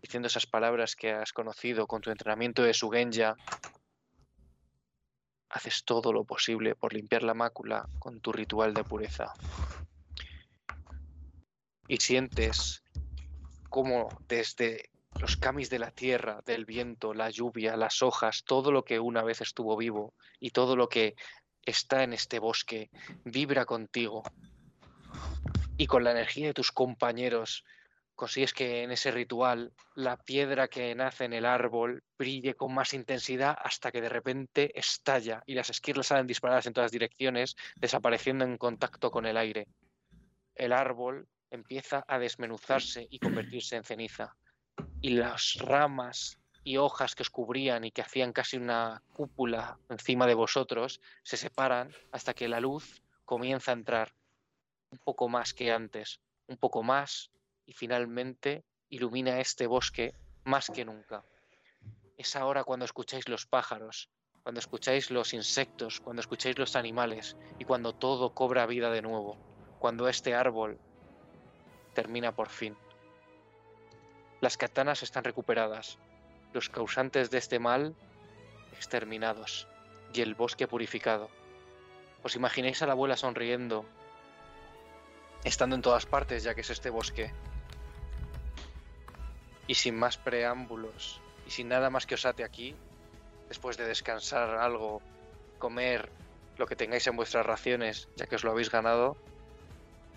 [0.02, 3.36] diciendo esas palabras que has conocido con tu entrenamiento de Sugenja.
[5.50, 9.32] Haces todo lo posible por limpiar la mácula con tu ritual de pureza
[11.88, 12.84] y sientes
[13.70, 18.84] cómo desde los camis de la tierra, del viento, la lluvia, las hojas, todo lo
[18.84, 21.16] que una vez estuvo vivo y todo lo que
[21.64, 22.90] está en este bosque
[23.24, 24.22] vibra contigo.
[25.76, 27.64] Y con la energía de tus compañeros
[28.18, 32.92] consigues que en ese ritual la piedra que nace en el árbol brille con más
[32.92, 38.44] intensidad hasta que de repente estalla y las esquirlas salen disparadas en todas direcciones, desapareciendo
[38.44, 39.68] en contacto con el aire.
[40.56, 44.34] El árbol empieza a desmenuzarse y convertirse en ceniza.
[45.00, 50.26] Y las ramas y hojas que os cubrían y que hacían casi una cúpula encima
[50.26, 54.12] de vosotros se separan hasta que la luz comienza a entrar
[54.90, 57.30] un poco más que antes, un poco más
[57.68, 60.14] y finalmente ilumina este bosque
[60.44, 61.22] más que nunca.
[62.16, 64.08] Es ahora cuando escucháis los pájaros,
[64.42, 69.36] cuando escucháis los insectos, cuando escucháis los animales y cuando todo cobra vida de nuevo,
[69.78, 70.78] cuando este árbol
[71.92, 72.74] termina por fin.
[74.40, 75.98] Las katanas están recuperadas,
[76.54, 77.94] los causantes de este mal
[78.72, 79.68] exterminados
[80.14, 81.28] y el bosque purificado.
[82.22, 83.84] ¿Os imagináis a la abuela sonriendo,
[85.44, 87.30] estando en todas partes ya que es este bosque?
[89.68, 92.74] Y sin más preámbulos y sin nada más que os ate aquí,
[93.48, 95.00] después de descansar algo,
[95.58, 96.10] comer
[96.58, 99.16] lo que tengáis en vuestras raciones, ya que os lo habéis ganado,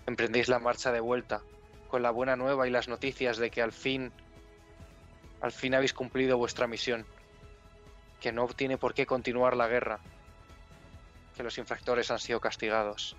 [0.06, 1.42] emprendéis la marcha de vuelta
[1.88, 4.12] con la buena nueva y las noticias de que al fin,
[5.40, 7.06] al fin habéis cumplido vuestra misión,
[8.20, 10.00] que no tiene por qué continuar la guerra,
[11.36, 13.16] que los infractores han sido castigados.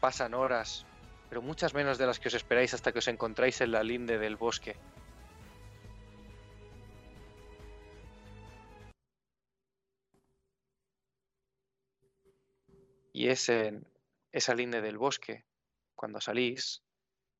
[0.00, 0.86] Pasan horas,
[1.28, 4.18] pero muchas menos de las que os esperáis hasta que os encontráis en la linde
[4.18, 4.76] del bosque.
[13.12, 13.86] Y es en
[14.32, 15.44] esa linde del bosque
[15.94, 16.82] cuando salís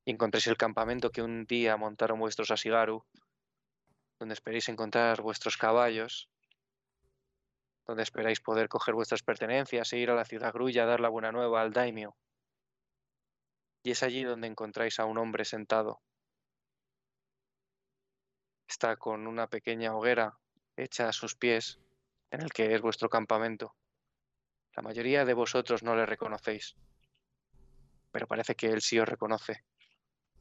[0.06, 3.04] y encontréis el campamento que un día montaron vuestros Asigaru,
[4.18, 6.30] donde esperéis encontrar vuestros caballos,
[7.86, 11.08] donde esperáis poder coger vuestras pertenencias e ir a la ciudad grulla a dar la
[11.08, 12.16] buena nueva al daimio.
[13.86, 16.02] Y es allí donde encontráis a un hombre sentado.
[18.66, 20.40] Está con una pequeña hoguera
[20.76, 21.78] hecha a sus pies,
[22.32, 23.76] en el que es vuestro campamento.
[24.74, 26.74] La mayoría de vosotros no le reconocéis
[28.16, 29.62] pero parece que él sí os reconoce.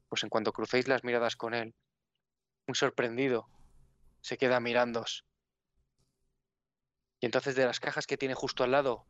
[0.07, 1.75] Pues en cuanto crucéis las miradas con él,
[2.65, 3.49] muy sorprendido,
[4.21, 5.25] se queda mirándoos.
[7.19, 9.05] Y entonces de las cajas que tiene justo al lado,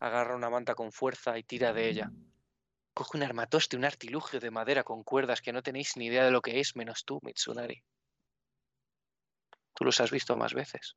[0.00, 2.10] agarra una manta con fuerza y tira de ella.
[2.98, 6.32] Coge un armatoste, un artilugio de madera con cuerdas que no tenéis ni idea de
[6.32, 7.84] lo que es, menos tú, Mitsunari.
[9.72, 10.96] Tú los has visto más veces.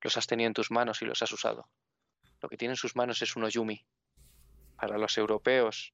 [0.00, 1.68] Los has tenido en tus manos y los has usado.
[2.40, 3.84] Lo que tiene en sus manos es un oyumi.
[4.76, 5.92] Para los europeos,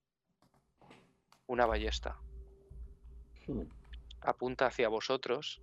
[1.46, 2.18] una ballesta.
[4.20, 5.62] Apunta hacia vosotros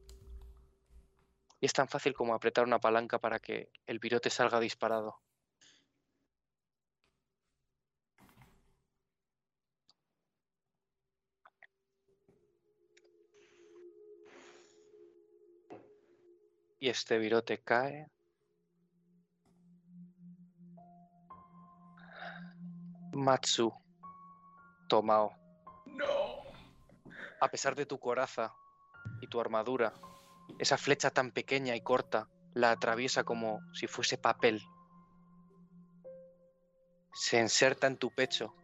[1.59, 5.21] y es tan fácil como apretar una palanca para que el virote salga disparado.
[16.83, 18.07] Y este virote cae.
[23.13, 23.71] Matsu,
[24.89, 25.31] Tomao.
[27.39, 28.51] A pesar de tu coraza
[29.21, 29.93] y tu armadura,
[30.57, 34.59] esa flecha tan pequeña y corta la atraviesa como si fuese papel.
[37.13, 38.55] Se inserta en tu pecho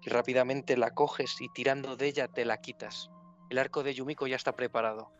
[0.00, 3.10] y rápidamente la coges y tirando de ella te la quitas.
[3.50, 5.12] El arco de Yumiko ya está preparado.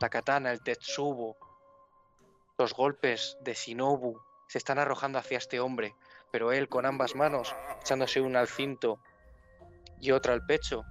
[0.00, 1.36] La katana, el tetsubo,
[2.58, 5.94] los golpes de Shinobu se están arrojando hacia este hombre,
[6.30, 9.00] pero él con ambas manos, echándose una al cinto
[10.00, 10.84] y otra al pecho,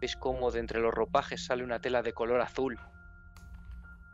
[0.00, 2.78] veis cómo de entre los ropajes sale una tela de color azul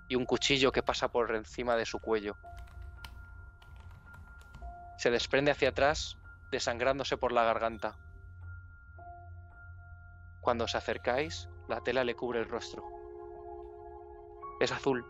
[0.08, 2.36] y un cuchillo que pasa por encima de su cuello.
[4.99, 6.18] Se desprende hacia atrás,
[6.50, 7.97] desangrándose por la garganta.
[10.41, 12.93] Cuando os acercáis, la tela le cubre el rostro.
[14.65, 15.05] Es azul,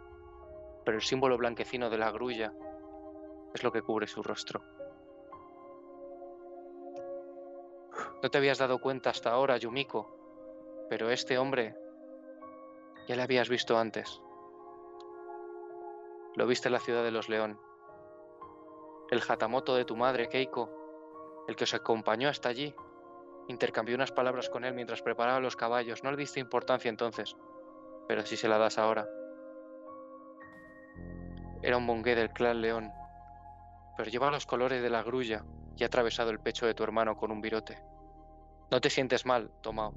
[0.85, 2.53] pero el símbolo blanquecino de la grulla
[3.55, 4.61] es lo que cubre su rostro.
[8.21, 11.77] No te habías dado cuenta hasta ahora, Yumiko, pero este hombre
[13.07, 14.21] ya le habías visto antes.
[16.35, 17.57] Lo viste en la ciudad de los León.
[19.09, 22.75] El jatamoto de tu madre, Keiko, el que os acompañó hasta allí,
[23.47, 26.03] intercambió unas palabras con él mientras preparaba los caballos.
[26.03, 27.37] No le diste importancia entonces,
[28.09, 29.07] pero sí se la das ahora.
[31.65, 32.93] Era un mongué del clan León,
[33.97, 37.17] pero lleva los colores de la grulla y ha atravesado el pecho de tu hermano
[37.17, 37.83] con un virote.
[38.71, 39.95] No te sientes mal, Tomao,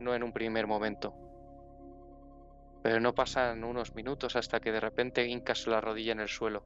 [0.00, 1.14] no en un primer momento.
[2.82, 6.62] Pero no pasan unos minutos hasta que de repente hincas la rodilla en el suelo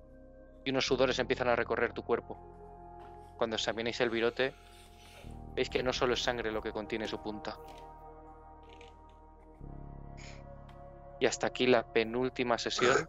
[0.65, 2.37] y unos sudores empiezan a recorrer tu cuerpo.
[3.39, 4.55] Cuando examinéis el virote,
[5.55, 7.57] veis que no solo es sangre lo que contiene su punta.
[11.21, 13.09] Y hasta aquí la penúltima sesión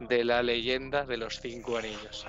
[0.00, 2.24] de la leyenda de los cinco anillos.